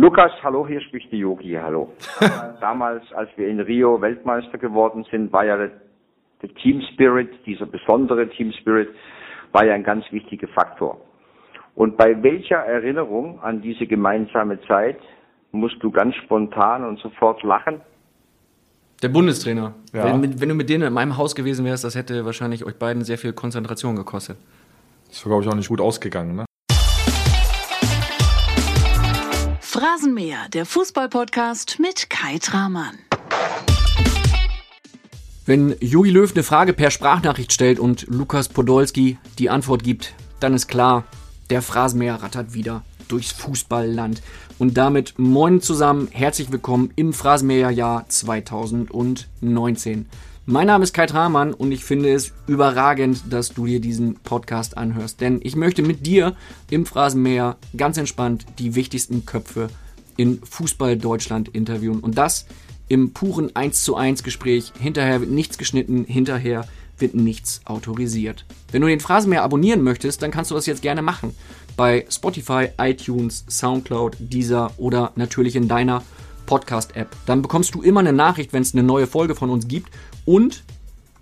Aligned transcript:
Lukas, 0.00 0.32
hallo, 0.42 0.66
hier 0.66 0.80
spricht 0.80 1.12
die 1.12 1.18
Yogi, 1.18 1.58
hallo. 1.60 1.92
Damals, 2.62 3.02
als 3.12 3.28
wir 3.36 3.48
in 3.48 3.60
Rio 3.60 4.00
Weltmeister 4.00 4.56
geworden 4.56 5.04
sind, 5.10 5.30
war 5.30 5.44
ja 5.44 5.58
der, 5.58 5.72
der 6.40 6.54
Team 6.54 6.80
Spirit, 6.94 7.28
dieser 7.44 7.66
besondere 7.66 8.26
Team 8.30 8.50
Spirit, 8.52 8.88
war 9.52 9.66
ja 9.66 9.74
ein 9.74 9.84
ganz 9.84 10.06
wichtiger 10.10 10.48
Faktor. 10.48 10.98
Und 11.74 11.98
bei 11.98 12.22
welcher 12.22 12.56
Erinnerung 12.56 13.42
an 13.42 13.60
diese 13.60 13.86
gemeinsame 13.86 14.58
Zeit 14.62 14.96
musst 15.52 15.76
du 15.82 15.90
ganz 15.90 16.14
spontan 16.14 16.82
und 16.82 16.98
sofort 17.00 17.42
lachen? 17.42 17.82
Der 19.02 19.10
Bundestrainer. 19.10 19.74
Ja. 19.92 20.04
Wenn, 20.06 20.40
wenn 20.40 20.48
du 20.48 20.54
mit 20.54 20.70
denen 20.70 20.84
in 20.84 20.94
meinem 20.94 21.18
Haus 21.18 21.34
gewesen 21.34 21.66
wärst, 21.66 21.84
das 21.84 21.94
hätte 21.94 22.24
wahrscheinlich 22.24 22.64
euch 22.64 22.78
beiden 22.78 23.04
sehr 23.04 23.18
viel 23.18 23.34
Konzentration 23.34 23.96
gekostet. 23.96 24.38
Ist, 25.10 25.24
glaube 25.24 25.42
ich, 25.42 25.48
auch 25.50 25.56
nicht 25.56 25.68
gut 25.68 25.82
ausgegangen, 25.82 26.36
ne? 26.36 26.46
Phrasenmäher, 30.10 30.48
der 30.52 30.66
Fußballpodcast 30.66 31.78
mit 31.78 32.10
Kai 32.10 32.38
Tramann. 32.38 32.98
Wenn 35.46 35.76
Jogi 35.80 36.10
Löw 36.10 36.32
eine 36.32 36.42
Frage 36.42 36.72
per 36.72 36.90
Sprachnachricht 36.90 37.52
stellt 37.52 37.78
und 37.78 38.08
Lukas 38.08 38.48
Podolski 38.48 39.18
die 39.38 39.50
Antwort 39.50 39.84
gibt, 39.84 40.14
dann 40.40 40.54
ist 40.54 40.66
klar, 40.66 41.04
der 41.48 41.62
Phrasenmäher 41.62 42.16
rattert 42.16 42.54
wieder 42.54 42.82
durchs 43.06 43.30
Fußballland. 43.30 44.20
Und 44.58 44.76
damit 44.76 45.14
moin 45.16 45.60
zusammen, 45.60 46.08
herzlich 46.10 46.50
willkommen 46.50 46.92
im 46.96 47.12
Phrasenmäherjahr 47.12 48.08
2019. 48.08 50.08
Mein 50.44 50.66
Name 50.66 50.82
ist 50.82 50.92
Kai 50.92 51.06
Tramann 51.06 51.54
und 51.54 51.70
ich 51.70 51.84
finde 51.84 52.12
es 52.12 52.32
überragend, 52.48 53.22
dass 53.30 53.50
du 53.50 53.66
dir 53.66 53.80
diesen 53.80 54.16
Podcast 54.16 54.76
anhörst. 54.76 55.20
Denn 55.20 55.38
ich 55.44 55.54
möchte 55.54 55.82
mit 55.82 56.04
dir 56.04 56.34
im 56.68 56.84
Phrasenmäher 56.84 57.58
ganz 57.76 57.96
entspannt 57.96 58.44
die 58.58 58.74
wichtigsten 58.74 59.24
Köpfe 59.24 59.68
in 60.16 60.40
Fußball 60.42 60.96
Deutschland 60.96 61.48
interviewen. 61.48 62.00
Und 62.00 62.18
das 62.18 62.46
im 62.88 63.12
puren 63.12 63.54
1 63.54 63.84
zu 63.84 63.96
1 63.96 64.22
Gespräch. 64.24 64.72
Hinterher 64.78 65.20
wird 65.20 65.30
nichts 65.30 65.58
geschnitten, 65.58 66.04
hinterher 66.04 66.66
wird 66.98 67.14
nichts 67.14 67.60
autorisiert. 67.64 68.44
Wenn 68.72 68.82
du 68.82 68.88
den 68.88 69.00
Phrasenmäher 69.00 69.42
abonnieren 69.42 69.82
möchtest, 69.82 70.22
dann 70.22 70.32
kannst 70.32 70.50
du 70.50 70.56
das 70.56 70.66
jetzt 70.66 70.82
gerne 70.82 71.00
machen. 71.00 71.34
Bei 71.76 72.04
Spotify, 72.10 72.68
iTunes, 72.78 73.44
Soundcloud, 73.48 74.16
Deezer 74.18 74.72
oder 74.76 75.12
natürlich 75.14 75.56
in 75.56 75.68
deiner 75.68 76.02
Podcast-App. 76.46 77.14
Dann 77.26 77.42
bekommst 77.42 77.74
du 77.76 77.82
immer 77.82 78.00
eine 78.00 78.12
Nachricht, 78.12 78.52
wenn 78.52 78.62
es 78.62 78.74
eine 78.74 78.82
neue 78.82 79.06
Folge 79.06 79.36
von 79.36 79.50
uns 79.50 79.68
gibt. 79.68 79.90
Und 80.24 80.64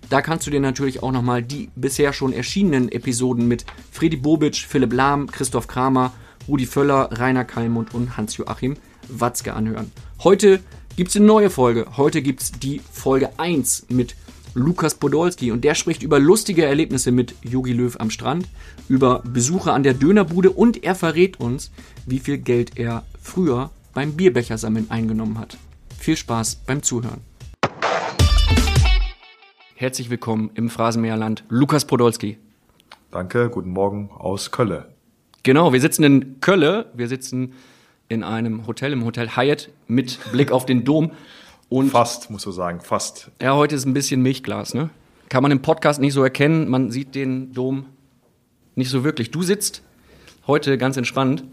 da 0.08 0.22
kannst 0.22 0.46
du 0.46 0.50
dir 0.50 0.60
natürlich 0.60 1.02
auch 1.02 1.12
nochmal 1.12 1.42
die 1.42 1.68
bisher 1.76 2.14
schon 2.14 2.32
erschienenen 2.32 2.90
Episoden 2.90 3.46
mit 3.46 3.66
Fredi 3.92 4.16
Bobic, 4.16 4.56
Philipp 4.56 4.94
Lahm, 4.94 5.30
Christoph 5.30 5.68
Kramer, 5.68 6.14
Rudi 6.48 6.66
Völler, 6.66 7.10
Rainer 7.12 7.44
Kallmund 7.44 7.94
und 7.94 8.16
Hans-Joachim 8.16 8.76
Watzke 9.08 9.52
anhören. 9.52 9.92
Heute 10.24 10.60
gibt 10.96 11.10
es 11.10 11.16
eine 11.16 11.26
neue 11.26 11.50
Folge. 11.50 11.86
Heute 11.96 12.22
gibt 12.22 12.42
es 12.42 12.52
die 12.52 12.80
Folge 12.90 13.30
1 13.38 13.86
mit 13.90 14.16
Lukas 14.54 14.94
Podolski 14.94 15.52
und 15.52 15.62
der 15.62 15.74
spricht 15.74 16.02
über 16.02 16.18
lustige 16.18 16.64
Erlebnisse 16.64 17.12
mit 17.12 17.34
Jogi 17.42 17.72
Löw 17.72 17.94
am 18.00 18.10
Strand, 18.10 18.48
über 18.88 19.20
Besuche 19.20 19.72
an 19.72 19.82
der 19.82 19.94
Dönerbude 19.94 20.50
und 20.50 20.82
er 20.82 20.94
verrät 20.94 21.38
uns, 21.38 21.70
wie 22.06 22.18
viel 22.18 22.38
Geld 22.38 22.78
er 22.78 23.04
früher 23.22 23.70
beim 23.94 24.14
Bierbechersammeln 24.14 24.90
eingenommen 24.90 25.38
hat. 25.38 25.58
Viel 25.98 26.16
Spaß 26.16 26.56
beim 26.66 26.82
Zuhören. 26.82 27.20
Herzlich 29.74 30.10
willkommen 30.10 30.50
im 30.54 30.70
Phrasenmäherland, 30.70 31.44
Lukas 31.48 31.84
Podolski. 31.84 32.38
Danke, 33.12 33.48
guten 33.48 33.70
Morgen 33.70 34.10
aus 34.10 34.50
Kölle. 34.50 34.97
Genau, 35.48 35.72
wir 35.72 35.80
sitzen 35.80 36.04
in 36.04 36.40
Kölle, 36.42 36.90
wir 36.92 37.08
sitzen 37.08 37.54
in 38.10 38.22
einem 38.22 38.66
Hotel, 38.66 38.92
im 38.92 39.06
Hotel 39.06 39.34
Hyatt 39.34 39.70
mit 39.86 40.18
Blick 40.30 40.52
auf 40.52 40.66
den 40.66 40.84
Dom. 40.84 41.12
Und 41.70 41.88
Fast, 41.88 42.28
muss 42.28 42.44
man 42.44 42.54
sagen, 42.54 42.80
fast. 42.82 43.30
ja, 43.40 43.54
heute 43.56 43.74
ist 43.74 43.86
ein 43.86 43.94
bisschen 43.94 44.20
Milchglas, 44.20 44.74
ne? 44.74 44.90
Kann 45.30 45.42
man 45.42 45.50
im 45.50 45.62
Podcast 45.62 46.02
nicht 46.02 46.12
so 46.12 46.22
erkennen, 46.22 46.68
man 46.68 46.90
sieht 46.90 47.14
den 47.14 47.54
Dom 47.54 47.86
nicht 48.74 48.90
so 48.90 49.04
wirklich. 49.04 49.30
Du 49.30 49.42
sitzt 49.42 49.80
heute 50.46 50.76
ganz 50.76 50.98
entspannt 50.98 51.44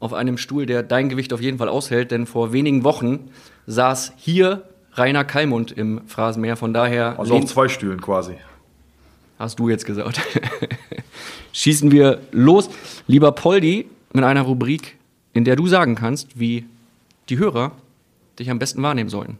auf 0.00 0.14
einem 0.14 0.36
Stuhl, 0.36 0.66
der 0.66 0.82
dein 0.82 1.08
Gewicht 1.08 1.32
auf 1.32 1.40
jeden 1.40 1.58
Fall 1.58 1.68
aushält, 1.68 2.10
denn 2.10 2.26
vor 2.26 2.52
wenigen 2.52 2.82
Wochen 2.82 3.30
saß 3.68 4.14
hier 4.16 4.64
Rainer 4.94 5.22
Kallmund 5.22 5.70
im 5.70 6.00
Phrasenmäher, 6.08 6.56
von 6.56 6.74
daher 6.74 7.20
Also 7.20 7.36
auf 7.36 7.44
zwei 7.44 7.68
Stühlen 7.68 8.00
quasi. 8.00 8.34
Hast 9.38 9.58
du 9.58 9.68
jetzt 9.68 9.84
gesagt. 9.84 10.20
Schießen 11.52 11.90
wir 11.90 12.22
los. 12.30 12.70
Lieber 13.06 13.32
Poldi, 13.32 13.88
mit 14.12 14.24
einer 14.24 14.42
Rubrik, 14.42 14.96
in 15.32 15.44
der 15.44 15.56
du 15.56 15.66
sagen 15.66 15.96
kannst, 15.96 16.38
wie 16.38 16.66
die 17.28 17.38
Hörer 17.38 17.72
dich 18.38 18.50
am 18.50 18.58
besten 18.58 18.82
wahrnehmen 18.82 19.10
sollten. 19.10 19.38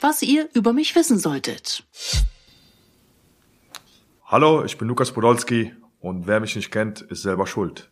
Was 0.00 0.22
ihr 0.22 0.48
über 0.54 0.72
mich 0.72 0.94
wissen 0.94 1.18
solltet. 1.18 1.84
Hallo, 4.24 4.64
ich 4.64 4.78
bin 4.78 4.88
Lukas 4.88 5.12
Podolski 5.12 5.72
und 6.00 6.26
wer 6.26 6.40
mich 6.40 6.54
nicht 6.54 6.70
kennt, 6.70 7.00
ist 7.00 7.22
selber 7.22 7.46
schuld. 7.46 7.88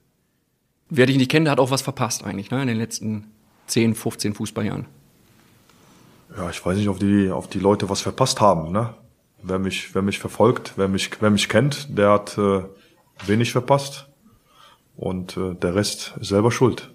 Wer 0.88 1.06
dich 1.06 1.16
nicht 1.16 1.30
kennt, 1.30 1.48
hat 1.48 1.58
auch 1.58 1.70
was 1.70 1.82
verpasst 1.82 2.24
eigentlich, 2.24 2.50
ne, 2.50 2.62
in 2.62 2.68
den 2.68 2.76
letzten 2.76 3.32
10, 3.66 3.94
15 3.94 4.34
Fußballjahren. 4.34 4.86
Ja, 6.36 6.48
ich 6.50 6.64
weiß 6.64 6.76
nicht, 6.76 6.88
ob 6.88 6.98
die, 6.98 7.30
auf 7.30 7.48
die 7.48 7.58
Leute 7.58 7.88
was 7.88 8.00
verpasst 8.00 8.40
haben, 8.40 8.70
ne? 8.70 8.94
Wer 9.48 9.60
mich, 9.60 9.94
wer 9.94 10.02
mich 10.02 10.18
verfolgt, 10.18 10.72
wer 10.74 10.88
mich, 10.88 11.08
wer 11.20 11.30
mich 11.30 11.48
kennt, 11.48 11.96
der 11.96 12.10
hat 12.10 12.36
äh, 12.36 12.62
wenig 13.26 13.52
verpasst. 13.52 14.08
Und 14.96 15.36
äh, 15.36 15.54
der 15.54 15.76
Rest 15.76 16.14
ist 16.20 16.30
selber 16.30 16.50
schuld. 16.50 16.90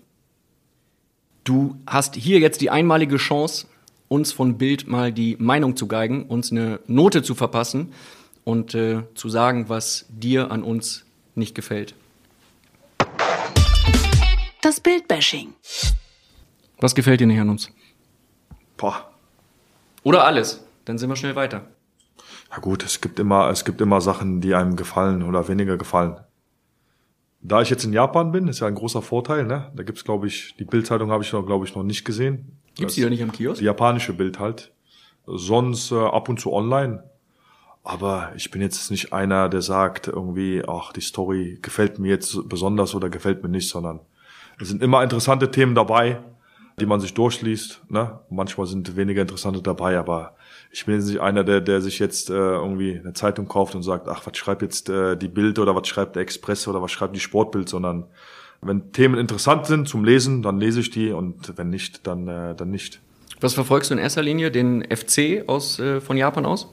Du 1.45 1.77
hast 1.87 2.15
hier 2.15 2.39
jetzt 2.39 2.59
die 2.59 2.69
einmalige 2.69 3.15
Chance, 3.15 3.67
uns 4.09 4.33
von 4.33 4.57
Bild 4.57 4.85
mal 4.85 5.13
die 5.13 5.37
Meinung 5.39 5.77
zu 5.77 5.87
geigen, 5.87 6.25
uns 6.25 6.51
eine 6.51 6.81
Note 6.87 7.23
zu 7.23 7.35
verpassen 7.35 7.93
und 8.43 8.75
äh, 8.75 9.03
zu 9.15 9.29
sagen, 9.29 9.69
was 9.69 10.05
dir 10.09 10.51
an 10.51 10.63
uns 10.63 11.05
nicht 11.35 11.55
gefällt. 11.55 11.95
Das 14.61 14.81
Bildbashing. 14.81 15.53
Was 16.79 16.95
gefällt 16.95 17.21
dir 17.21 17.27
nicht 17.27 17.39
an 17.39 17.47
uns? 17.47 17.71
Boah. 18.75 19.09
Oder 20.03 20.25
alles. 20.25 20.61
Dann 20.83 20.97
sind 20.97 21.07
wir 21.07 21.15
schnell 21.15 21.37
weiter. 21.37 21.65
Ja 22.51 22.57
gut, 22.59 22.83
es 22.83 22.99
gibt 22.99 23.19
immer, 23.19 23.49
es 23.49 23.63
gibt 23.63 23.79
immer 23.79 24.01
Sachen, 24.01 24.41
die 24.41 24.53
einem 24.53 24.75
gefallen 24.75 25.23
oder 25.23 25.47
weniger 25.47 25.77
gefallen. 25.77 26.17
Da 27.41 27.61
ich 27.61 27.69
jetzt 27.69 27.85
in 27.85 27.93
Japan 27.93 28.31
bin, 28.31 28.47
ist 28.47 28.59
ja 28.59 28.67
ein 28.67 28.75
großer 28.75 29.01
Vorteil, 29.01 29.45
ne? 29.45 29.71
Da 29.75 29.83
gibt's, 29.83 30.03
glaube 30.03 30.27
ich, 30.27 30.55
die 30.59 30.65
Bildzeitung 30.65 31.11
habe 31.11 31.23
ich 31.23 31.31
noch, 31.33 31.45
glaube 31.45 31.65
ich, 31.65 31.73
noch 31.75 31.83
nicht 31.83 32.03
gesehen. 32.03 32.59
Gibt's 32.75 32.95
die 32.95 33.01
da 33.01 33.09
nicht 33.09 33.23
am 33.23 33.31
Kiosk? 33.31 33.59
Die 33.59 33.65
japanische 33.65 34.13
Bild 34.13 34.39
halt. 34.39 34.71
Sonst 35.25 35.91
äh, 35.91 35.95
ab 35.95 36.29
und 36.29 36.39
zu 36.39 36.53
online. 36.53 37.03
Aber 37.83 38.31
ich 38.35 38.51
bin 38.51 38.61
jetzt 38.61 38.91
nicht 38.91 39.11
einer, 39.11 39.49
der 39.49 39.61
sagt 39.61 40.07
irgendwie, 40.07 40.63
ach, 40.67 40.93
die 40.93 41.01
Story 41.01 41.57
gefällt 41.61 41.97
mir 41.97 42.09
jetzt 42.09 42.47
besonders 42.47 42.93
oder 42.93 43.09
gefällt 43.09 43.41
mir 43.41 43.49
nicht, 43.49 43.69
sondern 43.69 44.01
es 44.59 44.67
sind 44.67 44.83
immer 44.83 45.01
interessante 45.01 45.49
Themen 45.49 45.73
dabei, 45.73 46.21
die 46.79 46.85
man 46.85 46.99
sich 46.99 47.15
durchliest. 47.15 47.81
Ne? 47.89 48.19
Manchmal 48.29 48.67
sind 48.67 48.95
weniger 48.95 49.21
interessante 49.21 49.63
dabei, 49.63 49.97
aber 49.97 50.35
ich 50.71 50.85
bin 50.85 50.95
jetzt 50.95 51.07
nicht 51.07 51.19
einer, 51.19 51.43
der, 51.43 51.59
der 51.59 51.81
sich 51.81 51.99
jetzt 51.99 52.29
äh, 52.29 52.33
irgendwie 52.33 52.97
eine 52.97 53.13
Zeitung 53.13 53.47
kauft 53.47 53.75
und 53.75 53.83
sagt, 53.83 54.07
ach, 54.07 54.25
was 54.25 54.37
schreibt 54.37 54.61
jetzt 54.61 54.89
äh, 54.89 55.17
die 55.17 55.27
Bild 55.27 55.59
oder 55.59 55.75
was 55.75 55.87
schreibt 55.87 56.15
der 56.15 56.23
Express 56.23 56.67
oder 56.67 56.81
was 56.81 56.91
schreibt 56.91 57.15
die 57.15 57.19
Sportbild, 57.19 57.67
sondern 57.67 58.05
wenn 58.61 58.91
Themen 58.91 59.17
interessant 59.17 59.65
sind 59.65 59.87
zum 59.87 60.05
Lesen, 60.05 60.43
dann 60.43 60.59
lese 60.59 60.79
ich 60.79 60.91
die 60.91 61.11
und 61.11 61.57
wenn 61.57 61.69
nicht, 61.69 62.05
dann, 62.07 62.27
äh, 62.27 62.55
dann 62.55 62.69
nicht. 62.69 63.01
Was 63.41 63.53
verfolgst 63.55 63.89
du 63.89 63.95
in 63.95 63.99
erster 63.99 64.21
Linie? 64.21 64.51
Den 64.51 64.83
FC 64.83 65.43
aus, 65.47 65.79
äh, 65.79 65.99
von 65.99 66.15
Japan 66.15 66.45
aus? 66.45 66.71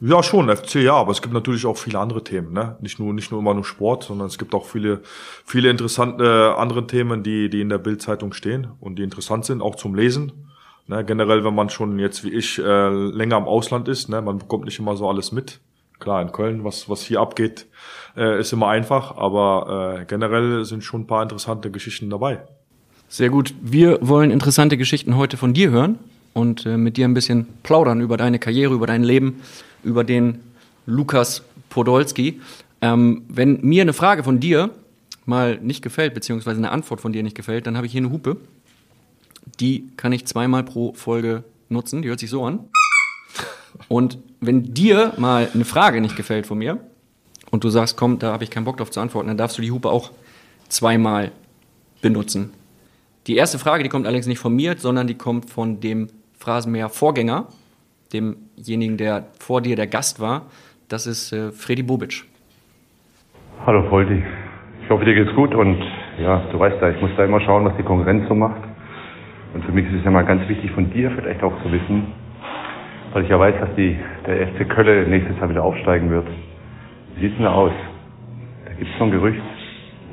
Ja, 0.00 0.22
schon, 0.22 0.48
FC, 0.48 0.76
ja, 0.76 0.94
aber 0.94 1.10
es 1.10 1.22
gibt 1.22 1.34
natürlich 1.34 1.66
auch 1.66 1.76
viele 1.76 1.98
andere 1.98 2.22
Themen, 2.22 2.52
ne? 2.52 2.76
Nicht 2.80 3.00
nur, 3.00 3.12
nicht 3.12 3.32
nur 3.32 3.40
immer 3.40 3.52
nur 3.52 3.64
Sport, 3.64 4.04
sondern 4.04 4.28
es 4.28 4.38
gibt 4.38 4.54
auch 4.54 4.64
viele, 4.64 5.02
viele 5.44 5.70
interessante 5.70 6.24
äh, 6.24 6.60
andere 6.60 6.86
Themen, 6.86 7.24
die, 7.24 7.50
die 7.50 7.60
in 7.60 7.68
der 7.68 7.78
Bildzeitung 7.78 8.32
stehen 8.32 8.68
und 8.78 8.96
die 8.96 9.02
interessant 9.02 9.44
sind, 9.44 9.60
auch 9.60 9.74
zum 9.74 9.96
Lesen. 9.96 10.47
Ne? 10.88 11.04
Generell, 11.04 11.44
wenn 11.44 11.54
man 11.54 11.70
schon 11.70 11.98
jetzt 11.98 12.24
wie 12.24 12.30
ich 12.30 12.58
äh, 12.58 12.88
länger 12.88 13.36
im 13.36 13.44
Ausland 13.44 13.88
ist, 13.88 14.08
ne? 14.08 14.20
man 14.20 14.38
bekommt 14.38 14.64
nicht 14.64 14.78
immer 14.78 14.96
so 14.96 15.08
alles 15.08 15.30
mit. 15.30 15.60
Klar, 16.00 16.22
in 16.22 16.32
Köln, 16.32 16.64
was, 16.64 16.88
was 16.88 17.02
hier 17.02 17.20
abgeht, 17.20 17.66
äh, 18.16 18.40
ist 18.40 18.52
immer 18.52 18.68
einfach, 18.68 19.16
aber 19.16 19.98
äh, 20.00 20.04
generell 20.04 20.64
sind 20.64 20.84
schon 20.84 21.02
ein 21.02 21.06
paar 21.06 21.22
interessante 21.22 21.70
Geschichten 21.70 22.08
dabei. 22.08 22.40
Sehr 23.08 23.30
gut. 23.30 23.54
Wir 23.60 23.98
wollen 24.00 24.30
interessante 24.30 24.76
Geschichten 24.76 25.16
heute 25.16 25.36
von 25.36 25.54
dir 25.54 25.70
hören 25.70 25.98
und 26.34 26.66
äh, 26.66 26.76
mit 26.76 26.96
dir 26.96 27.06
ein 27.06 27.14
bisschen 27.14 27.46
plaudern 27.62 28.00
über 28.00 28.16
deine 28.16 28.38
Karriere, 28.38 28.74
über 28.74 28.86
dein 28.86 29.02
Leben, 29.02 29.40
über 29.82 30.04
den 30.04 30.40
Lukas 30.86 31.42
Podolski. 31.68 32.40
Ähm, 32.80 33.22
wenn 33.28 33.60
mir 33.62 33.82
eine 33.82 33.92
Frage 33.92 34.22
von 34.22 34.40
dir 34.40 34.70
mal 35.26 35.58
nicht 35.60 35.82
gefällt, 35.82 36.14
beziehungsweise 36.14 36.58
eine 36.58 36.70
Antwort 36.70 37.00
von 37.00 37.12
dir 37.12 37.22
nicht 37.22 37.36
gefällt, 37.36 37.66
dann 37.66 37.76
habe 37.76 37.86
ich 37.86 37.92
hier 37.92 38.00
eine 38.00 38.10
Hupe. 38.10 38.36
Die 39.60 39.88
kann 39.96 40.12
ich 40.12 40.26
zweimal 40.26 40.62
pro 40.62 40.92
Folge 40.94 41.44
nutzen. 41.68 42.02
Die 42.02 42.08
hört 42.08 42.20
sich 42.20 42.30
so 42.30 42.44
an. 42.44 42.68
Und 43.88 44.18
wenn 44.40 44.74
dir 44.74 45.12
mal 45.16 45.48
eine 45.52 45.64
Frage 45.64 46.00
nicht 46.00 46.16
gefällt 46.16 46.46
von 46.46 46.58
mir 46.58 46.78
und 47.50 47.64
du 47.64 47.68
sagst, 47.68 47.96
komm, 47.96 48.18
da 48.18 48.32
habe 48.32 48.44
ich 48.44 48.50
keinen 48.50 48.64
Bock 48.64 48.76
drauf 48.76 48.90
zu 48.90 49.00
antworten, 49.00 49.28
dann 49.28 49.36
darfst 49.36 49.58
du 49.58 49.62
die 49.62 49.70
Hupe 49.70 49.90
auch 49.90 50.10
zweimal 50.68 51.32
benutzen. 52.02 52.52
Die 53.26 53.36
erste 53.36 53.58
Frage, 53.58 53.82
die 53.82 53.88
kommt 53.88 54.06
allerdings 54.06 54.26
nicht 54.26 54.38
von 54.38 54.54
mir, 54.54 54.76
sondern 54.78 55.06
die 55.06 55.14
kommt 55.14 55.50
von 55.50 55.80
dem 55.80 56.08
Phrasenmäher-Vorgänger, 56.38 57.46
demjenigen, 58.12 58.96
der 58.96 59.26
vor 59.38 59.60
dir 59.60 59.76
der 59.76 59.86
Gast 59.86 60.20
war. 60.20 60.46
Das 60.88 61.06
ist 61.06 61.32
äh, 61.32 61.52
Freddy 61.52 61.82
Bobic. 61.82 62.24
Hallo 63.66 63.90
Voldi. 63.90 64.22
Ich 64.82 64.90
hoffe, 64.90 65.04
dir 65.04 65.14
geht's 65.14 65.34
gut 65.34 65.54
und 65.54 65.82
ja, 66.18 66.40
du 66.50 66.58
weißt 66.58 66.80
ja, 66.80 66.90
ich 66.90 67.00
muss 67.02 67.10
da 67.16 67.24
immer 67.24 67.40
schauen, 67.40 67.64
was 67.64 67.76
die 67.76 67.82
Konkurrenz 67.82 68.26
so 68.28 68.34
macht. 68.34 68.67
Und 69.54 69.64
für 69.64 69.72
mich 69.72 69.86
ist 69.86 69.98
es 69.98 70.04
ja 70.04 70.10
mal 70.10 70.24
ganz 70.24 70.48
wichtig 70.48 70.70
von 70.72 70.90
dir 70.90 71.10
vielleicht 71.10 71.42
auch 71.42 71.52
zu 71.62 71.72
wissen, 71.72 72.12
weil 73.12 73.24
ich 73.24 73.30
ja 73.30 73.38
weiß, 73.38 73.54
dass 73.60 73.74
die, 73.76 73.98
der 74.26 74.48
FC 74.48 74.68
Kölle 74.68 75.08
nächstes 75.08 75.36
Jahr 75.38 75.48
wieder 75.48 75.64
aufsteigen 75.64 76.10
wird. 76.10 76.26
Wie 77.14 77.20
sieht's 77.22 77.36
denn 77.36 77.44
da 77.44 77.52
aus? 77.52 77.72
Da 78.64 78.72
gibt's 78.74 78.92
so 78.98 79.04
ein 79.04 79.10
Gerücht, 79.10 79.42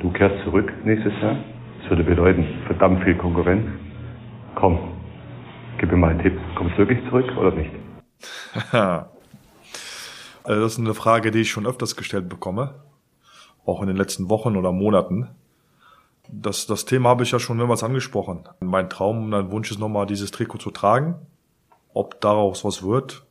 du 0.00 0.10
kehrst 0.10 0.42
zurück 0.44 0.72
nächstes 0.84 1.12
Jahr. 1.20 1.36
Das 1.80 1.90
würde 1.90 2.04
bedeuten, 2.04 2.46
verdammt 2.66 3.04
viel 3.04 3.14
Konkurrenz. 3.14 3.66
Komm, 4.54 4.78
gib 5.78 5.92
mir 5.92 5.98
mal 5.98 6.10
einen 6.10 6.22
Tipp. 6.22 6.38
Kommst 6.54 6.74
du 6.74 6.78
wirklich 6.78 7.04
zurück 7.08 7.30
oder 7.36 7.52
nicht? 7.52 7.70
also 8.72 10.62
das 10.62 10.72
ist 10.72 10.78
eine 10.78 10.94
Frage, 10.94 11.30
die 11.30 11.42
ich 11.42 11.50
schon 11.50 11.66
öfters 11.66 11.94
gestellt 11.94 12.28
bekomme. 12.28 12.74
Auch 13.66 13.82
in 13.82 13.88
den 13.88 13.96
letzten 13.96 14.30
Wochen 14.30 14.56
oder 14.56 14.72
Monaten. 14.72 15.28
Das, 16.28 16.66
das 16.66 16.84
Thema 16.84 17.10
habe 17.10 17.22
ich 17.22 17.30
ja 17.30 17.38
schon 17.38 17.56
mehrmals 17.56 17.82
angesprochen. 17.82 18.48
Mein 18.60 18.90
Traum 18.90 19.24
und 19.24 19.30
mein 19.30 19.50
Wunsch 19.50 19.70
ist 19.70 19.78
nochmal, 19.78 20.06
dieses 20.06 20.30
Trikot 20.30 20.58
zu 20.58 20.70
tragen. 20.70 21.16
Ob 21.94 22.20
daraus 22.20 22.64
was 22.64 22.82
wird, 22.82 23.24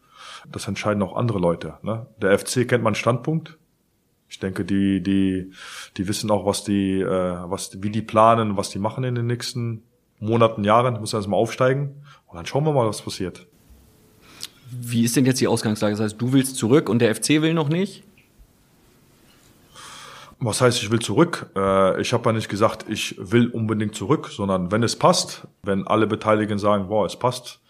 das 0.52 0.68
entscheiden 0.68 1.04
auch 1.04 1.16
andere 1.16 1.40
Leute. 1.40 1.76
Ne? 1.82 2.08
Der 2.22 2.38
FC 2.38 2.68
kennt 2.68 2.84
meinen 2.84 2.96
Standpunkt. 2.96 3.58
Ich 4.28 4.40
denke, 4.40 4.66
die, 4.66 5.02
die, 5.04 5.52
die 5.98 6.08
wissen 6.08 6.32
auch, 6.32 6.46
was 6.46 6.64
die, 6.64 7.00
äh, 7.00 7.38
was, 7.50 7.82
wie 7.84 7.92
die 7.92 8.02
planen, 8.02 8.58
was 8.58 8.70
die 8.70 8.80
machen 8.80 9.04
in 9.04 9.16
den 9.16 9.28
nächsten 9.28 9.84
Monaten, 10.20 10.64
Jahren. 10.64 11.00
Muss 11.00 11.14
erst 11.14 11.28
mal 11.28 11.38
aufsteigen. 11.38 12.04
Und 12.28 12.38
dann 12.38 12.46
schauen 12.46 12.66
wir 12.66 12.74
mal, 12.74 12.88
was 12.88 13.02
passiert. 13.02 13.48
Wie 14.72 15.04
ist 15.04 15.16
denn 15.16 15.26
jetzt 15.26 15.42
die 15.42 15.48
Ausgangslage? 15.48 15.94
Das 15.94 16.02
heißt, 16.02 16.22
du 16.22 16.34
willst 16.34 16.56
zurück 16.56 16.90
und 16.90 17.00
der 17.00 17.14
FC 17.14 17.42
will 17.42 17.54
noch 17.54 17.70
nicht? 17.70 18.04
Was 20.40 20.62
heißt, 20.62 20.84
ich 20.84 20.92
will 20.92 21.00
zurück? 21.00 21.50
Äh, 21.56 22.02
ich 22.02 22.14
habe 22.14 22.30
ja 22.30 22.34
nicht 22.34 22.50
gesagt, 22.50 22.86
ich 22.90 23.16
will 23.18 23.50
unbedingt 23.50 23.96
zurück, 23.96 24.30
sondern 24.30 24.72
wenn 24.72 24.84
es 24.84 24.96
passt, 24.96 25.48
wenn 25.64 25.88
alle 25.88 26.08
Beteiligten 26.08 26.60
sagen, 26.60 26.88
boah, 26.88 27.06
es 27.06 27.16
passt, 27.16 27.62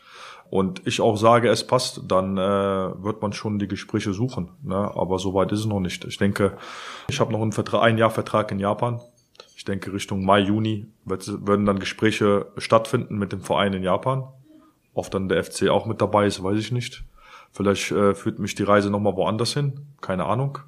und 0.49 0.85
ich 0.85 1.01
auch 1.01 1.17
sage, 1.17 1.49
es 1.49 1.65
passt, 1.65 2.01
dann 2.07 2.37
äh, 2.37 2.41
wird 2.41 3.21
man 3.21 3.33
schon 3.33 3.59
die 3.59 3.67
Gespräche 3.67 4.13
suchen. 4.13 4.51
Ne? 4.63 4.75
Aber 4.75 5.17
so 5.19 5.33
weit 5.33 5.51
ist 5.51 5.59
es 5.59 5.65
noch 5.65 5.79
nicht. 5.79 6.05
Ich 6.05 6.17
denke, 6.17 6.57
ich 7.09 7.19
habe 7.19 7.31
noch 7.31 7.41
einen 7.41 7.51
Vertrag, 7.51 7.81
ein 7.81 7.97
Jahr 7.97 8.11
Vertrag 8.11 8.51
in 8.51 8.59
Japan. 8.59 9.01
Ich 9.57 9.65
denke, 9.65 9.91
Richtung 9.91 10.23
Mai, 10.23 10.39
Juni 10.39 10.87
wird, 11.03 11.27
werden 11.47 11.65
dann 11.65 11.79
Gespräche 11.79 12.47
stattfinden 12.57 13.17
mit 13.17 13.31
dem 13.31 13.41
Verein 13.41 13.73
in 13.73 13.83
Japan. 13.83 14.27
Ob 14.93 15.09
dann 15.09 15.29
der 15.29 15.43
FC 15.43 15.69
auch 15.69 15.87
mit 15.87 15.99
dabei 15.99 16.27
ist, 16.27 16.43
weiß 16.43 16.59
ich 16.59 16.71
nicht. 16.71 17.03
Vielleicht 17.51 17.91
äh, 17.91 18.13
führt 18.13 18.37
mich 18.37 18.53
die 18.53 18.63
Reise 18.63 18.89
nochmal 18.89 19.15
woanders 19.15 19.53
hin. 19.53 19.87
Keine 19.99 20.25
Ahnung. 20.25 20.59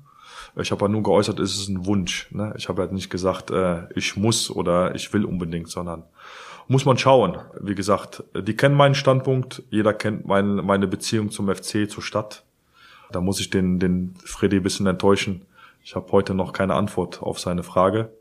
Ich 0.60 0.72
habe 0.72 0.86
ja 0.86 0.90
nur 0.90 1.04
geäußert, 1.04 1.40
es 1.40 1.56
ist 1.56 1.70
ein 1.70 1.86
Wunsch. 1.86 2.28
Ne? 2.32 2.54
Ich 2.58 2.70
habe 2.70 2.82
halt 2.82 2.92
nicht 2.92 3.10
gesagt, 3.10 3.52
äh, 3.52 3.84
ich 3.96 4.16
muss 4.16 4.50
oder 4.50 4.96
ich 4.96 5.14
will 5.14 5.26
unbedingt, 5.26 5.70
sondern 5.70 6.04
muss 6.68 6.86
man 6.86 6.98
schauen. 6.98 7.38
Wie 7.60 7.76
gesagt, 7.76 8.24
die 8.36 8.56
kennen 8.56 8.76
meinen 8.76 8.96
Standpunkt, 8.96 9.64
jeder 9.70 9.94
kennt 9.94 10.26
mein, 10.26 10.56
meine 10.56 10.88
Beziehung 10.88 11.32
zum 11.32 11.54
FC, 11.54 11.90
zur 11.90 12.04
Stadt. 12.04 12.44
Da 13.12 13.22
muss 13.22 13.40
ich 13.40 13.50
den, 13.50 13.80
den 13.80 14.16
Freddy 14.26 14.58
ein 14.58 14.64
bisschen 14.64 14.88
enttäuschen. 14.88 15.46
Ich 15.84 15.96
habe 15.96 16.12
heute 16.12 16.34
noch 16.34 16.52
keine 16.52 16.74
Antwort 16.74 17.22
auf 17.22 17.40
seine 17.40 17.64
Frage. 17.64 18.12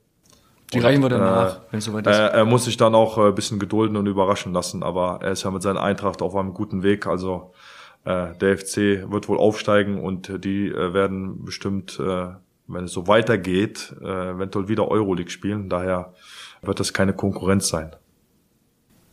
Die 0.72 0.78
reichen 0.78 1.02
wir 1.02 1.08
danach, 1.08 1.56
äh, 1.56 1.60
wenn 1.70 1.78
es 1.78 1.84
soweit 1.84 2.06
ist. 2.06 2.16
Er, 2.16 2.32
er 2.32 2.44
muss 2.44 2.64
sich 2.64 2.76
dann 2.76 2.94
auch 2.94 3.18
ein 3.18 3.34
bisschen 3.34 3.58
gedulden 3.58 3.96
und 3.96 4.06
überraschen 4.06 4.52
lassen, 4.52 4.82
aber 4.82 5.20
er 5.22 5.32
ist 5.32 5.42
ja 5.42 5.50
mit 5.50 5.62
seiner 5.62 5.82
Eintracht 5.82 6.22
auf 6.22 6.34
einem 6.36 6.54
guten 6.54 6.82
Weg. 6.82 7.06
Also 7.06 7.52
äh, 7.52 7.75
der 8.06 8.56
FC 8.56 9.10
wird 9.10 9.28
wohl 9.28 9.38
aufsteigen 9.38 9.98
und 9.98 10.44
die 10.44 10.68
äh, 10.68 10.94
werden 10.94 11.44
bestimmt, 11.44 11.98
äh, 11.98 12.28
wenn 12.68 12.84
es 12.84 12.92
so 12.92 13.08
weitergeht, 13.08 13.96
äh, 14.00 14.30
eventuell 14.30 14.68
wieder 14.68 14.88
Euroleague 14.88 15.30
spielen. 15.30 15.68
Daher 15.68 16.14
wird 16.62 16.78
das 16.78 16.92
keine 16.92 17.12
Konkurrenz 17.14 17.68
sein. 17.68 17.96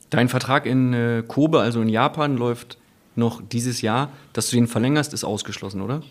Dein 0.09 0.29
Vertrag 0.29 0.67
in 0.67 0.93
äh, 0.93 1.23
Kobe, 1.27 1.59
also 1.59 1.81
in 1.81 1.89
Japan, 1.89 2.37
läuft 2.37 2.77
noch 3.15 3.41
dieses 3.41 3.81
Jahr. 3.81 4.09
Dass 4.31 4.49
du 4.49 4.55
den 4.55 4.67
verlängerst, 4.67 5.11
ist 5.13 5.23
ausgeschlossen, 5.23 5.81
oder? 5.81 6.01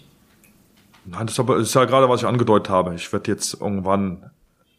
Nein, 1.05 1.27
das 1.27 1.35
ist, 1.35 1.41
aber, 1.41 1.59
das 1.59 1.69
ist 1.69 1.75
ja 1.75 1.85
gerade, 1.85 2.09
was 2.09 2.23
ich 2.23 2.27
angedeutet 2.27 2.69
habe. 2.69 2.95
Ich 2.95 3.13
werde 3.13 3.31
jetzt 3.31 3.61
irgendwann 3.61 4.31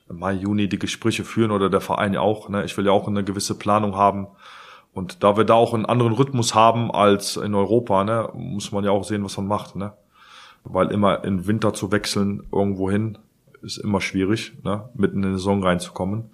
Mai, 0.09 0.33
Juni 0.33 0.67
die 0.67 0.79
Gespräche 0.79 1.23
führen 1.23 1.51
oder 1.51 1.69
der 1.69 1.81
Verein 1.81 2.17
auch. 2.17 2.49
Ne? 2.49 2.65
Ich 2.65 2.77
will 2.77 2.85
ja 2.85 2.91
auch 2.91 3.07
eine 3.07 3.23
gewisse 3.23 3.57
Planung 3.57 3.95
haben. 3.95 4.27
Und 4.94 5.24
da 5.24 5.38
wir 5.38 5.44
da 5.44 5.56
auch 5.56 5.74
einen 5.74 5.86
anderen 5.86 6.13
Rhythmus 6.13 6.54
haben 6.54 6.92
als 6.92 7.38
in 7.38 7.56
Europa, 7.56 8.04
ne, 8.04 8.30
muss 8.34 8.72
man 8.72 8.84
ja 8.84 8.92
auch 8.92 9.04
sehen, 9.04 9.24
was 9.24 9.38
man 9.38 9.48
macht. 9.48 9.75
Ne? 9.75 9.94
Weil 10.63 10.92
immer 10.92 11.24
im 11.24 11.48
Winter 11.48 11.74
zu 11.74 11.92
wechseln 11.92 12.44
irgendwo 12.51 12.90
hin 12.90 13.18
ist 13.62 13.78
immer 13.78 14.01
schwierig, 14.01 14.54
ne? 14.63 14.90
mitten 14.94 15.24
in 15.24 15.31
die 15.31 15.38
Saison 15.38 15.63
reinzukommen 15.63 16.30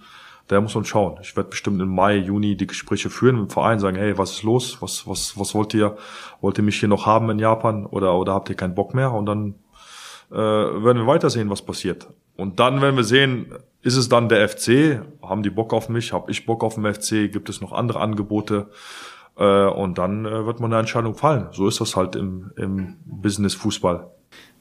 der 0.50 0.62
muss 0.62 0.76
man 0.76 0.86
schauen. 0.86 1.20
Ich 1.22 1.36
werde 1.36 1.50
bestimmt 1.50 1.82
im 1.82 1.94
Mai, 1.94 2.18
Juni 2.18 2.58
die 2.58 2.68
Gespräche 2.68 3.10
führen 3.10 3.40
mit 3.40 3.50
dem 3.50 3.54
Verein, 3.54 3.80
sagen, 3.80 3.98
hey, 3.98 4.18
was 4.18 4.32
ist 4.32 4.44
los? 4.44 4.82
Was, 4.82 5.08
was, 5.08 5.38
was 5.38 5.54
wollt 5.54 5.74
ihr? 5.74 5.96
Wollt 6.42 6.58
ihr 6.58 6.64
mich 6.64 6.80
hier 6.80 6.90
noch 6.90 7.06
haben 7.06 7.30
in 7.30 7.40
Japan 7.40 7.86
oder, 7.86 8.16
oder 8.16 8.34
habt 8.34 8.50
ihr 8.50 8.56
keinen 8.56 8.76
Bock 8.76 8.94
mehr? 8.94 9.14
Und 9.14 9.28
dann 9.28 9.56
äh, 10.32 10.36
werden 10.36 10.98
wir 10.98 11.08
weitersehen, 11.08 11.50
was 11.50 11.62
passiert. 11.62 12.08
Und 12.40 12.60
dann, 12.60 12.82
wenn 12.82 12.96
wir 12.96 13.04
sehen, 13.04 13.54
ist 13.82 13.98
es 13.98 14.10
dann 14.10 14.30
der 14.30 14.48
FC? 14.48 15.02
Haben 15.22 15.44
die 15.44 15.50
Bock 15.50 15.74
auf 15.74 15.90
mich? 15.90 16.14
Hab 16.14 16.30
ich 16.30 16.46
Bock 16.46 16.64
auf 16.64 16.76
den 16.76 16.92
FC? 16.92 17.32
Gibt 17.32 17.50
es 17.50 17.62
noch 17.62 17.72
andere 17.72 18.00
Angebote? 18.00 18.70
Äh, 19.38 19.66
und 19.66 19.98
dann 19.98 20.26
äh, 20.26 20.46
wird 20.46 20.60
man 20.60 20.72
eine 20.72 20.80
Entscheidung 20.80 21.16
fallen. 21.16 21.48
So 21.52 21.68
ist 21.68 21.82
das 21.82 21.96
halt 21.96 22.16
im, 22.16 22.52
im 22.56 22.96
Business 23.06 23.56
Fußball. 23.56 24.10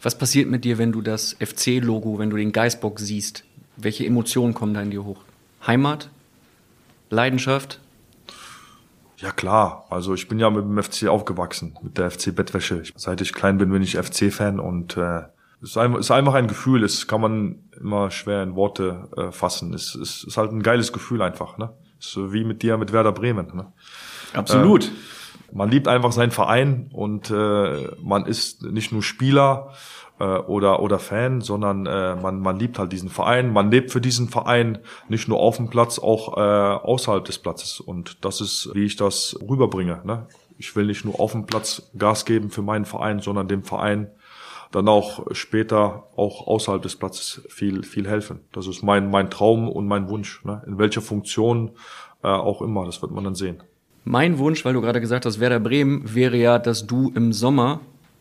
Was 0.02 0.16
passiert 0.16 0.48
mit 0.48 0.64
dir, 0.64 0.78
wenn 0.78 0.92
du 0.92 1.02
das 1.02 1.36
FC-Logo, 1.40 2.18
wenn 2.18 2.30
du 2.30 2.36
den 2.36 2.52
Geißbock 2.52 2.98
siehst? 2.98 3.44
Welche 3.76 4.04
Emotionen 4.04 4.54
kommen 4.54 4.74
da 4.74 4.82
in 4.82 4.90
dir 4.90 5.04
hoch? 5.04 5.20
Heimat? 5.66 6.10
Leidenschaft? 7.10 7.80
Ja 9.18 9.32
klar, 9.32 9.86
also 9.90 10.14
ich 10.14 10.28
bin 10.28 10.38
ja 10.38 10.48
mit 10.48 10.62
dem 10.62 10.80
FC 10.80 11.08
aufgewachsen, 11.08 11.76
mit 11.82 11.98
der 11.98 12.10
FC 12.10 12.34
Bettwäsche. 12.34 12.84
Seit 12.94 13.20
ich 13.20 13.32
klein 13.32 13.58
bin, 13.58 13.70
bin 13.70 13.82
ich 13.82 13.96
FC-Fan 13.96 14.60
und 14.60 14.96
äh, 14.96 15.22
es 15.62 15.76
ist 15.76 16.10
einfach 16.10 16.34
ein 16.34 16.46
Gefühl, 16.46 16.84
es 16.84 17.06
kann 17.06 17.20
man 17.20 17.68
immer 17.80 18.10
schwer 18.10 18.42
in 18.42 18.54
Worte 18.54 19.08
äh, 19.16 19.32
fassen. 19.32 19.74
Es, 19.74 19.94
es 19.94 20.24
ist 20.24 20.36
halt 20.36 20.52
ein 20.52 20.62
geiles 20.62 20.92
Gefühl 20.92 21.22
einfach, 21.22 21.58
ne? 21.58 21.70
Ist 21.98 22.16
wie 22.16 22.44
mit 22.44 22.62
dir 22.62 22.78
mit 22.78 22.92
Werder 22.92 23.12
Bremen. 23.12 23.48
Ne? 23.54 23.72
Absolut. 24.32 24.84
Äh, 24.84 24.90
man 25.52 25.68
liebt 25.70 25.88
einfach 25.88 26.12
seinen 26.12 26.30
Verein 26.30 26.90
und 26.92 27.30
äh, 27.30 27.88
man 28.00 28.26
ist 28.26 28.62
nicht 28.62 28.92
nur 28.92 29.02
Spieler, 29.02 29.72
äh, 30.18 30.24
oder, 30.24 30.80
oder 30.80 30.98
Fan, 30.98 31.40
sondern 31.40 31.86
äh, 31.86 32.16
man, 32.16 32.40
man 32.40 32.58
liebt 32.58 32.78
halt 32.78 32.92
diesen 32.92 33.08
Verein, 33.08 33.52
man 33.52 33.70
lebt 33.70 33.90
für 33.90 34.00
diesen 34.00 34.28
Verein, 34.28 34.78
nicht 35.08 35.28
nur 35.28 35.38
auf 35.38 35.56
dem 35.56 35.70
Platz, 35.70 35.98
auch 35.98 36.36
äh, 36.36 36.40
außerhalb 36.40 37.24
des 37.24 37.38
Platzes. 37.38 37.80
Und 37.80 38.24
das 38.24 38.40
ist, 38.40 38.70
wie 38.74 38.84
ich 38.84 38.96
das 38.96 39.38
rüberbringe. 39.48 40.00
Ne? 40.04 40.26
Ich 40.56 40.74
will 40.74 40.86
nicht 40.86 41.04
nur 41.04 41.20
auf 41.20 41.32
dem 41.32 41.46
Platz 41.46 41.90
Gas 41.96 42.24
geben 42.24 42.50
für 42.50 42.62
meinen 42.62 42.84
Verein, 42.84 43.20
sondern 43.20 43.48
dem 43.48 43.62
Verein 43.62 44.10
dann 44.70 44.88
auch 44.88 45.26
später 45.32 46.04
auch 46.16 46.46
außerhalb 46.46 46.82
des 46.82 46.96
Platzes 46.96 47.42
viel 47.48 47.82
viel 47.82 48.08
helfen. 48.08 48.40
Das 48.52 48.66
ist 48.66 48.82
mein 48.82 49.10
mein 49.10 49.30
Traum 49.30 49.68
und 49.68 49.86
mein 49.86 50.08
Wunsch. 50.08 50.44
Ne? 50.44 50.62
In 50.66 50.78
welcher 50.78 51.00
Funktion 51.00 51.72
äh, 52.22 52.28
auch 52.28 52.62
immer, 52.62 52.84
das 52.84 53.00
wird 53.02 53.12
man 53.12 53.24
dann 53.24 53.34
sehen. 53.34 53.62
Mein 54.04 54.38
Wunsch, 54.38 54.64
weil 54.64 54.72
du 54.72 54.80
gerade 54.80 55.00
gesagt 55.00 55.26
hast, 55.26 55.38
Werder 55.38 55.60
Bremen, 55.60 56.14
wäre 56.14 56.36
ja, 56.36 56.58
dass 56.58 56.86
du 56.86 57.12
im 57.14 57.32
Sommer 57.32 57.80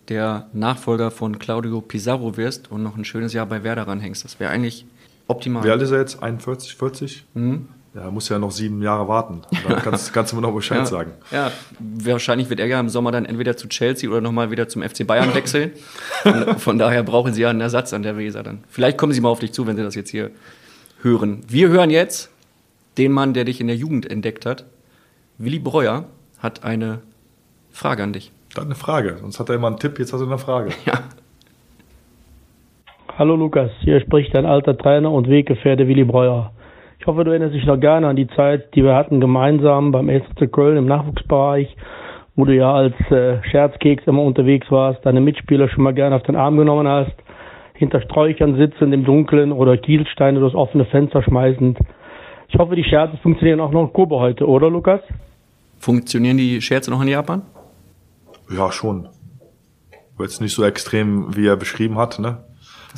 der 0.09 0.47
Nachfolger 0.53 1.11
von 1.11 1.39
Claudio 1.39 1.81
Pizarro 1.81 2.37
wirst 2.37 2.71
und 2.71 2.83
noch 2.83 2.97
ein 2.97 3.05
schönes 3.05 3.33
Jahr 3.33 3.45
bei 3.45 3.63
Werder 3.63 3.87
ranhängst. 3.87 4.23
Das 4.23 4.39
wäre 4.39 4.51
eigentlich 4.51 4.85
optimal. 5.27 5.63
Wie 5.63 5.69
alt 5.69 5.81
ist 5.81 5.91
er 5.91 5.99
jetzt? 5.99 6.21
41, 6.21 6.75
40? 6.75 7.25
Mhm. 7.33 7.67
Ja, 7.94 8.01
er 8.01 8.12
muss 8.12 8.29
ja 8.29 8.38
noch 8.38 8.51
sieben 8.51 8.82
Jahre 8.82 9.08
warten. 9.08 9.41
Dann 9.67 9.77
kannst, 9.84 10.13
kannst 10.13 10.32
du 10.32 10.36
mir 10.36 10.41
noch 10.41 10.53
Bescheid 10.53 10.79
ja, 10.79 10.86
sagen. 10.86 11.12
Ja, 11.32 11.51
wahrscheinlich 11.79 12.50
wird 12.50 12.60
er 12.60 12.67
ja 12.67 12.79
im 12.79 12.89
Sommer 12.89 13.12
dann 13.12 13.25
entweder 13.25 13.58
zu 13.58 13.67
Chelsea 13.67 14.10
oder 14.10 14.22
nochmal 14.22 14.51
wieder 14.51 14.67
zum 14.67 14.84
FC 14.84 15.06
Bayern 15.08 15.34
wechseln. 15.34 15.72
von, 16.24 16.46
von 16.60 16.79
daher 16.79 17.03
brauchen 17.03 17.34
sie 17.34 17.41
ja 17.41 17.50
einen 17.50 17.62
Ersatz 17.62 17.94
an 17.94 18.03
der 18.03 18.17
Weser 18.17 18.44
dann. 18.44 18.63
Vielleicht 18.70 18.98
kommen 18.98 19.13
sie 19.13 19.22
mal 19.22 19.29
auf 19.29 19.39
dich 19.39 19.53
zu, 19.53 19.65
wenn 19.67 19.75
sie 19.75 19.84
das 19.84 19.96
jetzt 19.96 20.10
hier 20.10 20.32
hören. 21.01 21.41
Wir 21.48 21.70
hören 21.70 21.89
jetzt 21.89 22.29
den 22.98 23.12
Mann, 23.12 23.34
der 23.34 23.46
dich 23.46 23.62
in 23.62 23.67
der 23.67 23.75
Jugend 23.75 24.10
entdeckt 24.10 24.46
hat. 24.46 24.65
Willi 25.38 25.60
Breuer 25.60 26.06
hat 26.39 26.63
eine 26.63 27.00
Frage 27.72 28.03
an 28.03 28.13
dich. 28.13 28.32
Dann 28.56 28.65
eine 28.65 28.75
Frage. 28.75 29.17
Sonst 29.22 29.39
hat 29.39 29.50
er 29.50 29.56
immer 29.56 29.67
einen 29.67 29.77
Tipp, 29.77 30.00
jetzt 30.00 30.13
hast 30.13 30.22
du 30.22 30.25
eine 30.25 30.38
Frage. 30.38 30.72
Ja. 30.86 31.03
Hallo 33.17 33.36
Lukas, 33.36 33.72
hier 33.79 34.00
spricht 34.00 34.36
dein 34.36 34.46
alter 34.46 34.77
Trainer 34.77 35.12
und 35.12 35.27
Weggefährte 35.27 35.88
Willi 35.88 36.03
Breuer. 36.03 36.51
Ich 36.99 37.05
hoffe, 37.05 37.23
du 37.23 37.31
erinnerst 37.31 37.53
dich 37.53 37.65
noch 37.65 37.79
gerne 37.79 38.07
an 38.07 38.15
die 38.15 38.27
Zeit, 38.27 38.73
die 38.75 38.83
wir 38.83 38.95
hatten 38.95 39.19
gemeinsam 39.19 39.91
beim 39.91 40.09
SC 40.09 40.51
Köln 40.51 40.77
im 40.77 40.85
Nachwuchsbereich, 40.85 41.75
wo 42.35 42.45
du 42.45 42.55
ja 42.55 42.73
als 42.73 42.95
äh, 43.11 43.41
Scherzkeks 43.49 44.05
immer 44.07 44.23
unterwegs 44.23 44.69
warst, 44.71 45.05
deine 45.05 45.21
Mitspieler 45.21 45.69
schon 45.69 45.83
mal 45.83 45.93
gerne 45.93 46.15
auf 46.15 46.23
den 46.23 46.35
Arm 46.35 46.57
genommen 46.57 46.87
hast, 46.87 47.15
hinter 47.75 48.01
Sträuchern 48.01 48.57
sitzend 48.57 48.93
im 48.93 49.05
Dunkeln 49.05 49.51
oder 49.51 49.77
Kieselsteine 49.77 50.39
durchs 50.39 50.55
offene 50.55 50.85
Fenster 50.85 51.21
schmeißend. 51.23 51.77
Ich 52.49 52.57
hoffe, 52.57 52.75
die 52.75 52.83
Scherze 52.83 53.17
funktionieren 53.17 53.59
auch 53.59 53.71
noch 53.71 53.83
in 53.83 53.93
Kobe 53.93 54.15
heute, 54.15 54.47
oder 54.47 54.69
Lukas? 54.69 55.01
Funktionieren 55.79 56.37
die 56.37 56.61
Scherze 56.61 56.89
noch 56.89 57.01
in 57.01 57.09
Japan? 57.09 57.43
Ja, 58.49 58.71
schon. 58.71 59.07
Jetzt 60.19 60.41
nicht 60.41 60.55
so 60.55 60.63
extrem, 60.63 61.35
wie 61.35 61.47
er 61.47 61.57
beschrieben 61.57 61.97
hat, 61.97 62.17
ne? 62.17 62.39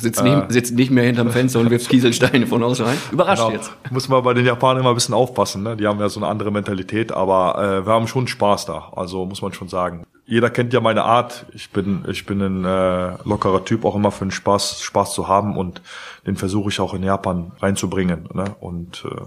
Sitzt, 0.00 0.22
nicht, 0.22 0.32
Äh. 0.34 0.46
sitzt 0.52 0.74
nicht 0.74 0.90
mehr 0.90 1.04
hinterm 1.04 1.30
Fenster 1.30 1.60
und 1.60 1.70
wirft 1.70 1.88
Kieselsteine 1.88 2.46
von 2.46 2.62
außen 2.62 2.84
rein. 2.84 2.96
Überrascht 3.12 3.42
Genau. 3.42 3.52
jetzt. 3.56 3.70
Muss 3.90 4.08
man 4.08 4.22
bei 4.22 4.34
den 4.34 4.46
Japanern 4.46 4.80
immer 4.80 4.90
ein 4.90 4.94
bisschen 4.94 5.14
aufpassen, 5.14 5.62
ne? 5.62 5.76
Die 5.76 5.86
haben 5.86 6.00
ja 6.00 6.08
so 6.08 6.20
eine 6.20 6.28
andere 6.28 6.50
Mentalität, 6.50 7.12
aber 7.12 7.58
äh, 7.82 7.86
wir 7.86 7.92
haben 7.92 8.06
schon 8.06 8.26
Spaß 8.26 8.66
da. 8.66 8.92
Also 8.96 9.26
muss 9.26 9.42
man 9.42 9.52
schon 9.52 9.68
sagen. 9.68 10.04
Jeder 10.26 10.48
kennt 10.48 10.72
ja 10.72 10.80
meine 10.80 11.04
Art. 11.04 11.44
Ich 11.54 11.70
bin, 11.70 12.04
ich 12.08 12.24
bin 12.24 12.40
ein 12.40 12.64
äh, 12.64 13.16
lockerer 13.24 13.64
Typ, 13.64 13.84
auch 13.84 13.96
immer 13.96 14.12
für 14.12 14.24
den 14.24 14.30
Spaß, 14.30 14.80
Spaß 14.80 15.12
zu 15.12 15.26
haben 15.28 15.56
und 15.56 15.82
den 16.26 16.36
versuche 16.36 16.68
ich 16.70 16.78
auch 16.80 16.94
in 16.94 17.02
Japan 17.02 17.50
reinzubringen. 17.60 18.28
Ne? 18.32 18.44
Und 18.60 19.04
äh, 19.04 19.20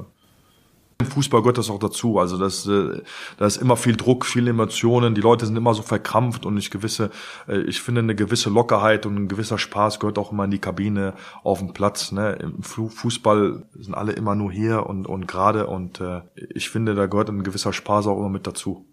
im 0.99 1.05
Fußball 1.07 1.41
gehört 1.41 1.57
das 1.57 1.69
auch 1.69 1.79
dazu. 1.79 2.19
Also 2.19 2.37
das, 2.37 2.67
äh, 2.67 3.01
da 3.37 3.45
ist 3.45 3.57
immer 3.57 3.75
viel 3.77 3.95
Druck, 3.95 4.25
viele 4.25 4.51
Emotionen. 4.51 5.15
Die 5.15 5.21
Leute 5.21 5.45
sind 5.45 5.55
immer 5.55 5.73
so 5.73 5.81
verkrampft 5.81 6.45
und 6.45 6.57
ich 6.57 6.71
gewisse, 6.71 7.09
äh, 7.47 7.61
ich 7.61 7.81
finde 7.81 7.99
eine 7.99 8.15
gewisse 8.15 8.49
Lockerheit 8.49 9.05
und 9.05 9.15
ein 9.15 9.27
gewisser 9.27 9.57
Spaß 9.57 9.99
gehört 9.99 10.17
auch 10.17 10.31
immer 10.31 10.45
in 10.45 10.51
die 10.51 10.59
Kabine, 10.59 11.13
auf 11.43 11.59
dem 11.59 11.73
Platz. 11.73 12.11
Ne? 12.11 12.33
Im 12.41 12.63
Fu- 12.63 12.89
Fußball 12.89 13.63
sind 13.77 13.95
alle 13.95 14.13
immer 14.13 14.35
nur 14.35 14.51
hier 14.51 14.85
und 14.85 15.07
und 15.07 15.27
gerade 15.27 15.67
und 15.67 15.99
äh, 15.99 16.21
ich 16.35 16.69
finde, 16.69 16.95
da 16.95 17.07
gehört 17.07 17.29
ein 17.29 17.43
gewisser 17.43 17.73
Spaß 17.73 18.07
auch 18.07 18.17
immer 18.17 18.29
mit 18.29 18.47
dazu. 18.47 18.85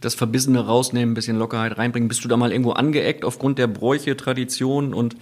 Das 0.00 0.14
Verbissene 0.14 0.66
rausnehmen, 0.66 1.14
bisschen 1.14 1.38
Lockerheit 1.38 1.78
reinbringen. 1.78 2.08
Bist 2.08 2.22
du 2.22 2.28
da 2.28 2.36
mal 2.36 2.52
irgendwo 2.52 2.72
angeeckt 2.72 3.24
aufgrund 3.24 3.58
der 3.58 3.66
Bräuche, 3.66 4.16
Tradition 4.16 4.92
und 4.92 5.16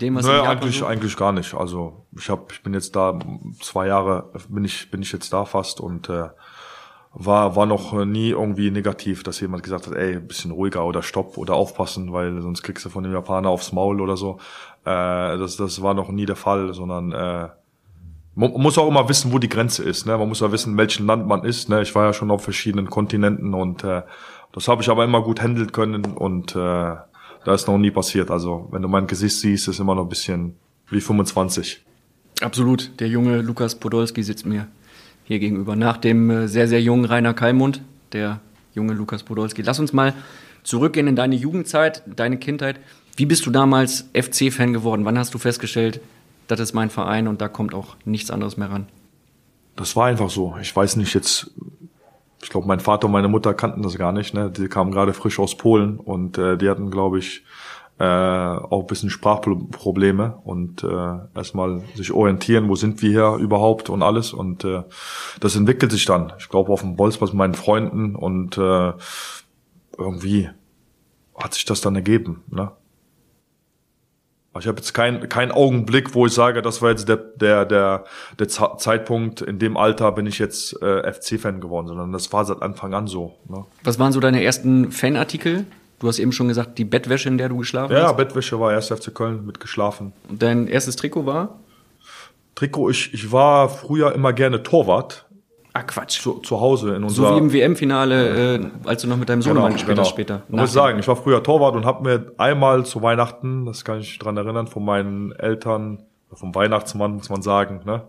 dem, 0.00 0.14
was 0.16 0.26
Naja, 0.26 0.44
eigentlich, 0.44 0.78
so- 0.78 0.86
eigentlich 0.86 1.16
gar 1.16 1.32
nicht. 1.32 1.54
Also 1.54 2.06
ich 2.16 2.28
hab, 2.30 2.52
ich 2.52 2.62
bin 2.62 2.74
jetzt 2.74 2.94
da 2.96 3.18
zwei 3.60 3.86
Jahre 3.88 4.30
bin 4.48 4.64
ich 4.64 4.90
bin 4.90 5.02
ich 5.02 5.12
jetzt 5.12 5.32
da 5.32 5.44
fast 5.44 5.80
und 5.80 6.08
äh, 6.08 6.28
war 7.14 7.56
war 7.56 7.66
noch 7.66 7.92
nie 8.04 8.30
irgendwie 8.30 8.70
negativ, 8.70 9.22
dass 9.22 9.40
jemand 9.40 9.62
gesagt 9.62 9.86
hat, 9.86 9.94
ey, 9.94 10.16
ein 10.16 10.26
bisschen 10.28 10.50
ruhiger 10.50 10.84
oder 10.84 11.02
stopp 11.02 11.36
oder 11.38 11.54
aufpassen, 11.54 12.12
weil 12.12 12.40
sonst 12.42 12.62
kriegst 12.62 12.84
du 12.84 12.90
von 12.90 13.02
dem 13.02 13.12
Japaner 13.12 13.48
aufs 13.48 13.72
Maul 13.72 14.00
oder 14.00 14.16
so. 14.16 14.38
Äh, 14.84 15.38
das 15.38 15.56
das 15.56 15.82
war 15.82 15.94
noch 15.94 16.10
nie 16.10 16.26
der 16.26 16.36
Fall, 16.36 16.74
sondern 16.74 17.12
äh, 17.12 17.48
man 18.34 18.52
muss 18.52 18.78
auch 18.78 18.86
immer 18.86 19.08
wissen, 19.08 19.32
wo 19.32 19.38
die 19.40 19.48
Grenze 19.48 19.82
ist. 19.82 20.06
Ne? 20.06 20.16
Man 20.16 20.28
muss 20.28 20.38
ja 20.40 20.52
wissen, 20.52 20.72
in 20.72 20.78
welchem 20.78 21.06
Land 21.06 21.26
man 21.26 21.44
ist. 21.44 21.68
Ne? 21.68 21.82
Ich 21.82 21.92
war 21.96 22.04
ja 22.04 22.12
schon 22.12 22.30
auf 22.30 22.44
verschiedenen 22.44 22.88
Kontinenten 22.88 23.52
und 23.52 23.82
äh, 23.82 24.02
das 24.52 24.68
habe 24.68 24.80
ich 24.82 24.88
aber 24.90 25.02
immer 25.04 25.22
gut 25.22 25.42
handeln 25.42 25.72
können 25.72 26.04
und 26.04 26.54
äh, 26.54 26.94
da 27.48 27.54
ist 27.54 27.66
noch 27.66 27.78
nie 27.78 27.90
passiert. 27.90 28.30
Also 28.30 28.68
wenn 28.72 28.82
du 28.82 28.88
mein 28.88 29.06
Gesicht 29.06 29.38
siehst, 29.38 29.68
ist 29.68 29.80
immer 29.80 29.94
noch 29.94 30.02
ein 30.02 30.08
bisschen 30.10 30.54
wie 30.90 31.00
25. 31.00 31.82
Absolut. 32.42 32.90
Der 33.00 33.08
junge 33.08 33.40
Lukas 33.40 33.74
Podolski 33.74 34.22
sitzt 34.22 34.44
mir 34.44 34.68
hier 35.24 35.38
gegenüber. 35.38 35.74
Nach 35.74 35.96
dem 35.96 36.28
äh, 36.28 36.46
sehr, 36.46 36.68
sehr 36.68 36.82
jungen 36.82 37.06
Rainer 37.06 37.32
Kallmund, 37.32 37.80
der 38.12 38.40
junge 38.74 38.92
Lukas 38.92 39.22
Podolski. 39.22 39.62
Lass 39.62 39.80
uns 39.80 39.94
mal 39.94 40.12
zurückgehen 40.62 41.06
in 41.06 41.16
deine 41.16 41.36
Jugendzeit, 41.36 42.02
deine 42.04 42.36
Kindheit. 42.36 42.80
Wie 43.16 43.24
bist 43.24 43.46
du 43.46 43.50
damals 43.50 44.10
FC-Fan 44.12 44.74
geworden? 44.74 45.06
Wann 45.06 45.16
hast 45.16 45.32
du 45.32 45.38
festgestellt, 45.38 46.02
das 46.48 46.60
ist 46.60 46.74
mein 46.74 46.90
Verein 46.90 47.28
und 47.28 47.40
da 47.40 47.48
kommt 47.48 47.72
auch 47.72 47.96
nichts 48.04 48.30
anderes 48.30 48.58
mehr 48.58 48.70
ran? 48.70 48.88
Das 49.74 49.96
war 49.96 50.08
einfach 50.08 50.28
so. 50.28 50.54
Ich 50.60 50.76
weiß 50.76 50.96
nicht 50.96 51.14
jetzt. 51.14 51.50
Ich 52.42 52.50
glaube, 52.50 52.68
mein 52.68 52.80
Vater 52.80 53.06
und 53.06 53.12
meine 53.12 53.28
Mutter 53.28 53.52
kannten 53.54 53.82
das 53.82 53.98
gar 53.98 54.12
nicht. 54.12 54.34
Ne? 54.34 54.50
Die 54.50 54.68
kamen 54.68 54.92
gerade 54.92 55.12
frisch 55.12 55.38
aus 55.38 55.56
Polen 55.56 55.98
und 55.98 56.38
äh, 56.38 56.56
die 56.56 56.68
hatten, 56.68 56.90
glaube 56.90 57.18
ich, 57.18 57.44
äh, 57.98 58.04
auch 58.04 58.82
ein 58.82 58.86
bisschen 58.86 59.10
Sprachprobleme 59.10 60.38
und 60.44 60.84
äh, 60.84 61.18
erstmal 61.34 61.82
sich 61.96 62.12
orientieren, 62.12 62.68
wo 62.68 62.76
sind 62.76 63.02
wir 63.02 63.10
hier 63.10 63.42
überhaupt 63.42 63.90
und 63.90 64.02
alles. 64.02 64.32
Und 64.32 64.64
äh, 64.64 64.84
das 65.40 65.56
entwickelt 65.56 65.90
sich 65.90 66.04
dann. 66.04 66.32
Ich 66.38 66.48
glaube, 66.48 66.72
auf 66.72 66.82
dem 66.82 66.94
Bolzplatz 66.94 67.30
mit 67.30 67.38
meinen 67.38 67.54
Freunden 67.54 68.14
und 68.14 68.56
äh, 68.56 68.92
irgendwie 69.98 70.48
hat 71.36 71.54
sich 71.54 71.64
das 71.64 71.80
dann 71.80 71.96
ergeben. 71.96 72.44
Ne? 72.50 72.70
Ich 74.58 74.66
habe 74.66 74.78
jetzt 74.78 74.92
keinen 74.94 75.28
keinen 75.28 75.52
Augenblick, 75.52 76.14
wo 76.14 76.26
ich 76.26 76.32
sage, 76.32 76.62
das 76.62 76.82
war 76.82 76.90
jetzt 76.90 77.08
der 77.08 77.16
der 77.16 77.64
der 77.64 78.04
der 78.38 78.48
Zeitpunkt. 78.48 79.40
In 79.40 79.58
dem 79.58 79.76
Alter 79.76 80.12
bin 80.12 80.26
ich 80.26 80.38
jetzt 80.38 80.80
äh, 80.82 81.12
FC-Fan 81.12 81.60
geworden, 81.60 81.86
sondern 81.88 82.12
das 82.12 82.32
war 82.32 82.44
seit 82.44 82.62
Anfang 82.62 82.94
an 82.94 83.06
so. 83.06 83.34
Ne? 83.48 83.64
Was 83.84 83.98
waren 83.98 84.12
so 84.12 84.20
deine 84.20 84.42
ersten 84.42 84.90
Fanartikel? 84.92 85.66
Du 86.00 86.06
hast 86.06 86.18
eben 86.20 86.30
schon 86.32 86.46
gesagt, 86.48 86.78
die 86.78 86.84
Bettwäsche, 86.84 87.28
in 87.28 87.38
der 87.38 87.48
du 87.48 87.56
geschlafen 87.58 87.92
Ja, 87.92 88.08
hast. 88.08 88.16
Bettwäsche 88.16 88.60
war 88.60 88.72
erst 88.72 88.92
FC 88.92 89.12
Köln 89.12 89.44
mit 89.44 89.58
geschlafen. 89.58 90.12
Und 90.28 90.40
dein 90.42 90.68
erstes 90.68 90.94
Trikot 90.96 91.26
war? 91.26 91.58
Trikot, 92.54 92.90
ich 92.90 93.14
ich 93.14 93.30
war 93.32 93.68
früher 93.68 94.12
immer 94.14 94.32
gerne 94.32 94.62
Torwart 94.62 95.26
Ah, 95.78 95.82
Quatsch. 95.82 96.20
zu, 96.20 96.34
zu 96.40 96.60
Hause 96.60 96.94
in 96.96 97.02
So 97.08 97.22
unserer 97.26 97.34
wie 97.34 97.38
im 97.38 97.52
WM-Finale, 97.52 98.54
äh, 98.56 98.66
als 98.86 99.02
du 99.02 99.08
noch 99.08 99.16
mit 99.16 99.28
deinem 99.28 99.42
Sohnemann 99.42 99.72
gespielt 99.72 99.90
genau. 99.96 100.02
hast 100.02 100.10
später. 100.10 100.42
Ich 100.48 100.52
muss 100.52 100.60
Nach- 100.60 100.68
sagen, 100.68 100.98
ich 100.98 101.08
war 101.08 101.16
früher 101.16 101.42
Torwart 101.42 101.74
und 101.76 101.84
habe 101.86 102.02
mir 102.02 102.32
einmal 102.38 102.84
zu 102.86 103.02
Weihnachten, 103.02 103.64
das 103.66 103.84
kann 103.84 104.00
ich 104.00 104.18
dran 104.18 104.36
erinnern, 104.36 104.66
von 104.66 104.84
meinen 104.84 105.32
Eltern, 105.32 106.02
vom 106.32 106.54
Weihnachtsmann 106.54 107.14
muss 107.16 107.30
man 107.30 107.42
sagen, 107.42 107.80
ne, 107.84 108.02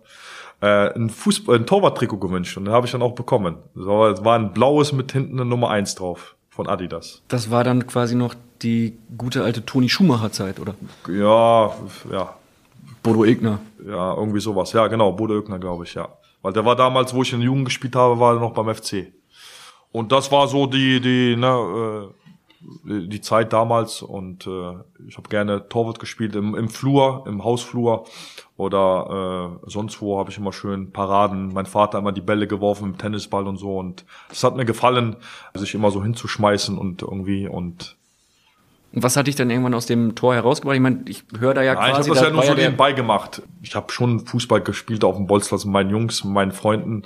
äh, 0.62 0.94
ein 0.94 1.10
Fußball, 1.10 1.56
ein 1.56 1.66
Torwarttrikot 1.66 2.18
gewünscht 2.18 2.58
und 2.58 2.66
den 2.66 2.74
habe 2.74 2.86
ich 2.86 2.92
dann 2.92 3.02
auch 3.02 3.14
bekommen. 3.16 3.58
War, 3.76 4.12
es 4.12 4.24
war 4.26 4.38
ein 4.38 4.52
blaues 4.54 4.92
mit 4.92 5.12
hinten 5.12 5.40
eine 5.40 5.50
Nummer 5.50 5.70
eins 5.70 5.96
drauf 5.96 6.36
von 6.50 6.68
Adidas. 6.68 7.22
Das 7.30 7.50
war 7.50 7.64
dann 7.64 7.88
quasi 7.88 8.16
noch 8.16 8.36
die 8.62 8.98
gute 9.18 9.44
alte 9.46 9.66
Toni 9.66 9.88
Schumacher-Zeit, 9.88 10.60
oder? 10.60 10.74
Ja, 11.08 11.72
ja, 12.12 12.34
Bodo 13.02 13.24
Egner. 13.24 13.60
ja, 13.88 14.14
irgendwie 14.16 14.42
sowas. 14.42 14.74
Ja, 14.74 14.88
genau, 14.88 15.14
Bodo 15.14 15.36
Öckner, 15.36 15.60
glaube 15.60 15.86
ich, 15.86 15.94
ja. 15.94 16.10
Weil 16.41 16.53
der 16.53 16.65
war 16.65 16.75
damals, 16.75 17.13
wo 17.13 17.22
ich 17.22 17.34
in 17.34 17.39
der 17.39 17.48
Jugend 17.48 17.65
gespielt 17.65 17.96
habe, 17.96 18.19
war 18.19 18.36
er 18.36 18.39
noch 18.39 18.53
beim 18.53 18.74
FC. 18.74 19.13
Und 19.91 20.12
das 20.12 20.31
war 20.31 20.48
so 20.48 20.67
die, 20.67 21.01
die, 21.01 21.36
ne, 21.36 22.08
äh, 22.08 22.13
die 22.62 23.22
Zeit 23.22 23.53
damals 23.53 24.01
und 24.01 24.46
äh, 24.46 24.74
ich 25.08 25.17
habe 25.17 25.29
gerne 25.29 25.69
Torwart 25.69 26.00
gespielt 26.00 26.36
im, 26.36 26.55
im 26.55 26.69
Flur, 26.69 27.24
im 27.25 27.43
Hausflur 27.43 28.05
oder 28.58 29.58
äh, 29.63 29.69
sonst 29.69 30.01
wo 30.01 30.19
habe 30.19 30.29
ich 30.29 30.38
immer 30.38 30.51
schön 30.51 30.91
Paraden. 30.91 31.53
Mein 31.53 31.65
Vater 31.65 32.00
immer 32.00 32.12
die 32.12 32.22
Bälle 32.22 32.48
geworfen 32.48 32.89
im 32.89 32.98
Tennisball 32.98 33.48
und 33.48 33.58
so 33.58 33.77
und 33.77 34.05
es 34.29 34.43
hat 34.43 34.58
mir 34.58 34.65
gefallen, 34.65 35.15
sich 35.53 35.74
immer 35.74 35.89
so 35.89 36.03
hinzuschmeißen 36.03 36.77
und 36.77 37.01
irgendwie 37.01 37.48
und 37.48 37.98
Und 38.91 39.03
was 39.03 39.15
hat 39.15 39.27
dich 39.27 39.36
dann 39.36 39.50
irgendwann 39.50 39.74
aus 39.75 39.86
dem 39.86 40.15
Tor 40.15 40.34
herausgebracht? 40.34 40.75
Ich 40.75 40.81
meine, 40.81 41.01
ich 41.05 41.24
höre 41.38 41.53
da 41.53 41.62
ja 41.62 41.75
Nein, 41.75 41.91
ich 41.91 41.96
quasi. 41.96 42.10
habe 42.10 42.19
das 42.19 42.27
ja 42.27 42.34
nur 42.34 42.43
so 42.43 42.53
nebenbei 42.53 42.93
gemacht. 42.93 43.41
Ich 43.62 43.75
habe 43.75 43.91
schon 43.91 44.19
Fußball 44.22 44.62
gespielt 44.62 45.03
auf 45.03 45.15
dem 45.15 45.27
Bolzplatz 45.27 45.65
mit 45.65 45.74
meinen 45.74 45.89
Jungs, 45.91 46.24
mit 46.24 46.34
meinen 46.34 46.51
Freunden. 46.51 47.03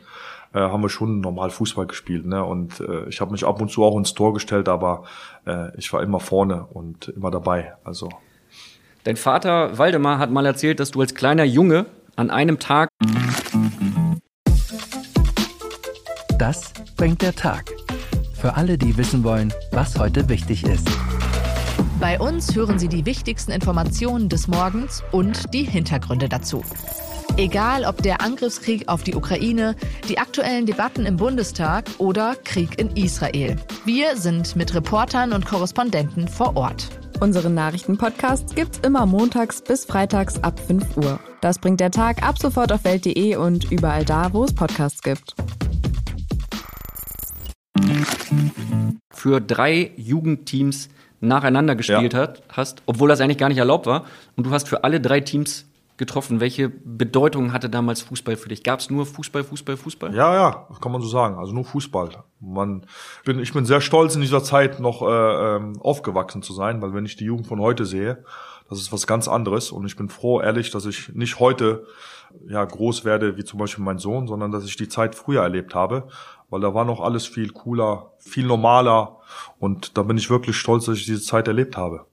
Äh, 0.53 0.59
haben 0.59 0.81
wir 0.81 0.89
schon 0.89 1.19
normal 1.19 1.49
Fußball 1.49 1.87
gespielt. 1.87 2.25
Ne? 2.25 2.43
Und 2.43 2.79
äh, 2.79 3.09
ich 3.09 3.19
habe 3.19 3.31
mich 3.31 3.43
ab 3.43 3.59
und 3.59 3.69
zu 3.69 3.83
auch 3.83 3.97
ins 3.97 4.13
Tor 4.13 4.33
gestellt, 4.33 4.69
aber 4.69 5.03
äh, 5.45 5.75
ich 5.77 5.91
war 5.91 6.01
immer 6.03 6.19
vorne 6.19 6.65
und 6.71 7.09
immer 7.09 7.31
dabei. 7.31 7.73
Also 7.83 8.09
Dein 9.03 9.17
Vater 9.17 9.77
Waldemar 9.77 10.19
hat 10.19 10.31
mal 10.31 10.45
erzählt, 10.45 10.79
dass 10.79 10.91
du 10.91 11.01
als 11.01 11.13
kleiner 11.15 11.43
Junge 11.43 11.85
an 12.15 12.29
einem 12.29 12.59
Tag 12.59 12.89
Das 16.37 16.71
bringt 16.97 17.21
der 17.21 17.33
Tag. 17.33 17.71
Für 18.33 18.55
alle, 18.55 18.77
die 18.77 18.97
wissen 18.97 19.23
wollen, 19.23 19.53
was 19.71 19.97
heute 19.97 20.29
wichtig 20.29 20.65
ist. 20.65 20.87
Bei 22.03 22.19
uns 22.19 22.53
hören 22.53 22.79
Sie 22.79 22.89
die 22.89 23.05
wichtigsten 23.05 23.53
Informationen 23.53 24.27
des 24.27 24.50
Morgens 24.50 25.01
und 25.13 25.53
die 25.53 25.63
Hintergründe 25.63 26.27
dazu. 26.27 26.62
Egal 27.38 27.86
ob 27.86 28.01
der 28.01 28.19
Angriffskrieg 28.19 28.89
auf 28.89 29.03
die 29.03 29.15
Ukraine, 29.15 29.77
die 30.10 30.17
aktuellen 30.17 30.65
Debatten 30.65 31.05
im 31.05 31.15
Bundestag 31.15 31.86
oder 32.00 32.36
Krieg 32.43 32.77
in 32.77 32.89
Israel. 32.98 33.55
Wir 33.86 34.17
sind 34.17 34.57
mit 34.57 34.75
Reportern 34.75 35.31
und 35.31 35.45
Korrespondenten 35.45 36.27
vor 36.27 36.57
Ort. 36.57 36.89
Unseren 37.22 37.53
Nachrichtenpodcast 37.53 38.53
gibt's 38.53 38.79
immer 38.79 39.05
montags 39.05 39.62
bis 39.62 39.86
freitags 39.86 40.43
ab 40.43 40.60
5 40.60 40.98
Uhr. 40.98 41.22
Das 41.39 41.57
bringt 41.57 41.79
der 41.79 41.91
Tag 41.91 42.22
ab 42.22 42.38
sofort 42.38 42.74
auf 42.74 42.83
welt.de 42.83 43.38
und 43.38 43.72
überall 43.72 44.03
da, 44.03 44.33
wo 44.33 44.43
es 44.43 44.53
Podcasts 44.53 45.03
gibt. 45.03 45.36
für 49.24 49.39
drei 49.39 49.91
Jugendteams 49.95 50.89
nacheinander 51.24 51.75
gespielt 51.75 52.13
Ja. 52.13 52.20
hat, 52.20 52.44
hast, 52.50 52.84
obwohl 52.86 53.10
das 53.10 53.22
eigentlich 53.22 53.38
gar 53.38 53.50
nicht 53.50 53.58
erlaubt 53.58 53.86
war. 53.86 54.06
Und 54.36 54.46
du 54.46 54.51
hast 54.51 54.68
für 54.68 54.84
alle 54.84 55.00
drei 55.01 55.20
Teams 55.22 55.65
getroffen. 55.98 56.39
Welche 56.39 56.70
Bedeutung 56.70 57.53
hatte 57.53 57.70
damals 57.70 58.01
Fußball 58.01 58.36
für 58.36 58.50
dich? 58.50 58.63
Gab 58.63 58.80
es 58.80 58.89
nur 58.89 59.06
Fußball, 59.06 59.44
Fußball, 59.44 59.77
Fußball? 59.77 60.13
ja, 60.15 60.34
ja, 60.34 60.68
kann 60.82 60.92
man 60.92 61.01
so 61.01 61.08
sagen. 61.08 61.38
Also 61.38 61.53
nur 61.53 61.65
Fußball. 61.65 62.10
Man 62.39 62.86
bin, 63.25 63.39
ich 63.39 63.53
bin 63.53 63.65
sehr 63.65 63.80
stolz 63.80 64.15
in 64.15 64.22
dieser 64.22 64.44
Zeit 64.44 64.80
noch 64.80 65.01
äh, 65.03 65.06
ähm, 65.56 65.80
aufgewachsen 65.82 66.42
zu 66.42 66.53
sein, 66.53 66.82
weil 66.82 66.94
wenn 66.94 67.06
ich 67.06 67.15
die 67.15 67.25
Jugend 67.25 67.48
von 67.48 67.60
heute 67.60 67.86
sehe, 67.86 68.24
das 68.70 68.80
ist 68.80 68.92
was 68.92 69.06
ganz 69.06 69.27
anderes. 69.27 69.72
Und 69.72 69.86
ich 69.86 69.96
bin 69.96 70.10
froh, 70.10 70.42
ehrlich, 70.42 70.72
dass 70.72 70.86
ich 70.86 71.10
nicht 71.13 71.39
heute 71.39 71.86
ja 72.48 72.65
groß 72.65 73.06
werde 73.06 73.38
wie 73.38 73.44
zum 73.44 73.60
Beispiel 73.60 73.84
mein 73.84 74.00
Sohn, 74.00 74.27
sondern 74.27 74.51
dass 74.51 74.65
ich 74.65 74.75
die 74.75 74.88
Zeit 74.88 75.13
früher 75.13 75.44
erlebt 75.44 75.75
habe, 75.75 76.08
weil 76.53 76.62
da 76.62 76.75
war 76.75 76.86
noch 76.86 77.01
alles 77.01 77.25
viel 77.25 77.50
cooler, 77.50 78.12
viel 78.19 78.45
normaler 78.45 79.17
und 79.57 79.98
da 79.98 80.03
bin 80.03 80.17
ich 80.17 80.29
wirklich 80.29 80.55
stolz, 80.55 80.86
dass 80.86 81.00
ich 81.00 81.05
diese 81.05 81.24
Zeit 81.24 81.48
erlebt 81.48 81.77
habe. 81.77 82.05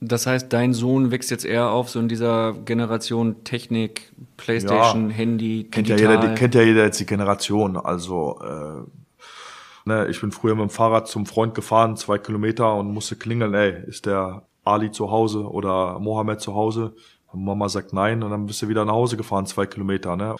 Das 0.00 0.28
heißt, 0.28 0.52
dein 0.52 0.74
Sohn 0.74 1.10
wächst 1.10 1.32
jetzt 1.32 1.44
eher 1.44 1.70
auf 1.70 1.90
so 1.90 1.98
in 1.98 2.06
dieser 2.06 2.52
Generation 2.52 3.42
Technik, 3.42 4.12
Playstation, 4.36 5.10
Ja. 5.10 5.16
Handy, 5.16 5.64
kennt 5.64 5.88
ja, 5.88 5.96
jeder, 5.96 6.34
kennt 6.34 6.54
ja 6.54 6.62
jeder 6.62 6.84
jetzt 6.84 7.00
die 7.00 7.06
Generation. 7.06 7.76
Also 7.76 8.38
äh, 8.44 9.88
ne, 9.88 10.06
ich 10.06 10.20
bin 10.20 10.30
früher 10.30 10.54
mit 10.54 10.62
dem 10.62 10.70
Fahrrad 10.70 11.08
zum 11.08 11.26
Freund 11.26 11.56
gefahren, 11.56 11.96
zwei 11.96 12.18
Kilometer 12.18 12.76
und 12.76 12.94
musste 12.94 13.16
klingeln, 13.16 13.54
ey, 13.54 13.74
ist 13.88 14.06
der 14.06 14.44
Ali 14.62 14.92
zu 14.92 15.10
Hause 15.10 15.50
oder 15.50 15.98
Mohammed 15.98 16.40
zu 16.40 16.54
Hause? 16.54 16.94
Und 17.32 17.44
Mama 17.44 17.68
sagt 17.68 17.92
nein 17.92 18.22
und 18.22 18.30
dann 18.30 18.46
bist 18.46 18.62
du 18.62 18.68
wieder 18.68 18.84
nach 18.84 18.92
Hause 18.92 19.16
gefahren, 19.16 19.46
zwei 19.46 19.66
Kilometer. 19.66 20.14
Ne? 20.14 20.36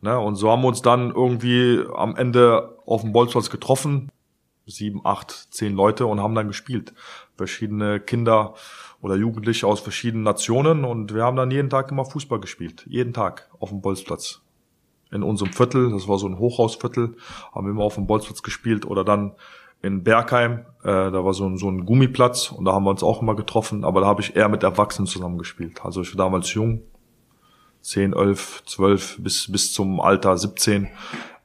Ne, 0.00 0.18
und 0.18 0.36
so 0.36 0.50
haben 0.50 0.62
wir 0.62 0.68
uns 0.68 0.82
dann 0.82 1.10
irgendwie 1.10 1.82
am 1.94 2.14
Ende 2.14 2.78
auf 2.86 3.02
dem 3.02 3.12
Bolzplatz 3.12 3.50
getroffen, 3.50 4.10
sieben, 4.64 5.00
acht, 5.04 5.48
zehn 5.50 5.74
Leute 5.74 6.06
und 6.06 6.20
haben 6.20 6.34
dann 6.34 6.46
gespielt. 6.46 6.94
Verschiedene 7.36 7.98
Kinder 7.98 8.54
oder 9.00 9.16
Jugendliche 9.16 9.66
aus 9.66 9.80
verschiedenen 9.80 10.24
Nationen 10.24 10.84
und 10.84 11.14
wir 11.14 11.24
haben 11.24 11.36
dann 11.36 11.50
jeden 11.50 11.70
Tag 11.70 11.90
immer 11.90 12.04
Fußball 12.04 12.40
gespielt. 12.40 12.84
Jeden 12.88 13.12
Tag 13.12 13.48
auf 13.58 13.70
dem 13.70 13.80
Bolzplatz. 13.80 14.42
In 15.10 15.22
unserem 15.22 15.52
Viertel, 15.52 15.90
das 15.90 16.06
war 16.06 16.18
so 16.18 16.28
ein 16.28 16.38
Hochhausviertel, 16.38 17.16
haben 17.52 17.66
wir 17.66 17.70
immer 17.70 17.84
auf 17.84 17.94
dem 17.94 18.06
Bolzplatz 18.06 18.42
gespielt 18.42 18.86
oder 18.86 19.04
dann 19.04 19.32
in 19.80 20.02
Bergheim, 20.02 20.66
äh, 20.82 21.10
da 21.10 21.24
war 21.24 21.32
so 21.34 21.46
ein, 21.46 21.56
so 21.56 21.68
ein 21.68 21.86
Gummiplatz 21.86 22.50
und 22.50 22.64
da 22.64 22.72
haben 22.72 22.84
wir 22.84 22.90
uns 22.90 23.02
auch 23.02 23.22
immer 23.22 23.36
getroffen, 23.36 23.84
aber 23.84 24.00
da 24.00 24.06
habe 24.06 24.20
ich 24.20 24.36
eher 24.36 24.48
mit 24.48 24.62
Erwachsenen 24.62 25.06
zusammen 25.06 25.38
gespielt. 25.38 25.84
Also 25.84 26.02
ich 26.02 26.16
war 26.16 26.26
damals 26.26 26.52
jung, 26.52 26.82
10, 27.88 28.12
11, 28.12 28.64
12 28.66 29.16
bis, 29.20 29.50
bis 29.50 29.72
zum 29.72 30.00
Alter 30.00 30.36
17 30.36 30.84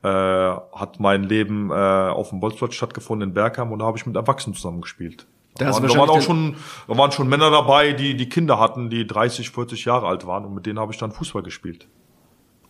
äh, 0.03 0.07
hat 0.07 0.99
mein 0.99 1.23
Leben 1.23 1.71
äh, 1.71 1.73
auf 1.73 2.29
dem 2.29 2.41
Bolzplatz 2.41 2.73
stattgefunden 2.73 3.29
in 3.29 3.33
Bergheim 3.33 3.71
und 3.71 3.79
da 3.79 3.85
habe 3.85 3.97
ich 3.97 4.05
mit 4.05 4.15
Erwachsenen 4.17 4.53
zusammen 4.53 4.81
gespielt. 4.81 5.25
Da 5.55 5.71
waren, 5.71 5.87
da, 5.87 5.97
waren 5.97 6.09
auch 6.09 6.21
schon, 6.21 6.55
da 6.87 6.97
waren 6.97 7.11
schon 7.13 7.29
Männer 7.29 7.49
dabei, 7.49 7.93
die, 7.93 8.17
die 8.17 8.27
Kinder 8.27 8.59
hatten, 8.59 8.89
die 8.89 9.07
30, 9.07 9.51
40 9.51 9.85
Jahre 9.85 10.07
alt 10.07 10.27
waren 10.27 10.43
und 10.43 10.53
mit 10.53 10.65
denen 10.65 10.79
habe 10.79 10.91
ich 10.91 10.97
dann 10.97 11.13
Fußball 11.13 11.43
gespielt. 11.43 11.87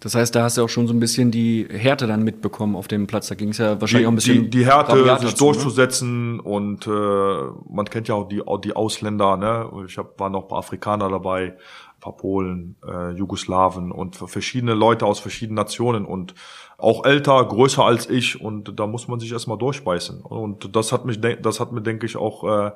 Das 0.02 0.16
heißt, 0.16 0.36
da 0.36 0.44
hast 0.44 0.58
du 0.58 0.64
auch 0.64 0.70
schon 0.70 0.86
so 0.86 0.94
ein 0.94 1.00
bisschen 1.00 1.32
die 1.32 1.66
Härte 1.72 2.08
dann 2.08 2.24
mitbekommen 2.24 2.76
auf 2.76 2.90
dem 2.90 3.08
Platz. 3.08 3.30
Da 3.30 3.36
ging 3.36 3.50
es 3.50 3.58
ja 3.58 3.80
wahrscheinlich 3.80 4.04
die, 4.04 4.08
auch 4.08 4.12
ein 4.12 4.16
bisschen 4.16 4.44
die, 4.44 4.50
die 4.50 4.66
Härte, 4.66 4.98
sich 5.22 5.36
zu, 5.36 5.46
ne? 5.46 5.52
durchzusetzen 5.54 6.40
und 6.42 6.86
äh, 6.86 6.90
man 6.90 7.86
kennt 7.86 8.10
ja 8.10 8.16
auch 8.16 8.28
die, 8.28 8.46
auch 8.46 8.58
die 8.58 8.76
Ausländer, 8.76 9.38
ne? 9.38 9.72
Ich 9.88 9.98
hab, 9.98 10.20
waren 10.20 10.34
noch 10.34 10.42
ein 10.42 10.48
paar 10.50 10.58
Afrikaner 10.58 11.08
dabei, 11.08 11.56
paar 12.04 12.18
Polen, 12.18 12.76
äh, 12.86 13.12
Jugoslawen 13.12 13.92
und 13.92 14.18
verschiedene 14.18 14.74
Leute 14.74 15.06
aus 15.06 15.20
verschiedenen 15.20 15.56
Nationen 15.56 16.06
und 16.06 16.36
auch 16.78 17.06
älter, 17.06 17.44
größer 17.46 17.84
als 17.84 18.10
ich 18.10 18.42
und 18.42 18.78
da 18.78 18.88
muss 18.88 19.08
man 19.08 19.20
sich 19.20 19.32
erstmal 19.32 19.58
durchbeißen. 19.58 20.22
Und 20.22 20.76
das 20.76 20.92
hat 20.92 21.06
mich, 21.06 21.22
das 21.22 21.60
hat 21.62 21.72
mir, 21.72 21.82
denke 21.82 22.06
ich, 22.06 22.18
auch 22.18 22.44
äh, 22.44 22.72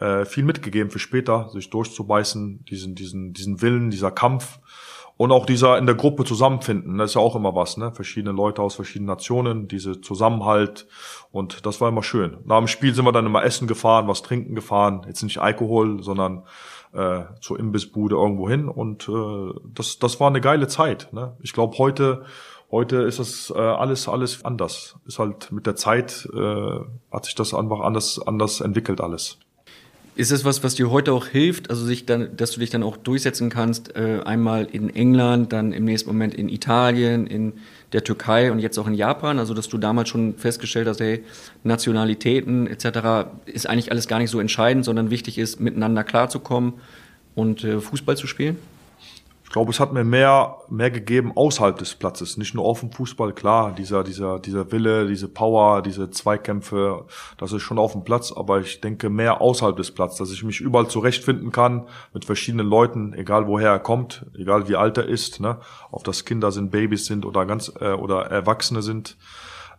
äh, 0.00 0.24
viel 0.24 0.44
mitgegeben 0.44 0.90
für 0.90 0.98
später, 0.98 1.50
sich 1.50 1.68
durchzubeißen, 1.68 2.64
diesen, 2.64 2.94
diesen, 2.94 3.34
diesen 3.34 3.60
Willen, 3.60 3.90
dieser 3.90 4.10
Kampf. 4.10 4.58
Und 5.18 5.30
auch 5.30 5.44
dieser 5.44 5.76
in 5.76 5.84
der 5.84 5.94
Gruppe 5.94 6.24
zusammenfinden, 6.24 6.96
das 6.96 7.10
ist 7.10 7.14
ja 7.14 7.20
auch 7.20 7.36
immer 7.36 7.54
was, 7.54 7.76
ne? 7.76 7.92
Verschiedene 7.92 8.34
Leute 8.34 8.62
aus 8.62 8.74
verschiedenen 8.74 9.08
Nationen, 9.08 9.68
diese 9.68 10.00
Zusammenhalt. 10.00 10.88
Und 11.30 11.66
das 11.66 11.80
war 11.82 11.90
immer 11.90 12.02
schön. 12.02 12.38
Nach 12.46 12.58
dem 12.58 12.66
Spiel 12.66 12.94
sind 12.94 13.04
wir 13.04 13.12
dann 13.12 13.26
immer 13.26 13.44
essen 13.44 13.68
gefahren, 13.68 14.08
was 14.08 14.22
trinken 14.22 14.54
gefahren. 14.54 15.02
Jetzt 15.06 15.22
nicht 15.22 15.38
Alkohol, 15.38 16.02
sondern 16.02 16.44
äh, 16.92 17.22
zur 17.40 17.58
Imbissbude 17.58 18.16
irgendwo 18.16 18.48
hin. 18.48 18.68
Und 18.68 19.08
äh, 19.08 19.58
das, 19.74 19.98
das 19.98 20.20
war 20.20 20.28
eine 20.28 20.40
geile 20.40 20.68
Zeit. 20.68 21.12
Ne? 21.12 21.36
Ich 21.42 21.52
glaube, 21.52 21.78
heute, 21.78 22.24
heute 22.70 23.02
ist 23.02 23.18
das 23.18 23.52
äh, 23.54 23.58
alles, 23.58 24.08
alles 24.08 24.44
anders. 24.44 24.96
Ist 25.06 25.18
halt 25.18 25.52
mit 25.52 25.66
der 25.66 25.76
Zeit 25.76 26.28
äh, 26.34 26.80
hat 27.10 27.24
sich 27.24 27.34
das 27.34 27.54
einfach 27.54 27.80
anders, 27.80 28.20
anders 28.24 28.60
entwickelt 28.60 29.00
alles. 29.00 29.38
Ist 30.14 30.30
es 30.30 30.44
was, 30.44 30.62
was 30.62 30.74
dir 30.74 30.90
heute 30.90 31.14
auch 31.14 31.26
hilft, 31.26 31.70
also 31.70 31.86
sich 31.86 32.04
dann, 32.04 32.36
dass 32.36 32.50
du 32.50 32.60
dich 32.60 32.68
dann 32.68 32.82
auch 32.82 32.98
durchsetzen 32.98 33.48
kannst, 33.48 33.96
äh, 33.96 34.20
einmal 34.22 34.66
in 34.66 34.90
England, 34.90 35.54
dann 35.54 35.72
im 35.72 35.84
nächsten 35.84 36.10
Moment 36.10 36.34
in 36.34 36.50
Italien, 36.50 37.26
in 37.26 37.54
der 37.92 38.04
Türkei 38.04 38.50
und 38.50 38.58
jetzt 38.58 38.78
auch 38.78 38.86
in 38.86 38.94
Japan, 38.94 39.38
also 39.38 39.54
dass 39.54 39.68
du 39.68 39.78
damals 39.78 40.08
schon 40.08 40.36
festgestellt 40.36 40.88
hast, 40.88 41.00
hey, 41.00 41.24
Nationalitäten 41.62 42.66
etc. 42.66 43.28
ist 43.46 43.68
eigentlich 43.68 43.90
alles 43.90 44.08
gar 44.08 44.18
nicht 44.18 44.30
so 44.30 44.40
entscheidend, 44.40 44.84
sondern 44.84 45.10
wichtig 45.10 45.38
ist, 45.38 45.60
miteinander 45.60 46.04
klarzukommen 46.04 46.74
und 47.34 47.64
äh, 47.64 47.80
Fußball 47.80 48.16
zu 48.16 48.26
spielen? 48.26 48.56
Ich 49.52 49.54
glaube, 49.54 49.70
es 49.70 49.80
hat 49.80 49.92
mir 49.92 50.02
mehr, 50.02 50.56
mehr 50.70 50.90
gegeben 50.90 51.32
außerhalb 51.36 51.76
des 51.76 51.94
Platzes, 51.94 52.38
nicht 52.38 52.54
nur 52.54 52.64
auf 52.64 52.80
dem 52.80 52.90
Fußball. 52.90 53.34
Klar, 53.34 53.74
dieser, 53.74 54.02
dieser, 54.02 54.38
dieser 54.38 54.72
Wille, 54.72 55.06
diese 55.06 55.28
Power, 55.28 55.82
diese 55.82 56.08
Zweikämpfe, 56.08 57.04
das 57.36 57.52
ist 57.52 57.60
schon 57.60 57.78
auf 57.78 57.92
dem 57.92 58.02
Platz, 58.02 58.32
aber 58.32 58.60
ich 58.60 58.80
denke 58.80 59.10
mehr 59.10 59.42
außerhalb 59.42 59.76
des 59.76 59.90
Platzes, 59.90 60.16
dass 60.16 60.32
ich 60.32 60.42
mich 60.42 60.62
überall 60.62 60.88
zurechtfinden 60.88 61.52
kann 61.52 61.86
mit 62.14 62.24
verschiedenen 62.24 62.66
Leuten, 62.66 63.12
egal 63.12 63.46
woher 63.46 63.68
er 63.68 63.78
kommt, 63.78 64.24
egal 64.38 64.68
wie 64.70 64.76
alt 64.76 64.96
er 64.96 65.04
ist, 65.04 65.38
ne, 65.38 65.58
ob 65.90 66.02
das 66.04 66.24
Kinder 66.24 66.50
sind, 66.50 66.70
Babys 66.70 67.04
sind 67.04 67.26
oder 67.26 67.44
ganz 67.44 67.70
äh, 67.78 67.92
oder 67.92 68.30
Erwachsene 68.30 68.80
sind. 68.80 69.18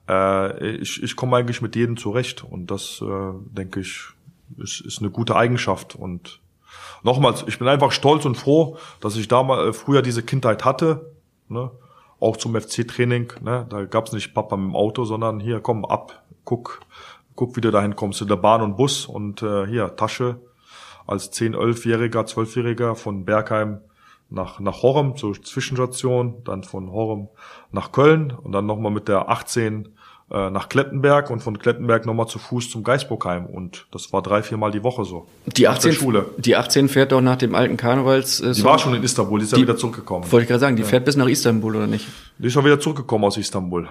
Äh, 0.08 0.68
ich, 0.68 1.02
ich 1.02 1.16
komme 1.16 1.36
eigentlich 1.36 1.64
mit 1.64 1.76
jedem 1.76 1.98
zurecht 1.98 2.44
und 2.44 2.70
das 2.70 3.02
äh, 3.02 3.32
denke 3.50 3.80
ich 3.80 4.04
ist, 4.60 4.82
ist 4.82 5.00
eine 5.00 5.10
gute 5.10 5.36
Eigenschaft 5.36 5.96
und 5.96 6.43
nochmals, 7.04 7.44
ich 7.48 7.60
bin 7.60 7.68
einfach 7.68 7.92
stolz 7.92 8.26
und 8.26 8.36
froh, 8.36 8.78
dass 9.00 9.16
ich 9.16 9.28
damals 9.28 9.70
äh, 9.70 9.74
früher 9.74 10.02
diese 10.02 10.24
Kindheit 10.24 10.66
hatte, 10.66 11.12
ne? 11.50 11.72
auch 12.20 12.38
zum 12.38 12.60
FC-Training. 12.60 13.34
Ne? 13.42 13.66
Da 13.70 13.86
gab's 13.86 14.14
nicht 14.14 14.34
Papa 14.34 14.56
mit 14.56 14.70
dem 14.70 14.76
Auto, 14.76 15.04
sondern 15.04 15.40
hier, 15.40 15.60
komm, 15.60 15.86
ab, 15.86 16.24
guck, 16.46 16.82
guck, 17.36 17.56
wie 17.56 17.62
du 17.62 17.72
dahin 17.72 17.96
kommst, 17.96 18.22
in 18.22 18.28
der 18.28 18.38
Bahn 18.38 18.62
und 18.62 18.78
Bus 18.78 19.06
und 19.06 19.42
äh, 19.44 19.68
hier, 19.68 19.96
Tasche 19.96 20.40
als 21.06 21.32
10-, 21.34 21.56
11-Jähriger, 21.56 22.26
12-Jähriger 22.26 22.96
von 22.96 23.26
Bergheim 23.26 23.82
nach, 24.30 24.60
nach 24.60 24.82
Horem 24.82 25.16
zur 25.16 25.34
Zwischenstation, 25.42 26.44
dann 26.44 26.64
von 26.64 26.92
Horem 26.92 27.28
nach 27.72 27.92
Köln 27.92 28.32
und 28.32 28.54
dann 28.54 28.66
nochmal 28.66 28.92
mit 28.92 29.08
der 29.08 29.30
18 29.30 29.90
äh, 30.32 30.50
nach 30.50 30.70
Klettenberg 30.70 31.30
und 31.30 31.42
von 31.42 31.60
Klettenberg 31.60 32.06
nochmal 32.06 32.28
zu 32.28 32.40
Fuß 32.40 32.70
zum 32.70 32.84
Geisburgheim 32.84 33.46
und 33.46 33.88
das 33.92 34.12
war 34.14 34.22
drei, 34.22 34.42
viermal 34.44 34.72
die 34.72 34.84
Woche 34.84 35.06
so. 35.06 35.28
Die 35.46 35.64
Nach 35.64 35.78
der 35.78 35.92
18, 35.92 35.94
Schule. 35.94 36.26
die 36.38 36.56
18 36.56 36.90
fährt 36.90 37.12
doch 37.12 37.22
nach 37.22 37.36
dem 37.38 37.56
alten 37.56 37.78
Karnevals. 37.78 38.40
Äh, 38.40 38.54
Die 38.54 38.64
war 38.64 38.80
schon 38.80 38.94
in 38.96 39.04
Istanbul, 39.04 39.40
die 39.40 39.46
ist 39.46 39.52
ja 39.52 39.58
Die- 39.58 39.64
wieder 39.64 39.78
zurückgekommen. 39.78 40.32
Wollte 40.32 40.44
ich 40.44 40.48
gerade 40.50 40.60
sagen, 40.62 40.76
die 40.76 40.84
fährt 40.84 41.06
bis 41.06 41.16
nach 41.16 41.28
Istanbul 41.28 41.76
oder 41.76 41.88
nicht? 41.88 42.08
Die 42.38 42.48
ist 42.48 42.54
schon 42.54 42.66
wieder 42.66 42.80
zurückgekommen 42.80 43.26
aus 43.26 43.38
Istanbul. 43.38 43.88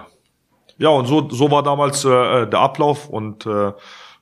Ja, 0.77 0.89
und 0.89 1.05
so, 1.05 1.29
so 1.29 1.51
war 1.51 1.61
damals 1.63 2.03
äh, 2.03 2.47
der 2.47 2.59
Ablauf 2.59 3.07
und 3.07 3.45
äh, 3.45 3.71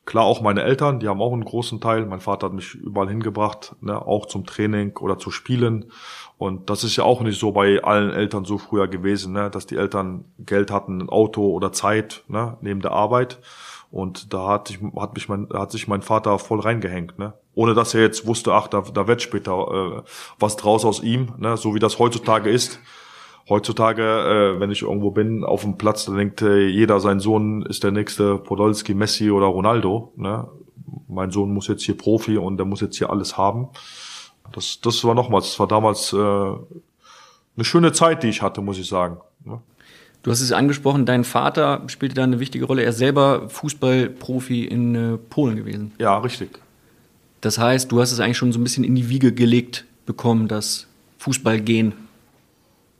klar 0.06 0.26
auch 0.26 0.42
meine 0.42 0.64
Eltern, 0.64 1.00
die 1.00 1.08
haben 1.08 1.22
auch 1.22 1.32
einen 1.32 1.46
großen 1.46 1.80
Teil. 1.80 2.06
Mein 2.06 2.20
Vater 2.20 2.48
hat 2.48 2.54
mich 2.54 2.76
überall 2.76 3.08
hingebracht, 3.08 3.76
ne, 3.82 4.00
auch 4.06 4.26
zum 4.26 4.46
Training 4.46 4.98
oder 4.98 5.18
zu 5.18 5.32
Spielen. 5.32 5.86
Und 6.42 6.72
das 6.72 6.84
ist 6.84 6.96
ja 6.96 7.04
auch 7.04 7.22
nicht 7.22 7.40
so 7.40 7.52
bei 7.52 7.84
allen 7.84 8.10
Eltern 8.10 8.46
so 8.46 8.58
früher 8.58 8.88
gewesen, 8.88 9.32
ne, 9.32 9.52
dass 9.52 9.68
die 9.68 9.76
Eltern 9.76 10.26
Geld 10.40 10.72
hatten, 10.72 11.00
ein 11.00 11.08
Auto 11.08 11.48
oder 11.52 11.72
Zeit 11.72 12.24
ne, 12.30 12.58
neben 12.62 12.82
der 12.82 12.94
Arbeit. 12.94 13.38
Und 13.92 14.34
da 14.34 14.48
hat, 14.48 14.70
sich, 14.70 14.80
hat, 14.98 15.14
mich 15.14 15.30
mein, 15.30 15.50
hat 15.54 15.72
sich 15.72 15.88
mein 15.88 16.02
Vater 16.02 16.40
voll 16.40 16.60
reingehängt, 16.60 17.20
ne? 17.20 17.34
Ohne 17.54 17.76
dass 17.76 17.94
er 17.94 18.02
jetzt 18.02 18.26
wusste, 18.26 18.54
ach, 18.54 18.68
da, 18.68 18.82
da 18.82 19.08
wird 19.08 19.22
später 19.22 20.02
äh, 20.02 20.02
was 20.40 20.56
draus 20.56 20.84
aus 20.84 21.04
ihm, 21.04 21.34
ne? 21.38 21.58
so 21.58 21.76
wie 21.76 21.80
das 21.80 22.00
heutzutage 22.00 22.50
ist 22.50 22.80
heutzutage, 23.48 24.02
äh, 24.02 24.60
wenn 24.60 24.72
ich 24.72 24.82
irgendwo 24.82 25.12
bin 25.12 25.44
auf 25.44 25.62
dem 25.62 25.78
Platz, 25.78 26.06
da 26.06 26.14
denkt 26.14 26.42
äh, 26.42 26.68
jeder, 26.68 27.00
sein 27.00 27.20
Sohn 27.20 27.64
ist 27.64 27.84
der 27.84 27.92
nächste 27.92 28.38
Podolski, 28.38 28.94
Messi 28.94 29.30
oder 29.30 29.48
Ronaldo. 29.48 30.14
Ne? 30.16 30.48
Mein 31.08 31.30
Sohn 31.32 31.54
muss 31.54 31.68
jetzt 31.68 31.84
hier 31.84 31.98
Profi 31.98 32.38
und 32.38 32.58
der 32.58 32.66
muss 32.66 32.82
jetzt 32.82 32.98
hier 32.98 33.10
alles 33.10 33.38
haben. 33.38 33.70
Das, 34.52 34.82
das 34.82 35.04
war 35.04 35.16
nochmals, 35.16 35.50
das 35.50 35.60
war 35.60 35.68
damals 35.68 36.14
äh, 36.14 36.18
eine 36.18 37.64
schöne 37.64 37.94
Zeit, 37.94 38.24
die 38.24 38.28
ich 38.28 38.42
hatte, 38.42 38.62
muss 38.62 38.78
ich 38.78 38.88
sagen. 38.88 39.18
Ne? 39.46 39.62
Du 40.24 40.30
hast 40.30 40.42
es 40.42 40.52
angesprochen, 40.52 41.06
dein 41.06 41.24
Vater 41.24 41.82
spielte 41.88 42.16
da 42.16 42.24
eine 42.24 42.40
wichtige 42.40 42.66
Rolle. 42.66 42.84
Er 42.84 42.90
ist 42.90 42.98
selber 42.98 43.50
Fußballprofi 43.50 44.66
in 44.66 44.96
äh, 44.96 45.18
Polen 45.18 45.56
gewesen. 45.56 45.94
Ja, 45.98 46.18
richtig. 46.18 46.60
Das 47.42 47.58
heißt, 47.58 47.92
du 47.92 48.00
hast 48.00 48.12
es 48.12 48.20
eigentlich 48.20 48.38
schon 48.38 48.52
so 48.52 48.60
ein 48.60 48.64
bisschen 48.64 48.84
in 48.84 48.96
die 48.96 49.10
Wiege 49.10 49.34
gelegt 49.34 49.86
bekommen, 50.06 50.48
das 50.48 50.88
Fußballgehen. 51.18 51.94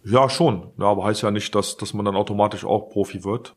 Ja, 0.04 0.30
schon. 0.30 0.68
Ja, 0.80 0.86
aber 0.86 1.04
heißt 1.04 1.22
ja 1.22 1.30
nicht, 1.30 1.54
dass, 1.54 1.78
dass 1.78 1.94
man 1.94 2.06
dann 2.06 2.16
automatisch 2.16 2.66
auch 2.66 2.90
Profi 2.90 3.24
wird. 3.24 3.56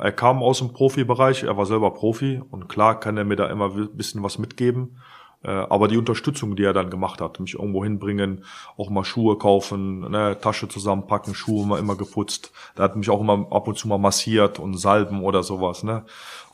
Er 0.00 0.10
kam 0.10 0.42
aus 0.42 0.58
dem 0.58 0.72
Profibereich, 0.72 1.44
er 1.44 1.56
war 1.56 1.66
selber 1.66 1.92
Profi 1.92 2.42
und 2.50 2.68
klar 2.68 2.98
kann 2.98 3.16
er 3.16 3.24
mir 3.24 3.36
da 3.36 3.46
immer 3.46 3.72
ein 3.76 3.96
bisschen 3.96 4.24
was 4.24 4.38
mitgeben. 4.38 4.96
Äh, 5.44 5.50
Aber 5.50 5.88
die 5.88 5.98
Unterstützung, 5.98 6.56
die 6.56 6.64
er 6.64 6.72
dann 6.72 6.90
gemacht 6.90 7.20
hat, 7.20 7.38
mich 7.40 7.54
irgendwo 7.54 7.84
hinbringen, 7.84 8.44
auch 8.76 8.90
mal 8.90 9.04
Schuhe 9.04 9.36
kaufen, 9.36 10.10
ne, 10.10 10.38
Tasche 10.40 10.68
zusammenpacken, 10.68 11.34
Schuhe 11.34 11.66
mal 11.66 11.78
immer 11.78 11.96
geputzt. 11.96 12.52
Der 12.76 12.84
hat 12.84 12.96
mich 12.96 13.10
auch 13.10 13.20
immer 13.20 13.46
ab 13.50 13.68
und 13.68 13.76
zu 13.76 13.88
mal 13.88 13.98
massiert 13.98 14.58
und 14.58 14.76
salben 14.76 15.22
oder 15.22 15.42
sowas, 15.42 15.82
ne, 15.84 16.04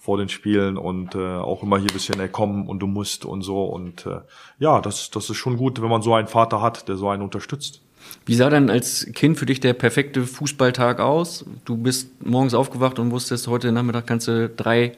vor 0.00 0.18
den 0.18 0.29
Spielen 0.29 0.76
und 0.76 1.14
äh, 1.14 1.37
auch 1.37 1.62
immer 1.62 1.79
hier 1.79 1.92
bisschen, 1.92 2.18
ey, 2.20 2.29
komm 2.29 2.68
und 2.68 2.81
du 2.81 2.87
musst 2.87 3.24
und 3.24 3.42
so 3.42 3.64
und 3.64 4.07
äh, 4.07 4.20
ja, 4.59 4.81
das, 4.81 5.11
das 5.11 5.31
ist 5.31 5.37
schon 5.37 5.57
gut, 5.57 5.81
wenn 5.83 5.90
man 5.90 6.03
so 6.03 6.14
einen 6.14 6.29
Vater 6.29 6.61
hat, 6.62 6.88
der 6.88 6.96
so 6.96 7.09
einen 7.09 7.22
unterstützt. 7.22 7.83
Wie 8.24 8.35
sah 8.35 8.48
dann 8.48 8.70
als 8.70 9.07
Kind 9.12 9.38
für 9.38 9.46
dich 9.46 9.61
der 9.61 9.74
perfekte 9.74 10.22
Fußballtag 10.22 11.00
aus? 11.00 11.44
Du 11.64 11.76
bist 11.76 12.24
morgens 12.24 12.55
aufgewacht 12.55 12.98
und 12.98 13.11
wusstest, 13.11 13.46
heute 13.46 13.72
Nachmittag 13.72 14.07
kannst 14.07 14.26
du 14.29 14.48
drei 14.48 14.92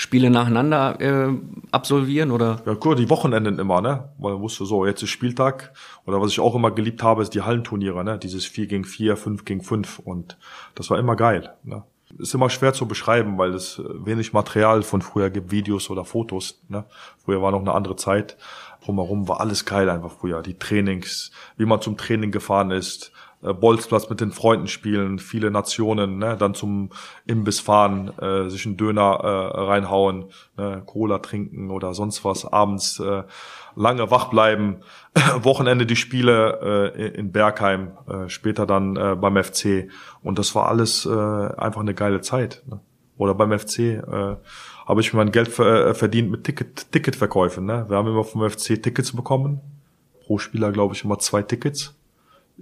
Spiele 0.00 0.30
nacheinander 0.30 0.98
äh, 0.98 1.28
absolvieren 1.72 2.30
oder? 2.30 2.62
Ja, 2.64 2.72
gut, 2.72 2.98
die 2.98 3.10
Wochenenden 3.10 3.58
immer, 3.58 3.82
ne? 3.82 4.08
Weil 4.16 4.32
man 4.32 4.40
wusste 4.40 4.64
so, 4.64 4.86
jetzt 4.86 5.02
ist 5.02 5.10
Spieltag. 5.10 5.74
Oder 6.06 6.22
was 6.22 6.30
ich 6.30 6.40
auch 6.40 6.54
immer 6.54 6.70
geliebt 6.70 7.02
habe, 7.02 7.20
ist 7.20 7.34
die 7.34 7.42
Hallenturniere, 7.42 8.02
ne? 8.02 8.18
Dieses 8.18 8.46
4 8.46 8.66
gegen 8.66 8.84
4, 8.86 9.18
5 9.18 9.44
gegen 9.44 9.60
5. 9.60 9.98
Und 9.98 10.38
das 10.74 10.88
war 10.88 10.98
immer 10.98 11.16
geil. 11.16 11.54
Ne? 11.64 11.82
Ist 12.16 12.32
immer 12.32 12.48
schwer 12.48 12.72
zu 12.72 12.88
beschreiben, 12.88 13.36
weil 13.36 13.52
es 13.52 13.82
wenig 13.84 14.32
Material 14.32 14.80
von 14.80 15.02
früher 15.02 15.28
gibt, 15.28 15.50
Videos 15.50 15.90
oder 15.90 16.06
Fotos. 16.06 16.62
Ne? 16.68 16.86
Früher 17.22 17.42
war 17.42 17.50
noch 17.50 17.60
eine 17.60 17.74
andere 17.74 17.96
Zeit. 17.96 18.38
Drumherum 18.82 19.28
war 19.28 19.40
alles 19.40 19.66
geil 19.66 19.90
einfach 19.90 20.12
früher. 20.12 20.40
Die 20.40 20.58
Trainings, 20.58 21.30
wie 21.58 21.66
man 21.66 21.82
zum 21.82 21.98
Training 21.98 22.30
gefahren 22.30 22.70
ist, 22.70 23.12
äh, 23.42 23.52
Bolzplatz 23.52 24.10
mit 24.10 24.20
den 24.20 24.32
Freunden 24.32 24.66
spielen, 24.66 25.18
viele 25.18 25.50
Nationen, 25.50 26.18
ne, 26.18 26.36
dann 26.36 26.54
zum 26.54 26.90
Imbiss 27.26 27.60
fahren, 27.60 28.12
äh, 28.18 28.48
sich 28.50 28.66
einen 28.66 28.76
Döner 28.76 29.20
äh, 29.22 29.60
reinhauen, 29.60 30.26
ne, 30.56 30.82
Cola 30.84 31.18
trinken 31.18 31.70
oder 31.70 31.94
sonst 31.94 32.24
was, 32.24 32.44
abends 32.44 33.00
äh, 33.00 33.22
lange 33.76 34.10
wach 34.10 34.26
bleiben, 34.28 34.80
Wochenende 35.42 35.86
die 35.86 35.96
Spiele 35.96 36.92
äh, 36.94 37.08
in 37.18 37.32
Bergheim, 37.32 37.92
äh, 38.08 38.28
später 38.28 38.66
dann 38.66 38.96
äh, 38.96 39.16
beim 39.16 39.42
FC 39.42 39.88
und 40.22 40.38
das 40.38 40.54
war 40.54 40.68
alles 40.68 41.06
äh, 41.06 41.10
einfach 41.10 41.80
eine 41.80 41.94
geile 41.94 42.20
Zeit. 42.20 42.62
Ne? 42.66 42.80
Oder 43.16 43.34
beim 43.34 43.58
FC 43.58 43.78
äh, 43.78 44.36
habe 44.86 45.00
ich 45.00 45.12
mein 45.12 45.30
Geld 45.30 45.58
äh, 45.58 45.94
verdient 45.94 46.30
mit 46.30 46.44
Ticket, 46.44 46.90
Ticketverkäufen. 46.90 47.66
Ne? 47.66 47.84
Wir 47.88 47.96
haben 47.96 48.08
immer 48.08 48.24
vom 48.24 48.48
FC 48.48 48.82
Tickets 48.82 49.14
bekommen, 49.14 49.60
pro 50.24 50.38
Spieler 50.38 50.72
glaube 50.72 50.94
ich 50.94 51.04
immer 51.04 51.18
zwei 51.18 51.42
Tickets 51.42 51.99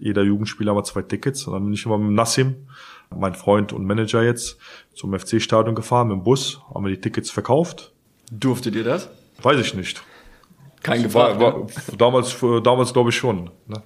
jeder 0.01 0.23
Jugendspieler 0.23 0.75
hat 0.75 0.87
zwei 0.87 1.03
Tickets. 1.03 1.47
Und 1.47 1.55
dann 1.55 1.65
bin 1.65 1.73
ich 1.73 1.85
immer 1.85 1.99
mit 1.99 2.13
Nassim, 2.13 2.67
mein 3.11 3.35
Freund 3.35 3.73
und 3.73 3.85
Manager 3.85 4.23
jetzt, 4.23 4.59
zum 4.95 5.19
FC-Stadion 5.19 5.75
gefahren 5.75 6.09
mit 6.09 6.17
dem 6.17 6.25
Bus, 6.25 6.61
haben 6.73 6.85
wir 6.85 6.91
die 6.91 7.01
Tickets 7.01 7.31
verkauft. 7.31 7.93
Durftet 8.31 8.75
ihr 8.75 8.85
das? 8.85 9.09
Weiß 9.43 9.59
ich 9.61 9.75
nicht. 9.75 10.03
Kein 10.83 11.03
gefragt, 11.03 11.41
war, 11.41 11.61
war, 11.61 11.67
Damals, 11.99 12.37
damals 12.63 12.93
glaube 12.93 13.11
ich 13.11 13.17
schon. 13.17 13.51
Ne? 13.67 13.83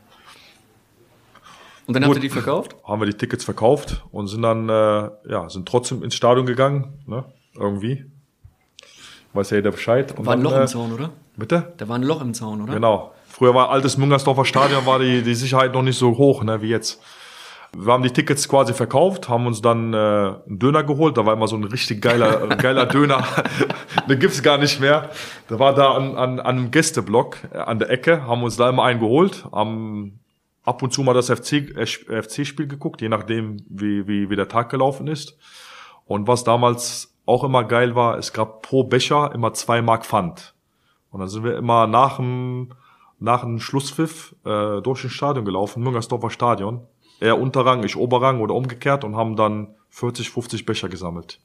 Und 1.87 1.95
dann 1.95 2.03
Gut, 2.05 2.11
habt 2.11 2.17
ihr 2.17 2.29
die 2.29 2.29
verkauft? 2.29 2.77
Haben 2.85 3.01
wir 3.01 3.07
die 3.07 3.17
Tickets 3.17 3.45
verkauft 3.45 4.05
und 4.13 4.29
sind 4.29 4.43
dann, 4.43 4.69
äh, 4.69 5.11
ja, 5.29 5.49
sind 5.49 5.67
trotzdem 5.67 6.03
ins 6.03 6.15
Stadion 6.15 6.47
gegangen, 6.47 7.01
ne? 7.07 7.25
Irgendwie. 7.55 8.05
Weiß 9.33 9.51
ja 9.51 9.57
jeder 9.57 9.73
Bescheid. 9.73 10.17
Und 10.19 10.27
war 10.27 10.35
ein 10.35 10.43
Loch 10.43 10.53
äh, 10.53 10.61
im 10.63 10.67
Zaun, 10.67 10.93
oder? 10.93 11.11
Bitte? 11.37 11.73
Da 11.79 11.89
war 11.89 11.97
ein 11.97 12.03
Loch 12.03 12.21
im 12.21 12.35
Zaun, 12.35 12.63
oder? 12.63 12.75
Genau. 12.75 13.13
Früher 13.33 13.55
war 13.55 13.71
altes 13.71 13.97
Müngersdorfer 13.97 14.45
Stadion, 14.45 14.85
war 14.85 14.99
die, 14.99 15.23
die 15.23 15.35
Sicherheit 15.35 15.73
noch 15.73 15.81
nicht 15.81 15.97
so 15.97 16.19
hoch 16.19 16.45
ne, 16.45 16.61
wie 16.61 16.69
jetzt. 16.69 17.01
Wir 17.75 17.91
haben 17.91 18.03
die 18.03 18.11
Tickets 18.11 18.47
quasi 18.47 18.75
verkauft, 18.75 19.31
haben 19.31 19.47
uns 19.47 19.63
dann 19.63 19.95
äh, 19.95 19.97
einen 19.97 20.59
Döner 20.59 20.85
geholt. 20.85 21.17
Da 21.17 21.25
war 21.25 21.33
immer 21.33 21.49
so 21.49 21.57
ein 21.57 21.65
richtig 21.65 22.03
geiler, 22.03 22.47
geiler 22.59 22.85
Döner. 22.85 23.27
Den 24.09 24.19
gibt's 24.19 24.43
gar 24.43 24.59
nicht 24.59 24.81
mehr. 24.81 25.09
Da 25.49 25.59
war 25.59 25.75
da 25.75 25.93
an, 25.93 26.15
an, 26.15 26.41
an 26.41 26.41
einem 26.41 26.71
Gästeblock 26.71 27.39
äh, 27.55 27.57
an 27.57 27.79
der 27.79 27.89
Ecke, 27.89 28.27
haben 28.27 28.43
uns 28.43 28.57
da 28.59 28.69
immer 28.69 28.85
einen 28.85 29.01
geholt, 29.01 29.47
haben 29.51 30.21
ab 30.63 30.83
und 30.83 30.93
zu 30.93 31.03
mal 31.03 31.15
das 31.15 31.31
FC, 31.31 31.75
äh, 31.75 31.87
FC-Spiel 31.87 32.67
geguckt, 32.67 33.01
je 33.01 33.09
nachdem, 33.09 33.65
wie, 33.67 34.07
wie, 34.07 34.29
wie 34.29 34.37
der 34.37 34.49
Tag 34.49 34.69
gelaufen 34.69 35.07
ist. 35.07 35.39
Und 36.05 36.29
was 36.29 36.45
damals 36.45 37.15
auch 37.25 37.45
immer 37.45 37.65
geil 37.65 37.95
war, 37.95 38.19
es 38.19 38.35
gab 38.35 38.61
pro 38.61 38.85
Becher 38.85 39.33
immer 39.35 39.55
zwei 39.55 39.81
Mark 39.81 40.05
Pfand. 40.05 40.53
Und 41.11 41.21
dann 41.21 41.31
sind 41.31 41.45
wir 41.45 41.57
immer 41.57 41.87
nach 41.87 42.17
dem 42.17 42.75
nach 43.23 43.45
einem 43.45 43.61
Schlusspfiff 43.61 44.35
äh, 44.45 44.81
durch 44.83 45.03
den 45.03 45.11
Stadion 45.11 45.45
gelaufen, 45.45 45.83
Müngersdorfer 45.83 46.31
Stadion. 46.31 46.81
Er 47.21 47.41
Unterrang, 47.41 47.85
ich 47.85 47.97
Oberrang 47.97 48.41
oder 48.41 48.55
umgekehrt 48.55 49.05
und 49.05 49.17
haben 49.17 49.37
dann 49.37 49.75
40, 49.91 50.31
50 50.31 50.67
Becher 50.67 50.89
gesammelt. 50.89 51.41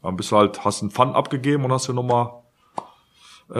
Dann 0.00 0.16
bist 0.16 0.30
du 0.30 0.36
halt, 0.36 0.64
hast 0.64 0.80
einen 0.82 0.92
Pfand 0.92 1.16
abgegeben 1.16 1.64
und 1.64 1.72
hast 1.72 1.88
dir 1.88 1.92
nochmal 1.92 2.30
äh, 3.52 3.58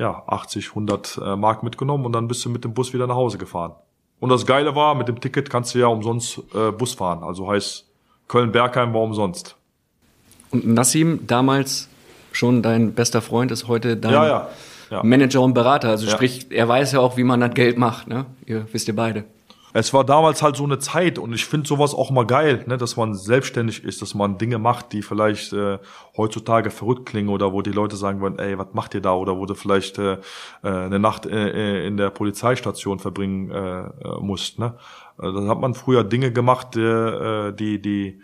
ja, 0.00 0.22
80, 0.26 0.70
100 0.70 1.20
äh, 1.22 1.36
Mark 1.36 1.62
mitgenommen 1.62 2.06
und 2.06 2.12
dann 2.12 2.26
bist 2.26 2.44
du 2.44 2.50
mit 2.50 2.64
dem 2.64 2.72
Bus 2.72 2.94
wieder 2.94 3.06
nach 3.06 3.16
Hause 3.16 3.36
gefahren. 3.36 3.74
Und 4.18 4.30
das 4.30 4.46
Geile 4.46 4.74
war, 4.74 4.94
mit 4.94 5.08
dem 5.08 5.20
Ticket 5.20 5.50
kannst 5.50 5.74
du 5.74 5.78
ja 5.78 5.86
umsonst 5.88 6.42
äh, 6.54 6.72
Bus 6.72 6.94
fahren. 6.94 7.22
Also 7.22 7.48
heißt, 7.48 7.86
Köln-Bergheim 8.26 8.94
war 8.94 9.02
umsonst. 9.02 9.56
Und 10.50 10.66
Nassim, 10.66 11.26
damals 11.26 11.88
schon 12.32 12.62
dein 12.62 12.94
bester 12.94 13.20
Freund, 13.20 13.50
ist 13.50 13.68
heute 13.68 13.96
dein 13.96 14.12
ja, 14.12 14.26
ja 14.26 14.48
ja. 14.90 15.02
Manager 15.02 15.42
und 15.42 15.54
Berater. 15.54 15.88
Also 15.88 16.06
ja. 16.06 16.12
sprich, 16.12 16.46
er 16.50 16.68
weiß 16.68 16.92
ja 16.92 17.00
auch, 17.00 17.16
wie 17.16 17.24
man 17.24 17.40
das 17.40 17.54
Geld 17.54 17.78
macht. 17.78 18.08
Ne? 18.08 18.26
Ihr 18.46 18.66
wisst 18.72 18.88
ihr 18.88 18.96
beide. 18.96 19.24
Es 19.74 19.92
war 19.92 20.04
damals 20.04 20.42
halt 20.42 20.56
so 20.56 20.64
eine 20.64 20.78
Zeit 20.78 21.18
und 21.18 21.34
ich 21.34 21.44
finde 21.44 21.68
sowas 21.68 21.94
auch 21.94 22.10
mal 22.10 22.26
geil, 22.26 22.64
ne, 22.66 22.78
dass 22.78 22.96
man 22.96 23.14
selbstständig 23.14 23.84
ist, 23.84 24.00
dass 24.00 24.14
man 24.14 24.38
Dinge 24.38 24.58
macht, 24.58 24.92
die 24.92 25.02
vielleicht 25.02 25.52
äh, 25.52 25.78
heutzutage 26.16 26.70
verrückt 26.70 27.06
klingen 27.06 27.28
oder 27.28 27.52
wo 27.52 27.60
die 27.60 27.70
Leute 27.70 27.96
sagen 27.96 28.20
würden, 28.22 28.38
ey, 28.38 28.58
was 28.58 28.68
macht 28.72 28.94
ihr 28.94 29.02
da? 29.02 29.12
Oder 29.12 29.36
wo 29.36 29.44
du 29.44 29.54
vielleicht 29.54 29.98
äh, 29.98 30.14
äh 30.14 30.18
eine 30.62 30.98
Nacht 30.98 31.26
äh, 31.26 31.86
in 31.86 31.98
der 31.98 32.10
Polizeistation 32.10 32.98
verbringen 32.98 33.50
äh, 33.50 33.80
äh 33.80 34.20
musst. 34.20 34.58
Ne? 34.58 34.74
Da 35.18 35.48
hat 35.48 35.60
man 35.60 35.74
früher 35.74 36.02
Dinge 36.02 36.32
gemacht, 36.32 36.76
äh, 36.76 37.52
die, 37.52 37.82
die 37.82 38.22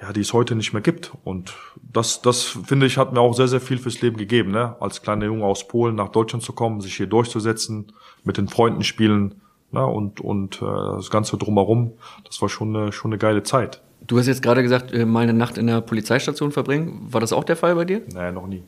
ja, 0.00 0.12
die 0.12 0.20
es 0.20 0.32
heute 0.32 0.54
nicht 0.54 0.72
mehr 0.72 0.82
gibt. 0.82 1.12
Und 1.24 1.54
das, 1.92 2.22
das 2.22 2.44
finde 2.44 2.86
ich, 2.86 2.98
hat 2.98 3.12
mir 3.12 3.20
auch 3.20 3.34
sehr, 3.34 3.48
sehr 3.48 3.60
viel 3.60 3.78
fürs 3.78 4.00
Leben 4.02 4.16
gegeben, 4.16 4.50
ne? 4.50 4.76
Als 4.80 5.02
kleiner 5.02 5.26
Junge 5.26 5.44
aus 5.44 5.66
Polen 5.68 5.94
nach 5.94 6.08
Deutschland 6.08 6.42
zu 6.44 6.52
kommen, 6.52 6.80
sich 6.80 6.96
hier 6.96 7.06
durchzusetzen, 7.06 7.92
mit 8.24 8.36
den 8.36 8.48
Freunden 8.48 8.84
spielen, 8.84 9.40
ne? 9.72 9.86
und, 9.86 10.20
und 10.20 10.60
äh, 10.60 10.64
das 10.64 11.10
Ganze 11.10 11.38
drumherum, 11.38 11.92
das 12.24 12.40
war 12.42 12.48
schon 12.48 12.76
eine, 12.76 12.92
schon 12.92 13.12
eine 13.12 13.18
geile 13.18 13.42
Zeit. 13.42 13.80
Du 14.06 14.18
hast 14.18 14.26
jetzt 14.26 14.42
gerade 14.42 14.62
gesagt, 14.62 14.92
äh, 14.92 15.06
mal 15.06 15.22
eine 15.22 15.32
Nacht 15.32 15.58
in 15.58 15.66
der 15.66 15.80
Polizeistation 15.80 16.52
verbringen. 16.52 17.06
War 17.10 17.20
das 17.20 17.32
auch 17.32 17.44
der 17.44 17.56
Fall 17.56 17.74
bei 17.74 17.84
dir? 17.84 18.02
Nein, 18.12 18.34
noch 18.34 18.46
nie. 18.46 18.62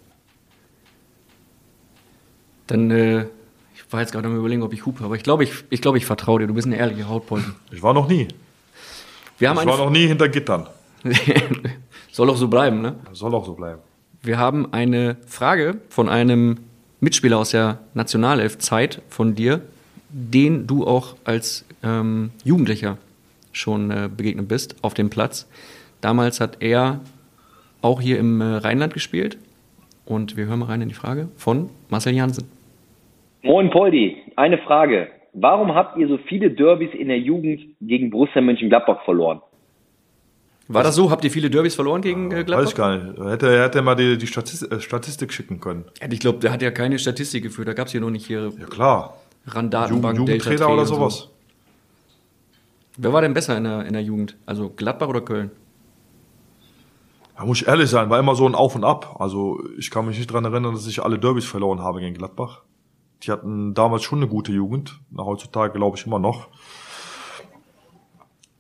Dann, 2.67 2.91
äh, 2.91 3.27
ich 3.75 3.85
war 3.91 4.01
jetzt 4.01 4.13
gerade 4.13 4.27
am 4.29 4.37
überlegen, 4.37 4.63
ob 4.63 4.73
ich 4.73 4.85
hupe, 4.85 5.05
aber 5.05 5.15
ich 5.15 5.23
glaube, 5.23 5.45
ich, 5.45 5.65
ich, 5.71 5.81
glaube, 5.81 5.99
ich 5.99 6.07
vertraue 6.07 6.41
dir. 6.41 6.47
Du 6.47 6.55
bist 6.55 6.67
eine 6.67 6.77
ehrliche 6.77 7.09
Hautpolten. 7.09 7.55
Ich 7.71 7.83
war 7.83 7.95
noch 7.95 8.09
nie. 8.09 8.29
Wir 9.39 9.51
haben 9.51 9.59
ich 9.59 9.67
war 9.67 9.79
noch 9.79 9.91
nie 9.91 10.07
hinter 10.07 10.29
Gittern. 10.29 10.67
Soll 12.11 12.31
auch 12.31 12.37
so 12.37 12.49
bleiben, 12.49 12.81
ne? 12.81 12.97
Soll 13.13 13.35
auch 13.35 13.45
so 13.45 13.55
bleiben. 13.55 13.81
Wir 14.23 14.39
haben 14.39 14.73
eine 14.73 15.17
Frage 15.27 15.81
von 15.89 16.09
einem 16.09 16.59
Mitspieler 17.01 17.39
aus 17.39 17.51
der 17.51 17.79
Nationalelf-Zeit 17.95 19.03
von 19.09 19.35
dir, 19.35 19.61
den 20.09 20.67
du 20.67 20.87
auch 20.87 21.17
als 21.25 21.65
ähm, 21.85 22.31
Jugendlicher 22.45 22.99
schon 23.53 23.91
äh, 23.91 24.09
begegnet 24.15 24.49
bist 24.49 24.77
auf 24.83 24.95
dem 24.95 25.11
Platz. 25.11 25.49
Damals 26.01 26.41
hat 26.41 26.59
er 26.61 27.01
auch 27.83 28.01
hier 28.01 28.19
im 28.19 28.41
äh, 28.41 28.45
Rheinland 28.45 28.95
gespielt. 28.95 29.39
Und 30.05 30.37
wir 30.37 30.47
hören 30.47 30.61
mal 30.61 30.67
rein 30.67 30.83
in 30.83 30.89
die 30.89 30.95
Frage 30.95 31.29
von 31.37 31.69
Marcel 31.91 32.15
Jansen. 32.15 32.51
Moin 33.43 33.71
Poldi, 33.71 34.17
eine 34.37 34.59
Frage. 34.59 35.09
Warum 35.35 35.75
habt 35.75 35.99
ihr 35.99 36.09
so 36.09 36.17
viele 36.17 36.51
Derbys 36.51 36.91
in 36.95 37.09
der 37.09 37.19
Jugend 37.19 37.61
gegen 37.81 38.11
Borussia 38.11 38.41
Mönchengladbach 38.41 39.05
verloren? 39.05 39.41
War 40.69 40.83
das 40.83 40.95
so? 40.95 41.11
Habt 41.11 41.25
ihr 41.25 41.31
viele 41.31 41.49
Derbys 41.49 41.75
verloren 41.75 42.03
gegen 42.03 42.31
äh, 42.31 42.45
Gladbach? 42.45 42.59
Weiß 42.59 42.69
ich 42.71 42.75
gar 42.75 42.97
nicht. 42.97 43.19
Hätte, 43.19 43.63
hätte 43.63 43.81
mal 43.81 43.95
die, 43.95 44.19
die 44.19 44.27
Statistik, 44.27 44.71
äh, 44.71 44.81
Statistik 44.81 45.33
schicken 45.33 45.61
können. 45.61 45.87
Ich 46.11 46.21
glaube, 46.21 46.39
der 46.41 46.53
hat 46.53 46.61
ja 46.61 46.71
keine 46.71 46.99
Statistik 46.99 47.43
geführt. 47.43 47.69
Da 47.69 47.73
gab 47.73 47.87
es 47.87 47.93
hier 47.93 48.03
noch 48.03 48.11
nicht 48.11 48.27
hier. 48.27 48.53
Ja 48.59 48.67
klar. 48.67 49.17
Randdatenbank, 49.47 50.19
Jugend, 50.19 50.45
Jugendtrainer 50.45 50.71
oder 50.71 50.85
sowas. 50.85 51.19
So. 51.21 51.31
Wer 52.99 53.13
war 53.13 53.23
denn 53.23 53.33
besser 53.33 53.57
in 53.57 53.65
der, 53.65 53.87
in 53.87 53.95
der 53.95 54.03
Jugend? 54.03 54.37
Also 54.45 54.69
Gladbach 54.69 55.09
oder 55.09 55.23
Köln? 55.23 55.51
Da 57.37 57.47
muss 57.47 57.63
ich 57.63 57.69
ehrlich 57.69 57.89
sein, 57.89 58.11
war 58.11 58.19
immer 58.19 58.35
so 58.35 58.47
ein 58.47 58.57
Auf 58.57 58.75
und 58.75 58.85
Ab. 58.85 59.17
Also 59.21 59.61
ich 59.79 59.91
kann 59.91 60.07
mich 60.07 60.19
nicht 60.19 60.27
dran 60.27 60.45
erinnern, 60.45 60.75
dass 60.75 60.87
ich 60.87 61.03
alle 61.03 61.19
Derbys 61.19 61.47
verloren 61.47 61.81
habe 61.81 62.01
gegen 62.01 62.15
Gladbach. 62.15 62.63
Die 63.23 63.31
hatten 63.31 63.75
damals 63.75 64.03
schon 64.03 64.19
eine 64.19 64.29
gute 64.29 64.53
Jugend. 64.53 65.01
Heutzutage 65.17 65.73
glaube 65.73 65.97
ich 65.97 66.05
immer 66.05 66.19
noch. 66.19 66.49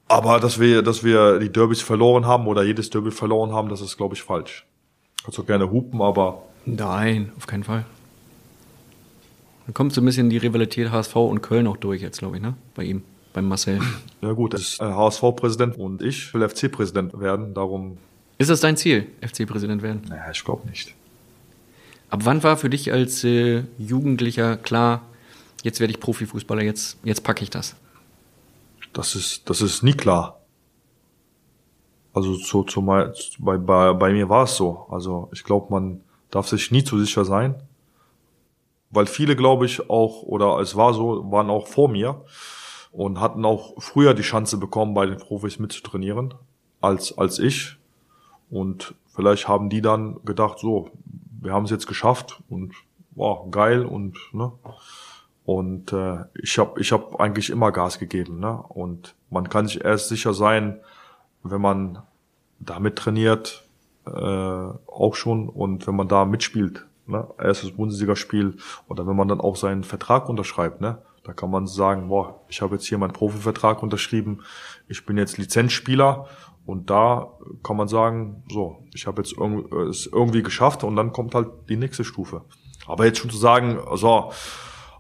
Aber 0.09 0.40
dass 0.40 0.59
wir, 0.59 0.83
dass 0.83 1.05
wir 1.05 1.38
die 1.38 1.53
Derbys 1.53 1.83
verloren 1.83 2.27
haben 2.27 2.47
oder 2.47 2.64
jedes 2.64 2.88
Derby 2.88 3.11
verloren 3.11 3.53
haben, 3.53 3.68
das 3.68 3.83
ist, 3.83 3.99
glaube 3.99 4.14
ich, 4.14 4.23
falsch. 4.23 4.66
Kannst 5.23 5.38
auch 5.38 5.47
gerne 5.47 5.71
hupen, 5.71 6.01
aber. 6.01 6.42
Nein, 6.64 7.33
auf 7.37 7.47
keinen 7.47 7.64
Fall. 7.64 7.85
Dann 9.66 9.75
kommt 9.75 9.92
so 9.92 10.01
ein 10.01 10.07
bisschen 10.07 10.31
die 10.31 10.38
Rivalität 10.38 10.90
HSV 10.90 11.14
und 11.16 11.42
Köln 11.42 11.66
auch 11.66 11.77
durch 11.77 12.01
jetzt, 12.01 12.21
glaube 12.21 12.37
ich, 12.37 12.42
ne? 12.42 12.55
Bei 12.75 12.85
ihm, 12.85 13.03
beim 13.35 13.47
Marcel. 13.47 13.81
Ja 14.21 14.33
gut, 14.33 14.55
ist 14.55 14.81
HSV-Präsident 14.81 15.79
und 15.79 16.03
ich 16.03 16.35
will 16.35 16.49
FC-Präsident 16.49 17.21
werden, 17.21 17.55
darum. 17.55 17.99
Ist 18.38 18.51
das 18.51 18.59
dein 18.59 18.77
Ziel, 18.77 19.07
FC-Präsident 19.21 19.81
werden? 19.81 20.03
Naja, 20.09 20.29
ich 20.33 20.44
glaube 20.44 20.66
nicht. 20.68 20.92
Ab 22.11 22.21
wann 22.25 22.42
war 22.42 22.57
für 22.57 22.68
dich 22.68 22.92
als 22.92 23.23
äh, 23.23 23.62
Jugendlicher 23.79 24.57
klar, 24.57 25.03
jetzt 25.62 25.79
werde 25.79 25.92
ich 25.92 26.01
Profifußballer, 26.01 26.62
jetzt, 26.62 26.97
jetzt 27.05 27.23
packe 27.23 27.44
ich 27.44 27.51
das? 27.51 27.77
Das 28.92 29.14
ist, 29.14 29.48
das 29.48 29.61
ist 29.61 29.83
nie 29.83 29.92
klar. 29.92 30.40
Also 32.12 32.37
zu, 32.37 32.64
zu 32.64 32.81
mein, 32.83 33.12
bei, 33.38 33.59
bei, 33.59 33.92
bei 33.92 34.12
mir 34.12 34.29
war 34.29 34.44
es 34.44 34.57
so. 34.57 34.87
Also 34.90 35.29
ich 35.33 35.44
glaube, 35.44 35.66
man 35.70 36.01
darf 36.31 36.48
sich 36.48 36.70
nie 36.70 36.85
zu 36.85 36.98
sicher 36.98 37.24
sein. 37.24 37.62
Weil 38.90 39.07
viele, 39.07 39.37
glaube 39.37 39.66
ich, 39.66 39.90
auch, 39.90 40.22
oder 40.22 40.59
es 40.61 40.74
war 40.74 40.94
so, 40.94 41.31
waren 41.31 41.51
auch 41.51 41.66
vor 41.66 41.88
mir 41.88 42.24
und 42.90 43.20
hatten 43.20 43.44
auch 43.44 43.74
früher 43.79 44.14
die 44.14 44.22
Chance 44.22 44.57
bekommen, 44.57 44.94
bei 44.94 45.07
den 45.07 45.18
Profis 45.18 45.59
mitzutrainieren, 45.59 46.35
als, 46.81 47.16
als 47.18 47.38
ich. 47.38 47.77
Und 48.51 48.94
vielleicht 49.14 49.46
haben 49.46 49.68
die 49.68 49.83
dann 49.83 50.24
gedacht, 50.24 50.59
so, 50.59 50.90
wir 51.40 51.53
haben 51.53 51.64
es 51.64 51.70
jetzt 51.70 51.87
geschafft 51.87 52.42
und 52.48 52.72
wow, 53.11 53.51
geil 53.51 53.85
und 53.85 54.16
ne, 54.33 54.53
und 55.48 55.94
äh, 55.94 56.26
ich 56.34 56.58
habe 56.58 56.78
ich 56.78 56.92
hab 56.92 57.18
eigentlich 57.20 57.48
immer 57.48 57.72
Gas 57.72 57.98
gegeben. 57.98 58.38
Ne? 58.38 58.62
Und 58.68 59.14
man 59.30 59.48
kann 59.48 59.66
sich 59.66 59.82
erst 59.82 60.11
sicher 60.11 60.34
sein, 60.34 60.78
wenn 61.42 61.62
man 61.62 62.02
damit 62.61 62.96
trainiert, 62.96 63.66
äh, 64.04 64.11
auch 64.11 65.14
schon, 65.14 65.48
und 65.48 65.87
wenn 65.87 65.96
man 65.96 66.06
da 66.06 66.26
mitspielt. 66.26 66.87
Ne? 67.06 67.26
Erstes 67.38 67.70
Bundesligaspiel 67.70 68.58
oder 68.88 69.06
wenn 69.06 69.16
man 69.16 69.26
dann 69.26 69.40
auch 69.40 69.56
seinen 69.56 69.84
Vertrag 69.84 70.28
unterschreibt. 70.28 70.82
Ne? 70.82 70.98
Da 71.24 71.32
kann 71.32 71.50
man 71.50 71.66
sagen, 71.66 72.08
boah, 72.08 72.42
ich 72.48 72.61
habe 72.61 72.74
jetzt 72.74 72.84
hier 72.87 72.98
meinen 72.98 73.14
Profivertrag 73.14 73.82
unterschrieben, 73.82 74.42
ich 74.87 75.06
bin 75.06 75.16
jetzt 75.16 75.38
Lizenzspieler 75.38 76.26
und 76.66 76.90
da 76.90 77.32
kann 77.62 77.78
man 77.78 77.88
sagen, 77.88 78.42
so, 78.52 78.84
ich 78.92 79.06
habe 79.06 79.22
jetzt 79.22 79.32
es 79.32 80.06
irgendwie 80.12 80.42
geschafft 80.42 80.84
und 80.84 80.94
dann 80.94 81.14
kommt 81.14 81.34
halt 81.34 81.48
die 81.70 81.78
nächste 81.78 82.04
Stufe. 82.04 82.42
Aber 82.87 83.06
jetzt 83.06 83.18
schon 83.18 83.30
zu 83.30 83.38
sagen, 83.38 83.78
so, 83.94 84.30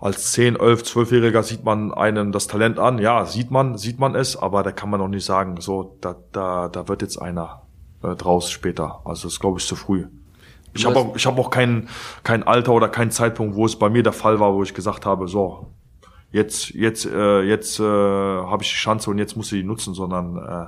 als 0.00 0.32
10, 0.32 0.56
11, 0.56 0.82
12-Jähriger 0.82 1.42
sieht 1.42 1.64
man 1.64 1.92
einen 1.92 2.30
das 2.30 2.46
Talent 2.46 2.78
an. 2.78 2.98
Ja, 2.98 3.24
sieht 3.24 3.50
man, 3.50 3.76
sieht 3.76 3.98
man 3.98 4.14
es, 4.14 4.36
aber 4.36 4.62
da 4.62 4.70
kann 4.70 4.90
man 4.90 5.00
noch 5.00 5.08
nicht 5.08 5.24
sagen, 5.24 5.60
so, 5.60 5.96
da, 6.00 6.16
da, 6.32 6.68
da 6.68 6.88
wird 6.88 7.02
jetzt 7.02 7.20
einer 7.20 7.62
äh, 8.02 8.14
draus 8.14 8.50
später. 8.50 9.00
Also 9.04 9.28
das 9.28 9.40
glaube 9.40 9.58
ich 9.58 9.66
zu 9.66 9.76
früh. 9.76 10.06
Ich 10.74 10.86
habe 10.86 10.96
auch, 10.96 11.16
ich 11.16 11.26
hab 11.26 11.38
auch 11.38 11.50
kein, 11.50 11.88
kein 12.22 12.44
Alter 12.44 12.72
oder 12.72 12.88
keinen 12.88 13.10
Zeitpunkt, 13.10 13.56
wo 13.56 13.66
es 13.66 13.76
bei 13.76 13.88
mir 13.88 14.02
der 14.02 14.12
Fall 14.12 14.38
war, 14.38 14.54
wo 14.54 14.62
ich 14.62 14.74
gesagt 14.74 15.06
habe, 15.06 15.26
so, 15.26 15.72
jetzt, 16.30 16.70
jetzt, 16.70 17.06
äh, 17.06 17.42
jetzt 17.42 17.80
äh, 17.80 17.82
habe 17.82 18.62
ich 18.62 18.68
die 18.68 18.76
Chance 18.76 19.10
und 19.10 19.18
jetzt 19.18 19.36
muss 19.36 19.50
ich 19.50 19.62
die 19.62 19.66
nutzen, 19.66 19.94
sondern 19.94 20.36
äh, 20.36 20.66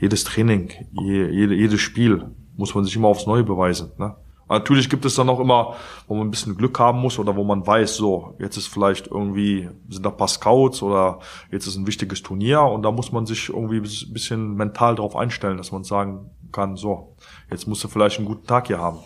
jedes 0.00 0.24
Training, 0.24 0.72
je, 0.92 1.28
jede, 1.28 1.54
jedes 1.54 1.80
Spiel 1.80 2.30
muss 2.56 2.74
man 2.74 2.84
sich 2.84 2.96
immer 2.96 3.08
aufs 3.08 3.26
Neue 3.26 3.44
beweisen. 3.44 3.92
Ne? 3.98 4.16
Natürlich 4.52 4.90
gibt 4.90 5.04
es 5.06 5.14
dann 5.14 5.30
auch 5.30 5.40
immer, 5.40 5.76
wo 6.06 6.14
man 6.14 6.26
ein 6.26 6.30
bisschen 6.30 6.56
Glück 6.56 6.78
haben 6.78 7.00
muss 7.00 7.18
oder 7.18 7.34
wo 7.36 7.42
man 7.42 7.66
weiß, 7.66 7.96
so, 7.96 8.36
jetzt 8.38 8.58
ist 8.58 8.66
vielleicht 8.66 9.06
irgendwie, 9.06 9.70
sind 9.88 10.04
da 10.04 10.10
ein 10.10 10.16
paar 10.16 10.28
Scouts 10.28 10.82
oder 10.82 11.20
jetzt 11.50 11.66
ist 11.66 11.76
ein 11.76 11.86
wichtiges 11.86 12.22
Turnier 12.22 12.60
und 12.62 12.82
da 12.82 12.90
muss 12.90 13.12
man 13.12 13.24
sich 13.24 13.48
irgendwie 13.48 13.78
ein 13.78 14.12
bisschen 14.12 14.54
mental 14.54 14.96
darauf 14.96 15.16
einstellen, 15.16 15.56
dass 15.56 15.72
man 15.72 15.84
sagen 15.84 16.30
kann, 16.52 16.76
so, 16.76 17.16
jetzt 17.50 17.66
musst 17.66 17.82
du 17.82 17.88
vielleicht 17.88 18.18
einen 18.18 18.26
guten 18.26 18.46
Tag 18.46 18.66
hier 18.66 18.78
haben. 18.78 18.98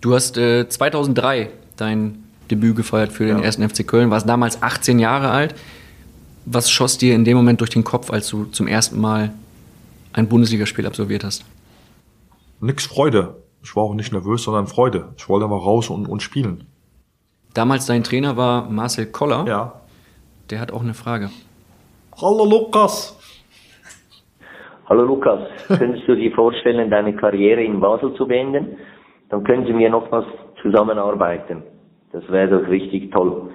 Du 0.00 0.14
hast 0.14 0.38
äh, 0.38 0.68
2003 0.68 1.50
dein 1.76 2.22
Debüt 2.48 2.76
gefeiert 2.76 3.12
für 3.12 3.26
den 3.26 3.38
ja. 3.38 3.44
ersten 3.44 3.68
FC 3.68 3.84
Köln, 3.84 4.10
warst 4.10 4.28
damals 4.28 4.62
18 4.62 5.00
Jahre 5.00 5.30
alt. 5.30 5.56
Was 6.46 6.70
schoss 6.70 6.98
dir 6.98 7.16
in 7.16 7.24
dem 7.24 7.36
Moment 7.36 7.60
durch 7.60 7.70
den 7.70 7.82
Kopf, 7.82 8.10
als 8.10 8.28
du 8.28 8.44
zum 8.44 8.68
ersten 8.68 9.00
Mal 9.00 9.32
ein 10.12 10.28
Bundesligaspiel 10.28 10.86
absolviert 10.86 11.24
hast? 11.24 11.44
Nix 12.60 12.86
Freude 12.86 13.42
ich 13.68 13.76
war 13.76 13.82
auch 13.82 13.94
nicht 13.94 14.14
nervös, 14.14 14.44
sondern 14.44 14.66
Freude. 14.66 15.08
Ich 15.18 15.28
wollte 15.28 15.44
einfach 15.44 15.66
raus 15.66 15.90
und, 15.90 16.08
und 16.08 16.22
spielen. 16.22 16.64
Damals 17.52 17.84
dein 17.84 18.02
Trainer 18.02 18.34
war 18.38 18.70
Marcel 18.70 19.06
Koller. 19.06 19.44
Ja. 19.46 19.74
Der 20.48 20.58
hat 20.60 20.72
auch 20.72 20.80
eine 20.80 20.94
Frage. 20.94 21.28
Hallo 22.16 22.46
Lukas. 22.46 23.14
Hallo 24.88 25.02
Lukas, 25.02 25.40
könntest 25.66 26.08
du 26.08 26.16
dir 26.16 26.32
vorstellen, 26.32 26.90
deine 26.90 27.14
Karriere 27.14 27.62
in 27.62 27.78
Basel 27.78 28.14
zu 28.14 28.26
beenden? 28.26 28.78
Dann 29.28 29.44
können 29.44 29.66
Sie 29.66 29.74
mir 29.74 29.90
nochmals 29.90 30.26
zusammenarbeiten. 30.62 31.62
Das 32.12 32.26
wäre 32.30 32.48
doch 32.48 32.70
richtig 32.70 33.12
toll. 33.12 33.50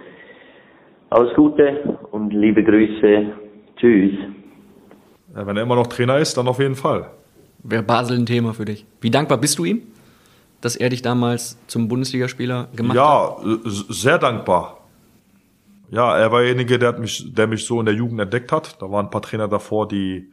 Alles 1.09 1.33
Gute 1.35 1.97
und 2.11 2.31
liebe 2.31 2.63
Grüße. 2.63 3.33
Tschüss. 3.77 4.13
Ja, 5.35 5.47
wenn 5.47 5.57
er 5.57 5.63
immer 5.63 5.75
noch 5.75 5.87
Trainer 5.87 6.19
ist, 6.19 6.37
dann 6.37 6.47
auf 6.47 6.59
jeden 6.59 6.75
Fall. 6.75 7.09
Wäre 7.63 7.81
Basel 7.81 8.19
ein 8.19 8.27
Thema 8.27 8.53
für 8.53 8.65
dich. 8.65 8.85
Wie 9.01 9.09
dankbar 9.09 9.39
bist 9.39 9.57
du 9.57 9.65
ihm? 9.65 9.81
Dass 10.63 10.77
er 10.77 10.87
dich 10.89 11.01
damals 11.01 11.57
zum 11.67 11.89
Bundesligaspieler 11.89 12.69
gemacht 12.73 12.95
ja, 12.95 13.35
hat? 13.37 13.45
Ja, 13.45 13.57
sehr 13.65 14.17
dankbar. 14.17 14.77
Ja, 15.91 16.17
er 16.17 16.31
war 16.31 16.39
derjenige, 16.39 16.79
der, 16.79 16.97
mich, 16.97 17.33
der 17.33 17.47
mich 17.47 17.65
so 17.65 17.81
in 17.81 17.85
der 17.85 17.93
Jugend 17.93 18.21
entdeckt 18.21 18.53
hat. 18.53 18.81
Da 18.81 18.89
waren 18.89 19.07
ein 19.07 19.09
paar 19.11 19.21
Trainer 19.21 19.49
davor, 19.49 19.89
die, 19.89 20.31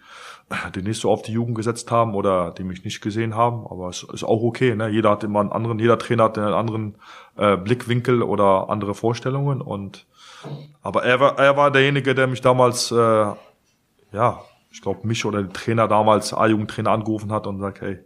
die 0.74 0.82
nicht 0.82 1.00
so 1.00 1.10
auf 1.10 1.22
die 1.22 1.32
Jugend 1.32 1.56
gesetzt 1.56 1.90
haben 1.90 2.14
oder 2.14 2.52
die 2.52 2.62
mich 2.62 2.84
nicht 2.84 3.00
gesehen 3.00 3.34
haben. 3.34 3.66
Aber 3.66 3.88
es 3.88 4.04
ist 4.04 4.22
auch 4.22 4.40
okay. 4.42 4.76
Ne? 4.76 4.88
Jeder 4.88 5.10
hat 5.10 5.24
immer 5.24 5.40
einen 5.40 5.50
anderen, 5.50 5.80
jeder 5.80 5.98
Trainer 5.98 6.24
hat 6.24 6.38
einen 6.38 6.54
anderen 6.54 6.94
äh, 7.36 7.56
Blickwinkel 7.56 8.22
oder 8.22 8.70
andere 8.70 8.94
Vorstellungen. 8.94 9.60
Und 9.60 10.06
aber 10.80 11.02
er 11.02 11.18
war, 11.18 11.38
er 11.40 11.56
war 11.56 11.72
derjenige, 11.72 12.14
der 12.14 12.28
mich 12.28 12.40
damals, 12.40 12.92
äh, 12.92 12.94
ja, 14.12 14.40
ich 14.70 14.80
glaube 14.80 15.06
mich 15.08 15.24
oder 15.24 15.42
den 15.42 15.52
Trainer 15.52 15.88
damals, 15.88 16.32
A-Jugendtrainer 16.32 16.92
angerufen 16.92 17.32
hat 17.32 17.48
und 17.48 17.58
sagt, 17.58 17.80
hey, 17.80 17.98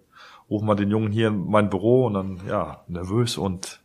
rufen 0.51 0.67
wir 0.67 0.75
den 0.75 0.91
Jungen 0.91 1.13
hier 1.13 1.29
in 1.29 1.47
mein 1.47 1.71
Büro 1.71 2.07
und 2.07 2.15
dann, 2.15 2.41
ja, 2.49 2.83
nervös 2.89 3.39
und 3.39 3.81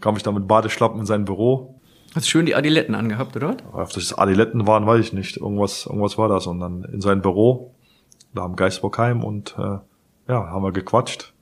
kam 0.00 0.16
ich 0.16 0.22
dann 0.22 0.34
mit 0.34 0.46
Badeschlappen 0.46 1.00
in 1.00 1.06
sein 1.06 1.24
Büro. 1.24 1.80
Hast 2.14 2.26
du 2.26 2.30
schön 2.30 2.46
die 2.46 2.54
Adiletten 2.54 2.94
angehabt, 2.94 3.36
oder? 3.36 3.56
Ob 3.72 3.92
das 3.92 4.16
Adiletten 4.16 4.66
waren, 4.66 4.86
weiß 4.86 5.04
ich 5.04 5.12
nicht. 5.12 5.36
Irgendwas, 5.36 5.86
irgendwas 5.86 6.16
war 6.16 6.28
das. 6.28 6.46
Und 6.46 6.60
dann 6.60 6.84
in 6.84 7.00
sein 7.00 7.20
Büro, 7.20 7.74
da 8.34 8.42
am 8.44 8.56
Geisbockheim 8.56 9.22
und 9.22 9.54
äh, 9.58 9.78
ja, 10.28 10.46
haben 10.48 10.62
wir 10.62 10.72
gequatscht. 10.72 11.34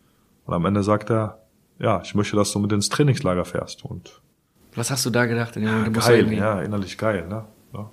Und 0.44 0.54
am 0.54 0.64
Ende 0.64 0.82
sagt 0.82 1.10
er, 1.10 1.38
ja, 1.78 2.00
ich 2.02 2.14
möchte, 2.14 2.36
dass 2.36 2.52
du 2.52 2.58
mit 2.58 2.72
ins 2.72 2.88
Trainingslager 2.88 3.44
fährst. 3.44 3.84
Und 3.84 4.20
was 4.74 4.90
hast 4.90 5.06
du 5.06 5.10
da 5.10 5.26
gedacht? 5.26 5.56
In 5.56 5.64
dem 5.64 5.84
ja, 5.84 5.88
geil, 5.88 6.32
ja, 6.32 6.60
innerlich 6.60 6.98
geil, 6.98 7.26
ne? 7.28 7.44
Ja. 7.72 7.90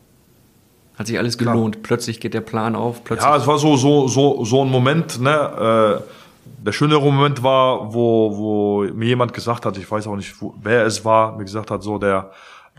Hat 0.95 1.07
sich 1.07 1.17
alles 1.17 1.37
gelohnt. 1.37 1.75
Klar. 1.75 1.83
Plötzlich 1.83 2.19
geht 2.19 2.33
der 2.33 2.41
Plan 2.41 2.75
auf. 2.75 3.03
Plötzlich 3.03 3.27
ja, 3.27 3.37
es 3.37 3.47
war 3.47 3.57
so 3.57 3.75
so 3.75 4.07
so 4.07 4.45
so 4.45 4.61
ein 4.63 4.69
Moment, 4.69 5.19
ne? 5.19 6.01
Äh, 6.01 6.22
der 6.45 6.71
schönere 6.71 7.01
Moment 7.01 7.43
war, 7.43 7.93
wo, 7.93 8.37
wo 8.37 8.83
mir 8.93 9.07
jemand 9.07 9.33
gesagt 9.33 9.65
hat, 9.65 9.77
ich 9.77 9.89
weiß 9.89 10.07
auch 10.07 10.15
nicht, 10.15 10.41
wo, 10.41 10.53
wer 10.61 10.85
es 10.85 11.03
war, 11.03 11.37
mir 11.37 11.43
gesagt 11.43 11.71
hat, 11.71 11.83
so 11.83 11.97
der, 11.97 12.31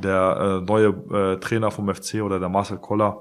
der 0.03 0.61
äh, 0.63 0.65
neue 0.65 0.89
äh, 0.89 1.41
Trainer 1.41 1.71
vom 1.71 1.93
FC 1.93 2.23
oder 2.23 2.41
der 2.41 2.49
Marcel 2.49 2.79
Koller 2.79 3.21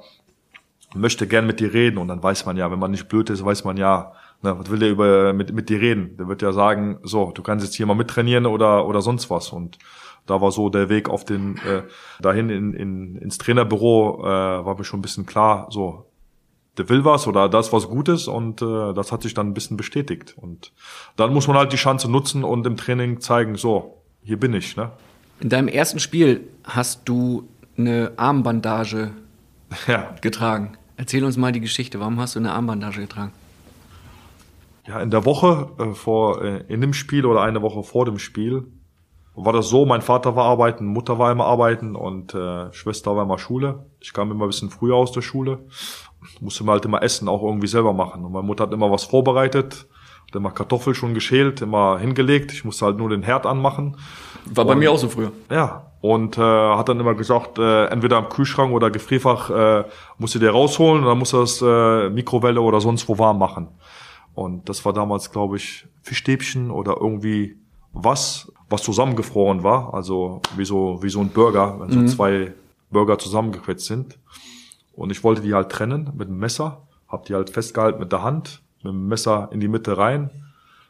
möchte 0.95 1.27
gern 1.27 1.47
mit 1.47 1.59
dir 1.59 1.73
reden 1.73 1.97
und 1.97 2.07
dann 2.07 2.21
weiß 2.21 2.45
man 2.45 2.57
ja, 2.57 2.71
wenn 2.71 2.79
man 2.79 2.91
nicht 2.91 3.07
blöd 3.07 3.29
ist, 3.29 3.43
weiß 3.43 3.63
man 3.63 3.77
ja, 3.77 4.13
ne, 4.41 4.57
was 4.57 4.69
will 4.69 4.79
der 4.79 4.91
über 4.91 5.33
mit, 5.33 5.53
mit 5.53 5.69
dir 5.69 5.81
reden? 5.81 6.17
Der 6.17 6.27
wird 6.27 6.41
ja 6.41 6.53
sagen, 6.53 6.99
so, 7.03 7.31
du 7.31 7.41
kannst 7.41 7.65
jetzt 7.65 7.75
hier 7.75 7.85
mal 7.85 7.95
mittrainieren 7.95 8.45
oder 8.45 8.85
oder 8.85 9.01
sonst 9.01 9.29
was 9.29 9.49
und 9.49 9.77
da 10.25 10.39
war 10.39 10.51
so 10.51 10.69
der 10.69 10.89
Weg 10.89 11.09
auf 11.09 11.25
den 11.25 11.57
äh, 11.57 11.83
dahin 12.21 12.49
in, 12.49 12.73
in, 12.73 13.15
ins 13.17 13.37
Trainerbüro 13.37 14.21
äh, 14.21 14.65
war 14.65 14.77
mir 14.77 14.83
schon 14.83 14.99
ein 14.99 15.01
bisschen 15.01 15.25
klar, 15.25 15.67
so 15.69 16.05
der 16.77 16.89
will 16.89 17.05
was 17.05 17.27
oder 17.27 17.49
das 17.49 17.71
was 17.71 17.87
Gutes 17.87 18.27
und 18.27 18.61
äh, 18.61 18.93
das 18.93 19.11
hat 19.11 19.21
sich 19.23 19.33
dann 19.33 19.47
ein 19.47 19.53
bisschen 19.53 19.77
bestätigt. 19.77 20.35
Und 20.37 20.71
dann 21.15 21.33
muss 21.33 21.47
man 21.47 21.57
halt 21.57 21.71
die 21.71 21.77
Chance 21.77 22.09
nutzen 22.09 22.43
und 22.43 22.65
im 22.65 22.77
Training 22.77 23.19
zeigen, 23.19 23.55
so, 23.55 24.01
hier 24.23 24.39
bin 24.39 24.53
ich. 24.53 24.75
Ne? 24.75 24.91
In 25.39 25.49
deinem 25.49 25.67
ersten 25.67 25.99
Spiel 25.99 26.47
hast 26.63 27.01
du 27.05 27.47
eine 27.77 28.13
Armbandage 28.17 29.11
ja. 29.87 30.15
getragen. 30.21 30.77
Erzähl 30.97 31.23
uns 31.23 31.37
mal 31.37 31.51
die 31.51 31.61
Geschichte. 31.61 31.99
Warum 31.99 32.19
hast 32.19 32.35
du 32.35 32.39
eine 32.39 32.53
Armbandage 32.53 33.01
getragen? 33.01 33.33
Ja, 34.87 34.99
in 34.99 35.11
der 35.11 35.25
Woche 35.25 35.69
äh, 35.79 35.93
vor 35.93 36.43
äh, 36.43 36.63
in 36.67 36.81
dem 36.81 36.93
Spiel 36.93 37.25
oder 37.25 37.41
eine 37.41 37.61
Woche 37.61 37.83
vor 37.83 38.05
dem 38.05 38.19
Spiel 38.19 38.67
war 39.35 39.53
das 39.53 39.67
so, 39.67 39.85
mein 39.85 40.01
Vater 40.01 40.35
war 40.35 40.45
arbeiten, 40.45 40.85
Mutter 40.85 41.17
war 41.17 41.31
immer 41.31 41.45
arbeiten 41.45 41.95
und 41.95 42.35
äh, 42.35 42.71
Schwester 42.71 43.15
war 43.15 43.23
immer 43.23 43.39
Schule. 43.39 43.87
Ich 43.99 44.13
kam 44.13 44.29
immer 44.29 44.45
ein 44.45 44.49
bisschen 44.49 44.69
früher 44.69 44.95
aus 44.95 45.11
der 45.11 45.21
Schule 45.21 45.65
musste 46.39 46.63
man 46.63 46.73
halt 46.73 46.85
immer 46.85 47.01
Essen 47.01 47.27
auch 47.27 47.43
irgendwie 47.43 47.67
selber 47.67 47.93
machen. 47.93 48.23
Und 48.25 48.31
meine 48.31 48.45
Mutter 48.45 48.63
hat 48.63 48.73
immer 48.73 48.91
was 48.91 49.03
vorbereitet, 49.03 49.87
hat 50.27 50.35
immer 50.35 50.51
Kartoffel 50.51 50.95
schon 50.95 51.13
geschält, 51.13 51.61
immer 51.61 51.99
hingelegt. 51.99 52.51
Ich 52.51 52.65
musste 52.65 52.85
halt 52.85 52.97
nur 52.97 53.09
den 53.09 53.23
Herd 53.23 53.45
anmachen. 53.45 53.97
War 54.45 54.65
bei 54.65 54.73
und, 54.73 54.79
mir 54.79 54.91
auch 54.91 54.97
so 54.97 55.09
früher. 55.09 55.31
Ja. 55.49 55.91
Und 56.01 56.37
äh, 56.37 56.41
hat 56.41 56.89
dann 56.89 56.99
immer 56.99 57.13
gesagt, 57.13 57.59
äh, 57.59 57.85
entweder 57.85 58.17
am 58.17 58.27
Kühlschrank 58.27 58.73
oder 58.73 58.91
Gefrierfach 58.91 59.49
äh, 59.49 59.83
musst 60.17 60.35
du 60.35 60.39
dir 60.39 60.51
rausholen 60.51 61.03
und 61.03 61.07
dann 61.07 61.17
musst 61.17 61.31
du 61.31 61.39
das 61.39 61.61
äh, 61.61 62.09
Mikrowelle 62.09 62.59
oder 62.59 62.81
sonst 62.81 63.07
wo 63.07 63.17
warm 63.17 63.39
machen. 63.39 63.69
Und 64.33 64.67
das 64.67 64.83
war 64.83 64.91
damals, 64.91 65.31
glaube 65.31 65.57
ich, 65.57 65.87
Fischstäbchen 66.01 66.71
oder 66.71 66.97
irgendwie 66.99 67.57
was, 67.93 68.51
was 68.69 68.83
zusammengefroren 68.83 69.63
war. 69.63 69.93
Also 69.93 70.41
wie 70.57 70.65
so, 70.65 70.99
wie 71.01 71.09
so 71.09 71.21
ein 71.21 71.29
Burger, 71.29 71.79
wenn 71.79 71.87
mhm. 71.87 72.07
so 72.07 72.15
zwei 72.15 72.53
Burger 72.91 73.17
zusammengequetscht 73.17 73.87
sind. 73.87 74.17
Und 74.93 75.11
ich 75.11 75.23
wollte 75.23 75.41
die 75.41 75.53
halt 75.53 75.69
trennen 75.69 76.11
mit 76.15 76.29
dem 76.29 76.37
Messer, 76.37 76.87
hab 77.07 77.25
die 77.25 77.33
halt 77.33 77.49
festgehalten 77.49 77.99
mit 77.99 78.11
der 78.11 78.23
Hand, 78.23 78.61
mit 78.83 78.93
dem 78.93 79.07
Messer 79.07 79.49
in 79.51 79.59
die 79.59 79.67
Mitte 79.67 79.97
rein. 79.97 80.29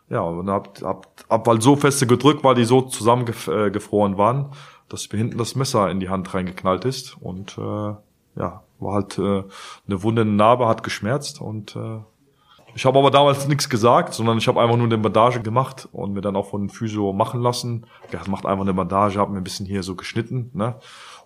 Ja, 0.09 0.21
und 0.21 0.49
hab, 0.49 0.81
hab, 0.81 1.07
hab 1.29 1.47
halt 1.47 1.63
so 1.63 1.75
feste 1.75 2.05
gedrückt, 2.05 2.43
weil 2.43 2.55
die 2.55 2.65
so 2.65 2.81
zusammengefroren 2.81 4.17
waren, 4.17 4.51
dass 4.89 5.11
mir 5.11 5.17
hinten 5.17 5.37
das 5.37 5.55
Messer 5.55 5.89
in 5.89 5.99
die 5.99 6.09
Hand 6.09 6.33
reingeknallt 6.33 6.85
ist. 6.85 7.17
Und 7.19 7.57
äh, 7.57 7.61
ja, 8.35 8.63
war 8.79 8.93
halt 8.93 9.17
äh, 9.17 9.43
eine 9.87 10.03
wunde 10.03 10.25
Narbe, 10.25 10.67
hat 10.67 10.83
geschmerzt 10.83 11.41
und 11.41 11.75
äh, 11.75 11.99
ich 12.75 12.85
habe 12.85 12.97
aber 12.97 13.11
damals 13.11 13.47
nichts 13.47 13.69
gesagt, 13.69 14.13
sondern 14.13 14.39
ich 14.39 14.47
habe 14.47 14.59
einfach 14.59 14.75
nur 14.75 14.87
eine 14.87 14.97
Bandage 14.97 15.41
gemacht 15.41 15.87
und 15.91 16.13
mir 16.13 16.21
dann 16.21 16.35
auch 16.35 16.49
von 16.49 16.69
Physio 16.69 17.13
machen 17.13 17.41
lassen. 17.41 17.85
Der 18.11 18.21
macht 18.27 18.47
einfach 18.47 18.63
eine 18.63 18.73
Bandage, 18.73 19.19
hat 19.19 19.29
mir 19.29 19.37
ein 19.37 19.43
bisschen 19.43 19.67
hier 19.67 19.83
so 19.83 19.95
geschnitten, 19.95 20.49
ne? 20.53 20.75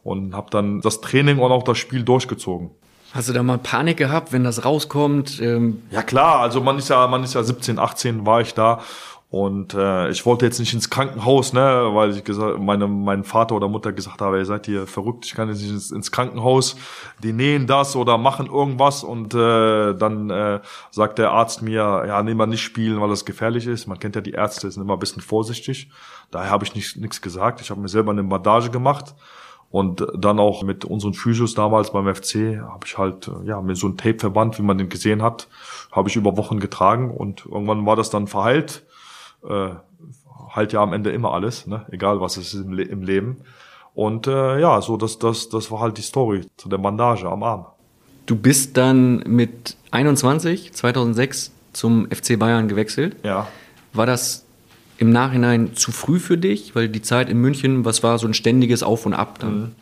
Und 0.03 0.35
habe 0.35 0.49
dann 0.49 0.81
das 0.81 1.01
Training 1.01 1.39
und 1.39 1.51
auch 1.51 1.63
das 1.63 1.77
Spiel 1.77 2.03
durchgezogen. 2.03 2.71
Hast 3.13 3.29
du 3.29 3.33
da 3.33 3.41
mal 3.41 3.57
Panik 3.57 3.97
gehabt, 3.97 4.33
wenn 4.33 4.43
das 4.43 4.65
rauskommt? 4.65 5.41
Ähm 5.41 5.81
ja 5.91 6.03
klar, 6.03 6.39
also 6.39 6.61
man 6.61 6.77
ist 6.77 6.89
ja, 6.89 7.07
man 7.07 7.23
ist 7.23 7.33
ja 7.35 7.43
17, 7.43 7.79
18 7.79 8.25
war 8.25 8.41
ich 8.41 8.53
da 8.53 8.81
und 9.29 9.73
äh, 9.73 10.09
ich 10.09 10.25
wollte 10.25 10.45
jetzt 10.45 10.59
nicht 10.59 10.73
ins 10.73 10.89
Krankenhaus, 10.89 11.51
ne, 11.51 11.89
weil 11.91 12.11
ich 12.11 12.23
gesagt, 12.23 12.59
meine, 12.59 12.87
mein 12.87 13.25
Vater 13.25 13.55
oder 13.55 13.67
Mutter 13.67 13.91
gesagt 13.91 14.21
habe, 14.21 14.37
ihr 14.37 14.45
seid 14.45 14.67
hier 14.67 14.87
verrückt, 14.87 15.25
ich 15.25 15.33
kann 15.33 15.49
jetzt 15.49 15.61
nicht 15.61 15.71
ins, 15.71 15.91
ins 15.91 16.11
Krankenhaus, 16.13 16.77
die 17.21 17.33
nähen 17.33 17.67
das 17.67 17.97
oder 17.97 18.17
machen 18.17 18.45
irgendwas 18.47 19.03
und 19.03 19.33
äh, 19.33 19.93
dann 19.95 20.29
äh, 20.29 20.61
sagt 20.91 21.17
der 21.17 21.31
Arzt 21.31 21.61
mir, 21.61 22.05
ja, 22.07 22.23
nee, 22.23 22.35
mal 22.35 22.45
nicht 22.45 22.61
spielen, 22.61 23.01
weil 23.01 23.09
das 23.09 23.25
gefährlich 23.25 23.67
ist. 23.67 23.85
Man 23.85 23.99
kennt 23.99 24.15
ja 24.15 24.21
die 24.21 24.31
Ärzte, 24.31 24.71
sind 24.71 24.83
immer 24.83 24.93
ein 24.93 24.99
bisschen 24.99 25.21
vorsichtig. 25.21 25.91
Daher 26.31 26.51
habe 26.51 26.63
ich 26.63 26.73
nicht 26.73 26.95
nichts 26.95 27.21
gesagt. 27.21 27.59
Ich 27.59 27.69
habe 27.69 27.81
mir 27.81 27.89
selber 27.89 28.11
eine 28.11 28.23
Bandage 28.23 28.69
gemacht 28.69 29.13
und 29.69 30.07
dann 30.15 30.39
auch 30.39 30.63
mit 30.63 30.85
unseren 30.85 31.13
Physios 31.13 31.53
damals 31.53 31.91
beim 31.91 32.13
FC 32.13 32.59
habe 32.61 32.85
ich 32.85 32.97
halt 32.97 33.29
ja 33.45 33.61
mir 33.61 33.75
so 33.75 33.87
ein 33.87 33.97
Tapeverband, 33.97 34.57
wie 34.57 34.63
man 34.63 34.77
den 34.77 34.89
gesehen 34.89 35.21
hat, 35.21 35.47
habe 35.91 36.09
ich 36.09 36.15
über 36.15 36.37
Wochen 36.37 36.59
getragen 36.59 37.11
und 37.11 37.45
irgendwann 37.45 37.85
war 37.85 37.95
das 37.95 38.09
dann 38.09 38.27
verheilt 38.27 38.83
äh, 39.47 39.69
halt 40.49 40.73
ja 40.73 40.81
am 40.81 40.93
Ende 40.93 41.11
immer 41.11 41.33
alles, 41.33 41.67
ne? 41.67 41.85
egal 41.91 42.21
was 42.21 42.37
es 42.37 42.53
ist 42.53 42.61
im, 42.65 42.73
Le 42.73 42.83
im 42.83 43.03
Leben. 43.03 43.37
Und 43.93 44.27
äh, 44.27 44.59
ja, 44.59 44.81
so 44.81 44.97
das, 44.97 45.19
das, 45.19 45.49
das 45.49 45.71
war 45.71 45.79
halt 45.79 45.97
die 45.97 46.01
Story 46.01 46.45
zu 46.57 46.69
der 46.69 46.77
Bandage 46.77 47.27
am 47.27 47.43
Arm. 47.43 47.65
Du 48.25 48.35
bist 48.35 48.77
dann 48.77 49.23
mit 49.25 49.75
21, 49.91 50.73
2006 50.73 51.51
zum 51.73 52.07
FC 52.11 52.37
Bayern 52.37 52.67
gewechselt. 52.67 53.15
Ja. 53.23 53.47
War 53.93 54.05
das 54.05 54.45
im 54.97 55.11
Nachhinein 55.11 55.75
zu 55.75 55.91
früh 55.91 56.19
für 56.19 56.37
dich? 56.37 56.75
Weil 56.75 56.89
die 56.89 57.01
Zeit 57.01 57.29
in 57.29 57.39
München, 57.39 57.85
was 57.85 58.03
war 58.03 58.17
so 58.19 58.27
ein 58.27 58.33
ständiges 58.33 58.83
Auf 58.83 59.05
und 59.05 59.13
Ab 59.13 59.39
dann? 59.39 59.59
Mhm. 59.59 59.75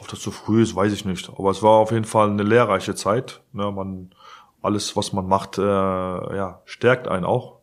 Ob 0.00 0.08
das 0.08 0.20
zu 0.20 0.30
früh 0.30 0.62
ist, 0.62 0.74
weiß 0.74 0.92
ich 0.92 1.04
nicht. 1.04 1.30
Aber 1.36 1.50
es 1.50 1.62
war 1.62 1.72
auf 1.72 1.92
jeden 1.92 2.04
Fall 2.04 2.30
eine 2.30 2.42
lehrreiche 2.42 2.94
Zeit. 2.94 3.40
Ne, 3.52 3.70
man, 3.70 4.10
alles, 4.62 4.96
was 4.96 5.12
man 5.12 5.26
macht, 5.26 5.58
äh, 5.58 5.62
ja, 5.62 6.60
stärkt 6.64 7.08
einen 7.08 7.24
auch. 7.24 7.60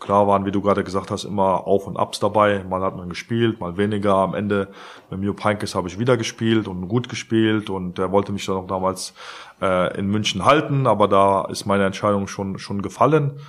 Klar 0.00 0.26
waren, 0.26 0.44
wie 0.44 0.52
du 0.52 0.60
gerade 0.60 0.84
gesagt 0.84 1.10
hast, 1.10 1.24
immer 1.24 1.66
Auf 1.66 1.86
und 1.86 1.96
Abs 1.96 2.20
dabei. 2.20 2.62
Mal 2.68 2.82
hat 2.82 2.96
man 2.96 3.08
gespielt, 3.08 3.60
mal 3.60 3.78
weniger. 3.78 4.16
Am 4.16 4.34
Ende 4.34 4.68
mit 5.08 5.20
Mio 5.20 5.34
Heinkes 5.42 5.74
habe 5.74 5.88
ich 5.88 5.98
wieder 5.98 6.18
gespielt 6.18 6.68
und 6.68 6.88
gut 6.88 7.08
gespielt 7.08 7.70
und 7.70 7.96
der 7.96 8.12
wollte 8.12 8.32
mich 8.32 8.44
dann 8.44 8.56
auch 8.56 8.66
damals 8.66 9.14
äh, 9.62 9.98
in 9.98 10.08
München 10.08 10.44
halten, 10.44 10.86
aber 10.86 11.08
da 11.08 11.46
ist 11.46 11.64
meine 11.64 11.86
Entscheidung 11.86 12.26
schon 12.26 12.58
schon 12.58 12.82
gefallen. 12.82 13.40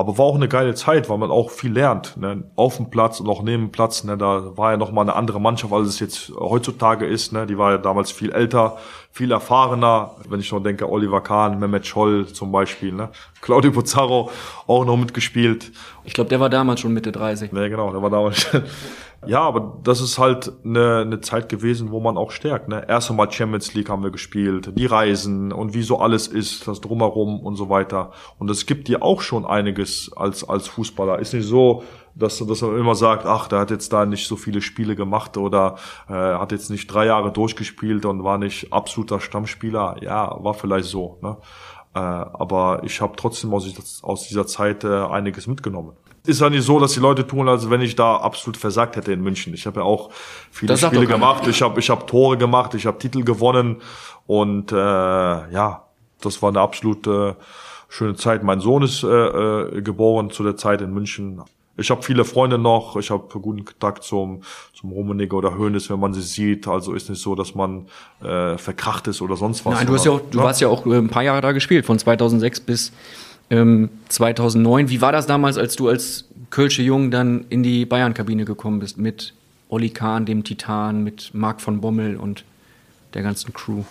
Aber 0.00 0.16
war 0.16 0.24
auch 0.24 0.34
eine 0.34 0.48
geile 0.48 0.74
Zeit, 0.74 1.10
weil 1.10 1.18
man 1.18 1.30
auch 1.30 1.50
viel 1.50 1.74
lernt. 1.74 2.16
Ne? 2.16 2.44
Auf 2.56 2.78
dem 2.78 2.88
Platz 2.88 3.20
und 3.20 3.28
auch 3.28 3.42
neben 3.42 3.64
dem 3.64 3.70
Platz. 3.70 4.02
Ne? 4.02 4.16
Da 4.16 4.56
war 4.56 4.70
ja 4.70 4.78
noch 4.78 4.92
mal 4.92 5.02
eine 5.02 5.14
andere 5.14 5.42
Mannschaft, 5.42 5.74
als 5.74 5.88
es 5.88 6.00
jetzt 6.00 6.32
heutzutage 6.34 7.04
ist. 7.04 7.34
Ne? 7.34 7.46
Die 7.46 7.58
war 7.58 7.72
ja 7.72 7.76
damals 7.76 8.10
viel 8.10 8.32
älter, 8.32 8.78
viel 9.12 9.32
erfahrener. 9.32 10.12
Wenn 10.28 10.40
ich 10.40 10.50
noch 10.52 10.62
denke, 10.62 10.88
Oliver 10.88 11.20
Kahn, 11.20 11.58
Mehmet 11.58 11.86
Scholl 11.86 12.26
zum 12.28 12.52
Beispiel. 12.52 12.92
Ne? 12.92 13.10
Claudio 13.40 13.72
Pizarro 13.72 14.30
auch 14.66 14.84
noch 14.84 14.96
mitgespielt. 14.96 15.72
Ich 16.04 16.14
glaube, 16.14 16.30
der 16.30 16.40
war 16.40 16.48
damals 16.48 16.80
schon 16.80 16.92
Mitte 16.92 17.12
30. 17.12 17.52
Ne, 17.52 17.68
genau, 17.68 17.90
der 17.90 18.02
war 18.02 18.10
damals 18.10 18.40
schon. 18.40 18.62
Ja, 19.26 19.40
aber 19.40 19.78
das 19.84 20.00
ist 20.00 20.18
halt 20.18 20.50
eine, 20.64 21.00
eine 21.00 21.20
Zeit 21.20 21.50
gewesen, 21.50 21.90
wo 21.90 22.00
man 22.00 22.16
auch 22.16 22.30
stärkt. 22.30 22.68
Ne? 22.68 22.86
Erst 22.88 23.10
einmal 23.10 23.30
Champions 23.30 23.74
League 23.74 23.90
haben 23.90 24.02
wir 24.02 24.10
gespielt, 24.10 24.72
die 24.78 24.86
Reisen 24.86 25.52
und 25.52 25.74
wie 25.74 25.82
so 25.82 25.98
alles 25.98 26.26
ist, 26.26 26.66
das 26.66 26.80
drumherum 26.80 27.38
und 27.40 27.56
so 27.56 27.68
weiter. 27.68 28.12
Und 28.38 28.50
es 28.50 28.64
gibt 28.64 28.88
dir 28.88 29.02
auch 29.02 29.20
schon 29.20 29.44
einiges 29.44 30.10
als, 30.16 30.48
als 30.48 30.68
Fußballer. 30.68 31.18
Ist 31.18 31.34
nicht 31.34 31.46
so, 31.46 31.84
dass, 32.20 32.38
dass 32.38 32.62
man 32.62 32.78
immer 32.78 32.94
sagt, 32.94 33.26
ach, 33.26 33.48
der 33.48 33.58
hat 33.58 33.70
jetzt 33.70 33.92
da 33.92 34.06
nicht 34.06 34.28
so 34.28 34.36
viele 34.36 34.60
Spiele 34.60 34.94
gemacht 34.94 35.36
oder 35.36 35.76
äh, 36.08 36.12
hat 36.12 36.52
jetzt 36.52 36.70
nicht 36.70 36.86
drei 36.86 37.06
Jahre 37.06 37.32
durchgespielt 37.32 38.04
und 38.04 38.22
war 38.22 38.38
nicht 38.38 38.72
absoluter 38.72 39.20
Stammspieler. 39.20 39.96
Ja, 40.02 40.36
war 40.42 40.54
vielleicht 40.54 40.86
so. 40.86 41.18
Ne? 41.22 41.36
Äh, 41.94 41.98
aber 41.98 42.82
ich 42.84 43.00
habe 43.00 43.14
trotzdem 43.16 43.52
aus, 43.52 44.02
aus 44.02 44.28
dieser 44.28 44.46
Zeit 44.46 44.84
äh, 44.84 44.88
einiges 44.88 45.46
mitgenommen 45.46 45.96
ist 46.26 46.40
ja 46.40 46.50
nicht 46.50 46.64
so, 46.64 46.78
dass 46.78 46.92
die 46.92 47.00
Leute 47.00 47.26
tun, 47.26 47.48
als 47.48 47.70
wenn 47.70 47.80
ich 47.80 47.96
da 47.96 48.16
absolut 48.16 48.56
versagt 48.56 48.96
hätte 48.96 49.12
in 49.12 49.22
München. 49.22 49.54
Ich 49.54 49.66
habe 49.66 49.80
ja 49.80 49.86
auch 49.86 50.10
viele 50.50 50.72
das 50.74 50.80
Spiele 50.80 51.06
gemacht, 51.06 51.46
ich 51.46 51.62
habe 51.62 51.80
ich 51.80 51.88
hab 51.88 52.06
Tore 52.06 52.36
gemacht, 52.36 52.74
ich 52.74 52.86
habe 52.86 52.98
Titel 52.98 53.24
gewonnen 53.24 53.80
und 54.26 54.70
äh, 54.72 54.76
ja, 54.76 55.84
das 56.20 56.42
war 56.42 56.50
eine 56.50 56.60
absolut 56.60 57.06
äh, 57.06 57.34
schöne 57.88 58.16
Zeit. 58.16 58.42
Mein 58.42 58.60
Sohn 58.60 58.82
ist 58.82 59.02
äh, 59.02 59.06
äh, 59.08 59.82
geboren 59.82 60.30
zu 60.30 60.42
der 60.42 60.56
Zeit 60.56 60.82
in 60.82 60.92
München. 60.92 61.42
Ich 61.80 61.90
habe 61.90 62.02
viele 62.02 62.24
Freunde 62.24 62.58
noch, 62.58 62.96
ich 62.96 63.10
habe 63.10 63.26
guten 63.40 63.64
Kontakt 63.64 64.04
zum, 64.04 64.42
zum 64.78 64.92
Rummenigge 64.92 65.34
oder 65.34 65.56
Hönes, 65.56 65.90
wenn 65.90 65.98
man 65.98 66.12
sie 66.12 66.22
sieht. 66.22 66.68
Also 66.68 66.92
ist 66.92 67.08
nicht 67.08 67.20
so, 67.20 67.34
dass 67.34 67.54
man 67.54 67.86
äh, 68.22 68.58
verkracht 68.58 69.08
ist 69.08 69.22
oder 69.22 69.36
sonst 69.36 69.64
was. 69.64 69.74
Nein, 69.74 69.86
du, 69.86 69.94
hast 69.94 70.04
ja 70.04 70.12
auch, 70.12 70.20
du 70.30 70.38
ja? 70.38 70.44
warst 70.44 70.60
ja 70.60 70.68
auch 70.68 70.86
äh, 70.86 70.96
ein 70.96 71.08
paar 71.08 71.22
Jahre 71.22 71.40
da 71.40 71.52
gespielt, 71.52 71.86
von 71.86 71.98
2006 71.98 72.60
bis 72.60 72.92
ähm, 73.50 73.90
2009. 74.08 74.88
Wie 74.90 75.00
war 75.00 75.12
das 75.12 75.26
damals, 75.26 75.58
als 75.58 75.76
du 75.76 75.88
als 75.88 76.28
Kölsche 76.50 76.82
Jung 76.82 77.10
dann 77.10 77.46
in 77.48 77.62
die 77.62 77.86
Bayern-Kabine 77.86 78.44
gekommen 78.44 78.80
bist 78.80 78.98
mit 78.98 79.34
Olli 79.68 79.90
Kahn, 79.90 80.26
dem 80.26 80.44
Titan, 80.44 81.04
mit 81.04 81.30
Marc 81.32 81.60
von 81.60 81.80
Bommel 81.80 82.16
und 82.16 82.44
der 83.14 83.22
ganzen 83.22 83.52
Crew? 83.52 83.84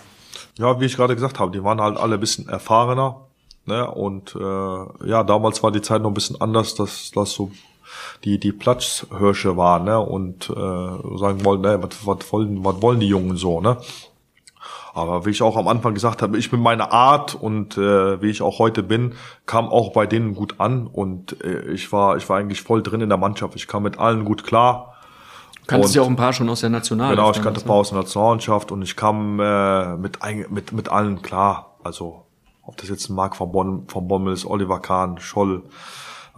Ja, 0.58 0.80
wie 0.80 0.86
ich 0.86 0.96
gerade 0.96 1.16
gesagt 1.16 1.40
habe, 1.40 1.52
die 1.52 1.64
waren 1.64 1.82
halt 1.82 1.98
alle 1.98 2.16
ein 2.16 2.20
bisschen 2.20 2.50
erfahrener. 2.50 3.22
Ne? 3.66 3.90
Und 3.90 4.36
äh, 4.36 5.08
ja, 5.08 5.24
damals 5.24 5.64
war 5.64 5.72
die 5.72 5.82
Zeit 5.82 6.02
noch 6.02 6.10
ein 6.10 6.14
bisschen 6.14 6.40
anders, 6.42 6.76
dass 6.76 7.12
das 7.12 7.32
so 7.32 7.52
die 8.24 8.40
die 8.40 8.52
Platzhirsche 8.52 9.58
waren 9.58 9.86
ne? 9.86 10.00
und 10.00 10.50
äh, 10.50 11.18
sagen 11.18 11.46
wollten, 11.46 11.64
ne, 11.64 11.82
was, 11.82 12.06
was 12.06 12.32
wollen 12.32 12.64
was 12.64 12.82
wollen 12.82 13.00
die 13.00 13.08
Jungen 13.08 13.38
so, 13.38 13.62
ne? 13.62 13.78
Aber 14.94 15.26
wie 15.26 15.30
ich 15.30 15.42
auch 15.44 15.56
am 15.56 15.68
Anfang 15.68 15.94
gesagt 15.94 16.22
habe, 16.22 16.38
ich 16.38 16.50
bin 16.50 16.60
meine 16.60 16.92
Art 16.92 17.36
und 17.36 17.78
äh, 17.78 18.22
wie 18.22 18.30
ich 18.30 18.42
auch 18.42 18.60
heute 18.60 18.82
bin, 18.84 19.14
kam 19.46 19.70
auch 19.70 19.94
bei 19.94 20.08
denen 20.08 20.34
gut 20.34 20.56
an 20.58 20.88
und 20.88 21.42
äh, 21.44 21.72
ich 21.72 21.92
war 21.92 22.18
ich 22.18 22.28
war 22.28 22.38
eigentlich 22.38 22.64
voll 22.64 22.82
drin 22.82 23.02
in 23.02 23.10
der 23.10 23.18
Mannschaft. 23.18 23.56
Ich 23.56 23.68
kam 23.68 23.84
mit 23.84 24.00
allen 24.00 24.26
gut 24.26 24.44
klar. 24.44 24.96
Kannst 25.68 25.94
ja 25.94 26.02
auch 26.02 26.08
ein 26.08 26.16
paar 26.16 26.34
schon 26.34 26.50
aus 26.50 26.62
der 26.62 26.72
National. 26.72 27.16
Genau, 27.16 27.30
ich 27.30 27.42
kannte 27.42 27.62
ein 27.62 27.66
paar 27.66 27.76
aus 27.76 27.90
der 27.90 28.00
Nationalmannschaft 28.00 28.72
und 28.72 28.82
ich 28.82 28.96
kam 28.96 29.40
äh, 29.40 29.96
mit 29.96 30.18
mit 30.50 30.72
mit 30.72 30.90
allen 30.90 31.22
klar. 31.22 31.78
Also 31.84 32.26
ob 32.70 32.78
das 32.78 32.90
jetzt 32.90 33.10
Marc 33.10 33.36
von, 33.36 33.52
Bonn, 33.52 33.88
von 33.88 34.08
Bommel 34.08 34.34
ist, 34.34 34.46
Oliver 34.46 34.80
Kahn, 34.80 35.18
Scholl, 35.20 35.64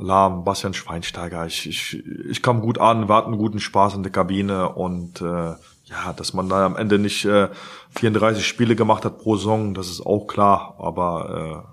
Lahm, 0.01 0.43
Bastian 0.43 0.73
Schweinsteiger. 0.73 1.45
Ich, 1.45 1.67
ich, 1.69 2.03
ich 2.29 2.41
kam 2.41 2.61
gut 2.61 2.79
an, 2.79 3.07
wir 3.07 3.15
hatten 3.15 3.37
guten 3.37 3.59
Spaß 3.59 3.95
in 3.95 4.03
der 4.03 4.11
Kabine 4.11 4.69
und 4.69 5.21
äh, 5.21 5.25
ja, 5.25 6.13
dass 6.15 6.33
man 6.33 6.49
da 6.49 6.65
am 6.65 6.75
Ende 6.75 6.97
nicht 6.99 7.25
äh, 7.25 7.49
34 7.95 8.45
Spiele 8.45 8.75
gemacht 8.75 9.05
hat 9.05 9.19
pro 9.19 9.35
Saison, 9.35 9.73
das 9.73 9.89
ist 9.89 10.05
auch 10.05 10.25
klar. 10.27 10.75
Aber 10.79 11.63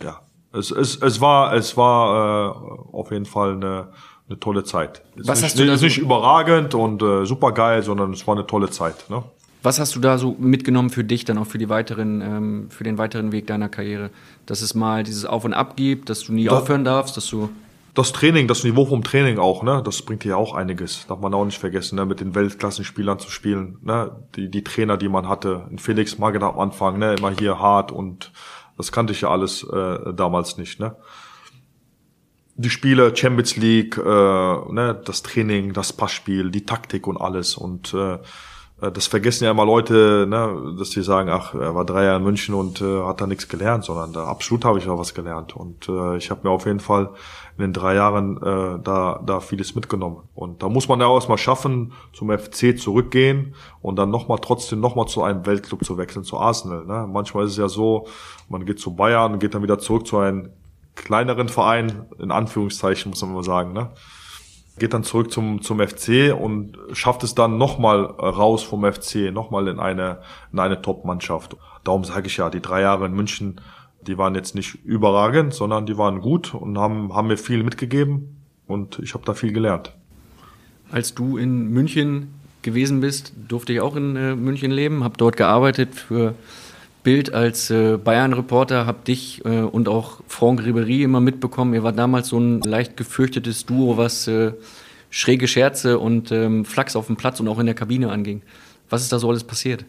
äh, 0.00 0.04
ja, 0.04 0.20
es, 0.52 0.70
es, 0.70 0.96
es 1.00 1.20
war 1.20 1.54
es 1.54 1.76
war 1.76 2.52
äh, 2.54 2.96
auf 2.96 3.10
jeden 3.12 3.26
Fall 3.26 3.52
eine, 3.52 3.88
eine 4.28 4.38
tolle 4.40 4.64
Zeit. 4.64 5.02
Ist 5.16 5.26
Was 5.28 5.38
nicht, 5.40 5.50
hast 5.50 5.58
du 5.58 5.66
da 5.66 5.72
ist 5.74 5.80
so- 5.80 5.86
nicht 5.86 5.98
überragend 5.98 6.74
und 6.74 7.02
äh, 7.02 7.24
super 7.24 7.52
geil, 7.52 7.82
sondern 7.82 8.12
es 8.12 8.26
war 8.26 8.34
eine 8.36 8.46
tolle 8.46 8.70
Zeit. 8.70 9.08
Ne? 9.08 9.22
Was 9.62 9.78
hast 9.78 9.94
du 9.94 10.00
da 10.00 10.16
so 10.18 10.34
mitgenommen 10.38 10.90
für 10.90 11.04
dich, 11.04 11.24
dann 11.26 11.36
auch 11.38 11.46
für 11.46 11.58
die 11.58 11.68
weiteren, 11.68 12.20
ähm, 12.22 12.66
für 12.70 12.82
den 12.84 12.98
weiteren 12.98 13.30
Weg 13.30 13.46
deiner 13.46 13.68
Karriere? 13.68 14.10
Dass 14.46 14.62
es 14.62 14.74
mal 14.74 15.02
dieses 15.04 15.26
Auf 15.26 15.44
und 15.44 15.52
Ab 15.54 15.76
gibt, 15.76 16.08
dass 16.10 16.24
du 16.24 16.32
nie 16.32 16.44
Da- 16.46 16.58
aufhören 16.58 16.82
darfst, 16.84 17.16
dass 17.16 17.26
du 17.28 17.50
Das 17.94 18.12
Training, 18.12 18.46
das 18.46 18.62
Niveau 18.62 18.86
vom 18.86 19.02
Training 19.02 19.38
auch, 19.38 19.62
ne, 19.62 19.82
das 19.84 20.02
bringt 20.02 20.24
ja 20.24 20.36
auch 20.36 20.54
einiges. 20.54 21.06
Darf 21.08 21.18
man 21.20 21.34
auch 21.34 21.44
nicht 21.44 21.58
vergessen, 21.58 21.96
ne, 21.96 22.06
mit 22.06 22.20
den 22.20 22.34
Weltklassenspielern 22.34 23.18
zu 23.18 23.30
spielen, 23.30 23.78
ne, 23.82 24.24
die, 24.36 24.48
die 24.48 24.62
Trainer, 24.62 24.96
die 24.96 25.08
man 25.08 25.28
hatte. 25.28 25.66
In 25.70 25.78
Felix 25.78 26.18
Magath 26.18 26.42
am 26.42 26.58
Anfang, 26.58 26.98
ne, 26.98 27.14
immer 27.14 27.30
hier 27.30 27.58
hart 27.58 27.90
und 27.90 28.32
das 28.76 28.92
kannte 28.92 29.12
ich 29.12 29.22
ja 29.22 29.30
alles 29.30 29.64
äh, 29.64 30.14
damals 30.14 30.56
nicht, 30.56 30.78
ne. 30.78 30.96
Die 32.56 32.70
Spiele, 32.70 33.16
Champions 33.16 33.56
League, 33.56 33.96
äh, 33.96 34.00
ne, 34.02 35.00
das 35.04 35.22
Training, 35.22 35.72
das 35.72 35.92
Passspiel, 35.92 36.50
die 36.50 36.66
Taktik 36.66 37.06
und 37.06 37.16
alles 37.16 37.56
und 37.56 37.92
äh, 37.94 38.18
äh, 38.80 38.92
das 38.92 39.06
vergessen 39.06 39.44
ja 39.44 39.50
immer 39.50 39.64
Leute, 39.64 40.26
ne, 40.28 40.74
dass 40.78 40.90
die 40.90 41.02
sagen, 41.02 41.30
ach, 41.30 41.54
er 41.54 41.74
war 41.74 41.84
drei 41.84 42.04
Jahre 42.04 42.18
in 42.18 42.24
München 42.24 42.54
und 42.54 42.80
äh, 42.80 43.04
hat 43.04 43.20
da 43.20 43.26
nichts 43.26 43.48
gelernt, 43.48 43.84
sondern 43.84 44.12
da 44.12 44.24
absolut 44.24 44.64
habe 44.64 44.78
ich 44.78 44.88
auch 44.88 44.98
was 44.98 45.14
gelernt. 45.14 45.56
Und 45.56 45.88
äh, 45.88 46.16
ich 46.16 46.30
habe 46.30 46.40
mir 46.44 46.50
auf 46.50 46.66
jeden 46.66 46.80
Fall 46.80 47.10
in 47.60 47.72
den 47.72 47.72
drei 47.74 47.94
Jahren 47.94 48.38
äh, 48.38 48.82
da, 48.82 49.20
da 49.24 49.40
vieles 49.40 49.74
mitgenommen. 49.74 50.28
Und 50.34 50.62
da 50.62 50.68
muss 50.68 50.88
man 50.88 50.98
ja 51.00 51.06
auch 51.06 51.16
erstmal 51.16 51.38
schaffen, 51.38 51.92
zum 52.12 52.30
FC 52.30 52.78
zurückgehen 52.78 53.54
und 53.82 53.96
dann 53.96 54.10
nochmal 54.10 54.38
trotzdem 54.40 54.80
nochmal 54.80 55.06
zu 55.06 55.22
einem 55.22 55.44
Weltclub 55.44 55.84
zu 55.84 55.98
wechseln, 55.98 56.24
zu 56.24 56.38
Arsenal. 56.38 56.86
Ne? 56.86 57.06
Manchmal 57.06 57.44
ist 57.44 57.52
es 57.52 57.58
ja 57.58 57.68
so, 57.68 58.06
man 58.48 58.64
geht 58.64 58.80
zu 58.80 58.96
Bayern 58.96 59.34
und 59.34 59.38
geht 59.40 59.54
dann 59.54 59.62
wieder 59.62 59.78
zurück 59.78 60.06
zu 60.06 60.18
einem 60.18 60.50
kleineren 60.94 61.48
Verein, 61.48 62.06
in 62.18 62.30
Anführungszeichen 62.30 63.10
muss 63.10 63.22
man 63.22 63.34
mal 63.34 63.44
sagen, 63.44 63.72
ne? 63.74 63.90
geht 64.78 64.94
dann 64.94 65.04
zurück 65.04 65.30
zum, 65.30 65.60
zum 65.60 65.86
FC 65.86 66.34
und 66.34 66.78
schafft 66.92 67.22
es 67.24 67.34
dann 67.34 67.58
nochmal 67.58 68.04
raus 68.04 68.62
vom 68.62 68.90
FC, 68.90 69.30
nochmal 69.32 69.68
in 69.68 69.78
eine, 69.78 70.20
in 70.52 70.58
eine 70.58 70.80
Top-Mannschaft. 70.80 71.56
Darum 71.84 72.04
sage 72.04 72.28
ich 72.28 72.38
ja, 72.38 72.48
die 72.48 72.62
drei 72.62 72.80
Jahre 72.80 73.06
in 73.06 73.12
München, 73.12 73.60
die 74.06 74.18
waren 74.18 74.34
jetzt 74.34 74.54
nicht 74.54 74.84
überragend, 74.84 75.54
sondern 75.54 75.86
die 75.86 75.98
waren 75.98 76.20
gut 76.20 76.54
und 76.54 76.78
haben, 76.78 77.14
haben 77.14 77.28
mir 77.28 77.36
viel 77.36 77.62
mitgegeben 77.62 78.36
und 78.66 78.98
ich 79.00 79.14
habe 79.14 79.24
da 79.24 79.34
viel 79.34 79.52
gelernt. 79.52 79.92
Als 80.90 81.14
du 81.14 81.36
in 81.36 81.68
München 81.68 82.34
gewesen 82.62 83.00
bist, 83.00 83.32
durfte 83.48 83.72
ich 83.72 83.80
auch 83.80 83.96
in 83.96 84.16
äh, 84.16 84.34
München 84.34 84.70
leben, 84.70 85.04
habe 85.04 85.16
dort 85.16 85.36
gearbeitet 85.36 85.94
für 85.94 86.34
Bild 87.02 87.32
als 87.32 87.70
äh, 87.70 87.96
Bayern-Reporter 87.96 88.84
habe 88.84 88.98
dich 89.06 89.42
äh, 89.44 89.60
und 89.60 89.88
auch 89.88 90.20
Franck 90.28 90.60
Ribéry 90.60 91.02
immer 91.02 91.20
mitbekommen. 91.20 91.72
Ihr 91.72 91.82
war 91.82 91.92
damals 91.92 92.28
so 92.28 92.38
ein 92.38 92.60
leicht 92.60 92.96
gefürchtetes 92.96 93.64
Duo, 93.64 93.96
was 93.96 94.26
äh, 94.26 94.52
schräge 95.08 95.48
Scherze 95.48 95.98
und 95.98 96.30
ähm, 96.30 96.64
Flachs 96.64 96.96
auf 96.96 97.06
dem 97.06 97.16
Platz 97.16 97.40
und 97.40 97.48
auch 97.48 97.58
in 97.58 97.66
der 97.66 97.74
Kabine 97.74 98.10
anging. 98.10 98.42
Was 98.90 99.02
ist 99.02 99.12
da 99.12 99.18
so 99.18 99.30
alles 99.30 99.44
passiert? 99.44 99.84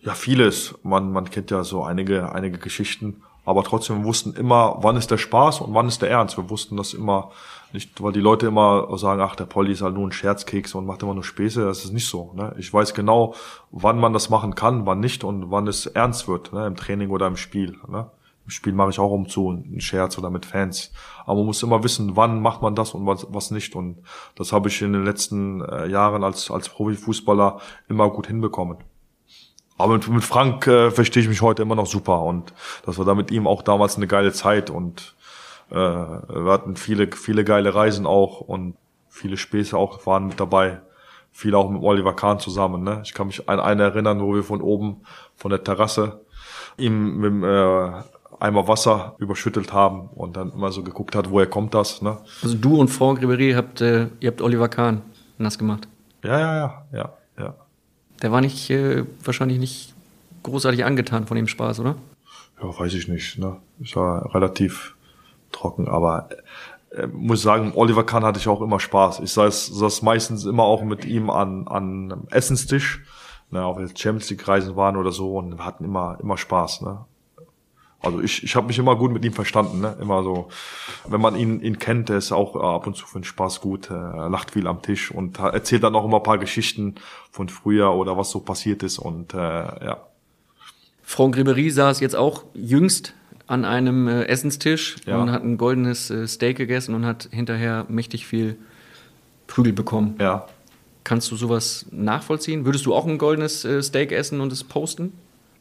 Ja, 0.00 0.14
vieles. 0.14 0.74
Man, 0.82 1.12
man 1.12 1.28
kennt 1.30 1.50
ja 1.50 1.64
so 1.64 1.82
einige, 1.82 2.32
einige 2.32 2.58
Geschichten. 2.58 3.22
Aber 3.44 3.64
trotzdem, 3.64 4.00
wir 4.00 4.04
wussten 4.04 4.34
immer, 4.34 4.76
wann 4.82 4.96
ist 4.96 5.10
der 5.10 5.16
Spaß 5.16 5.62
und 5.62 5.72
wann 5.72 5.88
ist 5.88 6.02
der 6.02 6.10
Ernst. 6.10 6.36
Wir 6.36 6.50
wussten 6.50 6.76
das 6.76 6.92
immer 6.92 7.30
nicht, 7.72 8.02
weil 8.02 8.12
die 8.12 8.20
Leute 8.20 8.46
immer 8.46 8.96
sagen, 8.98 9.22
ach, 9.22 9.36
der 9.36 9.46
Polly 9.46 9.72
ist 9.72 9.82
halt 9.82 9.94
nur 9.94 10.06
ein 10.06 10.12
Scherzkeks 10.12 10.74
und 10.74 10.86
macht 10.86 11.02
immer 11.02 11.14
nur 11.14 11.24
Späße. 11.24 11.64
Das 11.64 11.84
ist 11.84 11.92
nicht 11.92 12.08
so. 12.08 12.32
Ne? 12.34 12.54
Ich 12.58 12.72
weiß 12.72 12.92
genau, 12.94 13.34
wann 13.70 13.98
man 13.98 14.12
das 14.12 14.28
machen 14.30 14.54
kann, 14.54 14.86
wann 14.86 15.00
nicht 15.00 15.24
und 15.24 15.50
wann 15.50 15.66
es 15.66 15.86
ernst 15.86 16.28
wird, 16.28 16.52
ne? 16.52 16.66
im 16.66 16.76
Training 16.76 17.10
oder 17.10 17.26
im 17.26 17.36
Spiel. 17.36 17.78
Ne? 17.88 18.10
Im 18.44 18.50
Spiel 18.50 18.72
mache 18.74 18.90
ich 18.90 18.98
auch 18.98 19.10
um 19.10 19.28
zu, 19.28 19.50
einen 19.50 19.80
Scherz 19.80 20.16
oder 20.18 20.30
mit 20.30 20.46
Fans. 20.46 20.92
Aber 21.24 21.36
man 21.36 21.46
muss 21.46 21.62
immer 21.62 21.82
wissen, 21.84 22.16
wann 22.16 22.40
macht 22.40 22.62
man 22.62 22.74
das 22.74 22.94
und 22.94 23.06
was, 23.06 23.26
was 23.30 23.50
nicht. 23.50 23.74
Und 23.74 23.98
das 24.36 24.52
habe 24.52 24.68
ich 24.68 24.80
in 24.82 24.92
den 24.92 25.04
letzten 25.04 25.62
äh, 25.62 25.86
Jahren 25.86 26.22
als, 26.22 26.50
als 26.50 26.68
Profifußballer 26.68 27.60
immer 27.88 28.08
gut 28.10 28.26
hinbekommen. 28.26 28.78
Aber 29.78 29.94
mit, 29.94 30.08
mit 30.08 30.24
Frank 30.24 30.66
äh, 30.66 30.90
verstehe 30.90 31.22
ich 31.22 31.28
mich 31.28 31.40
heute 31.40 31.62
immer 31.62 31.76
noch 31.76 31.86
super 31.86 32.22
und 32.22 32.52
das 32.84 32.98
war 32.98 33.04
da 33.04 33.14
mit 33.14 33.30
ihm 33.30 33.46
auch 33.46 33.62
damals 33.62 33.96
eine 33.96 34.08
geile 34.08 34.32
Zeit 34.32 34.70
und 34.70 35.14
äh, 35.70 35.74
wir 35.74 36.52
hatten 36.52 36.76
viele, 36.76 37.08
viele 37.12 37.44
geile 37.44 37.74
Reisen 37.74 38.06
auch 38.06 38.40
und 38.40 38.74
viele 39.08 39.36
Späße 39.36 39.76
auch 39.76 40.04
waren 40.06 40.26
mit 40.26 40.40
dabei. 40.40 40.80
Viele 41.30 41.56
auch 41.56 41.70
mit 41.70 41.82
Oliver 41.82 42.14
Kahn 42.14 42.40
zusammen. 42.40 42.82
Ne? 42.82 43.02
Ich 43.04 43.14
kann 43.14 43.28
mich 43.28 43.48
an 43.48 43.60
eine 43.60 43.84
erinnern, 43.84 44.20
wo 44.20 44.34
wir 44.34 44.42
von 44.42 44.60
oben, 44.60 45.02
von 45.36 45.50
der 45.50 45.62
Terrasse, 45.62 46.20
ihm 46.76 47.18
mit 47.18 47.30
dem 47.30 47.44
äh, 47.44 48.02
Eimer 48.40 48.66
Wasser 48.66 49.14
überschüttelt 49.18 49.72
haben 49.72 50.08
und 50.14 50.36
dann 50.36 50.52
immer 50.52 50.72
so 50.72 50.82
geguckt 50.82 51.14
hat, 51.14 51.30
woher 51.30 51.46
kommt 51.46 51.74
das. 51.74 52.02
Ne? 52.02 52.18
Also 52.42 52.56
du 52.56 52.80
und 52.80 52.88
Franck 52.88 53.20
Ribéry 53.20 53.54
habt, 53.54 53.80
äh, 53.80 54.08
ihr 54.20 54.30
habt 54.30 54.42
Oliver 54.42 54.68
Kahn 54.68 55.02
nass 55.38 55.58
gemacht. 55.58 55.86
Ja, 56.24 56.38
ja, 56.38 56.56
ja, 56.56 56.84
ja. 56.92 57.17
Der 58.22 58.32
war 58.32 58.40
nicht 58.40 58.70
äh, 58.70 59.04
wahrscheinlich 59.22 59.58
nicht 59.58 59.94
großartig 60.42 60.84
angetan 60.84 61.26
von 61.26 61.36
dem 61.36 61.48
Spaß, 61.48 61.80
oder? 61.80 61.96
Ja, 62.60 62.78
weiß 62.78 62.94
ich 62.94 63.08
nicht. 63.08 63.38
Ne? 63.38 63.56
Ich 63.80 63.94
war 63.96 64.34
relativ 64.34 64.96
trocken, 65.52 65.88
aber 65.88 66.28
äh, 66.90 67.06
muss 67.06 67.42
sagen, 67.42 67.72
Oliver 67.74 68.04
Kahn 68.04 68.24
hatte 68.24 68.38
ich 68.38 68.48
auch 68.48 68.60
immer 68.60 68.80
Spaß. 68.80 69.20
Ich 69.20 69.32
saß, 69.32 69.66
saß 69.66 70.02
meistens 70.02 70.44
immer 70.44 70.64
auch 70.64 70.82
mit 70.82 71.04
ihm 71.04 71.30
an 71.30 71.68
an 71.68 72.12
einem 72.12 72.28
Essenstisch, 72.30 73.02
ne, 73.50 73.64
auch 73.64 73.78
wenn 73.78 73.94
Champions 73.96 74.30
League 74.30 74.46
Reisen 74.46 74.76
waren 74.76 74.96
oder 74.96 75.12
so 75.12 75.36
und 75.36 75.64
hatten 75.64 75.84
immer 75.84 76.18
immer 76.20 76.36
Spaß. 76.36 76.82
Ne? 76.82 77.04
Also 78.00 78.20
ich, 78.20 78.44
ich 78.44 78.54
habe 78.54 78.68
mich 78.68 78.78
immer 78.78 78.94
gut 78.94 79.12
mit 79.12 79.24
ihm 79.24 79.32
verstanden, 79.32 79.80
ne? 79.80 79.96
Immer 80.00 80.22
so, 80.22 80.48
wenn 81.08 81.20
man 81.20 81.34
ihn, 81.34 81.60
ihn 81.60 81.78
kennt, 81.80 82.08
der 82.08 82.18
ist 82.18 82.30
auch 82.30 82.54
äh, 82.54 82.58
ab 82.60 82.86
und 82.86 82.96
zu 82.96 83.06
für 83.06 83.18
den 83.18 83.24
Spaß 83.24 83.60
gut, 83.60 83.90
äh, 83.90 83.94
lacht 83.94 84.52
viel 84.52 84.68
am 84.68 84.82
Tisch 84.82 85.10
und 85.10 85.40
erzählt 85.40 85.82
dann 85.82 85.96
auch 85.96 86.04
immer 86.04 86.18
ein 86.18 86.22
paar 86.22 86.38
Geschichten 86.38 86.94
von 87.32 87.48
früher 87.48 87.92
oder 87.92 88.16
was 88.16 88.30
so 88.30 88.38
passiert 88.40 88.82
ist 88.84 88.98
und 88.98 89.34
äh, 89.34 89.38
ja. 89.38 90.06
Franck 91.02 91.36
Ribéry 91.36 91.70
saß 91.72 91.98
jetzt 92.00 92.14
auch 92.14 92.44
jüngst 92.54 93.14
an 93.48 93.64
einem 93.64 94.06
äh, 94.06 94.24
Essenstisch 94.26 94.96
Ja. 95.06 95.20
und 95.20 95.32
hat 95.32 95.42
ein 95.42 95.56
goldenes 95.56 96.10
äh, 96.10 96.28
Steak 96.28 96.56
gegessen 96.58 96.94
und 96.94 97.04
hat 97.04 97.28
hinterher 97.32 97.86
mächtig 97.88 98.26
viel 98.26 98.58
Prügel 99.46 99.72
bekommen. 99.72 100.14
Ja. 100.20 100.46
Kannst 101.02 101.30
du 101.30 101.36
sowas 101.36 101.86
nachvollziehen? 101.90 102.66
Würdest 102.66 102.84
du 102.84 102.94
auch 102.94 103.06
ein 103.06 103.16
goldenes 103.18 103.64
äh, 103.64 103.82
Steak 103.82 104.12
essen 104.12 104.40
und 104.42 104.52
es 104.52 104.62
posten? 104.62 105.14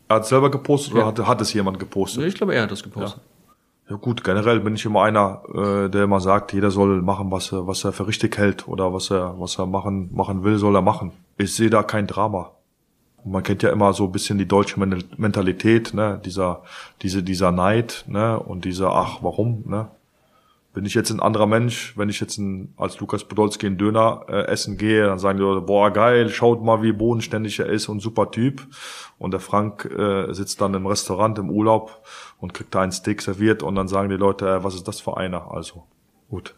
Er 0.09 0.17
hat 0.17 0.25
selber 0.25 0.49
gepostet 0.51 0.93
oder 0.93 1.01
Ja. 1.01 1.07
hat, 1.07 1.19
hat 1.27 1.41
es 1.41 1.53
jemand 1.53 1.79
gepostet? 1.79 2.23
Ich 2.25 2.35
glaube, 2.35 2.55
er 2.55 2.63
hat 2.63 2.71
das 2.71 2.83
gepostet. 2.83 3.21
Ja 3.89 3.95
gut, 3.95 4.23
generell 4.23 4.59
bin 4.59 4.75
ich 4.75 4.83
immer 4.85 5.03
einer, 5.03 5.41
äh, 5.53 5.89
der 5.89 6.03
immer 6.03 6.19
sagt, 6.19 6.51
jeder 6.53 6.71
soll 6.71 7.01
machen, 7.01 7.31
was 7.31 7.51
er, 7.53 7.67
was 7.67 7.83
er 7.85 7.93
für 7.93 8.05
richtig 8.07 8.37
hält 8.37 8.67
oder 8.67 8.93
was 8.93 9.09
er, 9.11 9.39
was 9.39 9.57
er 9.57 9.65
machen, 9.65 10.09
machen 10.13 10.43
will, 10.43 10.57
soll 10.57 10.75
er 10.75 10.81
machen. 10.81 11.11
Ich 11.37 11.55
sehe 11.55 11.69
da 11.69 11.83
kein 11.83 12.05
Drama. 12.07 12.51
Man 13.23 13.43
kennt 13.43 13.63
ja 13.63 13.69
immer 13.71 13.93
so 13.93 14.05
ein 14.05 14.11
bisschen 14.11 14.37
die 14.37 14.47
deutsche 14.47 14.79
Men- 14.79 15.03
Mentalität, 15.17 15.93
ne, 15.93 16.21
dieser, 16.23 16.63
diese, 17.01 17.23
dieser 17.23 17.51
Neid, 17.51 18.03
ne, 18.07 18.39
und 18.39 18.63
dieser, 18.65 18.91
ach, 18.93 19.19
warum, 19.21 19.63
ne. 19.67 19.87
Bin 20.73 20.85
ich 20.85 20.93
jetzt 20.93 21.09
ein 21.09 21.19
anderer 21.19 21.47
Mensch, 21.47 21.97
wenn 21.97 22.09
ich 22.09 22.19
jetzt 22.19 22.37
ein, 22.37 22.73
als 22.77 22.99
Lukas 22.99 23.23
Podolski 23.23 23.65
einen 23.65 23.77
Döner 23.77 24.25
äh, 24.27 24.45
essen 24.45 24.77
gehe, 24.77 25.05
dann 25.05 25.17
sagen 25.17 25.37
die 25.37 25.43
Leute, 25.43 25.61
boah, 25.61 25.89
geil, 25.91 26.29
schaut 26.29 26.63
mal, 26.63 26.83
wie 26.83 26.91
bodenständig 26.91 27.59
er 27.59 27.65
ist 27.67 27.89
und 27.89 27.99
super 27.99 28.29
Typ. 28.29 28.67
Und 29.17 29.31
der 29.31 29.39
Frank 29.39 29.85
äh, 29.85 30.31
sitzt 30.33 30.61
dann 30.61 30.75
im 30.75 30.85
Restaurant 30.85 31.39
im 31.39 31.49
Urlaub 31.49 32.03
und 32.39 32.53
kriegt 32.53 32.75
da 32.75 32.81
ein 32.81 32.91
Steak 32.91 33.21
serviert 33.21 33.63
und 33.63 33.75
dann 33.75 33.87
sagen 33.87 34.09
die 34.09 34.17
Leute, 34.17 34.47
äh, 34.47 34.63
was 34.63 34.75
ist 34.75 34.87
das 34.87 35.01
für 35.01 35.17
einer? 35.17 35.51
Also, 35.51 35.85
gut. 36.29 36.53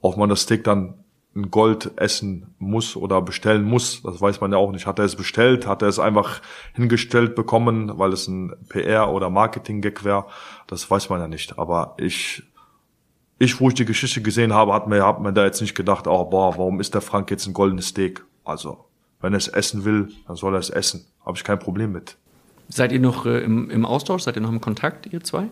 Ob 0.00 0.16
man 0.16 0.28
das 0.28 0.42
Steak 0.42 0.64
dann 0.64 0.94
in 1.34 1.50
Gold 1.50 1.92
essen 1.96 2.54
muss 2.58 2.96
oder 2.96 3.22
bestellen 3.22 3.62
muss, 3.62 4.02
das 4.02 4.20
weiß 4.20 4.40
man 4.40 4.50
ja 4.50 4.58
auch 4.58 4.72
nicht. 4.72 4.86
Hat 4.86 4.98
er 4.98 5.04
es 5.04 5.14
bestellt? 5.14 5.66
Hat 5.66 5.82
er 5.82 5.88
es 5.88 5.98
einfach 5.98 6.40
hingestellt 6.74 7.34
bekommen, 7.36 7.96
weil 7.98 8.12
es 8.12 8.26
ein 8.26 8.54
PR- 8.68 9.12
oder 9.12 9.30
Marketing-Gag 9.30 10.04
wäre? 10.04 10.26
Das 10.66 10.90
weiß 10.90 11.10
man 11.10 11.20
ja 11.20 11.28
nicht. 11.28 11.58
Aber 11.58 11.94
ich, 11.98 12.42
ich, 13.38 13.60
wo 13.60 13.68
ich 13.68 13.74
die 13.74 13.84
Geschichte 13.84 14.20
gesehen 14.20 14.52
habe, 14.52 14.72
hat 14.72 14.88
mir, 14.88 15.06
hat 15.06 15.20
mir 15.20 15.32
da 15.32 15.44
jetzt 15.44 15.60
nicht 15.60 15.74
gedacht, 15.74 16.06
oh, 16.06 16.24
boah, 16.24 16.56
warum 16.58 16.80
ist 16.80 16.94
der 16.94 17.00
Frank 17.00 17.30
jetzt 17.30 17.46
ein 17.46 17.52
goldenes 17.52 17.88
Steak? 17.88 18.24
Also, 18.44 18.84
wenn 19.20 19.32
er 19.32 19.38
es 19.38 19.48
essen 19.48 19.84
will, 19.84 20.08
dann 20.26 20.36
soll 20.36 20.54
er 20.54 20.60
es 20.60 20.70
essen. 20.70 21.06
Habe 21.24 21.36
ich 21.36 21.44
kein 21.44 21.58
Problem 21.58 21.92
mit. 21.92 22.16
Seid 22.68 22.92
ihr 22.92 23.00
noch 23.00 23.26
äh, 23.26 23.40
im, 23.40 23.70
im 23.70 23.86
Austausch? 23.86 24.22
Seid 24.22 24.36
ihr 24.36 24.42
noch 24.42 24.50
im 24.50 24.60
Kontakt, 24.60 25.06
ihr 25.12 25.22
zwei? 25.22 25.48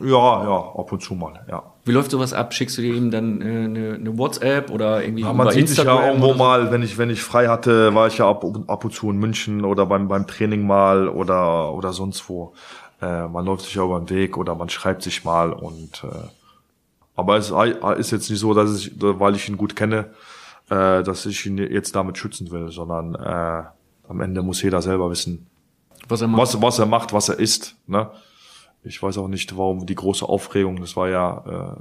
Ja, 0.00 0.44
ja, 0.44 0.72
ab 0.76 0.90
und 0.90 1.02
zu 1.02 1.14
mal, 1.14 1.44
ja. 1.48 1.62
Wie 1.84 1.92
läuft 1.92 2.10
sowas 2.10 2.32
ab? 2.32 2.52
Schickst 2.52 2.78
du 2.78 2.82
dir 2.82 2.94
ihm 2.94 3.10
dann 3.10 3.40
äh, 3.40 3.44
eine, 3.44 3.94
eine 3.94 4.18
WhatsApp 4.18 4.70
oder 4.70 5.02
irgendwie 5.02 5.22
Ja, 5.22 5.32
man 5.32 5.50
sieht 5.50 5.68
sich 5.68 5.78
ja 5.78 5.84
Instagram 5.84 6.06
irgendwo 6.06 6.32
so? 6.32 6.38
mal, 6.38 6.72
wenn 6.72 6.82
ich, 6.82 6.98
wenn 6.98 7.10
ich 7.10 7.22
frei 7.22 7.46
hatte, 7.46 7.94
war 7.94 8.08
ich 8.08 8.18
ja 8.18 8.28
ab, 8.28 8.44
ab 8.66 8.84
und 8.84 8.92
zu 8.92 9.10
in 9.10 9.18
München 9.18 9.64
oder 9.64 9.86
beim, 9.86 10.08
beim 10.08 10.26
Training 10.26 10.66
mal 10.66 11.08
oder, 11.08 11.72
oder 11.72 11.92
sonst 11.92 12.28
wo. 12.28 12.54
Äh, 13.00 13.28
man 13.28 13.44
läuft 13.44 13.66
sich 13.66 13.74
ja 13.74 13.84
über 13.84 14.00
den 14.00 14.10
Weg 14.10 14.36
oder 14.36 14.56
man 14.56 14.68
schreibt 14.68 15.02
sich 15.02 15.24
mal 15.24 15.52
und, 15.52 16.02
äh, 16.04 16.28
aber 17.16 17.36
es 17.36 17.50
ist 17.98 18.10
jetzt 18.10 18.30
nicht 18.30 18.40
so, 18.40 18.54
dass 18.54 18.76
ich, 18.76 18.92
weil 18.98 19.36
ich 19.36 19.48
ihn 19.48 19.56
gut 19.56 19.76
kenne, 19.76 20.10
äh, 20.70 21.02
dass 21.02 21.26
ich 21.26 21.46
ihn 21.46 21.58
jetzt 21.58 21.94
damit 21.94 22.18
schützen 22.18 22.50
will, 22.50 22.70
sondern, 22.70 23.14
äh, 23.14 23.62
am 24.08 24.20
Ende 24.20 24.42
muss 24.42 24.62
jeder 24.62 24.82
selber 24.82 25.10
wissen, 25.10 25.46
was 26.08 26.20
er 26.20 26.28
macht, 26.28 26.42
was, 26.42 26.62
was 26.62 26.78
er 26.78 26.86
macht, 26.86 27.12
was 27.12 27.28
er 27.28 27.38
isst, 27.38 27.76
ne? 27.86 28.10
Ich 28.86 29.02
weiß 29.02 29.16
auch 29.16 29.28
nicht, 29.28 29.56
warum 29.56 29.86
die 29.86 29.94
große 29.94 30.28
Aufregung, 30.28 30.78
das 30.78 30.94
war 30.94 31.08
ja, 31.08 31.78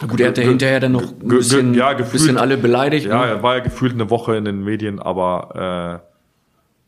äh, 0.00 0.06
gut, 0.06 0.20
er 0.20 0.28
hat 0.28 0.38
ja 0.38 0.44
hinterher 0.44 0.80
dann 0.80 0.92
noch 0.92 1.02
ein 1.02 1.28
bisschen, 1.28 1.74
ja, 1.74 1.92
gefühlt, 1.92 2.12
bisschen 2.12 2.38
alle 2.38 2.56
beleidigt. 2.56 3.06
Ja, 3.06 3.26
ne? 3.26 3.26
er 3.26 3.42
war 3.42 3.56
ja 3.56 3.62
gefühlt 3.62 3.92
eine 3.92 4.08
Woche 4.08 4.36
in 4.36 4.46
den 4.46 4.64
Medien, 4.64 4.98
aber 4.98 6.00
äh, 6.02 6.15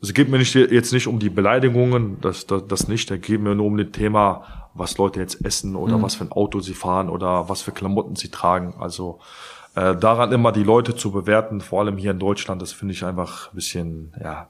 es 0.00 0.14
geht 0.14 0.28
mir 0.28 0.38
nicht, 0.38 0.54
jetzt 0.54 0.92
nicht 0.92 1.06
um 1.08 1.18
die 1.18 1.30
Beleidigungen, 1.30 2.18
das, 2.20 2.46
das, 2.46 2.66
das 2.66 2.88
nicht. 2.88 3.10
Es 3.10 3.20
geht 3.20 3.40
mir 3.40 3.54
nur 3.54 3.66
um 3.66 3.76
das 3.76 3.88
Thema, 3.92 4.44
was 4.74 4.96
Leute 4.98 5.18
jetzt 5.20 5.44
essen 5.44 5.74
oder 5.76 5.98
Mhm. 5.98 6.02
was 6.02 6.14
für 6.14 6.24
ein 6.24 6.32
Auto 6.32 6.60
sie 6.60 6.74
fahren 6.74 7.08
oder 7.08 7.48
was 7.48 7.62
für 7.62 7.72
Klamotten 7.72 8.14
sie 8.16 8.28
tragen. 8.30 8.74
Also 8.78 9.18
äh, 9.74 9.96
daran 9.96 10.30
immer 10.32 10.52
die 10.52 10.62
Leute 10.62 10.94
zu 10.94 11.10
bewerten, 11.10 11.60
vor 11.60 11.80
allem 11.80 11.96
hier 11.96 12.12
in 12.12 12.18
Deutschland, 12.18 12.62
das 12.62 12.72
finde 12.72 12.94
ich 12.94 13.04
einfach 13.04 13.50
ein 13.52 13.56
bisschen, 13.56 14.12
ja, 14.22 14.48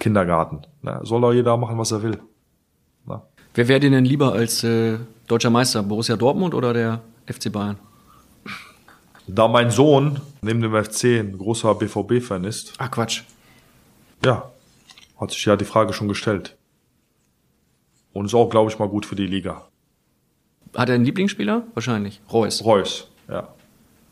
Kindergarten. 0.00 0.62
Ne? 0.82 1.00
Soll 1.02 1.20
doch 1.20 1.32
jeder 1.32 1.56
machen, 1.56 1.78
was 1.78 1.90
er 1.92 2.02
will. 2.02 2.18
Ne? 3.06 3.20
Wer 3.54 3.68
wäre 3.68 3.80
dir 3.80 3.90
denn 3.90 4.04
lieber 4.04 4.32
als 4.32 4.62
äh, 4.64 4.98
deutscher 5.26 5.50
Meister? 5.50 5.82
Borussia 5.82 6.16
Dortmund 6.16 6.54
oder 6.54 6.72
der 6.72 7.00
FC 7.26 7.50
Bayern? 7.52 7.78
Da 9.26 9.46
mein 9.48 9.70
Sohn 9.70 10.20
neben 10.40 10.60
dem 10.62 10.72
FC 10.72 11.20
ein 11.20 11.36
großer 11.36 11.74
BVB-Fan 11.74 12.44
ist, 12.44 12.74
Ach 12.78 12.90
Quatsch. 12.90 13.22
Ja, 14.24 14.50
hat 15.20 15.30
sich 15.30 15.44
ja 15.44 15.56
die 15.56 15.64
Frage 15.64 15.92
schon 15.92 16.08
gestellt. 16.08 16.56
Und 18.12 18.26
ist 18.26 18.34
auch, 18.34 18.48
glaube 18.48 18.70
ich, 18.70 18.78
mal 18.78 18.88
gut 18.88 19.06
für 19.06 19.16
die 19.16 19.26
Liga. 19.26 19.68
Hat 20.74 20.88
er 20.88 20.96
einen 20.96 21.04
Lieblingsspieler? 21.04 21.64
Wahrscheinlich. 21.74 22.20
Reus. 22.32 22.64
Reus, 22.64 23.08
ja. 23.28 23.48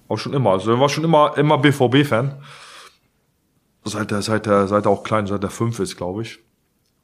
Auch 0.08 0.18
schon 0.18 0.34
immer. 0.34 0.50
Also 0.50 0.70
er 0.72 0.80
war 0.80 0.88
schon 0.88 1.04
immer, 1.04 1.36
immer 1.36 1.58
BVB-Fan. 1.58 2.36
Seit 3.84 4.12
er, 4.12 4.22
seit 4.22 4.46
er, 4.46 4.68
seit 4.68 4.84
er 4.84 4.90
auch 4.90 5.02
klein, 5.02 5.26
seit 5.26 5.42
er 5.42 5.50
fünf 5.50 5.78
ist, 5.80 5.96
glaube 5.96 6.22
ich. 6.22 6.38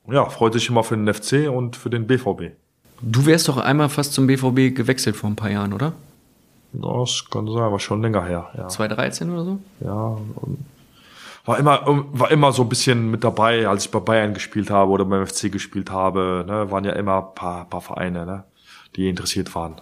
Ja, 0.08 0.28
freut 0.28 0.52
sich 0.52 0.68
immer 0.68 0.82
für 0.82 0.96
den 0.96 1.12
FC 1.12 1.48
und 1.48 1.76
für 1.76 1.90
den 1.90 2.06
BVB. 2.06 2.56
Du 3.02 3.26
wärst 3.26 3.48
doch 3.48 3.56
einmal 3.56 3.88
fast 3.88 4.12
zum 4.12 4.26
BVB 4.26 4.74
gewechselt 4.74 5.16
vor 5.16 5.30
ein 5.30 5.36
paar 5.36 5.50
Jahren, 5.50 5.72
oder? 5.72 5.92
Das 6.72 7.24
kann 7.30 7.46
sein, 7.46 7.56
war 7.56 7.78
schon 7.78 8.00
länger 8.00 8.24
her, 8.24 8.50
ja. 8.56 8.68
2013 8.68 9.30
oder 9.30 9.44
so? 9.44 9.58
Ja, 9.80 10.16
war 11.44 11.58
immer, 11.58 11.82
war 12.12 12.30
immer 12.30 12.52
so 12.52 12.62
ein 12.62 12.68
bisschen 12.68 13.10
mit 13.10 13.24
dabei, 13.24 13.66
als 13.66 13.86
ich 13.86 13.90
bei 13.90 13.98
Bayern 13.98 14.34
gespielt 14.34 14.70
habe 14.70 14.90
oder 14.92 15.04
beim 15.04 15.26
FC 15.26 15.50
gespielt 15.50 15.90
habe, 15.90 16.44
ne, 16.46 16.70
waren 16.70 16.84
ja 16.84 16.92
immer 16.92 17.16
ein 17.16 17.34
paar, 17.34 17.64
paar 17.64 17.80
Vereine, 17.80 18.24
ne, 18.26 18.44
die 18.96 19.08
interessiert 19.08 19.54
waren. 19.54 19.80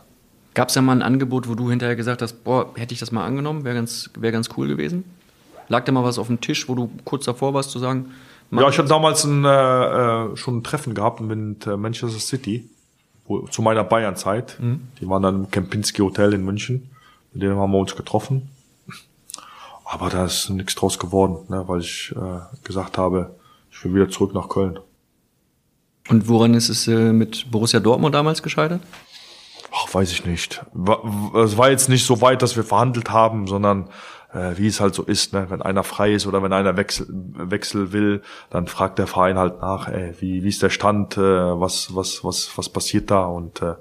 Gab 0.54 0.68
es 0.68 0.74
ja 0.74 0.82
mal 0.82 0.92
ein 0.92 1.02
Angebot, 1.02 1.48
wo 1.48 1.54
du 1.54 1.70
hinterher 1.70 1.96
gesagt 1.96 2.22
hast, 2.22 2.44
boah, 2.44 2.70
hätte 2.74 2.94
ich 2.94 3.00
das 3.00 3.12
mal 3.12 3.24
angenommen, 3.24 3.64
wäre 3.64 3.74
ganz, 3.74 4.11
wär 4.18 4.32
ganz 4.32 4.48
cool 4.56 4.68
gewesen? 4.68 5.04
Lag 5.68 5.84
da 5.84 5.92
mal 5.92 6.02
was 6.02 6.18
auf 6.18 6.26
dem 6.26 6.40
Tisch, 6.40 6.68
wo 6.68 6.74
du 6.74 6.90
kurz 7.04 7.26
davor 7.26 7.54
warst 7.54 7.70
zu 7.70 7.78
sagen, 7.78 8.11
Ja, 8.50 8.68
ich 8.68 8.78
hatte 8.78 8.88
damals 8.88 9.24
ein, 9.24 9.44
äh, 9.44 9.48
äh, 9.48 10.36
schon 10.36 10.58
ein 10.58 10.64
Treffen 10.64 10.94
gehabt 10.94 11.20
mit 11.20 11.66
äh, 11.66 11.76
Manchester 11.76 12.18
City 12.18 12.68
wo, 13.26 13.42
zu 13.42 13.62
meiner 13.62 13.84
Bayern-Zeit. 13.84 14.58
Mhm. 14.61 14.88
Die 15.00 15.08
waren 15.08 15.22
dann 15.22 15.34
im 15.36 15.50
Kempinski 15.50 16.02
Hotel 16.02 16.34
in 16.34 16.44
München. 16.44 16.90
Mit 17.32 17.44
denen 17.44 17.56
haben 17.56 17.70
wir 17.70 17.78
uns 17.78 17.94
getroffen. 17.94 18.50
Aber 19.93 20.09
da 20.09 20.24
ist 20.24 20.51
nichts 20.51 20.76
draus 20.76 21.01
geworden, 21.01 21.47
ne, 21.49 21.64
weil 21.66 21.80
ich 21.80 22.14
äh, 22.16 22.41
gesagt 22.62 22.97
habe, 22.97 23.34
ich 23.72 23.84
will 23.84 23.93
wieder 23.93 24.09
zurück 24.09 24.32
nach 24.34 24.49
Köln. 24.49 24.78
Und 26.09 26.28
woran 26.28 26.55
ist 26.55 26.68
es 26.68 26.86
äh, 26.86 27.12
mit 27.12 27.51
Borussia 27.51 27.80
Dortmund 27.80 28.14
damals 28.14 28.41
gescheitert? 28.41 28.80
Ach, 29.72 29.93
weiß 29.93 30.12
ich 30.12 30.24
nicht. 30.24 30.64
Es 31.34 31.57
war 31.57 31.70
jetzt 31.70 31.88
nicht 31.88 32.07
so 32.07 32.20
weit, 32.20 32.43
dass 32.43 32.55
wir 32.55 32.62
verhandelt 32.62 33.11
haben, 33.11 33.49
sondern 33.49 33.88
äh, 34.32 34.57
wie 34.57 34.68
es 34.68 34.80
halt 34.80 34.95
so 34.95 35.03
ist, 35.03 35.32
ne? 35.32 35.47
wenn 35.51 35.61
einer 35.61 35.82
frei 35.82 36.12
ist 36.12 36.24
oder 36.28 36.41
wenn 36.41 36.53
einer 36.53 36.76
Wechsel, 36.76 37.07
Wechsel 37.11 37.93
will, 37.93 38.22
dann 38.49 38.68
fragt 38.68 39.01
der 39.01 39.09
Verein 39.09 39.38
halt 39.38 39.61
nach, 39.61 39.88
ey, 39.88 40.14
wie, 40.20 40.45
wie 40.45 40.49
ist 40.49 40.62
der 40.62 40.70
Stand, 40.70 41.16
äh, 41.16 41.20
was, 41.20 41.97
was, 41.97 42.22
was, 42.22 42.57
was 42.57 42.68
passiert 42.68 43.11
da? 43.11 43.24
Und 43.24 43.61
äh, 43.61 43.74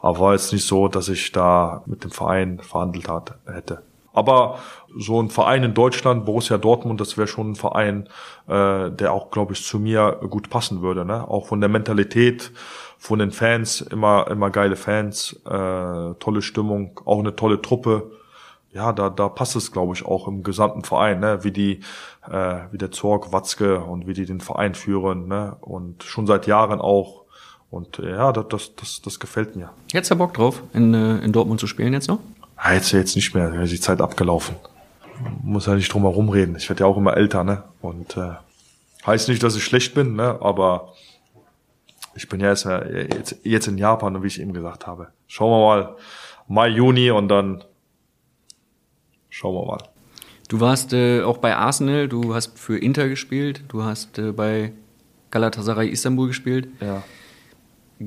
aber 0.00 0.20
war 0.20 0.32
jetzt 0.32 0.54
nicht 0.54 0.66
so, 0.66 0.88
dass 0.88 1.10
ich 1.10 1.32
da 1.32 1.82
mit 1.84 2.02
dem 2.02 2.10
Verein 2.10 2.60
verhandelt 2.60 3.08
hat, 3.10 3.34
hätte. 3.46 3.82
Aber 4.12 4.58
so 4.98 5.20
ein 5.20 5.30
Verein 5.30 5.62
in 5.62 5.74
Deutschland, 5.74 6.24
Borussia 6.24 6.58
Dortmund, 6.58 7.00
das 7.00 7.16
wäre 7.16 7.28
schon 7.28 7.52
ein 7.52 7.56
Verein, 7.56 8.08
äh, 8.48 8.90
der 8.90 9.12
auch, 9.12 9.30
glaube 9.30 9.52
ich, 9.52 9.64
zu 9.64 9.78
mir 9.78 10.20
gut 10.28 10.50
passen 10.50 10.82
würde. 10.82 11.04
Ne? 11.04 11.26
Auch 11.28 11.46
von 11.46 11.60
der 11.60 11.68
Mentalität, 11.68 12.52
von 12.98 13.18
den 13.18 13.30
Fans, 13.30 13.80
immer, 13.80 14.26
immer 14.30 14.50
geile 14.50 14.76
Fans, 14.76 15.40
äh, 15.46 16.14
tolle 16.18 16.42
Stimmung, 16.42 17.00
auch 17.04 17.18
eine 17.18 17.36
tolle 17.36 17.62
Truppe. 17.62 18.10
Ja, 18.72 18.92
da, 18.92 19.10
da 19.10 19.28
passt 19.28 19.56
es, 19.56 19.72
glaube 19.72 19.94
ich, 19.94 20.04
auch 20.04 20.28
im 20.28 20.42
gesamten 20.42 20.84
Verein, 20.84 21.18
ne? 21.18 21.42
wie 21.42 21.50
die, 21.50 21.80
äh, 22.30 22.58
wie 22.70 22.78
der 22.78 22.92
Zorg, 22.92 23.32
Watzke 23.32 23.80
und 23.80 24.06
wie 24.06 24.14
die 24.14 24.26
den 24.26 24.40
Verein 24.40 24.74
führen, 24.74 25.26
ne? 25.26 25.56
Und 25.60 26.04
schon 26.04 26.26
seit 26.28 26.46
Jahren 26.46 26.80
auch. 26.80 27.24
Und 27.70 27.98
äh, 27.98 28.10
ja, 28.10 28.32
das, 28.32 28.46
das, 28.48 28.76
das, 28.76 29.02
das 29.02 29.20
gefällt 29.20 29.56
mir. 29.56 29.70
Jetzt 29.92 30.08
ja 30.10 30.16
Bock 30.16 30.34
drauf, 30.34 30.62
in, 30.72 30.94
äh, 30.94 31.18
in 31.18 31.32
Dortmund 31.32 31.58
zu 31.58 31.66
spielen 31.66 31.92
jetzt 31.92 32.08
noch? 32.08 32.20
Ah, 32.56 32.74
jetzt, 32.74 32.92
jetzt 32.92 33.16
nicht 33.16 33.34
mehr, 33.34 33.50
da 33.50 33.62
ist 33.62 33.72
die 33.72 33.80
Zeit 33.80 34.00
abgelaufen. 34.00 34.54
Muss 35.42 35.66
ja 35.66 35.74
nicht 35.74 35.92
drum 35.92 36.02
herum 36.02 36.28
reden. 36.28 36.56
Ich 36.56 36.68
werde 36.68 36.80
ja 36.80 36.86
auch 36.86 36.96
immer 36.96 37.16
älter, 37.16 37.44
ne? 37.44 37.64
Und 37.80 38.16
äh, 38.16 38.32
heißt 39.06 39.28
nicht, 39.28 39.42
dass 39.42 39.56
ich 39.56 39.64
schlecht 39.64 39.94
bin, 39.94 40.14
ne? 40.14 40.38
Aber 40.40 40.94
ich 42.14 42.28
bin 42.28 42.40
ja 42.40 42.48
jetzt, 42.48 42.66
äh, 42.66 43.08
jetzt, 43.14 43.36
jetzt 43.42 43.68
in 43.68 43.78
Japan, 43.78 44.16
und 44.16 44.22
wie 44.22 44.28
ich 44.28 44.40
eben 44.40 44.52
gesagt 44.52 44.86
habe. 44.86 45.08
Schauen 45.26 45.50
wir 45.50 45.66
mal 45.66 45.96
Mai, 46.48 46.68
Juni 46.68 47.10
und 47.10 47.28
dann 47.28 47.64
schauen 49.28 49.54
wir 49.54 49.66
mal. 49.66 49.82
Du 50.48 50.58
warst 50.58 50.92
äh, 50.92 51.22
auch 51.22 51.38
bei 51.38 51.54
Arsenal, 51.54 52.08
du 52.08 52.34
hast 52.34 52.58
für 52.58 52.76
Inter 52.76 53.08
gespielt, 53.08 53.62
du 53.68 53.84
hast 53.84 54.18
äh, 54.18 54.32
bei 54.32 54.72
Galatasaray 55.30 55.88
Istanbul 55.88 56.26
gespielt. 56.26 56.68
Ja. 56.80 57.04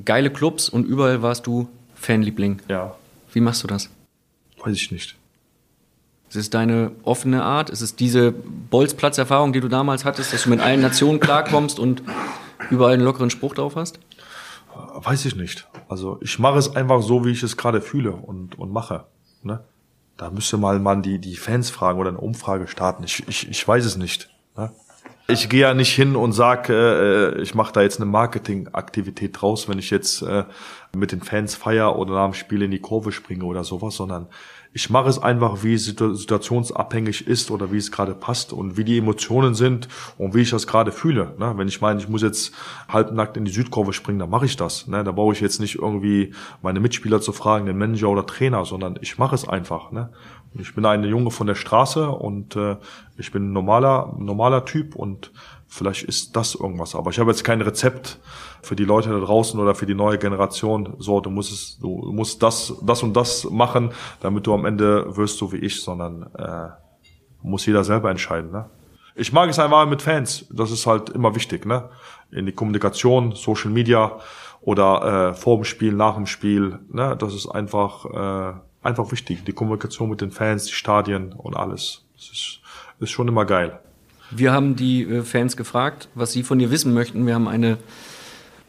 Geile 0.04 0.30
Clubs 0.30 0.68
und 0.68 0.86
überall 0.86 1.22
warst 1.22 1.48
du 1.48 1.70
Fanliebling. 1.96 2.62
Ja. 2.68 2.96
Wie 3.32 3.40
machst 3.40 3.64
du 3.64 3.68
das? 3.68 3.90
Weiß 4.62 4.76
ich 4.76 4.92
nicht. 4.92 5.16
Ist 6.34 6.40
es 6.40 6.50
deine 6.50 6.94
offene 7.04 7.44
Art? 7.44 7.70
Ist 7.70 7.82
es 7.82 7.96
diese 7.96 8.32
Bolzplatzerfahrung, 8.32 9.54
die 9.54 9.62
du 9.62 9.68
damals 9.68 10.04
hattest, 10.04 10.34
dass 10.34 10.46
du 10.46 10.50
mit 10.50 10.62
allen 10.62 10.82
Nationen 10.82 11.20
klarkommst 11.20 11.78
und 11.78 12.02
überall 12.72 12.96
einen 12.96 13.04
lockeren 13.04 13.30
Spruch 13.30 13.54
drauf 13.54 13.76
hast? 13.76 14.00
Weiß 14.96 15.26
ich 15.26 15.36
nicht. 15.36 15.68
Also 15.88 16.18
ich 16.22 16.40
mache 16.40 16.58
es 16.58 16.76
einfach 16.76 17.04
so, 17.04 17.24
wie 17.24 17.30
ich 17.30 17.44
es 17.44 17.56
gerade 17.56 17.82
fühle 17.82 18.14
und, 18.14 18.58
und 18.58 18.74
mache. 18.74 19.06
Ne? 19.44 19.64
Da 20.18 20.32
müsste 20.32 20.58
mal 20.58 20.80
man 20.80 21.04
die, 21.04 21.20
die 21.20 21.36
Fans 21.36 21.70
fragen 21.70 22.00
oder 22.00 22.10
eine 22.10 22.18
Umfrage 22.18 22.68
starten. 22.68 23.04
Ich, 23.04 23.28
ich, 23.28 23.48
ich 23.48 23.68
weiß 23.68 23.86
es 23.86 23.96
nicht. 23.96 24.32
Ne? 24.58 24.72
Ich 25.28 25.50
gehe 25.50 25.62
ja 25.62 25.76
nicht 25.76 25.94
hin 25.94 26.16
und 26.16 26.34
sage, 26.34 27.36
äh, 27.38 27.42
ich 27.44 27.54
mache 27.54 27.74
da 27.74 27.84
jetzt 27.84 28.02
eine 28.02 28.10
Marketingaktivität 28.10 29.40
draus, 29.40 29.70
wenn 29.70 29.78
ich 29.78 29.92
jetzt 29.92 30.24
äh, 30.24 30.46
mit 30.96 31.12
den 31.12 31.22
Fans 31.22 31.54
feier 31.54 31.96
oder 31.96 32.16
nach 32.16 32.26
dem 32.26 32.34
Spiel 32.34 32.64
in 32.64 32.72
die 32.72 32.80
Kurve 32.80 33.12
springe 33.12 33.46
oder 33.46 33.64
sowas, 33.64 33.96
sondern 33.96 34.28
ich 34.76 34.90
mache 34.90 35.08
es 35.08 35.20
einfach, 35.20 35.64
wie 35.64 35.76
es 35.76 35.86
situ- 35.86 36.16
situationsabhängig 36.16 37.28
ist 37.28 37.52
oder 37.52 37.72
wie 37.72 37.78
es 37.78 37.92
gerade 37.92 38.16
passt 38.16 38.54
und 38.54 38.76
wie 38.76 38.84
die 38.84 38.98
Emotionen 38.98 39.54
sind 39.54 39.88
und 40.18 40.34
wie 40.34 40.42
ich 40.42 40.50
das 40.50 40.66
gerade 40.66 40.92
fühle. 40.92 41.36
Ne? 41.38 41.54
Wenn 41.56 41.68
ich 41.68 41.80
meine, 41.80 42.00
ich 42.00 42.10
muss 42.10 42.24
jetzt 42.24 42.54
halbnackt 42.90 43.38
in 43.38 43.46
die 43.46 43.52
Südkurve 43.52 43.94
springen, 43.94 44.20
dann 44.20 44.32
mache 44.32 44.46
ich 44.46 44.56
das. 44.56 44.88
Ne? 44.88 45.04
Da 45.04 45.12
brauche 45.12 45.34
ich 45.34 45.42
jetzt 45.42 45.60
nicht 45.60 45.76
irgendwie 45.76 46.34
meine 46.64 46.80
Mitspieler 46.80 47.22
zu 47.22 47.34
fragen, 47.34 47.68
den 47.68 47.78
Manager 47.78 48.10
oder 48.10 48.26
Trainer, 48.26 48.66
sondern 48.66 48.98
ich 49.02 49.20
mache 49.20 49.36
es 49.36 49.48
einfach. 49.48 49.92
Ne? 49.92 50.10
Ich 50.56 50.74
bin 50.74 50.86
eine 50.86 51.08
Junge 51.08 51.30
von 51.30 51.48
der 51.48 51.56
Straße 51.56 52.10
und 52.10 52.56
äh, 52.56 52.78
ich 53.18 53.32
bin 53.32 53.50
ein 53.50 53.54
normaler, 53.54 54.16
normaler 54.18 54.66
Typ 54.66 54.96
und 54.96 55.32
vielleicht 55.74 56.04
ist 56.04 56.36
das 56.36 56.56
irgendwas. 56.56 56.96
Aber 56.96 57.10
ich 57.10 57.20
habe 57.20 57.32
jetzt 57.32 57.44
kein 57.44 57.62
Rezept 57.62 58.20
für 58.62 58.76
die 58.76 58.86
Leute 58.86 59.10
da 59.10 59.20
draußen 59.20 59.60
oder 59.60 59.74
für 59.74 59.86
die 59.86 59.96
neue 59.96 60.18
Generation. 60.18 60.96
So, 61.00 61.20
du 61.20 61.30
musst 61.30 61.52
es, 61.52 61.80
du 61.80 62.12
musst 62.14 62.44
das, 62.44 62.76
das 62.84 63.02
und 63.02 63.14
das 63.16 63.46
machen, 63.50 63.92
damit 64.22 64.46
du 64.46 64.54
am 64.54 64.66
Ende 64.66 65.18
wirst 65.18 65.38
so 65.38 65.52
wie 65.52 65.58
ich, 65.58 65.82
sondern 65.82 66.30
äh, 66.38 66.70
muss 67.42 67.66
jeder 67.66 67.84
selber 67.84 68.12
entscheiden. 68.12 68.52
Ne? 68.52 68.70
Ich 69.16 69.34
mag 69.34 69.50
es 69.50 69.58
einfach 69.58 69.88
mit 69.88 70.02
Fans. 70.02 70.46
Das 70.52 70.72
ist 70.72 70.86
halt 70.86 71.10
immer 71.10 71.36
wichtig, 71.36 71.66
ne? 71.66 71.90
In 72.32 72.46
die 72.46 72.52
Kommunikation, 72.52 73.34
Social 73.34 73.70
Media 73.70 74.20
oder 74.62 75.32
äh, 75.32 75.34
vor 75.34 75.58
dem 75.58 75.66
Spiel, 75.66 75.94
nach 75.94 76.16
dem 76.16 76.26
Spiel. 76.26 76.80
Ne? 76.90 77.16
Das 77.18 77.34
ist 77.34 77.48
einfach, 77.48 78.06
äh, 78.06 78.54
einfach 78.82 79.12
wichtig. 79.12 79.44
Die 79.44 79.54
Kommunikation 79.54 80.10
mit 80.10 80.22
den 80.22 80.32
Fans, 80.32 80.66
die 80.66 80.74
Stadien 80.74 81.34
und 81.34 81.56
alles. 81.56 82.06
Das 82.16 82.26
ist, 82.26 82.60
ist 83.00 83.12
schon 83.12 83.28
immer 83.28 83.46
geil. 83.46 83.80
Wir 84.38 84.52
haben 84.52 84.76
die 84.76 85.04
äh, 85.04 85.24
Fans 85.24 85.58
gefragt, 85.58 86.10
was 86.16 86.32
sie 86.32 86.44
von 86.44 86.60
dir 86.60 86.72
wissen 86.72 86.94
möchten. 86.94 87.26
Wir 87.26 87.36
haben 87.36 87.48
eine 87.48 87.78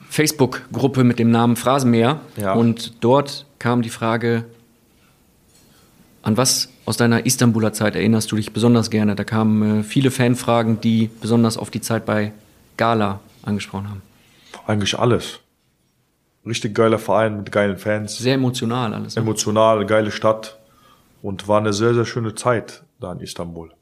Facebook-Gruppe 0.09 1.05
mit 1.05 1.19
dem 1.19 1.31
Namen 1.31 1.57
Phrasenmäher. 1.57 2.21
Ja. 2.37 2.53
Und 2.55 3.03
dort 3.03 3.47
kam 3.59 3.83
die 3.83 3.91
Frage, 3.91 4.45
an 6.23 6.37
was 6.37 6.69
aus 6.87 6.97
deiner 6.97 7.27
Istanbuler 7.27 7.73
Zeit 7.73 7.97
erinnerst 7.97 8.31
du 8.33 8.37
dich 8.37 8.53
besonders 8.53 8.91
gerne? 8.91 9.15
Da 9.15 9.25
kamen 9.25 9.81
äh, 9.81 9.83
viele 9.83 10.11
Fanfragen, 10.11 10.81
die 10.81 11.11
besonders 11.21 11.57
auf 11.57 11.71
die 11.71 11.81
Zeit 11.81 12.07
bei 12.07 12.33
Gala 12.77 13.21
angesprochen 13.43 13.89
haben. 13.89 14.03
Eigentlich 14.67 14.99
alles. 14.99 15.41
Richtig 16.47 16.75
geiler 16.75 16.99
Verein 16.99 17.39
mit 17.39 17.53
geilen 17.53 17.79
Fans. 17.79 18.19
Sehr 18.19 18.35
emotional 18.35 18.93
alles. 18.93 19.17
ne? 19.17 19.23
Emotional, 19.23 19.87
geile 19.87 20.11
Stadt. 20.11 20.59
Und 21.23 21.49
war 21.49 21.59
eine 21.59 21.73
sehr, 21.73 21.95
sehr 21.95 22.05
schöne 22.05 22.35
Zeit 22.35 22.83
da 23.01 23.13
in 23.13 23.21
Istanbul. 23.21 23.73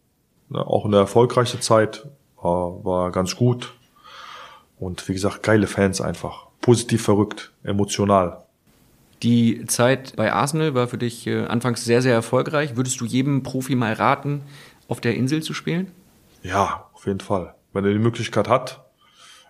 Ne, 0.53 0.67
auch 0.67 0.85
eine 0.85 0.97
erfolgreiche 0.99 1.61
Zeit. 1.61 2.07
War, 2.41 2.85
war 2.85 3.11
ganz 3.11 3.37
gut. 3.37 3.73
Und 4.79 5.09
wie 5.09 5.15
gesagt, 5.15 5.43
geile 5.43 5.67
Fans 5.67 6.01
einfach. 6.01 6.47
Positiv 6.61 7.03
verrückt, 7.03 7.53
emotional. 7.63 8.43
Die 9.23 9.65
Zeit 9.67 10.15
bei 10.17 10.33
Arsenal 10.33 10.75
war 10.75 10.89
für 10.89 10.99
dich 10.99 11.27
äh, 11.27 11.47
anfangs 11.47 11.85
sehr, 11.85 12.03
sehr 12.03 12.13
erfolgreich. 12.13 12.77
Würdest 12.77 13.01
du 13.01 13.05
jedem 13.05 13.43
Profi 13.43 13.77
mal 13.77 13.93
raten, 13.93 14.43
auf 14.89 15.01
der 15.01 15.15
Insel 15.15 15.43
zu 15.43 15.55
spielen? 15.55 15.91
Ja, 16.43 16.91
auf 16.93 17.07
jeden 17.07 17.21
Fall. 17.21 17.55
Wenn 17.73 17.85
er 17.85 17.93
die 17.93 17.99
Möglichkeit 17.99 18.49
hat. 18.49 18.85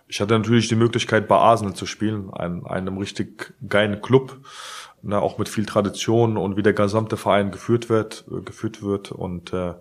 Ich 0.07 0.21
hatte 0.21 0.37
natürlich 0.37 0.67
die 0.67 0.75
Möglichkeit, 0.75 1.27
bei 1.27 1.37
Arsenal 1.37 1.73
zu 1.73 1.87
spielen, 1.87 2.31
ein, 2.31 2.65
einem 2.67 2.97
richtig 2.97 3.53
geilen 3.67 3.99
Club, 4.01 4.37
ne, 5.01 5.19
auch 5.19 5.39
mit 5.39 5.49
viel 5.49 5.65
Tradition 5.65 6.37
und 6.37 6.55
wie 6.55 6.61
der 6.61 6.73
gesamte 6.73 7.17
Verein 7.17 7.51
geführt 7.51 7.89
wird, 7.89 8.25
äh, 8.31 8.41
geführt 8.41 8.83
wird. 8.83 9.11
Und 9.11 9.51
äh, 9.53 9.73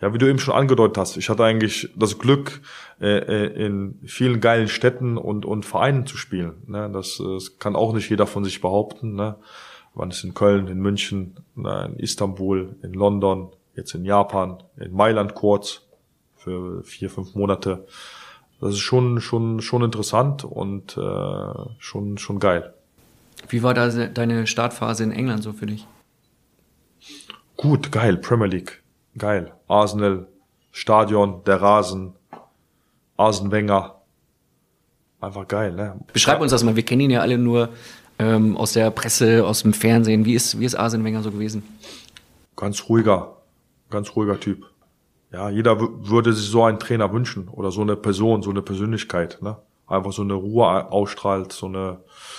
ja, 0.00 0.14
wie 0.14 0.18
du 0.18 0.28
eben 0.28 0.38
schon 0.38 0.54
angedeutet 0.54 0.96
hast, 0.96 1.16
ich 1.16 1.28
hatte 1.28 1.44
eigentlich 1.44 1.90
das 1.96 2.18
Glück, 2.18 2.60
äh, 3.00 3.18
äh, 3.18 3.66
in 3.66 3.98
vielen 4.06 4.40
geilen 4.40 4.68
Städten 4.68 5.16
und, 5.16 5.44
und 5.44 5.66
Vereinen 5.66 6.06
zu 6.06 6.16
spielen. 6.16 6.62
Ne? 6.66 6.90
Das, 6.92 7.18
das 7.18 7.58
kann 7.58 7.74
auch 7.74 7.92
nicht 7.92 8.08
jeder 8.08 8.26
von 8.26 8.44
sich 8.44 8.60
behaupten. 8.60 9.14
Ne? 9.14 9.36
Man 9.94 10.10
ist 10.10 10.22
in 10.22 10.34
Köln, 10.34 10.68
in 10.68 10.78
München, 10.78 11.36
in 11.56 11.96
Istanbul, 11.96 12.76
in 12.82 12.92
London, 12.92 13.50
jetzt 13.74 13.94
in 13.94 14.04
Japan, 14.04 14.62
in 14.76 14.92
Mailand 14.92 15.34
kurz 15.34 15.82
für 16.36 16.84
vier, 16.84 17.10
fünf 17.10 17.34
Monate. 17.34 17.86
Das 18.60 18.70
ist 18.70 18.80
schon, 18.80 19.20
schon, 19.20 19.60
schon 19.60 19.82
interessant 19.82 20.44
und 20.44 20.96
äh, 20.96 21.52
schon, 21.78 22.18
schon 22.18 22.38
geil. 22.38 22.74
Wie 23.48 23.62
war 23.62 23.74
da 23.74 23.88
deine 23.88 24.46
Startphase 24.46 25.04
in 25.04 25.12
England 25.12 25.42
so 25.42 25.52
für 25.52 25.66
dich? 25.66 25.86
Gut, 27.56 27.92
geil, 27.92 28.16
Premier 28.16 28.46
League, 28.46 28.82
geil. 29.18 29.52
Arsenal, 29.66 30.26
Stadion, 30.70 31.42
der 31.44 31.60
Rasen, 31.60 32.14
Arsene 33.16 33.50
Wenger. 33.50 33.96
Einfach 35.20 35.48
geil, 35.48 35.72
ne? 35.72 35.98
Beschreib 36.12 36.40
uns 36.40 36.52
das 36.52 36.62
mal. 36.62 36.76
Wir 36.76 36.84
kennen 36.84 37.02
ihn 37.02 37.10
ja 37.10 37.20
alle 37.20 37.38
nur 37.38 37.70
ähm, 38.18 38.56
aus 38.56 38.72
der 38.72 38.90
Presse, 38.90 39.44
aus 39.44 39.62
dem 39.62 39.72
Fernsehen. 39.72 40.24
Wie 40.24 40.34
ist, 40.34 40.58
wie 40.60 40.64
ist 40.64 40.76
Arsene 40.76 41.04
Wenger 41.04 41.22
so 41.22 41.30
gewesen? 41.30 41.62
Ganz 42.56 42.88
ruhiger, 42.88 43.36
ganz 43.90 44.14
ruhiger 44.14 44.38
Typ. 44.38 44.64
Ja, 45.32 45.50
jeder 45.50 45.78
würde 45.80 46.32
sich 46.32 46.48
so 46.48 46.64
einen 46.64 46.78
Trainer 46.78 47.12
wünschen 47.12 47.48
oder 47.48 47.70
so 47.70 47.82
eine 47.82 47.96
Person, 47.96 48.42
so 48.42 48.50
eine 48.50 48.62
Persönlichkeit, 48.62 49.38
ne? 49.42 49.56
Einfach 49.88 50.12
so 50.12 50.22
eine 50.22 50.34
Ruhe 50.34 50.90
ausstrahlt, 50.92 51.52
so 51.52 51.66
eine 51.66 51.98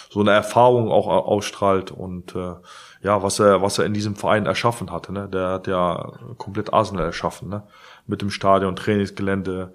so 0.09 0.19
eine 0.21 0.31
Erfahrung 0.31 0.91
auch 0.91 1.07
ausstrahlt 1.07 1.91
und 1.91 2.35
äh, 2.35 2.53
ja, 3.01 3.23
was 3.23 3.39
er 3.39 3.61
was 3.61 3.77
er 3.79 3.85
in 3.85 3.93
diesem 3.93 4.15
Verein 4.15 4.45
erschaffen 4.45 4.91
hatte, 4.91 5.11
ne? 5.13 5.27
Der 5.31 5.47
hat 5.49 5.67
ja 5.67 6.13
komplett 6.37 6.73
Arsenal 6.73 7.05
erschaffen, 7.05 7.49
ne? 7.49 7.63
Mit 8.07 8.21
dem 8.21 8.29
Stadion, 8.29 8.75
Trainingsgelände, 8.75 9.73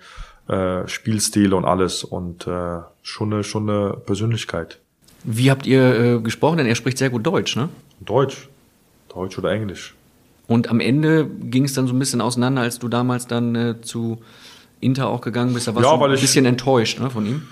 äh, 0.48 0.86
Spielstil 0.88 1.52
und 1.54 1.64
alles 1.64 2.04
und 2.04 2.46
äh, 2.46 2.80
schon 3.02 3.32
eine 3.32 3.44
schon 3.44 3.68
eine 3.68 3.94
Persönlichkeit. 3.94 4.80
Wie 5.24 5.50
habt 5.50 5.66
ihr 5.66 5.94
äh, 6.16 6.20
gesprochen? 6.20 6.58
Denn 6.58 6.66
er 6.66 6.74
spricht 6.74 6.98
sehr 6.98 7.10
gut 7.10 7.26
Deutsch, 7.26 7.56
ne? 7.56 7.68
Deutsch, 8.00 8.48
Deutsch 9.08 9.38
oder 9.38 9.50
Englisch. 9.52 9.94
Und 10.46 10.68
am 10.68 10.80
Ende 10.80 11.24
ging 11.26 11.64
es 11.64 11.72
dann 11.72 11.86
so 11.86 11.94
ein 11.94 11.98
bisschen 11.98 12.20
auseinander, 12.20 12.62
als 12.62 12.78
du 12.78 12.88
damals 12.88 13.26
dann 13.26 13.54
äh, 13.54 13.80
zu 13.80 14.18
Inter 14.80 15.08
auch 15.08 15.22
gegangen 15.22 15.54
bist. 15.54 15.66
Da 15.66 15.74
warst 15.74 15.88
Ja, 15.88 15.96
du 15.96 16.04
ein 16.04 16.12
ich- 16.12 16.20
bisschen 16.20 16.44
enttäuscht 16.44 17.00
ne, 17.00 17.08
von 17.08 17.24
ihm. 17.24 17.42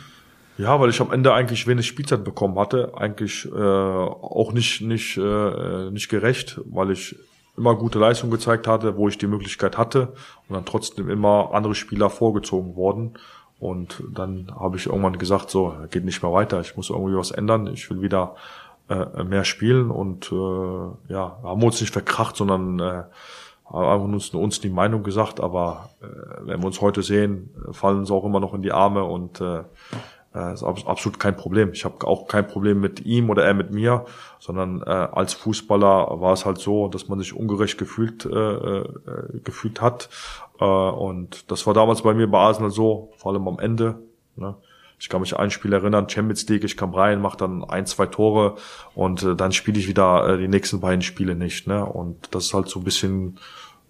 Ja, 0.58 0.78
weil 0.78 0.90
ich 0.90 1.00
am 1.00 1.12
Ende 1.12 1.32
eigentlich 1.32 1.66
wenig 1.66 1.86
Spielzeit 1.86 2.24
bekommen 2.24 2.58
hatte, 2.58 2.92
eigentlich 2.96 3.50
äh, 3.50 3.58
auch 3.58 4.52
nicht 4.52 4.82
nicht 4.82 5.16
äh, 5.16 5.90
nicht 5.90 6.08
gerecht, 6.08 6.60
weil 6.66 6.90
ich 6.90 7.16
immer 7.56 7.74
gute 7.74 7.98
Leistung 7.98 8.30
gezeigt 8.30 8.66
hatte, 8.66 8.96
wo 8.96 9.08
ich 9.08 9.18
die 9.18 9.26
Möglichkeit 9.26 9.78
hatte 9.78 10.12
und 10.48 10.54
dann 10.54 10.64
trotzdem 10.64 11.08
immer 11.08 11.50
andere 11.52 11.74
Spieler 11.74 12.10
vorgezogen 12.10 12.76
worden. 12.76 13.14
Und 13.58 14.02
dann 14.12 14.52
habe 14.58 14.76
ich 14.76 14.86
irgendwann 14.86 15.18
gesagt, 15.18 15.50
so 15.50 15.74
geht 15.90 16.04
nicht 16.04 16.22
mehr 16.22 16.32
weiter, 16.32 16.60
ich 16.60 16.76
muss 16.76 16.90
irgendwie 16.90 17.16
was 17.16 17.30
ändern, 17.30 17.68
ich 17.68 17.88
will 17.90 18.02
wieder 18.02 18.34
äh, 18.88 19.22
mehr 19.22 19.44
spielen 19.44 19.90
und 19.90 20.32
äh, 20.32 21.12
ja, 21.12 21.38
haben 21.42 21.60
wir 21.60 21.66
uns 21.66 21.80
nicht 21.80 21.92
verkracht, 21.92 22.36
sondern 22.36 22.80
äh, 22.80 23.04
haben 23.70 24.12
uns, 24.12 24.30
uns 24.30 24.60
die 24.60 24.70
Meinung 24.70 25.02
gesagt, 25.02 25.40
aber 25.40 25.90
äh, 26.02 26.06
wenn 26.46 26.60
wir 26.60 26.66
uns 26.66 26.80
heute 26.80 27.02
sehen, 27.02 27.50
fallen 27.70 28.04
sie 28.04 28.12
auch 28.12 28.24
immer 28.24 28.40
noch 28.40 28.54
in 28.54 28.62
die 28.62 28.72
Arme 28.72 29.04
und 29.04 29.40
äh, 29.40 29.62
äh, 30.34 30.54
ist 30.54 30.62
abs- 30.62 30.86
absolut 30.86 31.18
kein 31.18 31.36
Problem. 31.36 31.72
Ich 31.72 31.84
habe 31.84 32.06
auch 32.06 32.26
kein 32.28 32.46
Problem 32.46 32.80
mit 32.80 33.04
ihm 33.04 33.30
oder 33.30 33.44
er 33.44 33.54
mit 33.54 33.70
mir, 33.70 34.04
sondern 34.38 34.82
äh, 34.82 34.90
als 34.90 35.34
Fußballer 35.34 36.20
war 36.20 36.32
es 36.32 36.46
halt 36.46 36.58
so, 36.58 36.88
dass 36.88 37.08
man 37.08 37.18
sich 37.18 37.34
ungerecht 37.34 37.78
gefühlt 37.78 38.24
äh, 38.24 38.30
äh, 38.30 38.84
gefühlt 39.44 39.80
hat 39.80 40.08
äh, 40.60 40.64
und 40.64 41.50
das 41.50 41.66
war 41.66 41.74
damals 41.74 42.02
bei 42.02 42.14
mir 42.14 42.30
bei 42.30 42.38
Arsenal 42.38 42.70
so, 42.70 43.12
vor 43.16 43.32
allem 43.32 43.48
am 43.48 43.58
Ende. 43.58 43.98
Ne? 44.36 44.54
Ich 44.98 45.08
kann 45.08 45.20
mich 45.20 45.34
an 45.34 45.40
ein 45.40 45.50
Spiel 45.50 45.72
erinnern, 45.72 46.08
Champions 46.08 46.48
League, 46.48 46.62
ich 46.62 46.76
kam 46.76 46.94
rein, 46.94 47.20
mache 47.20 47.36
dann 47.36 47.64
ein, 47.64 47.86
zwei 47.86 48.06
Tore 48.06 48.54
und 48.94 49.22
äh, 49.24 49.34
dann 49.34 49.50
spiele 49.50 49.78
ich 49.78 49.88
wieder 49.88 50.28
äh, 50.28 50.38
die 50.38 50.46
nächsten 50.46 50.80
beiden 50.80 51.02
Spiele 51.02 51.34
nicht. 51.34 51.66
Ne? 51.66 51.84
Und 51.84 52.32
das 52.34 52.44
ist 52.44 52.54
halt 52.54 52.68
so 52.68 52.78
ein 52.78 52.84
bisschen 52.84 53.38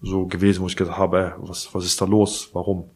so 0.01 0.25
gewesen, 0.25 0.63
wo 0.63 0.67
ich 0.67 0.75
gesagt 0.75 0.97
habe, 0.97 1.19
ey, 1.19 1.31
was, 1.37 1.73
was 1.73 1.85
ist 1.85 2.01
da 2.01 2.05
los? 2.05 2.49
Warum? 2.53 2.89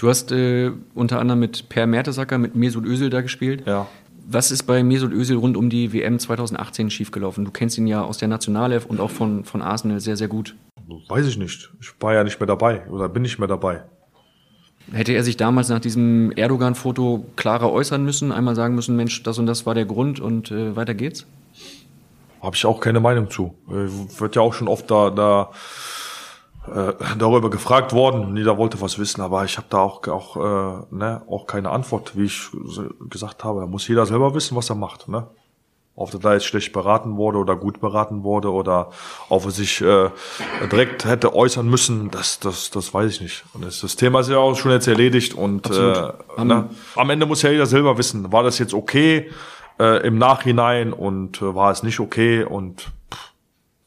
Du 0.00 0.08
hast 0.08 0.32
äh, 0.32 0.72
unter 0.94 1.20
anderem 1.20 1.40
mit 1.40 1.68
Per 1.68 1.86
Mertesacker, 1.86 2.38
mit 2.38 2.56
Mesut 2.56 2.86
Özil 2.86 3.10
da 3.10 3.20
gespielt. 3.20 3.64
Ja. 3.66 3.86
Was 4.26 4.50
ist 4.50 4.62
bei 4.62 4.82
Mesut 4.82 5.12
Özil 5.12 5.36
rund 5.36 5.58
um 5.58 5.68
die 5.68 5.92
WM 5.92 6.18
2018 6.18 6.88
schiefgelaufen? 6.88 7.44
Du 7.44 7.50
kennst 7.50 7.76
ihn 7.76 7.86
ja 7.86 8.02
aus 8.02 8.16
der 8.16 8.28
Nationalelf 8.28 8.86
und 8.86 8.98
auch 8.98 9.10
von, 9.10 9.44
von 9.44 9.60
Arsenal 9.60 10.00
sehr, 10.00 10.16
sehr 10.16 10.28
gut. 10.28 10.56
Weiß 11.10 11.26
ich 11.26 11.36
nicht. 11.36 11.70
Ich 11.82 11.92
war 12.00 12.14
ja 12.14 12.24
nicht 12.24 12.40
mehr 12.40 12.46
dabei 12.46 12.88
oder 12.88 13.10
bin 13.10 13.20
nicht 13.20 13.38
mehr 13.38 13.46
dabei. 13.46 13.82
Hätte 14.90 15.12
er 15.12 15.22
sich 15.22 15.36
damals 15.36 15.68
nach 15.68 15.80
diesem 15.80 16.32
Erdogan-Foto 16.32 17.26
klarer 17.36 17.70
äußern 17.70 18.02
müssen, 18.02 18.32
einmal 18.32 18.56
sagen 18.56 18.74
müssen, 18.74 18.96
Mensch, 18.96 19.22
das 19.22 19.38
und 19.38 19.44
das 19.44 19.66
war 19.66 19.74
der 19.74 19.84
Grund 19.84 20.18
und 20.18 20.50
äh, 20.50 20.76
weiter 20.76 20.94
geht's? 20.94 21.26
Habe 22.40 22.56
ich 22.56 22.64
auch 22.64 22.80
keine 22.80 23.00
Meinung 23.00 23.28
zu. 23.28 23.52
Äh, 23.68 24.18
wird 24.18 24.34
ja 24.34 24.40
auch 24.40 24.54
schon 24.54 24.66
oft 24.66 24.90
da, 24.90 25.10
da 25.10 25.50
äh, 26.66 26.92
darüber 27.18 27.50
gefragt 27.50 27.92
worden. 27.92 28.36
Jeder 28.36 28.58
wollte 28.58 28.80
was 28.80 28.98
wissen, 28.98 29.22
aber 29.22 29.44
ich 29.44 29.56
habe 29.56 29.66
da 29.70 29.78
auch 29.78 30.06
auch 30.08 30.36
äh, 30.36 30.84
ne, 30.90 31.22
auch 31.28 31.46
keine 31.46 31.70
Antwort, 31.70 32.16
wie 32.16 32.24
ich 32.24 32.48
gesagt 33.08 33.44
habe. 33.44 33.60
Da 33.60 33.66
muss 33.66 33.88
jeder 33.88 34.04
selber 34.06 34.34
wissen, 34.34 34.56
was 34.56 34.68
er 34.68 34.76
macht. 34.76 35.08
Ne? 35.08 35.26
Ob 35.96 36.12
er 36.14 36.20
da 36.20 36.34
jetzt 36.34 36.46
schlecht 36.46 36.72
beraten 36.72 37.16
wurde 37.16 37.38
oder 37.38 37.56
gut 37.56 37.80
beraten 37.80 38.24
wurde 38.24 38.52
oder 38.52 38.90
ob 39.28 39.44
er 39.46 39.50
sich 39.50 39.80
äh, 39.80 40.10
direkt 40.70 41.04
hätte 41.04 41.34
äußern 41.34 41.68
müssen, 41.68 42.10
das, 42.10 42.40
das, 42.40 42.70
das 42.70 42.92
weiß 42.92 43.10
ich 43.10 43.20
nicht. 43.20 43.44
Und 43.54 43.64
das, 43.64 43.80
das 43.80 43.96
Thema 43.96 44.20
ist 44.20 44.28
ja 44.28 44.38
auch 44.38 44.54
schon 44.54 44.70
jetzt 44.70 44.86
erledigt 44.86 45.34
und 45.34 45.68
äh, 45.70 46.12
ne, 46.44 46.70
am 46.94 47.10
Ende 47.10 47.26
muss 47.26 47.42
ja 47.42 47.50
jeder 47.50 47.66
selber 47.66 47.98
wissen, 47.98 48.32
war 48.32 48.42
das 48.42 48.58
jetzt 48.58 48.74
okay 48.74 49.30
äh, 49.78 50.06
im 50.06 50.18
Nachhinein 50.18 50.92
und 50.92 51.42
äh, 51.42 51.54
war 51.54 51.70
es 51.70 51.82
nicht 51.82 52.00
okay 52.00 52.44
und. 52.44 52.92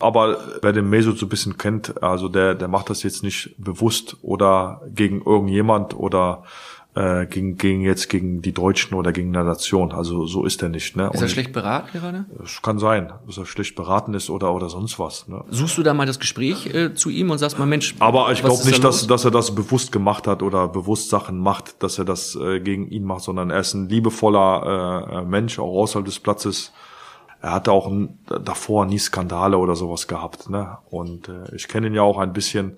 Aber 0.03 0.37
wer 0.61 0.73
den 0.73 0.89
Mesut 0.89 1.17
so 1.17 1.25
ein 1.25 1.29
bisschen 1.29 1.57
kennt, 1.57 2.03
also 2.03 2.27
der, 2.27 2.55
der 2.55 2.67
macht 2.67 2.89
das 2.89 3.03
jetzt 3.03 3.23
nicht 3.23 3.55
bewusst 3.57 4.17
oder 4.21 4.81
gegen 4.93 5.21
irgendjemand 5.21 5.95
oder 5.95 6.43
äh, 6.95 7.25
gegen, 7.25 7.57
gegen 7.57 7.81
jetzt 7.81 8.09
gegen 8.09 8.41
die 8.41 8.53
Deutschen 8.53 8.95
oder 8.95 9.11
gegen 9.11 9.35
eine 9.35 9.45
Nation. 9.45 9.91
Also 9.91 10.25
so 10.25 10.45
ist 10.45 10.61
er 10.61 10.69
nicht. 10.69 10.95
Ne? 10.95 11.09
Ist 11.13 11.21
er 11.21 11.27
schlecht 11.27 11.51
beraten 11.51 11.89
gerade? 11.91 12.25
Es 12.43 12.61
kann 12.61 12.79
sein, 12.79 13.11
dass 13.25 13.37
er 13.37 13.45
schlecht 13.45 13.75
beraten 13.75 14.13
ist 14.13 14.29
oder 14.29 14.53
oder 14.53 14.69
sonst 14.69 14.99
was. 14.99 15.27
Ne? 15.27 15.43
Suchst 15.49 15.77
du 15.77 15.83
da 15.83 15.93
mal 15.93 16.05
das 16.05 16.19
Gespräch 16.19 16.67
äh, 16.67 16.93
zu 16.93 17.09
ihm 17.09 17.31
und 17.31 17.39
sagst 17.39 17.57
mal, 17.57 17.65
Mensch, 17.65 17.95
Aber 17.99 18.31
ich 18.31 18.43
glaube 18.43 18.63
nicht, 18.65 18.83
da 18.83 18.89
dass, 18.89 19.07
dass 19.07 19.25
er 19.25 19.31
das 19.31 19.55
bewusst 19.55 19.91
gemacht 19.91 20.27
hat 20.27 20.43
oder 20.43 20.67
bewusst 20.67 21.09
Sachen 21.09 21.39
macht, 21.39 21.81
dass 21.81 21.97
er 21.97 22.05
das 22.05 22.35
äh, 22.35 22.59
gegen 22.59 22.87
ihn 22.89 23.03
macht, 23.05 23.21
sondern 23.21 23.49
er 23.49 23.61
ist 23.61 23.73
ein 23.73 23.89
liebevoller 23.89 25.09
äh, 25.11 25.17
äh, 25.17 25.25
Mensch, 25.25 25.57
auch 25.59 25.81
außerhalb 25.81 26.05
des 26.05 26.19
Platzes. 26.19 26.71
Er 27.43 27.51
hatte 27.51 27.73
auch 27.73 27.91
davor 28.25 28.85
nie 28.85 28.97
Skandale 28.97 29.57
oder 29.57 29.75
sowas 29.75 30.07
gehabt. 30.07 30.49
Ne? 30.49 30.77
Und 30.89 31.27
äh, 31.27 31.53
ich 31.53 31.67
kenne 31.67 31.87
ihn 31.87 31.93
ja 31.93 32.01
auch 32.01 32.17
ein 32.17 32.31
bisschen, 32.31 32.77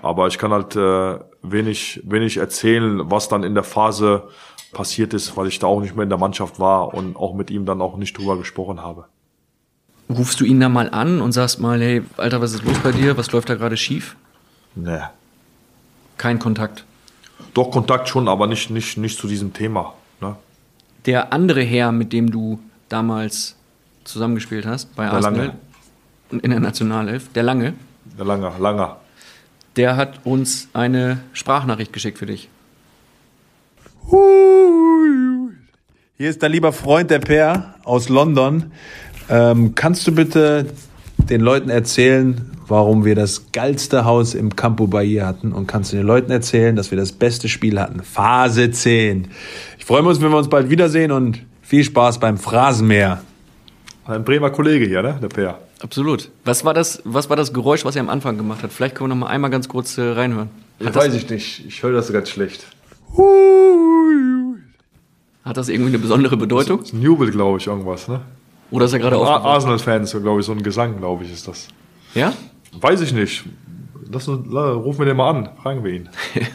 aber 0.00 0.28
ich 0.28 0.38
kann 0.38 0.52
halt 0.52 0.76
äh, 0.76 1.18
wenig, 1.42 2.00
wenig 2.04 2.36
erzählen, 2.36 3.10
was 3.10 3.28
dann 3.28 3.42
in 3.42 3.54
der 3.54 3.64
Phase 3.64 4.28
passiert 4.72 5.14
ist, 5.14 5.36
weil 5.36 5.48
ich 5.48 5.58
da 5.58 5.66
auch 5.66 5.80
nicht 5.80 5.96
mehr 5.96 6.04
in 6.04 6.10
der 6.10 6.18
Mannschaft 6.18 6.60
war 6.60 6.94
und 6.94 7.16
auch 7.16 7.34
mit 7.34 7.50
ihm 7.50 7.66
dann 7.66 7.82
auch 7.82 7.96
nicht 7.96 8.16
drüber 8.16 8.38
gesprochen 8.38 8.80
habe. 8.80 9.06
Rufst 10.08 10.40
du 10.40 10.44
ihn 10.44 10.60
da 10.60 10.68
mal 10.68 10.90
an 10.90 11.20
und 11.20 11.32
sagst 11.32 11.58
mal, 11.58 11.80
hey, 11.80 12.02
Alter, 12.16 12.40
was 12.40 12.52
ist 12.52 12.62
los 12.62 12.78
bei 12.84 12.92
dir? 12.92 13.16
Was 13.16 13.32
läuft 13.32 13.50
da 13.50 13.56
gerade 13.56 13.76
schief? 13.76 14.14
Nee. 14.76 15.00
Kein 16.18 16.38
Kontakt. 16.38 16.84
Doch 17.52 17.72
Kontakt 17.72 18.08
schon, 18.08 18.28
aber 18.28 18.46
nicht, 18.46 18.70
nicht, 18.70 18.96
nicht 18.96 19.18
zu 19.18 19.26
diesem 19.26 19.52
Thema. 19.52 19.94
Ne? 20.20 20.36
Der 21.06 21.32
andere 21.32 21.62
Herr, 21.62 21.90
mit 21.90 22.12
dem 22.12 22.30
du 22.30 22.60
damals 22.88 23.56
zusammengespielt 24.04 24.66
hast, 24.66 24.94
bei 24.96 25.04
Der 25.04 25.12
Arsenal 25.14 25.46
Lange. 25.46 25.58
und 26.30 26.44
in 26.44 26.50
der 26.50 26.60
Nationalelf, 26.60 27.32
der 27.32 27.42
Lange, 27.42 27.74
Der 28.18 28.24
Langer, 28.24 28.52
Langer. 28.58 28.96
der 29.76 29.96
hat 29.96 30.20
uns 30.24 30.68
eine 30.72 31.20
Sprachnachricht 31.32 31.92
geschickt 31.92 32.18
für 32.18 32.26
dich. 32.26 32.48
Hier 36.16 36.30
ist 36.30 36.42
dein 36.42 36.52
lieber 36.52 36.72
Freund, 36.72 37.10
der 37.10 37.18
Per 37.18 37.74
aus 37.84 38.08
London. 38.08 38.72
Ähm, 39.28 39.74
kannst 39.74 40.06
du 40.06 40.12
bitte 40.14 40.66
den 41.18 41.40
Leuten 41.40 41.70
erzählen, 41.70 42.50
warum 42.68 43.04
wir 43.04 43.14
das 43.14 43.50
geilste 43.52 44.04
Haus 44.04 44.34
im 44.34 44.54
Campo 44.54 44.86
Bahia 44.86 45.26
hatten? 45.26 45.52
Und 45.52 45.66
kannst 45.66 45.92
du 45.92 45.96
den 45.96 46.06
Leuten 46.06 46.30
erzählen, 46.30 46.76
dass 46.76 46.90
wir 46.90 46.98
das 46.98 47.12
beste 47.12 47.48
Spiel 47.48 47.80
hatten? 47.80 48.02
Phase 48.02 48.70
10. 48.70 49.28
Ich 49.78 49.84
freue 49.84 50.02
mich, 50.02 50.20
wenn 50.20 50.30
wir 50.30 50.38
uns 50.38 50.48
bald 50.48 50.70
wiedersehen 50.70 51.10
und 51.10 51.40
viel 51.62 51.82
Spaß 51.84 52.20
beim 52.20 52.36
Phrasenmäher. 52.38 53.22
Ein 54.06 54.24
Bremer 54.24 54.50
Kollege 54.50 54.84
hier, 54.86 55.02
ne? 55.02 55.18
Der 55.22 55.28
Per. 55.28 55.58
Absolut. 55.82 56.30
Was 56.44 56.64
war 56.64 56.74
das, 56.74 57.00
was 57.04 57.30
war 57.30 57.36
das 57.36 57.52
Geräusch, 57.52 57.84
was 57.84 57.96
er 57.96 58.00
am 58.02 58.10
Anfang 58.10 58.36
gemacht 58.36 58.62
hat? 58.62 58.72
Vielleicht 58.72 58.94
können 58.94 59.10
wir 59.10 59.14
noch 59.14 59.20
mal 59.20 59.28
einmal 59.28 59.50
ganz 59.50 59.68
kurz 59.68 59.96
äh, 59.98 60.02
reinhören. 60.02 60.50
Ja, 60.78 60.86
Hat 60.88 60.96
das, 60.96 61.04
weiß 61.06 61.14
ich 61.14 61.30
nicht. 61.30 61.64
Ich 61.66 61.82
höre 61.82 61.92
das 61.92 62.12
ganz 62.12 62.28
schlecht. 62.28 62.66
hat 65.44 65.56
das 65.56 65.68
irgendwie 65.68 65.90
eine 65.90 65.98
besondere 65.98 66.36
Bedeutung? 66.36 66.78
Das 66.80 66.88
ist 66.88 66.94
ein 66.94 67.02
Jubel, 67.02 67.30
glaube 67.30 67.58
ich, 67.58 67.66
irgendwas, 67.66 68.08
ne? 68.08 68.20
Oder 68.70 68.86
ist 68.86 68.92
er 68.92 68.98
gerade 68.98 69.16
aufgewacht? 69.16 69.44
Arsenal-Fans, 69.44 70.10
glaube 70.20 70.40
ich, 70.40 70.46
so 70.46 70.52
ein 70.52 70.62
Gesang, 70.62 70.96
glaube 70.98 71.24
ich, 71.24 71.32
ist 71.32 71.46
das. 71.46 71.68
Ja? 72.14 72.32
Weiß 72.80 73.00
ich 73.02 73.12
nicht. 73.12 73.44
Lass 74.10 74.26
uns, 74.28 74.50
la- 74.52 74.72
rufen 74.72 75.00
wir 75.00 75.06
den 75.06 75.16
mal 75.16 75.30
an, 75.30 75.48
fragen 75.62 75.84
wir 75.84 75.92
ihn. 75.92 76.08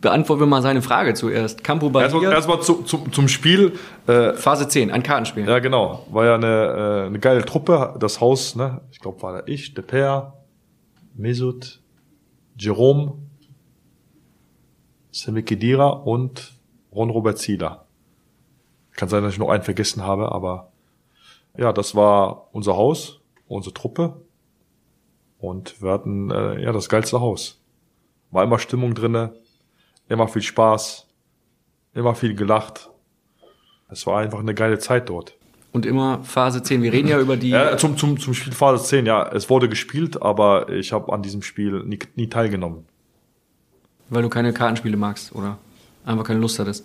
Beantworten 0.00 0.42
wir 0.42 0.46
mal 0.46 0.62
seine 0.62 0.82
Frage 0.82 1.14
zuerst. 1.14 1.64
Campo 1.64 1.90
Bahia, 1.90 2.06
Erstmal 2.06 2.32
erstmal 2.32 2.62
zu, 2.62 2.82
zum, 2.82 3.12
zum 3.12 3.28
Spiel. 3.28 3.78
Äh, 4.06 4.34
Phase 4.34 4.68
10, 4.68 4.90
ein 4.90 5.02
Kartenspiel. 5.02 5.46
ja, 5.46 5.58
genau. 5.58 6.06
War 6.10 6.24
ja 6.24 6.34
eine, 6.34 6.46
äh, 6.46 7.06
eine 7.06 7.18
geile 7.18 7.44
Truppe. 7.44 7.96
Das 7.98 8.20
Haus, 8.20 8.54
ne? 8.54 8.80
Ich 8.92 9.00
glaube, 9.00 9.20
war 9.22 9.32
da 9.32 9.42
ich, 9.46 9.74
der 9.74 9.82
Per, 9.82 10.34
Mesut, 11.14 11.80
Jerome, 12.56 13.14
Semi 15.10 15.42
Khedira 15.42 15.88
und 15.88 16.52
Ron 16.92 17.10
Robert 17.10 17.38
Zieler. 17.38 17.86
Kann 18.92 19.08
sein, 19.08 19.22
dass 19.22 19.32
ich 19.32 19.38
noch 19.38 19.50
einen 19.50 19.62
vergessen 19.62 20.04
habe, 20.04 20.30
aber 20.32 20.72
ja, 21.56 21.72
das 21.72 21.94
war 21.94 22.48
unser 22.52 22.76
Haus, 22.76 23.20
unsere 23.48 23.74
Truppe. 23.74 24.20
Und 25.38 25.82
wir 25.82 25.90
hatten 25.90 26.30
äh, 26.30 26.62
ja 26.62 26.72
das 26.72 26.88
geilste 26.88 27.20
Haus. 27.20 27.60
War 28.30 28.44
immer 28.44 28.58
Stimmung 28.58 28.94
drinne, 28.94 29.34
immer 30.08 30.28
viel 30.28 30.42
Spaß, 30.42 31.06
immer 31.94 32.14
viel 32.14 32.34
gelacht. 32.34 32.90
Es 33.90 34.06
war 34.06 34.20
einfach 34.20 34.38
eine 34.38 34.54
geile 34.54 34.78
Zeit 34.78 35.08
dort. 35.08 35.34
Und 35.72 35.86
immer 35.86 36.20
Phase 36.24 36.62
10. 36.62 36.82
Wir 36.82 36.92
reden 36.92 37.08
ja 37.08 37.18
über 37.20 37.36
die. 37.36 37.50
Ja, 37.50 37.76
zum, 37.76 37.96
zum, 37.96 38.18
zum 38.18 38.34
Spiel 38.34 38.52
Phase 38.52 38.84
10, 38.84 39.06
ja, 39.06 39.28
es 39.32 39.50
wurde 39.50 39.68
gespielt, 39.68 40.20
aber 40.22 40.70
ich 40.70 40.92
habe 40.92 41.12
an 41.12 41.22
diesem 41.22 41.42
Spiel 41.42 41.82
nie, 41.84 41.98
nie 42.16 42.28
teilgenommen. 42.28 42.86
Weil 44.08 44.22
du 44.22 44.28
keine 44.30 44.52
Kartenspiele 44.52 44.96
magst 44.96 45.34
oder 45.34 45.58
einfach 46.06 46.24
keine 46.24 46.40
Lust 46.40 46.58
hattest. 46.58 46.84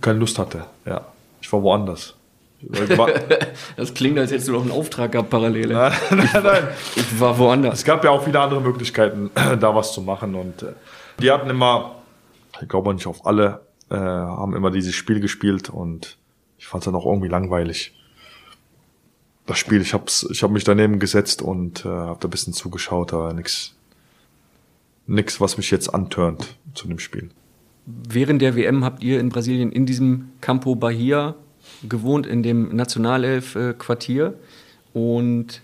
Keine 0.00 0.20
Lust 0.20 0.38
hatte, 0.38 0.66
ja. 0.86 1.04
Ich 1.40 1.52
war 1.52 1.62
woanders. 1.62 2.14
Das 3.76 3.94
klingt, 3.94 4.18
als 4.18 4.30
hättest 4.30 4.48
du 4.48 4.52
noch 4.52 4.62
einen 4.62 4.70
Auftrag 4.70 5.12
gehabt 5.12 5.30
parallel. 5.30 5.68
nein, 5.68 5.92
nein, 6.10 6.28
nein. 6.42 6.68
Ich 6.94 7.18
war 7.18 7.38
woanders. 7.38 7.78
Es 7.78 7.84
gab 7.84 8.04
ja 8.04 8.10
auch 8.10 8.22
viele 8.22 8.38
andere 8.38 8.60
Möglichkeiten, 8.60 9.30
da 9.34 9.74
was 9.74 9.92
zu 9.94 10.02
machen 10.02 10.34
und 10.34 10.62
äh, 10.62 10.72
Die 11.20 11.30
hatten 11.30 11.48
immer, 11.48 11.99
ich 12.62 12.68
glaube 12.68 12.92
nicht 12.94 13.06
auf 13.06 13.26
alle, 13.26 13.62
äh, 13.90 13.96
haben 13.96 14.54
immer 14.54 14.70
dieses 14.70 14.94
Spiel 14.94 15.20
gespielt 15.20 15.70
und 15.70 16.18
ich 16.58 16.66
fand 16.66 16.82
es 16.82 16.84
dann 16.86 16.94
auch 16.94 17.06
irgendwie 17.06 17.28
langweilig. 17.28 17.94
Das 19.46 19.58
Spiel, 19.58 19.80
ich 19.80 19.94
hab's, 19.94 20.26
ich 20.30 20.42
habe 20.42 20.52
mich 20.52 20.64
daneben 20.64 20.98
gesetzt 20.98 21.42
und 21.42 21.84
äh, 21.84 21.88
habe 21.88 22.20
da 22.20 22.28
ein 22.28 22.30
bisschen 22.30 22.52
zugeschaut, 22.52 23.12
aber 23.12 23.32
nix, 23.32 23.74
nix, 25.06 25.40
was 25.40 25.56
mich 25.56 25.70
jetzt 25.70 25.92
antörnt 25.92 26.56
zu 26.74 26.86
dem 26.86 26.98
Spiel. 26.98 27.30
Während 27.86 28.42
der 28.42 28.54
WM 28.54 28.84
habt 28.84 29.02
ihr 29.02 29.18
in 29.18 29.30
Brasilien 29.30 29.72
in 29.72 29.86
diesem 29.86 30.28
Campo 30.40 30.74
Bahia 30.74 31.34
gewohnt, 31.88 32.26
in 32.26 32.42
dem 32.42 32.74
Nationalelf-Quartier. 32.74 34.34
Und 34.92 35.62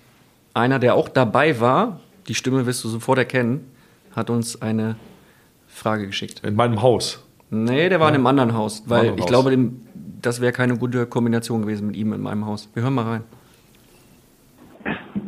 einer, 0.54 0.78
der 0.78 0.94
auch 0.94 1.08
dabei 1.08 1.60
war, 1.60 2.00
die 2.28 2.34
Stimme 2.34 2.66
wirst 2.66 2.82
du 2.84 2.88
sofort 2.88 3.18
erkennen, 3.18 3.66
hat 4.12 4.30
uns 4.30 4.60
eine 4.62 4.96
Frage 5.76 6.06
geschickt. 6.06 6.42
In 6.44 6.56
meinem 6.56 6.82
Haus? 6.82 7.22
Nee, 7.50 7.88
der 7.88 8.00
war 8.00 8.06
Ja. 8.08 8.14
in 8.14 8.16
einem 8.16 8.26
anderen 8.26 8.54
Haus, 8.54 8.84
weil 8.88 8.98
Anderen 9.00 9.18
ich 9.18 9.22
Haus. 9.24 9.30
glaube, 9.30 9.50
dem, 9.50 9.80
das 10.22 10.40
wäre 10.40 10.52
keine 10.52 10.76
gute 10.76 11.06
Kombination 11.06 11.62
gewesen 11.62 11.86
mit 11.88 11.96
ihm 11.96 12.12
in 12.12 12.20
meinem 12.22 12.46
Haus. 12.46 12.70
Wir 12.74 12.82
hören 12.82 12.94
mal 12.94 13.04
rein. 13.04 13.24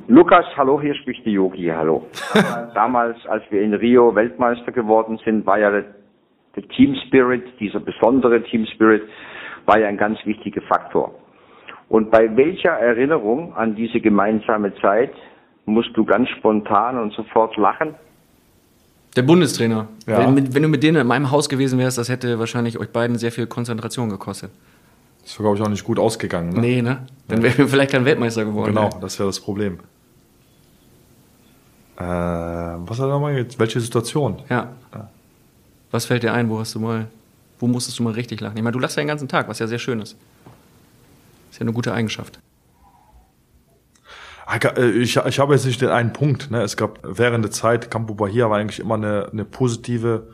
Lukas, 0.09 0.45
hallo, 0.57 0.81
hier 0.81 0.95
spricht 0.95 1.25
die 1.27 1.33
Yogi, 1.33 1.67
hallo. 1.67 2.07
Damals, 2.75 3.19
als 3.27 3.45
wir 3.51 3.61
in 3.63 3.75
Rio 3.75 4.15
Weltmeister 4.15 4.73
geworden 4.73 5.19
sind, 5.25 5.45
war 5.47 5.59
ja 5.59 5.71
der, 5.71 5.85
der 6.57 6.67
Team 6.69 6.97
Spirit, 7.07 7.45
dieser 7.61 7.81
besondere 7.81 8.43
Team 8.45 8.65
Spirit, 8.75 9.03
war 9.67 9.79
ja 9.79 9.87
ein 9.89 9.99
ganz 9.99 10.19
wichtiger 10.25 10.63
Faktor. 10.63 11.15
Und 11.91 12.11
bei 12.11 12.35
welcher 12.37 12.71
Erinnerung 12.71 13.55
an 13.55 13.75
diese 13.75 14.01
gemeinsame 14.01 14.75
Zeit 14.77 15.13
musst 15.67 15.91
du 15.95 16.05
ganz 16.05 16.29
spontan 16.31 16.99
und 16.99 17.13
sofort 17.13 17.57
lachen? 17.59 17.95
Der 19.19 19.25
Bundestrainer. 19.25 19.89
Ja. 20.07 20.33
Wenn, 20.33 20.55
wenn 20.55 20.63
du 20.63 20.69
mit 20.69 20.81
denen 20.85 20.99
in 21.01 21.07
meinem 21.09 21.33
Haus 21.33 21.49
gewesen 21.49 21.77
wärst, 21.81 21.99
das 21.99 22.09
hätte 22.09 22.39
wahrscheinlich 22.39 22.79
euch 22.79 22.91
beiden 22.91 23.19
sehr 23.19 23.33
viel 23.33 23.49
Konzentration 23.49 24.11
gekostet. 24.11 24.53
Das 25.25 25.33
wäre, 25.33 25.43
glaube 25.43 25.57
ich, 25.57 25.63
auch 25.65 25.69
nicht 25.69 25.83
gut 25.83 25.99
ausgegangen. 25.99 26.51
Ne? 26.51 26.61
Nee, 26.61 26.83
ne? 26.83 27.05
Dann 27.27 27.43
wären 27.43 27.59
wir 27.59 27.67
vielleicht 27.69 27.91
kein 27.91 28.05
Weltmeister 28.05 28.45
geworden. 28.45 28.69
Genau, 28.69 28.91
ne? 28.91 28.95
das 29.01 29.19
wäre 29.19 29.29
das 29.29 29.41
Problem. 29.41 29.81
Äh, 31.97 32.05
was 32.05 33.01
hat 33.01 33.07
er 33.07 33.09
nochmal 33.09 33.37
jetzt? 33.37 33.59
Welche 33.59 33.81
Situation? 33.81 34.41
Ja. 34.49 34.71
Was 35.91 36.05
fällt 36.05 36.23
dir 36.23 36.33
ein? 36.33 36.49
Wo 36.49 36.61
hast 36.61 36.77
du 36.77 36.79
mal, 36.79 37.09
wo 37.59 37.67
musstest 37.67 37.99
du 37.99 38.05
mal 38.05 38.13
richtig 38.13 38.41
lachen? 38.41 38.57
Ich 38.57 38.63
meine, 38.63 38.75
du 38.75 38.79
lachst 38.79 38.97
ja 38.97 39.03
den 39.03 39.09
ganzen 39.09 39.27
Tag, 39.27 39.49
was 39.49 39.59
ja 39.59 39.67
sehr 39.67 39.81
schön 39.81 40.01
ist. 40.01 40.15
Ist 41.51 41.59
ja 41.59 41.63
eine 41.63 41.73
gute 41.73 41.93
Eigenschaft. 41.93 42.39
Ah, 44.49 44.57
äh, 44.57 44.89
Ich, 44.91 45.17
ich 45.17 45.39
habe 45.39 45.53
jetzt 45.53 45.67
nicht 45.67 45.83
den 45.83 45.91
einen 45.91 46.15
Punkt. 46.15 46.51
Ne? 46.51 46.63
Es 46.63 46.79
gab 46.79 47.01
während 47.03 47.45
der 47.45 47.53
Zeit, 47.53 47.91
Campo 47.91 48.15
Bahia 48.15 48.49
war 48.49 48.57
eigentlich 48.57 48.81
immer 48.81 48.95
eine, 48.95 49.29
eine 49.31 49.45
positive, 49.45 50.29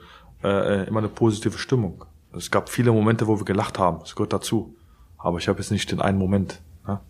äh, 0.45 0.87
immer 0.87 1.01
eine 1.01 1.09
positive 1.09 1.59
Stimmung. 1.59 2.05
Es 2.33 2.53
gab 2.53 2.69
viele 2.69 2.93
Momente, 2.93 3.27
wo 3.27 3.41
wir 3.41 3.45
gelacht 3.45 3.79
haben. 3.81 3.99
Das 4.01 4.15
gehört 4.15 4.33
dazu. 4.33 4.77
Aber 5.19 5.39
ich 5.39 5.49
habe 5.49 5.59
jetzt 5.59 5.73
nicht 5.73 5.91
den 5.91 6.01
einen 6.01 6.19
Moment. 6.19 6.61
Ne? 6.87 7.01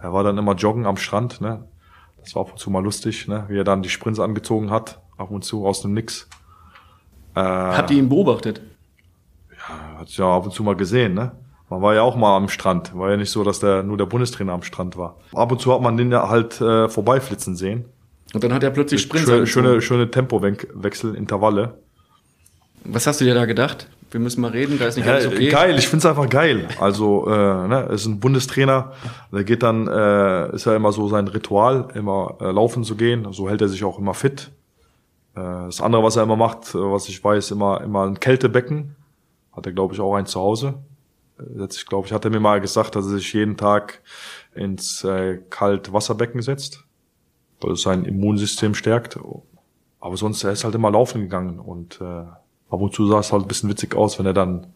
Er 0.00 0.12
war 0.14 0.24
dann 0.24 0.38
immer 0.38 0.54
joggen 0.54 0.86
am 0.86 0.96
Strand. 0.96 1.42
Ne? 1.42 1.62
Das 2.22 2.34
war 2.34 2.42
ab 2.42 2.52
und 2.52 2.58
zu 2.58 2.70
mal 2.70 2.82
lustig, 2.82 3.28
ne? 3.28 3.44
wie 3.48 3.58
er 3.58 3.64
dann 3.64 3.82
die 3.82 3.90
Sprints 3.90 4.18
angezogen 4.18 4.70
hat, 4.70 4.98
ab 5.18 5.30
und 5.30 5.44
zu 5.44 5.66
aus 5.66 5.82
dem 5.82 5.92
Nix. 5.92 6.26
Äh, 7.34 7.40
Habt 7.40 7.90
ihr 7.90 7.98
ihn 7.98 8.08
beobachtet? 8.08 8.62
hat 9.98 10.08
ja 10.16 10.36
ab 10.36 10.44
und 10.44 10.52
zu 10.52 10.62
mal 10.62 10.74
gesehen, 10.74 11.12
ne? 11.12 11.32
Man 11.70 11.82
war 11.82 11.94
ja 11.94 12.02
auch 12.02 12.16
mal 12.16 12.36
am 12.36 12.48
Strand. 12.48 12.96
War 12.98 13.10
ja 13.10 13.16
nicht 13.16 13.30
so, 13.30 13.44
dass 13.44 13.60
der 13.60 13.84
nur 13.84 13.96
der 13.96 14.06
Bundestrainer 14.06 14.52
am 14.52 14.62
Strand 14.64 14.96
war. 14.96 15.16
Ab 15.32 15.52
und 15.52 15.60
zu 15.60 15.72
hat 15.72 15.80
man 15.80 15.96
den 15.96 16.10
ja 16.10 16.28
halt 16.28 16.60
äh, 16.60 16.88
vorbeiflitzen 16.88 17.54
sehen. 17.54 17.84
Und 18.34 18.42
dann 18.42 18.52
hat 18.52 18.62
er 18.64 18.70
plötzlich 18.70 19.00
Sprints 19.00 19.28
Schöne, 19.28 19.46
schöne, 19.46 19.80
schöne 19.80 20.10
Tempowechsel, 20.10 21.14
Intervalle. 21.14 21.78
Was 22.84 23.06
hast 23.06 23.20
du 23.20 23.24
dir 23.24 23.34
da 23.34 23.44
gedacht? 23.44 23.88
Wir 24.10 24.18
müssen 24.18 24.40
mal 24.40 24.50
reden, 24.50 24.78
da 24.80 24.86
ist 24.86 24.96
nicht 24.96 25.06
Ja, 25.06 25.14
alles 25.14 25.26
okay. 25.28 25.48
Geil, 25.48 25.78
ich 25.78 25.86
find's 25.86 26.04
einfach 26.04 26.28
geil. 26.28 26.66
Also, 26.80 27.28
äh, 27.28 27.68
ne, 27.68 27.88
ist 27.92 28.06
ein 28.06 28.18
Bundestrainer, 28.18 28.92
der 29.32 29.44
geht 29.44 29.62
dann, 29.62 29.86
äh, 29.86 30.52
ist 30.54 30.66
ja 30.66 30.74
immer 30.74 30.90
so 30.90 31.08
sein 31.08 31.28
Ritual, 31.28 31.88
immer 31.94 32.36
äh, 32.40 32.50
laufen 32.50 32.82
zu 32.82 32.96
gehen. 32.96 33.28
So 33.30 33.48
hält 33.48 33.60
er 33.60 33.68
sich 33.68 33.84
auch 33.84 33.98
immer 33.98 34.14
fit. 34.14 34.50
Äh, 35.36 35.40
das 35.40 35.80
andere, 35.80 36.02
was 36.02 36.16
er 36.16 36.24
immer 36.24 36.36
macht, 36.36 36.74
äh, 36.74 36.78
was 36.78 37.08
ich 37.08 37.22
weiß, 37.22 37.52
immer, 37.52 37.80
immer 37.82 38.04
ein 38.06 38.18
Kältebecken. 38.18 38.96
Hat 39.52 39.66
er, 39.66 39.72
glaube 39.72 39.94
ich, 39.94 40.00
auch 40.00 40.16
eins 40.16 40.32
zu 40.32 40.40
Hause. 40.40 40.74
Sich, 41.68 41.86
glaube 41.86 42.06
ich, 42.06 42.12
hat 42.12 42.24
er 42.24 42.30
mir 42.30 42.40
mal 42.40 42.60
gesagt, 42.60 42.96
dass 42.96 43.06
er 43.06 43.12
sich 43.12 43.32
jeden 43.32 43.56
Tag 43.56 44.00
ins 44.54 45.04
äh, 45.04 45.38
Kaltwasserbecken 45.50 46.42
setzt, 46.42 46.84
weil 47.60 47.72
es 47.72 47.82
sein 47.82 48.04
Immunsystem 48.04 48.74
stärkt. 48.74 49.18
Aber 50.00 50.16
sonst, 50.16 50.44
er 50.44 50.52
ist 50.52 50.64
halt 50.64 50.74
immer 50.74 50.90
laufen 50.90 51.22
gegangen 51.22 51.58
und 51.58 52.00
äh, 52.00 52.04
ab 52.04 52.80
und 52.80 52.94
zu 52.94 53.06
sah 53.06 53.20
es 53.20 53.32
halt 53.32 53.42
ein 53.42 53.48
bisschen 53.48 53.70
witzig 53.70 53.94
aus, 53.94 54.18
wenn 54.18 54.26
er 54.26 54.34
dann 54.34 54.68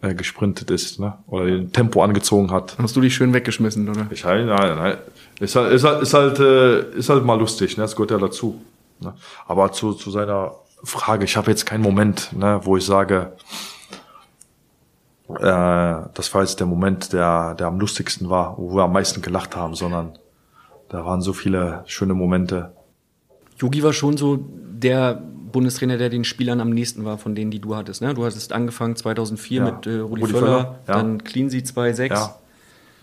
äh, 0.00 0.14
gesprintet 0.14 0.70
ist, 0.70 0.98
ne? 0.98 1.18
Oder 1.26 1.46
den 1.46 1.72
Tempo 1.72 2.02
angezogen 2.02 2.50
hat. 2.50 2.76
Hast 2.78 2.96
du 2.96 3.00
dich 3.00 3.14
schön 3.14 3.34
weggeschmissen, 3.34 3.88
oder? 3.88 4.06
Ich 4.10 4.24
halt, 4.24 4.46
nein, 4.46 4.76
nein. 4.76 4.98
Ist 5.40 5.56
halt, 5.56 5.72
ist 5.72 5.84
halt, 5.84 6.02
ist 6.02 6.14
halt, 6.14 6.38
äh, 6.38 6.96
ist 6.96 7.08
halt 7.08 7.24
mal 7.24 7.38
lustig, 7.38 7.76
ne? 7.76 7.82
Das 7.82 7.94
gehört 7.96 8.10
ja 8.10 8.18
dazu. 8.18 8.60
Ne? 9.00 9.14
Aber 9.46 9.72
zu, 9.72 9.92
zu 9.94 10.10
seiner 10.10 10.54
Frage, 10.84 11.24
ich 11.24 11.36
habe 11.36 11.50
jetzt 11.50 11.66
keinen 11.66 11.82
Moment, 11.82 12.32
ne, 12.32 12.60
wo 12.64 12.76
ich 12.76 12.84
sage, 12.84 13.36
das 15.38 16.34
war 16.34 16.42
jetzt 16.42 16.60
der 16.60 16.66
Moment, 16.66 17.12
der, 17.12 17.54
der 17.54 17.66
am 17.66 17.78
lustigsten 17.80 18.28
war, 18.30 18.56
wo 18.58 18.74
wir 18.76 18.84
am 18.84 18.92
meisten 18.92 19.22
gelacht 19.22 19.56
haben, 19.56 19.74
sondern 19.74 20.12
da 20.88 21.04
waren 21.04 21.20
so 21.20 21.32
viele 21.32 21.82
schöne 21.86 22.14
Momente. 22.14 22.72
Yogi 23.58 23.82
war 23.82 23.92
schon 23.92 24.16
so 24.16 24.38
der 24.40 25.14
Bundestrainer, 25.52 25.98
der 25.98 26.08
den 26.10 26.24
Spielern 26.24 26.60
am 26.60 26.70
nächsten 26.70 27.04
war, 27.04 27.18
von 27.18 27.34
denen, 27.34 27.50
die 27.50 27.58
du 27.60 27.74
hattest. 27.76 28.02
Ne? 28.02 28.14
Du 28.14 28.24
hattest 28.24 28.52
angefangen 28.52 28.96
2004 28.96 29.58
Ja. 29.58 29.64
mit 29.64 29.86
äh, 29.86 29.98
Rudi, 29.98 30.22
Rudi 30.22 30.32
Völler, 30.32 30.46
Völler, 30.46 30.78
ja. 30.88 30.94
dann 30.94 31.24
Cleansy 31.24 31.58
2.6 31.58 32.08
Ja. 32.10 32.34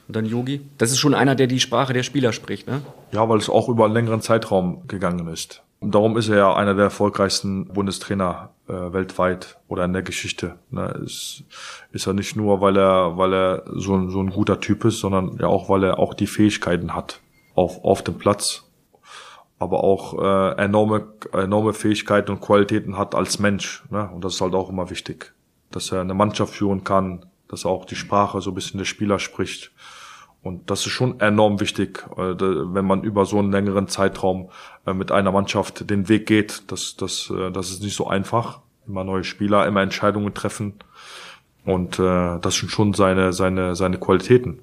und 0.07 0.15
dann 0.15 0.25
Yogi. 0.25 0.61
Das 0.78 0.91
ist 0.91 0.99
schon 0.99 1.13
einer, 1.13 1.36
der 1.36 1.47
die 1.47 1.59
Sprache 1.59 1.93
der 1.93 2.03
Spieler 2.03 2.32
spricht. 2.34 2.67
Ne? 2.67 2.82
Ja, 3.11 3.28
weil 3.30 3.38
es 3.38 3.49
auch 3.49 3.67
über 3.69 3.86
einen 3.86 3.93
längeren 3.93 4.21
Zeitraum 4.21 4.88
gegangen 4.88 5.28
ist. 5.28 5.61
Darum 5.80 6.17
ist 6.17 6.28
er 6.30 6.38
ja 6.38 6.55
einer 6.55 6.73
der 6.73 6.86
erfolgreichsten 6.86 7.67
Bundestrainer 7.67 8.49
äh, 8.67 8.73
weltweit 8.73 9.59
oder 9.67 9.86
in 9.86 9.93
der 9.93 10.01
Geschichte. 10.01 10.57
Ne, 10.71 10.88
ist, 11.05 11.43
ist 11.91 12.07
er 12.07 12.13
nicht 12.13 12.36
nur, 12.36 12.61
weil 12.61 12.78
er, 12.78 13.15
weil 13.17 13.34
er 13.34 13.63
so, 13.75 13.95
ein- 13.95 14.09
so 14.09 14.19
ein 14.19 14.32
guter 14.32 14.59
Typ 14.59 14.86
ist, 14.86 14.99
sondern 14.99 15.38
ja 15.39 15.45
auch, 15.47 15.69
weil 15.69 15.84
er 15.84 15.99
auch 15.99 16.15
die 16.15 16.25
Fähigkeiten 16.28 16.95
hat 16.95 17.21
auf, 17.53 17.84
auf 17.84 18.01
dem 18.03 18.17
Platz, 18.17 18.63
aber 19.59 19.84
auch 19.84 20.19
äh, 20.19 20.63
enorme, 20.63 21.07
enorme 21.32 21.73
Fähigkeiten 21.73 22.32
und 22.32 22.41
Qualitäten 22.41 22.97
hat 22.97 23.13
als 23.13 23.38
Mensch. 23.38 23.84
Ne? 23.91 24.09
Und 24.13 24.23
das 24.25 24.34
ist 24.36 24.41
halt 24.41 24.55
auch 24.55 24.69
immer 24.69 24.89
wichtig, 24.89 25.34
dass 25.69 25.91
er 25.91 26.01
eine 26.01 26.15
Mannschaft 26.15 26.55
führen 26.55 26.84
kann, 26.84 27.28
dass 27.49 27.65
er 27.65 27.71
auch 27.71 27.86
die 27.86 27.95
Sprache 27.95 28.41
so 28.41 28.49
ein 28.51 28.55
bisschen 28.55 28.80
der 28.80 28.86
Spieler 28.86 29.19
spricht. 29.19 29.71
Und 30.43 30.69
das 30.69 30.85
ist 30.85 30.91
schon 30.93 31.19
enorm 31.19 31.59
wichtig, 31.59 32.05
äh, 32.15 32.17
wenn 32.39 32.85
man 32.85 33.03
über 33.03 33.25
so 33.25 33.39
einen 33.39 33.51
längeren 33.51 33.88
Zeitraum 33.88 34.49
äh, 34.85 34.93
mit 34.93 35.11
einer 35.11 35.31
Mannschaft 35.31 35.89
den 35.89 36.07
Weg 36.09 36.25
geht. 36.25 36.63
Das, 36.71 36.95
das, 36.95 37.31
äh, 37.35 37.51
das 37.51 37.69
ist 37.71 37.81
nicht 37.83 37.95
so 37.95 38.07
einfach. 38.07 38.59
Immer 38.88 39.03
neue 39.03 39.23
Spieler, 39.25 39.67
immer 39.67 39.81
Entscheidungen 39.81 40.33
treffen. 40.33 40.73
Und 41.65 41.99
äh, 41.99 42.39
das 42.39 42.55
sind 42.55 42.69
schon 42.71 42.93
seine, 42.93 43.33
seine, 43.33 43.75
seine 43.75 43.97
Qualitäten. 43.97 44.59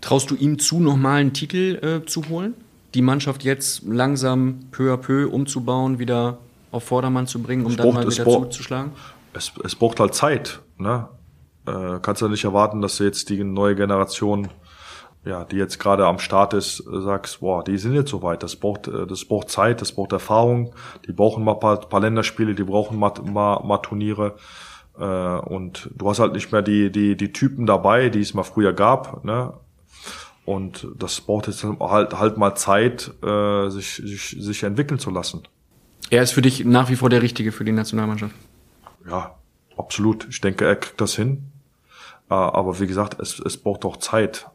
Traust 0.00 0.30
du 0.30 0.36
ihm 0.36 0.58
zu, 0.58 0.80
nochmal 0.80 1.20
einen 1.20 1.32
Titel 1.34 1.78
äh, 1.82 2.06
zu 2.06 2.28
holen? 2.30 2.54
Die 2.94 3.02
Mannschaft 3.02 3.42
jetzt 3.44 3.82
langsam 3.86 4.60
peu 4.70 4.92
à 4.94 4.96
peu 4.96 5.28
umzubauen, 5.30 5.98
wieder 5.98 6.38
auf 6.70 6.84
Vordermann 6.84 7.26
zu 7.26 7.42
bringen, 7.42 7.66
um 7.66 7.72
Es 7.72 7.76
dann 7.76 7.84
braucht- 7.86 7.94
mal 7.96 8.06
es 8.08 8.14
wieder 8.14 8.24
braucht- 8.24 8.52
zuzuschlagen? 8.52 8.92
Es, 9.34 9.52
es 9.64 9.74
braucht 9.74 10.00
halt 10.00 10.14
Zeit. 10.14 10.60
Ne? 10.78 11.08
Äh, 11.66 11.98
kannst 12.00 12.22
ja 12.22 12.28
nicht 12.28 12.44
erwarten, 12.44 12.80
dass 12.80 12.96
du 12.96 13.04
jetzt 13.04 13.28
die 13.28 13.44
neue 13.44 13.74
Generation, 13.76 14.48
ja, 15.26 15.44
die 15.44 15.56
jetzt 15.56 15.78
gerade 15.80 16.06
am 16.06 16.20
Start 16.20 16.54
ist, 16.54 16.80
äh, 16.80 17.00
sagst, 17.00 17.40
boah, 17.40 17.64
die 17.64 17.78
sind 17.78 17.94
jetzt 17.94 18.10
soweit. 18.10 18.42
Das 18.42 18.56
braucht, 18.56 18.86
äh, 18.86 19.06
das 19.06 19.24
braucht 19.24 19.50
Zeit, 19.50 19.80
das 19.80 19.92
braucht 19.92 20.12
Erfahrung. 20.12 20.72
Die 21.06 21.12
brauchen 21.12 21.42
mal 21.44 21.54
ein 21.54 21.60
paar, 21.60 21.80
paar 21.80 22.00
Länderspiele, 22.00 22.54
die 22.54 22.62
brauchen 22.62 22.98
mal, 22.98 23.12
mal, 23.24 23.60
mal 23.64 23.78
Turniere. 23.78 24.36
Äh, 24.96 25.04
und 25.04 25.90
du 25.96 26.08
hast 26.08 26.20
halt 26.20 26.32
nicht 26.32 26.52
mehr 26.52 26.62
die, 26.62 26.92
die, 26.92 27.16
die 27.16 27.32
Typen 27.32 27.66
dabei, 27.66 28.08
die 28.08 28.20
es 28.20 28.34
mal 28.34 28.44
früher 28.44 28.72
gab. 28.72 29.24
Ne? 29.24 29.52
Und 30.44 30.86
das 30.96 31.20
braucht 31.20 31.48
jetzt 31.48 31.64
halt, 31.64 32.16
halt 32.16 32.36
mal 32.36 32.54
Zeit, 32.54 33.12
äh, 33.24 33.68
sich, 33.68 33.96
sich, 33.96 34.36
sich 34.38 34.62
entwickeln 34.62 35.00
zu 35.00 35.10
lassen. 35.10 35.42
Er 36.08 36.22
ist 36.22 36.32
für 36.32 36.42
dich 36.42 36.64
nach 36.64 36.88
wie 36.88 36.94
vor 36.94 37.10
der 37.10 37.22
Richtige 37.22 37.50
für 37.50 37.64
die 37.64 37.72
Nationalmannschaft. 37.72 38.34
Ja, 39.08 39.34
absolut. 39.76 40.28
Ich 40.30 40.40
denke, 40.40 40.66
er 40.66 40.76
kriegt 40.76 41.00
das 41.00 41.16
hin. 41.16 41.50
Äh, 42.30 42.34
Aber 42.34 42.78
wie 42.78 42.86
gesagt, 42.86 43.18
es, 43.18 43.40
es 43.40 43.56
braucht 43.56 43.84
auch 43.84 43.96
Zeit. 43.96 44.46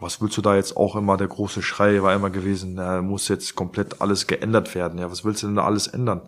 Was 0.00 0.20
willst 0.20 0.36
du 0.36 0.42
da 0.42 0.56
jetzt 0.56 0.76
auch 0.76 0.96
immer, 0.96 1.16
der 1.16 1.28
große 1.28 1.62
Schrei 1.62 2.02
war 2.02 2.14
immer 2.14 2.30
gewesen, 2.30 2.74
na, 2.74 3.00
muss 3.02 3.28
jetzt 3.28 3.54
komplett 3.54 4.00
alles 4.00 4.26
geändert 4.26 4.74
werden. 4.74 4.98
Ja, 4.98 5.10
was 5.10 5.24
willst 5.24 5.42
du 5.42 5.46
denn 5.46 5.56
da 5.56 5.64
alles 5.64 5.86
ändern? 5.86 6.22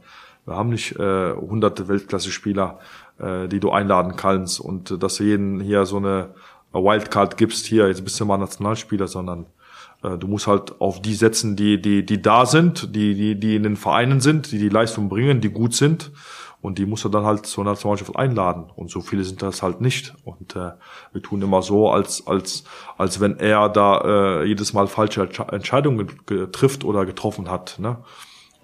Wir 0.47 0.57
haben 0.57 0.71
nicht 0.71 0.99
äh, 0.99 1.35
hunderte 1.35 1.89
Weltklasse-Spieler, 1.89 2.79
äh, 3.19 3.49
die 3.49 3.61
du 3.61 3.71
einladen 3.71 4.16
kannst 4.16 4.61
und 4.61 4.91
äh, 4.91 4.99
dass 4.99 5.16
du 5.16 5.25
jeden 5.25 5.61
hier 5.61 5.85
so 5.85 5.99
eine 5.99 6.31
Wildcard 6.73 7.37
gibst, 7.37 7.66
hier, 7.66 7.89
jetzt 7.89 8.05
bist 8.05 8.19
du 8.19 8.25
mal 8.25 8.39
Nationalspieler, 8.39 9.09
sondern 9.09 9.43
äh, 9.43 9.47
du 10.03 10.27
musst 10.29 10.47
halt 10.47 10.81
auf 10.81 11.03
die 11.03 11.15
setzen, 11.15 11.57
die, 11.57 11.81
die, 11.83 12.07
die 12.07 12.23
da 12.23 12.47
sind, 12.47 12.95
die, 12.95 13.15
die, 13.15 13.35
die 13.39 13.57
in 13.57 13.65
den 13.65 13.77
Vereinen 13.77 14.21
sind, 14.21 14.53
die 14.53 14.59
die 14.59 14.69
Leistung 14.69 15.09
bringen, 15.09 15.41
die 15.41 15.51
gut 15.51 15.75
sind 15.75 16.13
und 16.61 16.79
die 16.79 16.87
musst 16.87 17.05
du 17.05 17.09
dann 17.09 17.25
halt 17.25 17.47
zur 17.47 17.65
Nationalmannschaft 17.65 18.17
einladen 18.17 18.67
und 18.77 18.91
so 18.91 19.01
viele 19.01 19.25
sind 19.25 19.43
das 19.43 19.63
halt 19.63 19.81
nicht 19.81 20.15
und 20.25 20.55
äh, 20.57 20.73
wir 21.13 21.23
tun 21.23 21.43
immer 21.43 21.63
so, 21.63 21.91
als 21.91 22.27
als 22.27 22.65
als 22.97 23.21
wenn 23.21 23.39
er 23.39 23.69
da 23.69 24.41
äh, 24.43 24.45
jedes 24.45 24.73
Mal 24.73 24.87
falsche 24.87 25.23
Entsche- 25.23 25.53
Entscheidungen 25.53 26.09
ge- 26.27 26.49
trifft 26.51 26.85
oder 26.85 27.05
getroffen 27.07 27.51
hat. 27.51 27.77
Ne? 27.79 27.99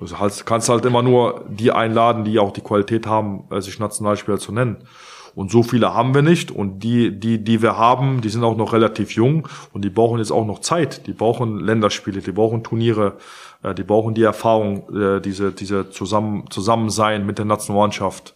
Also 0.00 0.18
halt, 0.18 0.44
kannst 0.44 0.68
halt 0.68 0.84
immer 0.84 1.02
nur 1.02 1.44
die 1.48 1.70
einladen, 1.70 2.24
die 2.24 2.38
auch 2.40 2.52
die 2.52 2.62
Qualität 2.62 3.06
haben, 3.06 3.44
äh, 3.50 3.60
sich 3.60 3.78
Nationalspieler 3.78 4.38
zu 4.38 4.52
nennen. 4.52 4.88
Und 5.34 5.50
so 5.50 5.62
viele 5.62 5.94
haben 5.94 6.14
wir 6.14 6.22
nicht. 6.22 6.50
Und 6.50 6.80
die, 6.80 7.18
die, 7.18 7.42
die 7.42 7.60
wir 7.60 7.76
haben, 7.76 8.20
die 8.20 8.28
sind 8.28 8.44
auch 8.44 8.56
noch 8.56 8.72
relativ 8.72 9.12
jung 9.12 9.48
und 9.72 9.84
die 9.84 9.90
brauchen 9.90 10.18
jetzt 10.18 10.30
auch 10.30 10.46
noch 10.46 10.60
Zeit. 10.60 11.06
Die 11.06 11.12
brauchen 11.12 11.58
Länderspiele, 11.58 12.20
die 12.20 12.32
brauchen 12.32 12.62
Turniere, 12.62 13.16
äh, 13.62 13.74
die 13.74 13.82
brauchen 13.82 14.14
die 14.14 14.22
Erfahrung, 14.22 14.88
äh, 14.94 15.20
diese, 15.20 15.52
diese 15.52 15.90
zusammen, 15.90 16.44
Zusammensein 16.50 17.26
mit 17.26 17.38
der 17.38 17.46
Nationalmannschaft. 17.46 18.34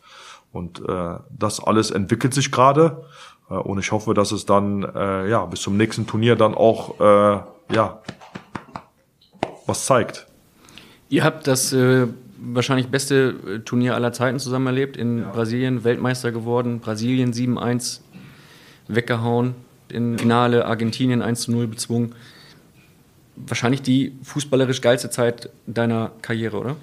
Und 0.53 0.81
äh, 0.89 1.15
das 1.31 1.63
alles 1.63 1.91
entwickelt 1.91 2.35
sich 2.35 2.51
gerade. 2.51 3.05
Äh, 3.49 3.55
und 3.55 3.79
ich 3.79 3.93
hoffe, 3.93 4.15
dass 4.15 4.33
es 4.33 4.47
dann 4.47 4.83
äh, 4.83 5.29
ja 5.29 5.47
bis 5.47 5.61
zum 5.61 5.77
nächsten 5.77 6.07
Turnier 6.07 6.37
dann 6.37 6.55
auch 6.55 6.99
äh, 7.01 7.41
ja 7.75 8.03
was 9.67 9.85
zeigt. 9.85 10.27
Ihr 11.11 11.25
habt 11.25 11.47
das 11.47 11.73
äh, 11.73 12.09
wahrscheinlich 12.41 12.89
beste 12.89 13.35
äh, 13.47 13.59
Turnier 13.61 13.95
aller 13.95 14.13
Zeiten 14.13 14.39
zusammen 14.39 14.67
erlebt. 14.67 14.97
In 14.97 15.25
Brasilien 15.33 15.85
Weltmeister 15.85 16.33
geworden, 16.33 16.81
Brasilien 16.81 17.33
7-1 17.33 18.01
weggehauen, 18.89 19.55
im 19.89 20.19
Finale 20.19 20.67
Argentinien 20.67 21.23
1-0 21.23 21.67
bezwungen. 21.67 22.15
Wahrscheinlich 23.37 23.83
die 23.83 24.17
fußballerisch 24.23 24.81
geilste 24.81 25.11
Zeit 25.11 25.51
deiner 25.67 26.13
Karriere, 26.23 26.59
oder? 26.59 26.77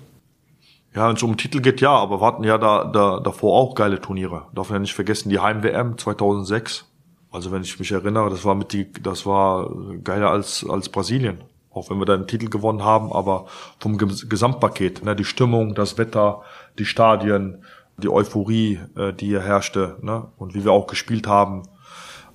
Ja, 0.95 1.09
wenn 1.09 1.17
es 1.17 1.23
um 1.23 1.35
Titel 1.35 1.59
geht, 1.59 1.81
ja, 1.81 1.91
aber 1.91 2.21
wir 2.21 2.25
hatten 2.25 2.45
ja 2.45 2.57
da, 2.57 2.85
da, 2.85 3.19
davor 3.19 3.59
auch 3.59 3.75
geile 3.75 3.99
Turniere. 3.99 4.43
Darf 4.53 4.69
man 4.69 4.77
ja 4.77 4.79
nicht 4.79 4.93
vergessen, 4.93 5.29
die 5.29 5.39
Heim-WM 5.39 5.97
2006. 5.97 6.85
Also 7.31 7.51
wenn 7.51 7.63
ich 7.63 7.77
mich 7.79 7.91
erinnere, 7.91 8.29
das 8.29 8.45
war 8.45 8.55
mit 8.55 8.71
die, 8.71 8.89
das 9.03 9.25
war 9.25 9.69
geiler 10.05 10.29
als, 10.31 10.65
als 10.69 10.87
Brasilien. 10.87 11.39
Auch 11.76 11.89
wenn 11.91 11.99
wir 11.99 12.05
da 12.05 12.15
den 12.17 12.26
Titel 12.28 12.49
gewonnen 12.49 12.84
haben, 12.84 13.11
aber 13.11 13.45
vom 13.80 13.97
Ges- 13.97 14.28
Gesamtpaket, 14.28 15.03
ne, 15.03 15.15
die 15.15 15.26
Stimmung, 15.26 15.76
das 15.76 15.97
Wetter, 15.97 16.41
die 16.80 16.86
Stadien, 16.86 17.63
die 17.97 18.09
Euphorie, 18.09 18.80
äh, 18.97 19.13
die 19.13 19.28
hier 19.28 19.41
herrschte, 19.41 19.97
ne, 20.01 20.28
und 20.38 20.55
wie 20.55 20.63
wir 20.63 20.71
auch 20.71 20.88
gespielt 20.88 21.28
haben, 21.28 21.63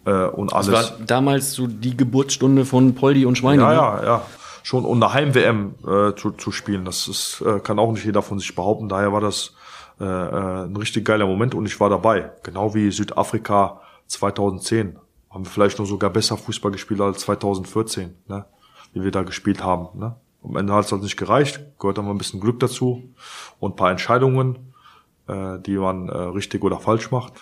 äh, 0.04 0.26
und 0.26 0.52
Das 0.52 0.68
alles. 0.68 0.90
war 0.92 0.98
damals 1.06 1.52
so 1.54 1.66
die 1.66 1.96
Geburtsstunde 1.96 2.64
von 2.64 2.94
Poldi 2.94 3.24
und 3.26 3.36
Schweine. 3.38 3.62
Ja, 3.62 3.68
ne? 3.70 3.74
ja, 3.74 4.04
ja. 4.04 4.22
Schon 4.62 4.84
um 4.84 5.02
eine 5.02 5.12
Heim-WM 5.14 5.74
äh, 5.86 6.14
zu, 6.16 6.32
zu 6.32 6.52
spielen, 6.52 6.84
das 6.84 7.08
ist, 7.08 7.42
äh, 7.46 7.60
kann 7.60 7.78
auch 7.78 7.92
nicht 7.92 8.04
jeder 8.04 8.20
von 8.22 8.38
sich 8.38 8.54
behaupten. 8.54 8.88
Daher 8.90 9.10
war 9.12 9.22
das 9.22 9.54
äh, 10.00 10.04
äh, 10.04 10.64
ein 10.66 10.76
richtig 10.76 11.06
geiler 11.06 11.26
Moment 11.26 11.54
und 11.54 11.64
ich 11.66 11.80
war 11.80 11.88
dabei. 11.88 12.30
Genau 12.42 12.74
wie 12.74 12.90
Südafrika 12.90 13.80
2010. 14.06 14.98
Haben 15.30 15.44
wir 15.46 15.50
vielleicht 15.50 15.78
noch 15.78 15.86
sogar 15.86 16.10
besser 16.10 16.36
Fußball 16.36 16.72
gespielt 16.72 17.00
als 17.00 17.20
2014, 17.20 18.14
ne? 18.28 18.44
Wie 18.92 19.04
wir 19.04 19.10
da 19.10 19.22
gespielt 19.22 19.62
haben. 19.62 19.98
Ne? 19.98 20.16
Am 20.42 20.56
Ende 20.56 20.72
hat 20.72 20.86
es 20.86 20.92
halt 20.92 21.02
nicht 21.02 21.16
gereicht, 21.16 21.60
gehört 21.78 21.98
dann 21.98 22.06
mal 22.06 22.12
ein 22.12 22.18
bisschen 22.18 22.40
Glück 22.40 22.60
dazu 22.60 23.02
und 23.58 23.76
paar 23.76 23.90
Entscheidungen, 23.90 24.72
äh, 25.28 25.58
die 25.58 25.76
man 25.76 26.08
äh, 26.08 26.16
richtig 26.16 26.62
oder 26.62 26.78
falsch 26.78 27.10
macht. 27.10 27.34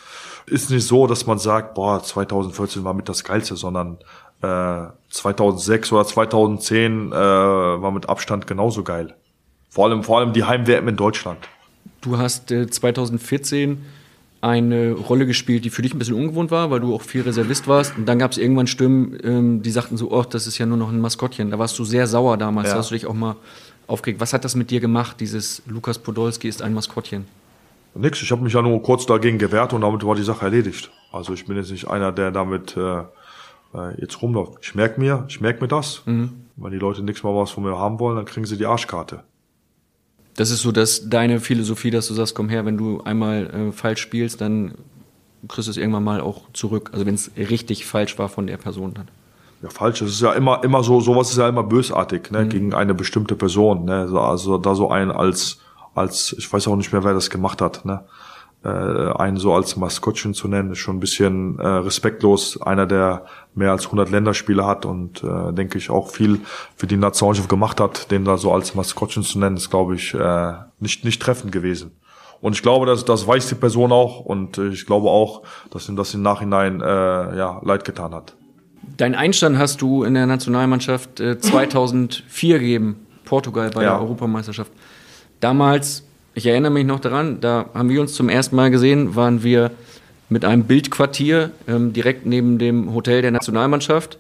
Ist 0.47 0.71
nicht 0.71 0.87
so, 0.87 1.07
dass 1.07 1.27
man 1.27 1.39
sagt, 1.39 1.75
boah, 1.75 2.03
2014 2.03 2.85
war 2.85 2.95
mit 2.95 3.09
das 3.09 3.23
Geilste, 3.23 3.57
sondern 3.57 3.99
äh, 4.43 4.87
2006 5.11 5.93
oder 5.93 6.05
2010 6.05 7.13
äh, 7.13 7.15
war 7.15 7.91
mit 7.91 8.09
Abstand 8.09 8.47
genauso 8.47 8.83
geil. 8.83 9.15
Vor 9.69 9.87
allem, 9.87 10.03
vor 10.03 10.19
allem 10.19 10.33
die 10.33 10.45
Heim-WM 10.45 10.89
in 10.89 10.97
Deutschland. 10.97 11.39
Du 12.01 12.17
hast 12.17 12.51
äh, 12.51 12.69
2014 12.69 13.85
eine 14.41 14.93
Rolle 14.93 15.27
gespielt, 15.27 15.65
die 15.65 15.71
für 15.71 15.83
dich 15.83 15.95
ein 15.95 15.99
bisschen 15.99 16.15
ungewohnt 16.15 16.51
war, 16.51 16.71
weil 16.71 16.81
du 16.81 16.95
auch 16.95 17.03
viel 17.03 17.23
Reservist 17.23 17.67
warst. 17.67 17.97
Und 17.99 18.07
dann 18.07 18.19
gab 18.19 18.31
es 18.33 18.39
irgendwann 18.39 18.67
Stimmen, 18.69 19.19
ähm, 19.25 19.63
die 19.63 19.71
sagten 19.71 19.97
so, 19.97 20.11
oh, 20.13 20.23
das 20.23 20.47
ist 20.47 20.59
ja 20.59 20.67
nur 20.67 20.77
noch 20.77 20.91
ein 20.91 21.01
Maskottchen. 21.01 21.51
Da 21.51 21.59
warst 21.59 21.79
du 21.79 21.85
sehr 21.85 22.07
sauer 22.07 22.37
damals, 22.37 22.69
Ja. 22.69 22.75
da 22.75 22.79
hast 22.81 22.91
du 22.91 22.95
dich 22.95 23.07
auch 23.07 23.15
mal 23.15 23.37
aufgeregt. 23.89 24.21
Was 24.21 24.33
hat 24.33 24.45
das 24.45 24.55
mit 24.55 24.71
dir 24.71 24.81
gemacht, 24.81 25.17
dieses 25.21 25.63
Lukas 25.67 25.99
Podolski 25.99 26.49
ist 26.49 26.63
ein 26.63 26.73
Maskottchen? 26.75 27.27
Nix, 27.95 28.23
ich 28.23 28.31
habe 28.31 28.43
mich 28.43 28.53
ja 28.53 28.63
nur 28.63 28.81
kurz 28.83 29.07
dagegen 29.07 29.39
gewehrt 29.39 29.73
und 29.73 29.81
damit 29.81 30.05
war 30.07 30.15
die 30.15 30.23
Sache 30.23 30.45
erledigt. 30.45 30.91
Also 31.11 31.33
ich 31.33 31.47
bin 31.47 31.57
jetzt 31.57 31.71
nicht 31.73 31.89
einer, 31.89 32.13
der 32.13 32.31
damit 32.31 32.77
äh, 32.77 33.01
äh, 33.01 34.01
jetzt 34.01 34.23
rumläuft. 34.23 34.59
Ich 34.61 34.75
merk 34.77 34.99
mir, 34.99 35.25
ich 35.29 35.41
merk 35.41 35.61
mir 35.61 35.69
das. 35.69 36.03
Wenn 36.05 36.71
die 36.73 36.79
Leute 36.79 37.03
nichts 37.03 37.23
mal 37.25 37.35
was 37.35 37.51
von 37.51 37.65
mir 37.65 37.77
haben 37.77 37.99
wollen, 37.99 38.17
dann 38.17 38.25
kriegen 38.25 38.47
sie 38.47 38.57
die 38.57 38.67
Arschkarte. 38.67 39.25
Das 40.39 40.53
ist 40.53 40.63
so 40.63 40.71
dass 40.71 41.09
deine 41.11 41.41
Philosophie, 41.41 41.91
dass 41.91 42.07
du 42.07 42.15
sagst, 42.15 42.37
komm 42.37 42.49
her, 42.49 42.65
wenn 42.65 42.79
du 42.79 43.03
einmal 43.03 43.51
äh, 43.51 43.73
falsch 43.73 44.01
spielst, 44.01 44.41
dann 44.41 44.75
kriegst 45.49 45.67
du 45.67 45.73
es 45.73 45.77
irgendwann 45.77 46.05
mal 46.05 46.21
auch 46.21 46.43
zurück. 46.53 46.91
Also 46.93 47.07
wenn 47.07 47.17
es 47.17 47.33
richtig 47.37 47.85
falsch 47.87 48.21
war 48.21 48.29
von 48.29 48.47
der 48.47 48.57
Person 48.57 48.95
dann. 48.95 49.09
Ja, 49.63 49.69
falsch. 49.69 49.99
Das 49.99 50.11
ist 50.11 50.21
ja 50.21 50.35
immer, 50.35 50.63
immer 50.63 50.85
so, 50.85 51.01
sowas 51.01 51.31
ist 51.31 51.39
ja 51.39 51.49
immer 51.49 51.65
bösartig, 51.65 52.31
ne, 52.31 52.47
gegen 52.47 52.73
eine 52.73 52.95
bestimmte 52.95 53.35
Person, 53.35 53.85
ne. 53.85 54.07
So, 54.07 54.21
Also 54.21 54.59
da 54.59 54.77
so 54.77 54.89
einen 54.93 55.11
als, 55.11 55.59
als, 55.97 56.37
ich 56.39 56.53
weiß 56.53 56.69
auch 56.69 56.77
nicht 56.77 56.93
mehr, 56.93 57.03
wer 57.03 57.15
das 57.15 57.31
gemacht 57.31 57.61
hat, 57.61 57.85
ne. 57.85 58.05
Äh, 58.65 58.69
einen 58.69 59.37
so 59.37 59.55
als 59.55 59.77
Maskottchen 59.77 60.35
zu 60.35 60.49
nennen, 60.49 60.73
ist 60.73 60.79
schon 60.79 60.97
ein 60.97 61.01
bisschen 61.01 61.59
äh, 61.61 61.67
respektlos. 61.67 62.61
Einer, 62.61 62.87
der 62.87 63.25
mehr 63.55 63.71
als 63.71 63.85
100 63.85 64.11
Länderspiele 64.11 64.67
hat 64.67 64.85
und 64.85 65.23
äh, 65.23 65.53
denke 65.53 65.79
ich 65.79 65.91
auch 65.91 66.11
viel 66.11 66.41
für 66.77 66.89
die 66.89 66.97
Nationalmannschaft 66.97 67.49
gemacht 67.49 67.79
hat, 67.81 68.11
den 68.11 68.25
da 68.25 68.37
so 68.37 68.53
als 68.53 68.75
Maskottchen 68.75 69.23
zu 69.23 69.39
nennen, 69.39 69.57
ist 69.57 69.71
glaube 69.71 69.95
ich 69.95 70.13
äh, 70.13 70.53
nicht 70.81 71.05
nicht 71.05 71.23
treffend 71.23 71.53
gewesen. 71.53 71.93
Und 72.41 72.55
ich 72.55 72.63
glaube, 72.63 72.87
dass 72.87 73.05
das 73.05 73.27
weiß 73.27 73.49
die 73.49 73.55
Person 73.55 73.93
auch 73.93 74.21
und 74.21 74.59
ich 74.59 74.87
glaube 74.87 75.09
auch, 75.09 75.43
dass 75.71 75.89
ihm 75.89 75.97
das 75.97 76.15
im 76.15 76.23
Nachhinein 76.23 76.81
äh, 76.81 76.85
ja 76.85 77.61
leid 77.65 77.85
getan 77.85 78.13
hat. 78.15 78.35
Dein 78.97 79.15
Einstand 79.15 79.59
hast 79.59 79.83
du 79.83 80.03
in 80.03 80.15
der 80.15 80.27
Nationalmannschaft 80.27 81.21
äh, 81.21 81.39
2004 81.39 82.59
gegeben, 82.59 83.07
Portugal 83.25 83.71
bei 83.73 83.83
Ja. 83.85 83.91
der 83.95 84.01
Europameisterschaft. 84.01 84.73
Damals, 85.41 86.05
ich 86.35 86.47
erinnere 86.47 86.71
mich 86.71 86.87
noch 86.87 87.01
daran, 87.01 87.41
da 87.41 87.67
haben 87.75 87.89
wir 87.89 88.01
uns 88.01 88.15
zum 88.15 88.29
ersten 88.29 88.57
Mal 88.57 88.71
gesehen, 88.71 89.17
waren 89.17 89.43
wir 89.43 89.71
mit 90.29 90.45
einem 90.45 90.65
Bildquartier 90.65 91.51
ähm, 91.67 91.93
direkt 91.93 92.27
neben 92.27 92.59
dem 92.59 92.95
Hotel 92.95 93.23
der 93.23 93.31
Nationalmannschaft. 93.31 94.19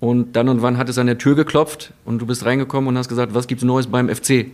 Und 0.00 0.32
dann 0.32 0.48
und 0.48 0.62
wann 0.62 0.78
hat 0.78 0.88
es 0.88 0.96
an 0.96 1.06
der 1.06 1.18
Tür 1.18 1.34
geklopft 1.34 1.92
und 2.06 2.20
du 2.20 2.26
bist 2.26 2.46
reingekommen 2.46 2.88
und 2.88 2.96
hast 2.96 3.08
gesagt, 3.08 3.34
was 3.34 3.46
gibt's 3.46 3.64
Neues 3.64 3.86
beim 3.86 4.08
FC? 4.08 4.46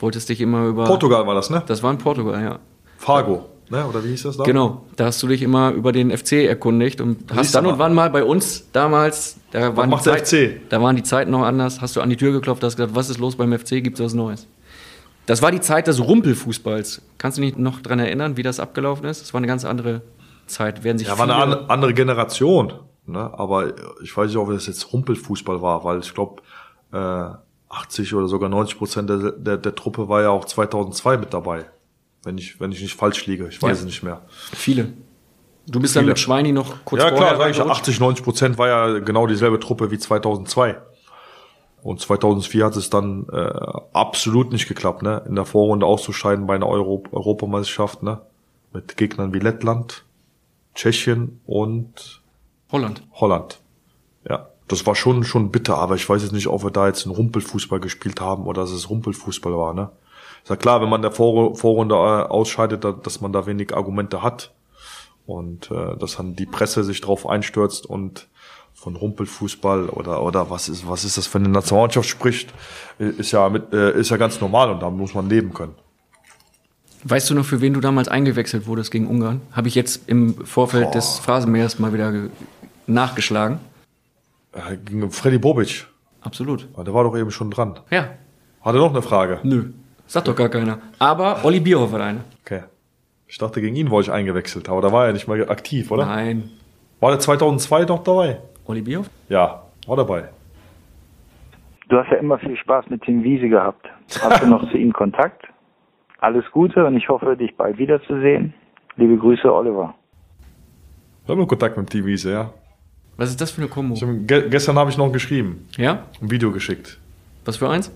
Wolltest 0.00 0.28
dich 0.28 0.40
immer 0.40 0.66
über. 0.66 0.84
Portugal 0.84 1.26
war 1.26 1.34
das, 1.34 1.48
ne? 1.48 1.62
Das 1.66 1.82
war 1.82 1.92
in 1.92 1.98
Portugal, 1.98 2.42
ja. 2.42 2.58
Fargo, 2.98 3.46
ne? 3.68 3.86
Oder 3.86 4.02
wie 4.02 4.08
hieß 4.08 4.24
das 4.24 4.36
da? 4.36 4.42
Genau, 4.42 4.84
da 4.96 5.06
hast 5.06 5.22
du 5.22 5.28
dich 5.28 5.42
immer 5.42 5.70
über 5.70 5.92
den 5.92 6.10
FC 6.10 6.32
erkundigt 6.44 7.00
und 7.00 7.30
hast 7.30 7.38
Siehst 7.38 7.54
dann 7.54 7.64
du 7.64 7.70
und 7.70 7.78
wann 7.78 7.94
mal 7.94 8.10
bei 8.10 8.24
uns 8.24 8.64
damals, 8.72 9.36
da 9.52 9.76
waren, 9.76 9.88
die 9.88 9.94
macht 9.94 10.06
der 10.06 10.24
Zeit, 10.24 10.28
FC? 10.28 10.60
da 10.70 10.82
waren 10.82 10.96
die 10.96 11.04
Zeiten 11.04 11.30
noch 11.30 11.42
anders, 11.42 11.80
hast 11.80 11.94
du 11.94 12.00
an 12.00 12.10
die 12.10 12.16
Tür 12.16 12.32
geklopft, 12.32 12.64
hast 12.64 12.76
gesagt, 12.76 12.94
was 12.96 13.10
ist 13.10 13.18
los 13.18 13.36
beim 13.36 13.56
FC, 13.56 13.84
gibt's 13.84 14.00
was 14.00 14.12
Neues? 14.12 14.48
Das 15.30 15.42
war 15.42 15.52
die 15.52 15.60
Zeit 15.60 15.86
des 15.86 16.00
Rumpelfußballs. 16.00 17.02
Kannst 17.16 17.38
du 17.38 17.42
dich 17.42 17.56
noch 17.56 17.80
dran 17.80 18.00
erinnern, 18.00 18.36
wie 18.36 18.42
das 18.42 18.58
abgelaufen 18.58 19.04
ist? 19.06 19.22
Das 19.22 19.32
war 19.32 19.38
eine 19.38 19.46
ganz 19.46 19.64
andere 19.64 20.02
Zeit. 20.48 20.82
Werden 20.82 20.98
sich 20.98 21.06
Ja, 21.06 21.16
war 21.18 21.30
eine 21.30 21.70
andere 21.70 21.94
Generation. 21.94 22.72
Ne? 23.06 23.30
Aber 23.38 23.72
ich 24.02 24.16
weiß 24.16 24.26
nicht, 24.26 24.36
ob 24.38 24.50
das 24.50 24.66
jetzt 24.66 24.92
Rumpelfußball 24.92 25.62
war, 25.62 25.84
weil 25.84 26.00
ich 26.00 26.12
glaube, 26.12 26.42
äh, 26.92 27.26
80 27.68 28.12
oder 28.16 28.26
sogar 28.26 28.48
90 28.48 28.76
Prozent 28.76 29.08
der, 29.08 29.30
der, 29.30 29.56
der 29.56 29.74
Truppe 29.76 30.08
war 30.08 30.20
ja 30.20 30.30
auch 30.30 30.46
2002 30.46 31.18
mit 31.18 31.32
dabei. 31.32 31.66
Wenn 32.24 32.36
ich, 32.36 32.58
wenn 32.60 32.72
ich 32.72 32.82
nicht 32.82 32.96
falsch 32.96 33.24
liege. 33.26 33.46
Ich 33.46 33.62
weiß 33.62 33.68
Ja. 33.68 33.74
es 33.82 33.84
nicht 33.84 34.02
mehr. 34.02 34.22
Viele. 34.52 34.94
Du 35.68 35.78
bist 35.78 35.94
dann 35.94 36.02
Viele. 36.02 36.10
mit 36.10 36.18
Schweini 36.18 36.50
noch 36.50 36.84
kurz 36.84 37.04
ja, 37.04 37.10
klar, 37.12 37.36
sag 37.36 37.50
ich, 37.50 37.56
reingerutscht. 37.60 37.82
80, 37.82 38.00
90 38.00 38.24
Prozent 38.24 38.58
war 38.58 38.66
ja 38.66 38.98
genau 38.98 39.28
dieselbe 39.28 39.60
Truppe 39.60 39.92
wie 39.92 39.98
2002. 39.98 40.76
Und 41.82 42.00
2004 42.00 42.64
hat 42.64 42.76
es 42.76 42.90
dann 42.90 43.26
äh, 43.32 43.50
absolut 43.92 44.52
nicht 44.52 44.68
geklappt, 44.68 45.02
ne? 45.02 45.22
In 45.26 45.34
der 45.34 45.46
Vorrunde 45.46 45.86
auszuscheiden 45.86 46.46
bei 46.46 46.54
einer 46.54 46.68
Euro 46.68 47.02
Europameisterschaft, 47.10 48.02
ne? 48.02 48.20
Mit 48.72 48.96
Gegnern 48.96 49.32
wie 49.32 49.38
Lettland, 49.38 50.04
Tschechien 50.74 51.40
und 51.46 52.20
Holland. 52.70 53.02
Holland. 53.14 53.60
Ja, 54.28 54.48
das 54.68 54.86
war 54.86 54.94
schon 54.94 55.24
schon 55.24 55.50
bitter, 55.50 55.78
aber 55.78 55.94
ich 55.94 56.08
weiß 56.08 56.22
jetzt 56.22 56.32
nicht, 56.32 56.48
ob 56.48 56.62
wir 56.62 56.70
da 56.70 56.86
jetzt 56.86 57.06
einen 57.06 57.14
Rumpelfußball 57.14 57.80
gespielt 57.80 58.20
haben 58.20 58.46
oder 58.46 58.62
dass 58.62 58.70
es 58.70 58.90
Rumpelfußball 58.90 59.56
war, 59.56 59.74
ne? 59.74 59.90
Ist 60.42 60.50
ja 60.50 60.56
klar, 60.56 60.80
wenn 60.80 60.88
man 60.88 60.98
in 60.98 61.02
der 61.02 61.12
Vor 61.12 61.56
Vorrunde 61.56 61.94
äh, 61.94 61.98
ausscheidet, 61.98 62.84
da, 62.84 62.92
dass 62.92 63.20
man 63.20 63.32
da 63.32 63.46
wenig 63.46 63.74
Argumente 63.74 64.22
hat 64.22 64.52
und 65.26 65.70
äh, 65.70 65.96
dass 65.96 66.16
dann 66.16 66.36
die 66.36 66.46
Presse 66.46 66.84
sich 66.84 67.00
drauf 67.00 67.26
einstürzt 67.26 67.86
und 67.86 68.28
von 68.80 68.96
Rumpelfußball 68.96 69.90
oder 69.90 70.22
oder 70.22 70.48
was 70.50 70.68
ist 70.70 70.88
was 70.88 71.04
ist 71.04 71.18
das 71.18 71.26
für 71.26 71.38
eine 71.38 71.48
Nationalmannschaft 71.50 72.08
spricht, 72.08 72.52
ist 72.98 73.30
ja 73.32 73.48
mit, 73.50 73.72
äh, 73.74 73.92
ist 73.98 74.10
ja 74.10 74.16
ganz 74.16 74.40
normal 74.40 74.70
und 74.70 74.80
da 74.80 74.88
muss 74.88 75.12
man 75.14 75.28
leben 75.28 75.52
können. 75.52 75.74
Weißt 77.04 77.30
du 77.30 77.34
noch, 77.34 77.44
für 77.44 77.60
wen 77.60 77.72
du 77.74 77.80
damals 77.80 78.08
eingewechselt 78.08 78.66
wurdest 78.66 78.90
gegen 78.90 79.06
Ungarn? 79.06 79.40
Habe 79.52 79.68
ich 79.68 79.74
jetzt 79.74 80.08
im 80.08 80.34
Vorfeld 80.46 80.94
des 80.94 81.18
Phrasenmeers 81.18 81.78
mal 81.78 81.92
wieder 81.94 82.12
ge- 82.12 82.28
nachgeschlagen. 82.86 83.58
Äh, 84.52 84.76
gegen 84.84 85.10
Freddy 85.10 85.38
Bobic. 85.38 85.86
Absolut. 86.22 86.66
Ja, 86.76 86.82
Der 86.84 86.92
war 86.92 87.04
doch 87.04 87.16
eben 87.16 87.30
schon 87.30 87.50
dran. 87.50 87.80
Ja. 87.90 88.10
Hat 88.62 88.74
er 88.74 88.80
noch 88.80 88.90
eine 88.90 89.00
Frage? 89.02 89.40
Nö. 89.42 89.70
Sagt 90.06 90.28
doch 90.28 90.36
gar 90.36 90.48
keiner. 90.50 90.78
Aber 90.98 91.44
Olli 91.44 91.60
Bierhoff 91.60 91.92
hat 91.92 92.00
eine. 92.02 92.20
Okay. 92.44 92.64
Ich 93.28 93.38
dachte, 93.38 93.60
gegen 93.60 93.76
ihn 93.76 93.90
wollte 93.90 94.10
ich 94.10 94.12
eingewechselt, 94.14 94.68
aber 94.68 94.82
da 94.82 94.92
war 94.92 95.06
er 95.06 95.12
nicht 95.14 95.28
mal 95.28 95.48
aktiv, 95.48 95.90
oder? 95.90 96.04
Nein. 96.04 96.50
War 96.98 97.10
der 97.12 97.20
2002 97.20 97.84
noch 97.84 98.02
dabei? 98.04 98.40
Oli 98.66 98.82
Bierhoff? 98.82 99.10
Ja, 99.28 99.62
war 99.86 99.96
dabei. 99.96 100.28
Du 101.88 101.96
hast 101.96 102.10
ja 102.10 102.18
immer 102.18 102.38
viel 102.38 102.56
Spaß 102.56 102.88
mit 102.88 103.02
Tim 103.02 103.22
Wiese 103.22 103.48
gehabt. 103.48 103.86
Hast 104.20 104.42
du 104.42 104.46
noch 104.46 104.62
zu 104.70 104.76
ihm 104.76 104.92
Kontakt? 104.92 105.46
Alles 106.18 106.44
Gute 106.52 106.84
und 106.86 106.96
ich 106.96 107.08
hoffe, 107.08 107.36
dich 107.36 107.56
bald 107.56 107.78
wiederzusehen. 107.78 108.54
Liebe 108.96 109.16
Grüße, 109.16 109.52
Oliver. 109.52 109.94
Wir 111.24 111.32
haben 111.32 111.40
noch 111.40 111.48
Kontakt 111.48 111.76
mit 111.76 111.90
Tim 111.90 112.06
Wiese, 112.06 112.32
ja. 112.32 112.52
Was 113.16 113.30
ist 113.30 113.40
das 113.40 113.50
für 113.50 113.60
eine 113.60 113.70
Kombo? 113.70 113.94
Ich 113.94 114.02
hab, 114.02 114.08
ge 114.26 114.48
gestern 114.48 114.78
habe 114.78 114.90
ich 114.90 114.96
noch 114.96 115.12
geschrieben. 115.12 115.68
Ja? 115.76 116.06
Ein 116.22 116.30
Video 116.30 116.52
geschickt. 116.52 116.98
Was 117.44 117.56
für 117.56 117.68
eins? 117.68 117.90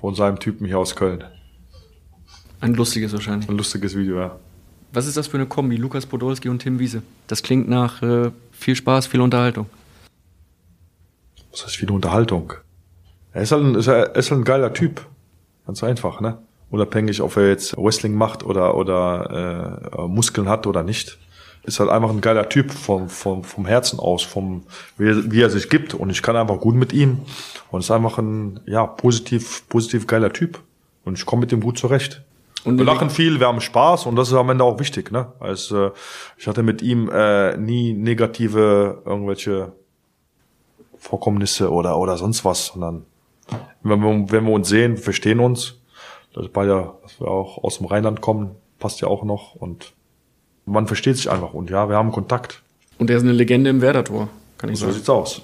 Von 0.00 0.14
seinem 0.14 0.38
Typen 0.38 0.66
hier 0.66 0.78
aus 0.78 0.94
Köln. 0.94 1.24
Ein 2.60 2.74
lustiges 2.74 3.12
wahrscheinlich. 3.12 3.48
Ein 3.48 3.56
lustiges 3.56 3.96
Video, 3.96 4.18
ja. 4.18 4.36
Was 4.92 5.06
ist 5.06 5.16
das 5.16 5.28
für 5.28 5.36
eine 5.36 5.46
Kombi? 5.46 5.76
Lukas 5.76 6.06
Podolski 6.06 6.48
und 6.48 6.60
Tim 6.60 6.78
Wiese. 6.78 7.02
Das 7.26 7.42
klingt 7.42 7.68
nach 7.68 8.02
äh, 8.02 8.30
viel 8.58 8.74
Spaß, 8.74 9.06
viel 9.06 9.20
Unterhaltung. 9.20 9.66
Was 11.52 11.64
heißt 11.64 11.76
viel 11.76 11.90
Unterhaltung? 11.90 12.52
Er 13.32 13.42
ist 13.42 13.52
halt 13.52 13.64
ein, 13.64 13.74
ist, 13.74 13.86
er 13.86 14.14
ist 14.16 14.30
halt 14.30 14.40
ein 14.40 14.44
geiler 14.44 14.72
Typ. 14.72 15.06
Ganz 15.66 15.82
einfach, 15.84 16.20
ne? 16.20 16.38
Unabhängig, 16.70 17.22
ob 17.22 17.36
er 17.36 17.48
jetzt 17.48 17.76
Wrestling 17.76 18.14
macht 18.14 18.44
oder, 18.44 18.74
oder 18.74 19.90
äh, 19.96 20.06
Muskeln 20.08 20.48
hat 20.48 20.66
oder 20.66 20.82
nicht. 20.82 21.18
Ist 21.62 21.80
halt 21.80 21.90
einfach 21.90 22.10
ein 22.10 22.20
geiler 22.20 22.48
Typ 22.48 22.72
vom, 22.72 23.08
vom, 23.08 23.44
vom 23.44 23.66
Herzen 23.66 23.98
aus, 23.98 24.22
vom, 24.22 24.64
wie 24.96 25.08
er, 25.08 25.30
wie 25.30 25.40
er 25.40 25.50
sich 25.50 25.68
gibt. 25.68 25.94
Und 25.94 26.10
ich 26.10 26.22
kann 26.22 26.36
einfach 26.36 26.60
gut 26.60 26.74
mit 26.74 26.92
ihm. 26.92 27.20
Und 27.70 27.80
ist 27.80 27.90
einfach 27.90 28.18
ein, 28.18 28.60
ja, 28.66 28.86
positiv, 28.86 29.68
positiv 29.68 30.06
geiler 30.06 30.32
Typ. 30.32 30.60
Und 31.04 31.18
ich 31.18 31.26
komme 31.26 31.40
mit 31.40 31.52
ihm 31.52 31.60
gut 31.60 31.78
zurecht. 31.78 32.22
Und 32.64 32.78
wir 32.78 32.84
lachen 32.84 33.08
viel, 33.08 33.38
wir 33.40 33.46
haben 33.46 33.60
Spaß 33.60 34.06
und 34.06 34.16
das 34.16 34.28
ist 34.28 34.34
am 34.34 34.50
Ende 34.50 34.64
auch 34.64 34.78
wichtig, 34.78 35.10
ne? 35.10 35.32
Also, 35.38 35.92
ich 36.36 36.46
hatte 36.46 36.62
mit 36.62 36.82
ihm 36.82 37.08
äh, 37.08 37.56
nie 37.56 37.92
negative 37.92 39.02
irgendwelche 39.04 39.72
Vorkommnisse 40.98 41.70
oder 41.70 41.98
oder 41.98 42.16
sonst 42.16 42.44
was, 42.44 42.66
sondern 42.66 43.04
wenn 43.82 44.00
wir, 44.00 44.32
wenn 44.32 44.44
wir 44.44 44.52
uns 44.52 44.68
sehen, 44.68 44.96
wir 44.96 45.02
verstehen 45.02 45.40
uns. 45.40 45.76
Das 46.34 46.44
ist 46.44 46.52
beide, 46.52 46.94
dass 47.02 47.20
wir 47.20 47.28
auch 47.28 47.62
aus 47.64 47.78
dem 47.78 47.86
Rheinland 47.86 48.20
kommen, 48.20 48.50
passt 48.78 49.00
ja 49.00 49.08
auch 49.08 49.24
noch 49.24 49.54
und 49.54 49.94
man 50.66 50.86
versteht 50.86 51.16
sich 51.16 51.30
einfach 51.30 51.54
und 51.54 51.70
ja, 51.70 51.88
wir 51.88 51.96
haben 51.96 52.12
Kontakt. 52.12 52.62
Und 52.98 53.08
er 53.10 53.16
ist 53.16 53.22
eine 53.22 53.32
Legende 53.32 53.70
im 53.70 53.80
Werder-Tor, 53.80 54.28
kann 54.58 54.70
ich 54.70 54.78
so 54.78 54.86
sagen. 54.86 54.96
sieht's 54.96 55.08
aus. 55.08 55.42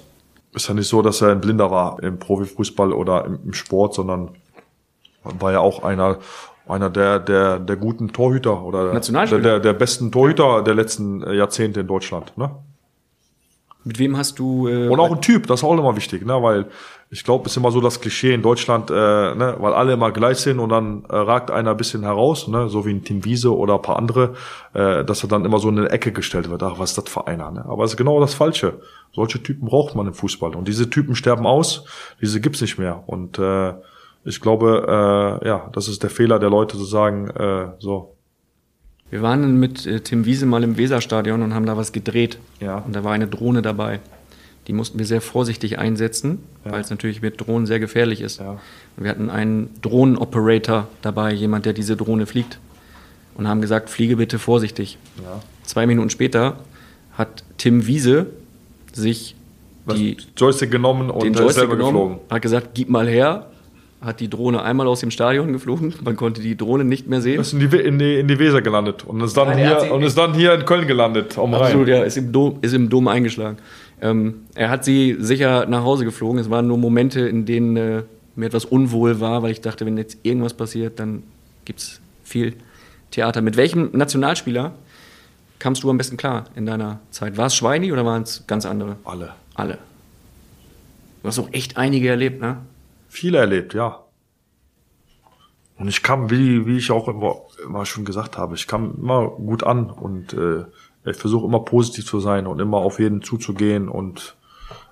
Ist 0.53 0.67
ja 0.67 0.73
nicht 0.73 0.87
so, 0.87 1.01
dass 1.01 1.21
er 1.21 1.31
ein 1.31 1.41
Blinder 1.41 1.71
war 1.71 2.01
im 2.03 2.19
Profifußball 2.19 2.93
oder 2.93 3.25
im, 3.25 3.39
im 3.45 3.53
Sport, 3.53 3.93
sondern 3.93 4.35
war 5.23 5.51
ja 5.51 5.59
auch 5.59 5.83
einer 5.83 6.19
einer 6.67 6.89
der 6.89 7.19
der 7.19 7.59
der 7.59 7.75
guten 7.75 8.11
Torhüter 8.11 8.63
oder 8.63 8.93
der, 8.99 9.39
der 9.39 9.59
der 9.59 9.73
besten 9.73 10.11
Torhüter 10.11 10.63
der 10.63 10.75
letzten 10.75 11.21
Jahrzehnte 11.33 11.81
in 11.81 11.87
Deutschland, 11.87 12.37
ne? 12.37 12.51
Mit 13.83 13.99
wem 13.99 14.17
hast 14.17 14.39
du. 14.39 14.67
Äh, 14.67 14.87
Und 14.87 14.99
auch 14.99 15.11
ein 15.11 15.21
Typ, 15.21 15.45
das 15.45 15.59
ist 15.59 15.63
auch 15.63 15.77
immer 15.77 15.95
wichtig, 15.95 16.25
ne? 16.25 16.41
Weil 16.41 16.65
ich 17.11 17.23
glaube, 17.23 17.45
es 17.45 17.51
ist 17.51 17.57
immer 17.57 17.71
so 17.71 17.81
das 17.81 18.01
Klischee 18.01 18.33
in 18.33 18.41
Deutschland, 18.41 18.89
äh, 18.89 18.93
ne? 18.93 19.55
weil 19.59 19.73
alle 19.73 19.93
immer 19.93 20.11
gleich 20.11 20.37
sind 20.39 20.59
und 20.59 20.69
dann 20.69 21.05
äh, 21.07 21.15
ragt 21.15 21.51
einer 21.51 21.71
ein 21.71 21.77
bisschen 21.77 22.01
heraus, 22.01 22.47
ne? 22.47 22.67
so 22.67 22.85
wie 22.85 22.89
ein 22.89 23.03
Tim 23.03 23.23
Wiese 23.23 23.55
oder 23.55 23.75
ein 23.75 23.81
paar 23.81 23.97
andere, 23.97 24.33
äh, 24.73 25.05
dass 25.05 25.23
er 25.23 25.29
dann 25.29 25.45
immer 25.45 25.59
so 25.59 25.69
in 25.69 25.77
eine 25.77 25.89
Ecke 25.89 26.11
gestellt 26.11 26.49
wird. 26.49 26.63
Ach, 26.63 26.79
was 26.79 26.91
ist 26.91 26.97
das 26.97 27.09
für 27.09 27.27
einer? 27.27 27.51
Ne? 27.51 27.63
Aber 27.67 27.83
es 27.83 27.91
ist 27.91 27.97
genau 27.97 28.19
das 28.19 28.33
Falsche. 28.33 28.81
Solche 29.13 29.41
Typen 29.41 29.67
braucht 29.67 29.95
man 29.95 30.07
im 30.07 30.13
Fußball. 30.13 30.55
Und 30.55 30.67
diese 30.67 30.89
Typen 30.89 31.15
sterben 31.15 31.45
aus, 31.45 31.85
diese 32.21 32.41
gibt's 32.41 32.59
nicht 32.61 32.79
mehr. 32.79 33.03
Und 33.05 33.37
äh, 33.37 33.73
ich 34.25 34.41
glaube, 34.41 35.39
äh, 35.43 35.47
ja, 35.47 35.69
das 35.73 35.87
ist 35.87 36.03
der 36.03 36.09
Fehler 36.09 36.39
der 36.39 36.49
Leute 36.49 36.77
zu 36.77 36.83
sagen, 36.85 37.29
äh, 37.29 37.67
so, 37.79 38.15
Wir 39.11 39.21
waren 39.21 39.59
mit 39.59 39.85
äh, 39.85 40.01
Tim 40.01 40.25
Wiese 40.25 40.45
mal 40.45 40.63
im 40.63 40.77
Weserstadion 40.77 41.41
und 41.43 41.53
haben 41.53 41.65
da 41.65 41.77
was 41.77 41.91
gedreht. 41.91 42.39
Ja. 42.59 42.79
Und 42.79 42.95
da 42.95 43.03
war 43.03 43.13
eine 43.13 43.27
Drohne 43.27 43.61
dabei. 43.61 43.99
Die 44.67 44.73
mussten 44.73 44.97
wir 44.97 45.05
sehr 45.05 45.21
vorsichtig 45.21 45.77
einsetzen, 45.77 46.39
Ja. 46.65 46.71
weil 46.71 46.81
es 46.81 46.89
natürlich 46.89 47.21
mit 47.21 47.39
Drohnen 47.39 47.67
sehr 47.67 47.79
gefährlich 47.79 48.19
ist. 48.21 48.39
Ja. 48.39 48.57
Wir 48.97 49.11
hatten 49.11 49.29
einen 49.29 49.69
Drohnenoperator 49.83 50.87
dabei, 51.03 51.31
jemand, 51.33 51.65
der 51.67 51.73
diese 51.73 51.95
Drohne 51.95 52.25
fliegt. 52.25 52.59
Und 53.35 53.47
haben 53.47 53.61
gesagt, 53.61 53.89
fliege 53.89 54.15
bitte 54.17 54.39
vorsichtig. 54.39 54.97
Ja. 55.23 55.39
Zwei 55.63 55.85
Minuten 55.85 56.09
später 56.09 56.57
hat 57.13 57.43
Tim 57.57 57.85
Wiese 57.85 58.27
sich 58.93 59.35
die 59.93 60.17
Joystick 60.35 60.71
genommen 60.71 61.11
und 61.11 61.21
den 61.23 61.33
Joystick 61.33 61.59
selber 61.59 61.75
genommen, 61.75 61.97
geflogen. 61.97 62.19
hat 62.31 62.41
gesagt, 62.41 62.69
gib 62.73 62.89
mal 62.89 63.07
her, 63.07 63.51
hat 64.05 64.19
die 64.19 64.29
Drohne 64.29 64.61
einmal 64.61 64.87
aus 64.87 64.99
dem 64.99 65.11
Stadion 65.11 65.51
geflogen, 65.51 65.93
man 66.03 66.15
konnte 66.15 66.41
die 66.41 66.55
Drohne 66.55 66.83
nicht 66.85 67.07
mehr 67.07 67.21
sehen. 67.21 67.41
ist 67.41 67.53
in 67.53 67.59
die, 67.59 67.77
in 67.77 67.99
die, 67.99 68.19
in 68.19 68.27
die 68.27 68.39
Weser 68.39 68.61
gelandet 68.61 69.03
und 69.05 69.21
ist 69.21 69.35
dann 69.35 69.47
Nein, 69.49 69.67
hat 69.67 69.83
hier 69.83 69.93
und 69.93 70.03
ist 70.03 70.17
dann 70.17 70.33
hier 70.33 70.53
in 70.53 70.65
Köln 70.65 70.87
gelandet. 70.87 71.37
Am 71.37 71.53
Absolut, 71.53 71.87
Rhein. 71.87 71.97
ja, 71.97 72.03
ist 72.03 72.17
im 72.17 72.31
Dom, 72.31 72.57
ist 72.61 72.73
im 72.73 72.89
Dom 72.89 73.07
eingeschlagen. 73.07 73.57
Ähm, 74.01 74.41
er 74.55 74.69
hat 74.69 74.85
sie 74.85 75.15
sicher 75.19 75.65
nach 75.65 75.83
Hause 75.83 76.05
geflogen. 76.05 76.39
Es 76.39 76.49
waren 76.49 76.67
nur 76.67 76.77
Momente, 76.77 77.21
in 77.21 77.45
denen 77.45 77.77
äh, 77.77 78.03
mir 78.35 78.45
etwas 78.45 78.65
unwohl 78.65 79.19
war, 79.19 79.43
weil 79.43 79.51
ich 79.51 79.61
dachte, 79.61 79.85
wenn 79.85 79.97
jetzt 79.97 80.17
irgendwas 80.23 80.53
passiert, 80.53 80.99
dann 80.99 81.23
gibt's 81.63 82.01
viel 82.23 82.53
Theater. 83.11 83.41
Mit 83.41 83.57
welchem 83.57 83.89
Nationalspieler 83.93 84.73
kamst 85.59 85.83
du 85.83 85.89
am 85.89 85.97
besten 85.97 86.17
klar 86.17 86.45
in 86.55 86.65
deiner 86.65 86.99
Zeit? 87.11 87.37
War 87.37 87.47
es 87.47 87.55
Schweini 87.55 87.91
oder 87.91 88.05
waren 88.05 88.23
es 88.23 88.43
ganz 88.47 88.65
andere? 88.65 88.97
Alle. 89.05 89.33
Alle. 89.55 89.77
Du 91.21 91.29
hast 91.29 91.39
auch 91.39 91.49
echt 91.53 91.77
einige 91.77 92.09
erlebt, 92.09 92.41
ne? 92.41 92.57
Viele 93.15 93.37
erlebt, 93.37 93.73
ja. 93.73 94.01
Und 95.77 95.87
ich 95.87 96.03
kam, 96.03 96.29
wie, 96.31 96.65
wie 96.65 96.77
ich 96.77 96.91
auch 96.91 97.07
immer, 97.07 97.37
immer 97.63 97.85
schon 97.85 98.03
gesagt 98.03 98.37
habe, 98.37 98.55
ich 98.55 98.67
kam 98.67 98.93
immer 98.97 99.27
gut 99.29 99.63
an 99.63 99.89
und 99.89 100.33
äh, 100.33 100.65
ich 101.09 101.15
versuche 101.15 101.45
immer 101.45 101.59
positiv 101.59 102.05
zu 102.05 102.19
sein 102.19 102.45
und 102.45 102.59
immer 102.59 102.77
auf 102.77 102.99
jeden 102.99 103.21
zuzugehen 103.21 103.87
und 103.87 104.35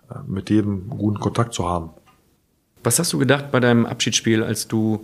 äh, 0.09 0.15
mit 0.25 0.49
jedem 0.49 0.89
guten 0.89 1.19
Kontakt 1.19 1.53
zu 1.53 1.67
haben. 1.67 1.89
Was 2.83 2.97
hast 2.97 3.11
du 3.11 3.17
gedacht 3.17 3.51
bei 3.51 3.59
deinem 3.59 3.85
Abschiedsspiel, 3.85 4.41
als 4.41 4.67
du 4.69 5.01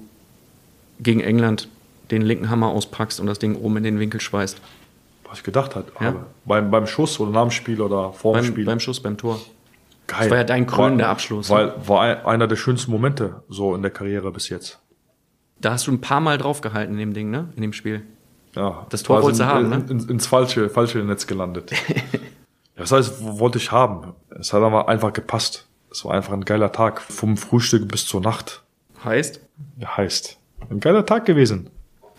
gegen 1.02 1.20
England 1.20 1.68
den 2.12 2.22
linken 2.22 2.50
Hammer 2.50 2.68
auspackst 2.70 3.20
und 3.20 3.28
das 3.28 3.40
Ding 3.40 3.56
oben 3.56 3.78
in 3.78 3.84
den 3.84 4.00
Winkel 4.00 4.22
schweißt? 4.22 4.62
Was 5.28 5.40
ich 5.40 5.44
gedacht 5.44 5.76
hat, 5.76 5.88
Ja. 6.00 6.08
habe. 6.08 6.26
Beim, 6.46 6.72
beim 6.72 6.88
Schuss 6.88 7.20
oder 7.20 7.32
nach 7.32 7.42
dem 7.44 7.52
Spiel 7.52 7.82
oder 7.82 8.14
vor 8.14 8.36
dem 8.36 8.46
Spiel. 8.46 8.66
beim 8.66 8.80
Schuss, 8.80 9.02
beim 9.02 9.18
Tor. 9.18 9.40
Geil. 10.10 10.20
Das 10.22 10.30
war 10.32 10.38
ja 10.38 10.44
dein 10.44 10.66
krönender 10.68 11.06
War- 11.06 11.12
Abschluss. 11.12 11.50
Weil 11.50 11.68
ne? 11.68 11.74
war 11.86 12.02
ein- 12.02 12.26
einer 12.26 12.48
der 12.48 12.56
schönsten 12.56 12.92
Momente 12.92 13.44
so 13.50 13.76
in 13.76 13.82
der 13.82 13.92
Karriere 13.92 14.32
bis 14.32 14.50
jetzt. 14.50 14.80
Da 15.62 15.72
hast 15.74 15.88
du 15.88 15.92
ein 15.92 16.02
paar 16.02 16.20
Mal 16.22 16.38
draufgehalten 16.38 16.94
in 16.94 17.00
dem 17.00 17.14
Ding, 17.14 17.30
ne? 17.30 17.50
In 17.56 17.62
dem 17.62 17.74
Spiel. 17.74 18.04
Ja, 18.56 18.86
Das 18.90 19.04
Tor 19.04 19.18
war 19.18 19.24
wolltest 19.24 19.42
du 19.42 19.46
haben, 19.46 19.70
ne? 19.70 19.86
in, 19.90 20.10
ins 20.10 20.26
falsche, 20.26 20.70
falsche 20.70 21.00
Netz 21.00 21.28
gelandet. 21.28 21.72
das 22.76 22.92
heißt, 22.92 23.22
wo- 23.24 23.40
wollte 23.40 23.58
ich 23.58 23.72
haben. 23.72 24.14
Es 24.40 24.54
hat 24.54 24.64
aber 24.64 24.88
einfach 24.90 25.14
gepasst. 25.14 25.68
Es 25.92 26.04
war 26.06 26.14
einfach 26.14 26.34
ein 26.34 26.46
geiler 26.46 26.72
Tag. 26.72 27.02
Vom 27.02 27.38
Frühstück 27.38 27.88
bis 27.88 28.06
zur 28.06 28.22
Nacht. 28.22 28.64
Heißt? 29.04 29.42
Ja, 29.78 29.98
heißt. 29.98 30.38
Ein 30.70 30.80
geiler 30.80 31.06
Tag 31.06 31.26
gewesen. 31.26 31.70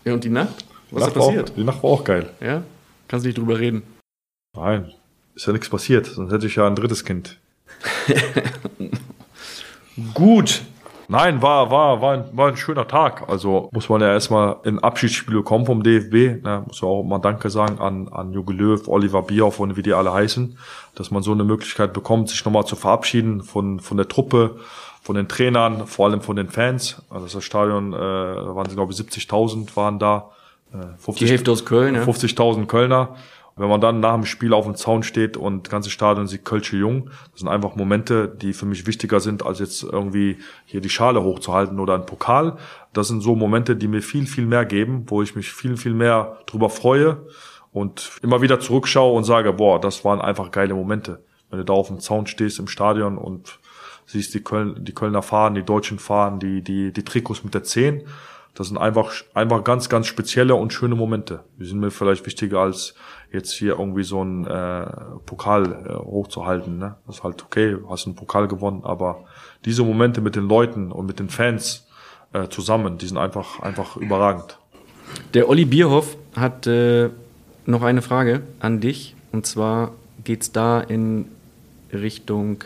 Ja, 0.05 0.13
und 0.13 0.23
die 0.23 0.29
Nacht? 0.29 0.65
Die 0.89 0.95
Was 0.95 1.01
ist 1.03 1.07
Nacht 1.07 1.15
war 1.17 1.25
passiert? 1.27 1.49
Auch, 1.51 1.55
die 1.55 1.63
Nacht 1.63 1.83
war 1.83 1.89
auch 1.89 2.03
geil. 2.03 2.29
Ja? 2.39 2.63
Kannst 3.07 3.25
nicht 3.25 3.37
drüber 3.37 3.59
reden. 3.59 3.83
Nein, 4.55 4.91
ist 5.35 5.45
ja 5.47 5.53
nichts 5.53 5.69
passiert. 5.69 6.05
Sonst 6.07 6.31
hätte 6.31 6.47
ich 6.47 6.55
ja 6.55 6.67
ein 6.67 6.75
drittes 6.75 7.03
Kind. 7.05 7.39
Gut. 10.13 10.61
Nein, 11.11 11.41
war, 11.41 11.69
war, 11.69 12.01
war, 12.01 12.13
ein, 12.13 12.23
war 12.31 12.47
ein 12.47 12.55
schöner 12.55 12.87
Tag. 12.87 13.27
Also 13.27 13.67
muss 13.73 13.89
man 13.89 13.99
ja 13.99 14.13
erstmal 14.13 14.55
in 14.63 14.79
Abschiedsspiele 14.79 15.43
kommen 15.43 15.65
vom 15.65 15.83
DFB. 15.83 16.41
Ne? 16.41 16.63
Muss 16.65 16.79
ja 16.79 16.87
auch 16.87 17.03
mal 17.03 17.19
Danke 17.19 17.49
sagen 17.49 17.79
an, 17.79 18.07
an 18.07 18.31
Jogi 18.31 18.53
Löw, 18.53 18.87
Oliver 18.87 19.23
Bierhoff 19.23 19.59
und 19.59 19.75
wie 19.75 19.81
die 19.81 19.91
alle 19.91 20.13
heißen, 20.13 20.57
dass 20.95 21.11
man 21.11 21.21
so 21.21 21.33
eine 21.33 21.43
Möglichkeit 21.43 21.91
bekommt, 21.91 22.29
sich 22.29 22.45
nochmal 22.45 22.65
zu 22.65 22.77
verabschieden 22.77 23.43
von, 23.43 23.81
von 23.81 23.97
der 23.97 24.07
Truppe, 24.07 24.55
von 25.01 25.17
den 25.17 25.27
Trainern, 25.27 25.85
vor 25.85 26.07
allem 26.07 26.21
von 26.21 26.37
den 26.37 26.49
Fans. 26.49 27.01
Also 27.09 27.27
das 27.27 27.43
Stadion, 27.43 27.91
äh, 27.91 27.97
da 27.97 28.55
waren 28.55 28.69
sie 28.69 28.75
glaube 28.75 28.93
ich 28.93 28.97
70.000 28.97 29.75
waren 29.75 29.99
da. 29.99 30.29
Äh, 30.73 30.97
50 30.97 31.15
Die 31.15 31.27
Hälfte 31.27 31.51
aus 31.51 31.65
Köln, 31.65 31.95
ja. 31.95 32.03
50.000 32.03 32.67
Kölner. 32.67 33.17
Wenn 33.55 33.69
man 33.69 33.81
dann 33.81 33.99
nach 33.99 34.15
dem 34.15 34.25
Spiel 34.25 34.53
auf 34.53 34.65
dem 34.65 34.75
Zaun 34.75 35.03
steht 35.03 35.37
und 35.37 35.67
das 35.67 35.71
ganze 35.71 35.89
Stadion 35.89 36.27
sieht 36.27 36.45
Kölsche 36.45 36.77
Jung, 36.77 37.09
das 37.31 37.41
sind 37.41 37.49
einfach 37.49 37.75
Momente, 37.75 38.27
die 38.27 38.53
für 38.53 38.65
mich 38.65 38.87
wichtiger 38.87 39.19
sind, 39.19 39.45
als 39.45 39.59
jetzt 39.59 39.83
irgendwie 39.83 40.37
hier 40.65 40.81
die 40.81 40.89
Schale 40.89 41.23
hochzuhalten 41.23 41.79
oder 41.79 41.95
ein 41.95 42.05
Pokal. 42.05 42.57
Das 42.93 43.07
sind 43.07 43.21
so 43.21 43.35
Momente, 43.35 43.75
die 43.75 43.87
mir 43.87 44.01
viel, 44.01 44.25
viel 44.25 44.45
mehr 44.45 44.65
geben, 44.65 45.05
wo 45.07 45.21
ich 45.21 45.35
mich 45.35 45.51
viel, 45.51 45.77
viel 45.77 45.93
mehr 45.93 46.37
drüber 46.45 46.69
freue 46.69 47.25
und 47.71 48.11
immer 48.21 48.41
wieder 48.41 48.59
zurückschaue 48.59 49.15
und 49.15 49.23
sage, 49.25 49.53
boah, 49.53 49.79
das 49.79 50.03
waren 50.05 50.21
einfach 50.21 50.51
geile 50.51 50.73
Momente. 50.73 51.23
Wenn 51.49 51.59
du 51.59 51.65
da 51.65 51.73
auf 51.73 51.87
dem 51.87 51.99
Zaun 51.99 52.27
stehst 52.27 52.59
im 52.59 52.67
Stadion 52.67 53.17
und 53.17 53.59
siehst 54.05 54.33
die, 54.33 54.41
Köln, 54.41 54.83
die 54.83 54.93
Kölner 54.93 55.21
fahren, 55.21 55.55
die 55.55 55.63
Deutschen 55.63 55.99
fahren, 55.99 56.39
die, 56.39 56.61
die, 56.61 56.91
die 56.91 57.03
Trikots 57.03 57.43
mit 57.43 57.53
der 57.53 57.63
10. 57.63 58.03
Das 58.53 58.67
sind 58.67 58.77
einfach, 58.77 59.13
einfach 59.33 59.63
ganz, 59.63 59.87
ganz 59.87 60.07
spezielle 60.07 60.55
und 60.55 60.73
schöne 60.73 60.95
Momente. 60.95 61.43
Die 61.57 61.65
sind 61.65 61.79
mir 61.79 61.89
vielleicht 61.89 62.25
wichtiger 62.25 62.59
als 62.59 62.95
jetzt 63.31 63.53
hier 63.53 63.79
irgendwie 63.79 64.03
so 64.03 64.23
ein 64.23 64.45
äh, 64.45 64.85
Pokal 65.25 65.85
äh, 65.87 65.93
hochzuhalten. 65.95 66.77
Ne? 66.77 66.95
Das 67.07 67.17
ist 67.17 67.23
halt 67.23 67.43
okay, 67.43 67.71
du 67.71 67.89
hast 67.89 68.07
einen 68.07 68.15
Pokal 68.15 68.47
gewonnen, 68.47 68.81
aber 68.83 69.23
diese 69.63 69.83
Momente 69.83 70.19
mit 70.19 70.35
den 70.35 70.49
Leuten 70.49 70.91
und 70.91 71.05
mit 71.05 71.19
den 71.19 71.29
Fans 71.29 71.87
äh, 72.33 72.49
zusammen, 72.49 72.97
die 72.97 73.07
sind 73.07 73.17
einfach, 73.17 73.61
einfach 73.61 73.95
überragend. 73.95 74.57
Der 75.33 75.47
Olli 75.49 75.65
Bierhoff 75.65 76.17
hat 76.35 76.67
äh, 76.67 77.09
noch 77.65 77.83
eine 77.83 78.01
Frage 78.01 78.41
an 78.59 78.79
dich. 78.79 79.15
Und 79.31 79.45
zwar 79.45 79.91
geht 80.23 80.41
es 80.41 80.51
da 80.51 80.81
in 80.81 81.25
Richtung 81.93 82.63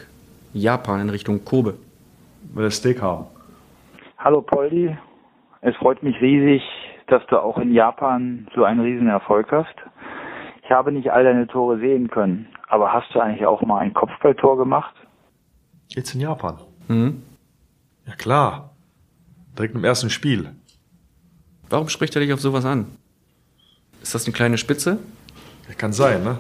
Japan, 0.54 1.02
in 1.02 1.10
Richtung 1.10 1.46
Kobe. 1.46 1.76
Will 2.54 2.66
er 2.66 2.72
Steak 2.72 3.02
haben? 3.02 3.26
Hallo 4.18 4.42
Poldi, 4.42 4.96
es 5.66 5.76
freut 5.78 6.04
mich 6.04 6.22
riesig, 6.22 6.62
dass 7.08 7.26
du 7.28 7.42
auch 7.42 7.58
in 7.58 7.74
Japan 7.74 8.48
so 8.54 8.64
einen 8.64 8.82
riesen 8.82 9.08
Erfolg 9.08 9.52
hast. 9.52 9.76
Ich 10.64 10.70
habe 10.70 10.92
nicht 10.92 11.12
all 11.12 11.24
deine 11.24 11.48
Tore 11.48 11.80
sehen 11.80 12.08
können, 12.10 12.48
aber 12.68 12.94
hast 12.94 13.14
du 13.14 13.20
eigentlich 13.20 13.48
auch 13.48 13.62
mal 13.64 13.80
ein 13.80 13.94
Kopfballtor 13.94 14.58
gemacht? 14.58 14.94
Jetzt 15.88 16.14
in 16.14 16.22
Japan. 16.22 16.60
Mhm. 16.88 17.24
Ja 18.06 18.14
klar. 18.14 18.76
Direkt 19.58 19.74
im 19.74 19.84
ersten 19.84 20.12
Spiel. 20.12 20.52
Warum 21.70 21.90
spricht 21.90 22.16
er 22.16 22.22
dich 22.22 22.32
auf 22.32 22.42
sowas 22.42 22.66
an? 22.66 22.86
Ist 24.04 24.14
das 24.14 24.26
eine 24.26 24.34
kleine 24.34 24.60
Spitze? 24.60 25.00
Ja, 25.68 25.74
kann 25.74 25.94
sein, 25.94 26.24
ne? 26.24 26.38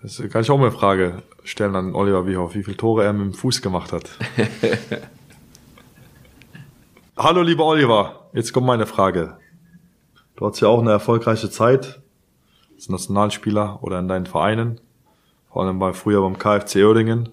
Das 0.00 0.22
kann 0.30 0.42
ich 0.42 0.50
auch 0.50 0.58
mal 0.58 0.68
eine 0.68 0.76
Frage 0.76 1.22
stellen 1.42 1.74
an 1.74 1.92
Oliver 1.96 2.24
Wiehoff, 2.24 2.54
wie 2.54 2.62
viele 2.62 2.76
Tore 2.76 3.04
er 3.04 3.12
mit 3.12 3.32
dem 3.32 3.34
Fuß 3.34 3.62
gemacht 3.62 3.92
hat. 3.92 4.08
Hallo, 7.16 7.42
lieber 7.42 7.64
Oliver. 7.64 8.17
Jetzt 8.32 8.52
kommt 8.52 8.66
meine 8.66 8.86
Frage. 8.86 9.38
Du 10.36 10.46
hattest 10.46 10.62
ja 10.62 10.68
auch 10.68 10.80
eine 10.80 10.90
erfolgreiche 10.90 11.50
Zeit 11.50 12.00
als 12.74 12.88
Nationalspieler 12.88 13.82
oder 13.82 13.98
in 13.98 14.08
deinen 14.08 14.26
Vereinen. 14.26 14.80
Vor 15.50 15.64
allem 15.64 15.78
bei, 15.78 15.92
früher 15.92 16.20
beim 16.20 16.38
KFC 16.38 16.84
Oerdingen. 16.84 17.30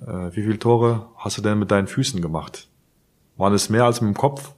Äh, 0.00 0.30
wie 0.32 0.42
viele 0.42 0.58
Tore 0.58 1.06
hast 1.16 1.38
du 1.38 1.42
denn 1.42 1.58
mit 1.58 1.70
deinen 1.70 1.86
Füßen 1.86 2.20
gemacht? 2.20 2.68
Waren 3.36 3.54
es 3.54 3.68
mehr 3.68 3.84
als 3.84 4.00
mit 4.00 4.14
dem 4.14 4.16
Kopf? 4.16 4.52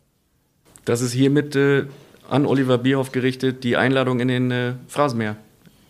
Das 0.85 1.01
ist 1.01 1.13
hiermit 1.13 1.55
äh, 1.57 1.87
an 2.29 2.45
Oliver 2.45 2.79
Bierhoff 2.79 3.13
gerichtet, 3.13 3.65
die 3.65 3.77
Einladung 3.77 4.21
in 4.21 4.29
den 4.29 4.51
äh, 4.51 4.75
Phrasenmeer. 4.89 5.37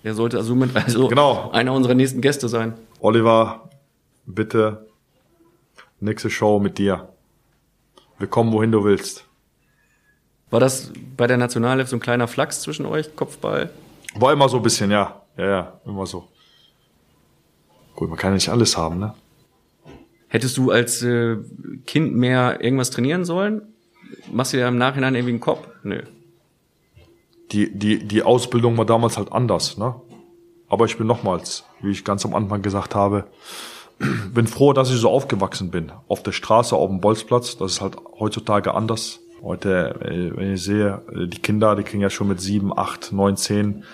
Er 0.03 0.15
sollte 0.15 0.37
also, 0.37 0.55
mit, 0.55 0.77
also 0.77 1.09
genau. 1.09 1.51
einer 1.51 1.73
unserer 1.73 1.95
nächsten 1.95 2.21
Gäste 2.21 2.49
sein. 2.49 2.75
Oliver, 3.01 3.69
bitte 4.27 4.87
nächste 6.01 6.31
Show 6.31 6.61
mit 6.61 6.79
dir. 6.79 7.09
Wir 8.19 8.27
kommen, 8.27 8.53
wohin 8.53 8.73
du 8.73 8.85
willst. 8.85 9.25
War 10.51 10.61
das 10.61 10.93
bei 11.17 11.27
der 11.27 11.37
Nationalelf 11.37 11.89
so 11.89 11.97
ein 11.97 12.01
kleiner 12.01 12.27
Flachs 12.27 12.63
zwischen 12.63 12.87
euch, 12.87 13.15
Kopfball? 13.15 13.71
War 14.15 14.33
immer 14.33 14.49
so 14.49 14.57
ein 14.57 14.63
bisschen, 14.63 14.91
ja. 14.91 15.23
Ja, 15.37 15.47
ja, 15.47 15.81
immer 15.85 16.07
so. 16.07 16.27
Gut, 17.95 18.09
man 18.09 18.19
kann 18.19 18.31
ja 18.31 18.35
nicht 18.35 18.49
alles 18.49 18.77
haben, 18.77 18.99
ne? 18.99 19.15
Hättest 20.29 20.57
du 20.57 20.71
als 20.71 21.03
äh, 21.03 21.37
Kind 21.87 22.15
mehr 22.15 22.63
irgendwas 22.63 22.91
trainieren 22.91 23.25
sollen? 23.25 23.63
Machst 24.31 24.53
du 24.53 24.57
dir 24.57 24.69
im 24.69 24.79
Nachhinein 24.79 25.15
irgendwie 25.15 25.33
einen 25.33 25.41
Kopf? 25.41 25.67
Nö. 25.83 26.03
Die, 27.53 27.73
die, 27.73 28.07
die 28.07 28.23
Ausbildung 28.23 28.77
war 28.77 28.85
damals 28.85 29.17
halt 29.17 29.33
anders, 29.33 29.79
ne? 29.79 29.95
Aber 30.69 30.85
ich 30.85 30.99
bin 30.99 31.07
nochmals, 31.07 31.65
wie 31.81 31.91
ich 31.91 32.05
ganz 32.05 32.27
am 32.27 32.35
Anfang 32.35 32.61
gesagt 32.61 32.95
habe, 32.95 33.27
bin 34.35 34.47
froh, 34.47 34.73
dass 34.73 34.91
ich 34.91 34.97
so 34.97 35.11
aufgewachsen 35.11 35.71
bin. 35.71 35.93
Auf 36.09 36.23
der 36.23 36.33
Straße, 36.33 36.77
auf 36.77 36.89
dem 36.89 37.01
Bolzplatz. 37.01 37.57
Das 37.57 37.73
ist 37.73 37.81
halt 37.81 37.97
heutzutage 38.19 38.75
anders. 38.75 39.21
Heute, 39.43 39.97
äh, 40.01 40.37
wenn 40.37 40.55
ich 40.55 40.63
sehe, 40.63 41.03
äh, 41.13 41.27
die 41.27 41.39
Kinder, 41.39 41.77
die 41.77 41.83
kriegen 41.83 42.03
ja 42.03 42.11
schon 42.11 42.29
mit 42.29 42.41
sieben, 42.41 42.77
acht, 42.77 43.13
neun, 43.13 43.37
zehn, 43.37 43.85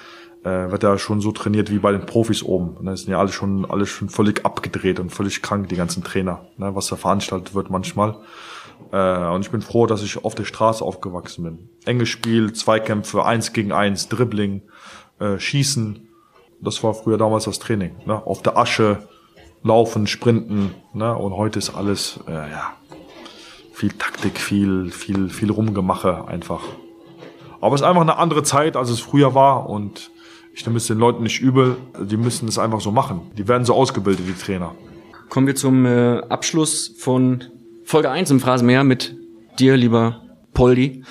äh, 0.42 0.70
wird 0.70 0.82
ja 0.82 0.98
schon 0.98 1.20
so 1.20 1.32
trainiert 1.32 1.70
wie 1.70 1.78
bei 1.78 1.92
den 1.92 2.06
Profis 2.06 2.42
oben. 2.42 2.84
Das 2.84 3.02
sind 3.02 3.10
ja 3.10 3.18
alle 3.18 3.30
schon, 3.30 3.64
alle 3.64 3.86
schon 3.86 4.08
völlig 4.08 4.44
abgedreht 4.44 5.00
und 5.00 5.10
völlig 5.10 5.42
krank, 5.42 5.68
die 5.68 5.76
ganzen 5.76 6.04
Trainer, 6.04 6.46
ne, 6.56 6.74
was 6.74 6.88
da 6.88 6.96
veranstaltet 6.96 7.54
wird 7.54 7.70
manchmal. 7.70 8.16
Äh, 8.92 9.28
und 9.28 9.42
ich 9.42 9.50
bin 9.50 9.62
froh, 9.62 9.86
dass 9.86 10.02
ich 10.02 10.24
auf 10.24 10.34
der 10.34 10.44
Straße 10.44 10.84
aufgewachsen 10.84 11.44
bin. 11.44 11.68
Enges 11.84 12.08
Spiel, 12.08 12.52
Zweikämpfe, 12.52 13.24
eins 13.24 13.52
gegen 13.52 13.72
eins, 13.72 14.08
Dribbling, 14.08 14.62
äh, 15.18 15.38
Schießen. 15.38 16.08
Das 16.60 16.82
war 16.82 16.94
früher 16.94 17.18
damals 17.18 17.44
das 17.44 17.58
Training. 17.58 17.96
Ne? 18.06 18.14
Auf 18.26 18.42
der 18.42 18.56
Asche, 18.56 19.08
Laufen, 19.64 20.06
Sprinten. 20.06 20.74
Ne? 20.92 21.16
Und 21.16 21.36
heute 21.36 21.58
ist 21.58 21.74
alles, 21.74 22.20
äh, 22.28 22.32
ja, 22.32 22.74
viel 23.72 23.90
Taktik, 23.90 24.38
viel, 24.38 24.90
viel, 24.90 25.30
viel 25.30 25.50
Rumgemache 25.50 26.28
einfach. 26.28 26.62
Aber 27.60 27.74
es 27.74 27.80
ist 27.80 27.86
einfach 27.86 28.02
eine 28.02 28.18
andere 28.18 28.42
Zeit, 28.42 28.76
als 28.76 28.90
es 28.90 29.00
früher 29.00 29.34
war 29.34 29.68
und 29.68 30.10
ich 30.52 30.64
nehme 30.66 30.76
es 30.76 30.86
den 30.86 30.98
Leuten 30.98 31.22
nicht 31.22 31.40
übel. 31.40 31.78
Die 31.98 32.18
müssen 32.18 32.46
es 32.46 32.58
einfach 32.58 32.80
so 32.80 32.92
machen. 32.92 33.22
Die 33.36 33.48
werden 33.48 33.64
so 33.64 33.74
ausgebildet, 33.74 34.26
die 34.28 34.34
Trainer. 34.34 34.74
Kommen 35.30 35.46
wir 35.46 35.56
zum 35.56 35.86
äh, 35.86 36.18
Abschluss 36.28 36.94
von 36.98 37.42
Folge 37.84 38.10
1 38.10 38.30
im 38.30 38.40
Phrasenmeer 38.40 38.84
mit 38.84 39.16
dir, 39.58 39.76
lieber 39.76 40.20
Poldi, 40.52 41.04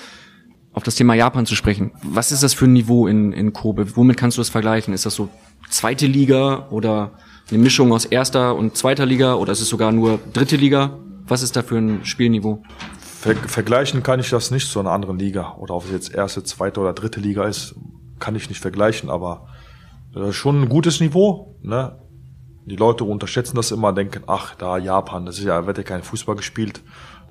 auf 0.72 0.84
das 0.84 0.94
Thema 0.94 1.14
Japan 1.14 1.44
zu 1.44 1.56
sprechen. 1.56 1.90
Was 2.04 2.30
ist 2.30 2.42
das 2.42 2.54
für 2.54 2.66
ein 2.66 2.72
Niveau 2.72 3.08
in, 3.08 3.32
in 3.32 3.52
Kobe? 3.52 3.96
Womit 3.96 4.16
kannst 4.16 4.38
du 4.38 4.40
das 4.40 4.48
vergleichen? 4.48 4.94
Ist 4.94 5.06
das 5.06 5.14
so 5.16 5.28
zweite 5.68 6.06
Liga 6.06 6.68
oder 6.70 7.12
eine 7.50 7.58
Mischung 7.58 7.92
aus 7.92 8.04
erster 8.04 8.54
und 8.54 8.76
zweiter 8.76 9.06
Liga 9.06 9.34
oder 9.34 9.52
ist 9.52 9.60
es 9.60 9.68
sogar 9.68 9.92
nur 9.92 10.18
dritte 10.32 10.56
Liga? 10.56 10.98
Was 11.26 11.42
ist 11.42 11.56
da 11.56 11.62
für 11.62 11.76
ein 11.76 12.04
Spielniveau? 12.04 12.62
Ver 13.20 13.34
vergleichen 13.36 14.02
kann 14.02 14.20
ich 14.20 14.30
das 14.30 14.50
nicht 14.50 14.70
zu 14.70 14.80
einer 14.80 14.90
anderen 14.90 15.18
Liga. 15.18 15.54
Oder 15.58 15.74
ob 15.74 15.84
es 15.84 15.90
jetzt 15.90 16.14
erste, 16.14 16.44
zweite 16.44 16.80
oder 16.80 16.92
dritte 16.92 17.20
Liga 17.20 17.44
ist, 17.44 17.74
kann 18.18 18.36
ich 18.36 18.48
nicht 18.48 18.60
vergleichen, 18.60 19.10
aber 19.10 19.48
ist 20.14 20.36
schon 20.36 20.62
ein 20.62 20.68
gutes 20.68 21.00
Niveau. 21.00 21.56
Ne? 21.62 21.98
Die 22.66 22.76
Leute 22.76 23.04
unterschätzen 23.04 23.56
das 23.56 23.70
immer, 23.70 23.92
denken, 23.92 24.22
ach, 24.26 24.54
da 24.54 24.78
Japan, 24.78 25.26
das 25.26 25.38
ist 25.38 25.44
ja, 25.44 25.66
wird 25.66 25.78
ja 25.78 25.84
kein 25.84 26.02
Fußball 26.02 26.36
gespielt. 26.36 26.82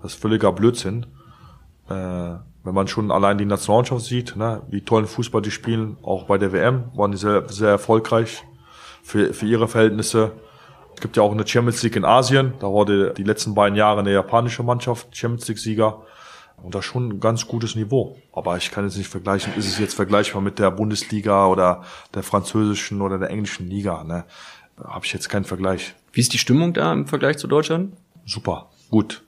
Das 0.01 0.13
ist 0.13 0.21
völliger 0.21 0.51
Blödsinn. 0.51 1.05
Äh, 1.89 1.93
wenn 2.63 2.73
man 2.73 2.87
schon 2.87 3.11
allein 3.11 3.37
die 3.37 3.45
Nationalmannschaft 3.45 4.05
sieht, 4.05 4.35
ne, 4.35 4.61
wie 4.69 4.81
tollen 4.81 5.07
Fußball 5.07 5.41
die 5.41 5.51
spielen, 5.51 5.97
auch 6.01 6.25
bei 6.25 6.37
der 6.37 6.53
WM, 6.53 6.85
waren 6.95 7.11
die 7.11 7.17
sehr, 7.17 7.47
sehr 7.49 7.69
erfolgreich 7.69 8.43
für, 9.03 9.33
für 9.33 9.45
ihre 9.45 9.67
Verhältnisse. 9.67 10.31
Es 10.95 11.01
gibt 11.01 11.17
ja 11.17 11.23
auch 11.23 11.31
eine 11.31 11.45
Champions 11.45 11.83
League 11.83 11.95
in 11.95 12.05
Asien, 12.05 12.53
da 12.59 12.67
wurde 12.67 13.13
die 13.15 13.23
letzten 13.23 13.53
beiden 13.53 13.75
Jahre 13.77 13.99
eine 13.99 14.13
japanische 14.13 14.63
Mannschaft 14.63 15.15
Champions 15.15 15.47
League-Sieger. 15.47 16.01
Und 16.61 16.75
das 16.75 16.85
schon 16.85 17.09
ein 17.09 17.19
ganz 17.19 17.45
gutes 17.47 17.75
Niveau. 17.75 18.15
Aber 18.31 18.55
ich 18.55 18.71
kann 18.71 18.85
jetzt 18.85 18.95
nicht 18.95 19.09
vergleichen, 19.09 19.53
ist 19.57 19.67
es 19.67 19.79
jetzt 19.79 19.95
vergleichbar 19.95 20.41
mit 20.41 20.59
der 20.59 20.71
Bundesliga 20.71 21.47
oder 21.47 21.83
der 22.13 22.23
französischen 22.23 23.01
oder 23.01 23.19
der 23.19 23.31
englischen 23.31 23.69
Liga. 23.69 24.03
Ne? 24.05 24.23
Habe 24.81 25.05
ich 25.05 25.11
jetzt 25.11 25.27
keinen 25.27 25.43
Vergleich. 25.43 25.93
Wie 26.13 26.21
ist 26.21 26.31
die 26.31 26.37
Stimmung 26.37 26.73
da 26.73 26.93
im 26.93 27.05
Vergleich 27.05 27.37
zu 27.37 27.47
Deutschland? 27.47 27.97
Super, 28.25 28.69
gut. 28.89 29.23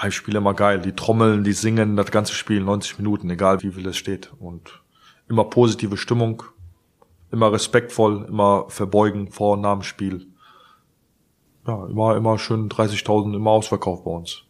Heimspiel 0.00 0.34
immer 0.34 0.54
geil. 0.54 0.80
Die 0.80 0.92
trommeln, 0.92 1.44
die 1.44 1.52
singen, 1.52 1.96
das 1.96 2.10
ganze 2.10 2.32
Spiel 2.32 2.60
90 2.62 2.98
Minuten, 2.98 3.28
egal 3.28 3.62
wie 3.62 3.70
viel 3.70 3.86
es 3.86 3.98
steht. 3.98 4.32
Und 4.40 4.80
immer 5.28 5.44
positive 5.44 5.96
Stimmung, 5.96 6.42
immer 7.32 7.52
respektvoll, 7.52 8.26
immer 8.28 8.66
verbeugen 8.68 9.30
vor 9.30 9.54
und 9.54 9.62
nach 9.62 9.72
dem 9.72 9.82
Spiel. 9.82 10.28
Ja, 11.66 11.86
immer, 11.86 12.16
immer 12.16 12.38
schön 12.38 12.68
30.000 12.68 13.34
immer 13.34 13.50
ausverkauft 13.50 14.04
bei 14.04 14.10
uns. 14.10 14.44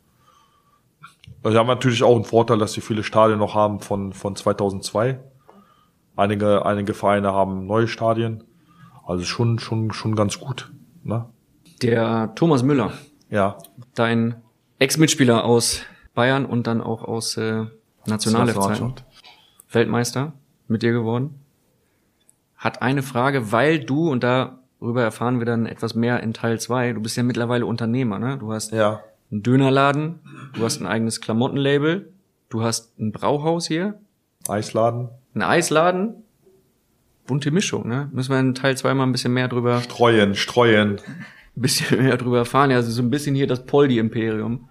Sie 1.44 1.56
haben 1.56 1.66
natürlich 1.66 2.02
auch 2.02 2.14
einen 2.14 2.24
Vorteil, 2.24 2.58
dass 2.58 2.72
sie 2.72 2.80
viele 2.80 3.02
Stadien 3.02 3.38
noch 3.38 3.54
haben 3.54 3.80
von, 3.80 4.12
von 4.12 4.36
2002. 4.36 5.20
Einige, 6.14 6.64
einige 6.66 6.94
Vereine 6.94 7.32
haben 7.32 7.66
neue 7.66 7.88
Stadien. 7.88 8.44
Also 9.04 9.24
schon, 9.24 9.58
schon, 9.58 9.92
schon 9.92 10.14
ganz 10.14 10.38
gut. 10.38 10.72
Ne? 11.02 11.26
Der 11.82 12.32
Thomas 12.34 12.62
Müller. 12.62 12.92
Ja. 13.28 13.58
Dein 13.94 14.36
Ex-Mitspieler 14.78 15.44
aus 15.44 15.80
Bayern 16.14 16.46
und 16.46 16.66
dann 16.66 16.80
auch 16.80 17.02
aus 17.02 17.36
äh, 17.36 17.64
Nationalelf-Zeiten. 18.06 18.94
Weltmeister 19.70 20.32
mit 20.68 20.82
dir 20.82 20.92
geworden. 20.92 21.41
Hat 22.62 22.80
eine 22.80 23.02
Frage, 23.02 23.50
weil 23.50 23.80
du, 23.80 24.08
und 24.08 24.22
darüber 24.22 25.02
erfahren 25.02 25.40
wir 25.40 25.46
dann 25.46 25.66
etwas 25.66 25.96
mehr 25.96 26.22
in 26.22 26.32
Teil 26.32 26.60
2, 26.60 26.92
du 26.92 27.00
bist 27.00 27.16
ja 27.16 27.24
mittlerweile 27.24 27.66
Unternehmer, 27.66 28.20
ne? 28.20 28.38
Du 28.38 28.52
hast 28.52 28.70
ja. 28.70 29.00
einen 29.32 29.42
Dönerladen, 29.42 30.20
du 30.54 30.62
hast 30.62 30.80
ein 30.80 30.86
eigenes 30.86 31.20
Klamottenlabel, 31.20 32.12
du 32.50 32.62
hast 32.62 32.96
ein 33.00 33.10
Brauhaus 33.10 33.66
hier. 33.66 33.98
Eisladen. 34.46 35.08
Ein 35.34 35.42
Eisladen. 35.42 36.22
Bunte 37.26 37.50
Mischung, 37.50 37.88
ne? 37.88 38.08
Müssen 38.12 38.30
wir 38.30 38.38
in 38.38 38.54
Teil 38.54 38.76
2 38.76 38.94
mal 38.94 39.06
ein 39.06 39.12
bisschen 39.12 39.32
mehr 39.32 39.48
drüber. 39.48 39.80
Streuen, 39.80 40.36
streuen. 40.36 41.00
Ein 41.54 41.60
bisschen 41.60 42.02
mehr 42.02 42.16
drüber 42.16 42.38
erfahren. 42.38 42.70
Ja, 42.70 42.78
also 42.78 42.90
so 42.90 43.02
ein 43.02 43.10
bisschen 43.10 43.34
hier 43.34 43.46
das 43.46 43.66
Poldi-Imperium 43.66 44.70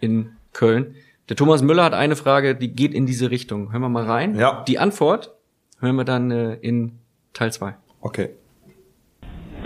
in 0.00 0.32
Köln. 0.52 0.96
Der 1.28 1.36
Thomas 1.36 1.62
Müller 1.62 1.84
hat 1.84 1.94
eine 1.94 2.16
Frage, 2.16 2.56
die 2.56 2.72
geht 2.72 2.92
in 2.92 3.06
diese 3.06 3.30
Richtung. 3.30 3.70
Hören 3.70 3.82
wir 3.82 3.88
mal 3.88 4.04
rein. 4.04 4.34
Ja. 4.34 4.64
Die 4.66 4.80
Antwort 4.80 5.36
hören 5.78 5.94
wir 5.94 6.04
dann 6.04 6.32
äh, 6.32 6.54
in 6.54 6.98
Teil 7.32 7.52
2. 7.52 7.74
Okay. 8.00 8.30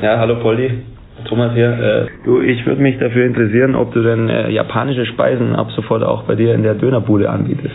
Ja, 0.00 0.18
hallo 0.18 0.40
Poldi. 0.40 0.84
Thomas 1.28 1.54
hier. 1.54 1.70
Äh, 1.70 2.24
du, 2.24 2.40
ich 2.40 2.64
würde 2.66 2.80
mich 2.80 2.98
dafür 2.98 3.26
interessieren, 3.26 3.74
ob 3.74 3.92
du 3.92 4.02
denn 4.02 4.28
äh, 4.28 4.50
japanische 4.50 5.06
Speisen 5.06 5.56
ab 5.56 5.68
sofort 5.74 6.02
auch 6.02 6.24
bei 6.24 6.34
dir 6.34 6.54
in 6.54 6.62
der 6.62 6.74
Dönerbude 6.74 7.28
anbietest. 7.30 7.74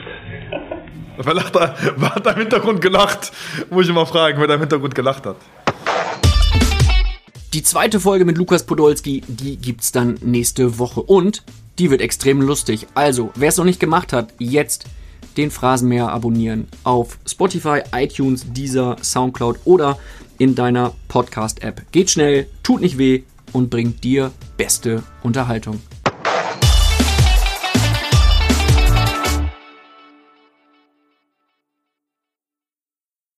Wer, 1.18 1.34
lacht 1.34 1.56
da, 1.56 1.76
wer 1.98 2.16
hat 2.16 2.26
da 2.26 2.32
im 2.32 2.40
Hintergrund 2.40 2.82
gelacht? 2.82 3.32
Muss 3.70 3.88
ich 3.88 3.94
mal 3.94 4.06
fragen, 4.06 4.40
wer 4.40 4.48
da 4.48 4.54
im 4.54 4.62
Hintergrund 4.62 4.96
gelacht 4.96 5.26
hat. 5.26 5.38
Die 7.54 7.64
zweite 7.64 8.00
Folge 8.00 8.24
mit 8.24 8.38
Lukas 8.38 8.66
Podolski, 8.66 9.24
die 9.28 9.58
gibt's 9.58 9.92
dann 9.92 10.16
nächste 10.24 10.80
Woche 10.80 11.02
und 11.02 11.44
die 11.80 11.92
wird 11.92 12.00
extrem 12.00 12.42
lustig. 12.42 12.88
Also, 12.94 13.32
wer 13.36 13.50
es 13.50 13.58
noch 13.58 13.66
nicht 13.66 13.80
gemacht 13.80 14.14
hat, 14.14 14.34
jetzt 14.40 14.86
den 15.38 15.52
Phrasenmäher 15.52 16.10
abonnieren 16.10 16.68
auf 16.84 17.18
Spotify, 17.26 17.82
iTunes, 17.94 18.46
Deezer, 18.52 18.98
Soundcloud 19.02 19.60
oder 19.66 19.98
in 20.38 20.56
deiner 20.56 20.94
Podcast-App. 21.08 21.92
Geht 21.92 22.10
schnell, 22.10 22.48
tut 22.64 22.82
nicht 22.82 22.98
weh 22.98 23.24
und 23.54 23.70
bringt 23.70 24.04
dir 24.04 24.32
beste 24.58 25.04
Unterhaltung. 25.24 25.80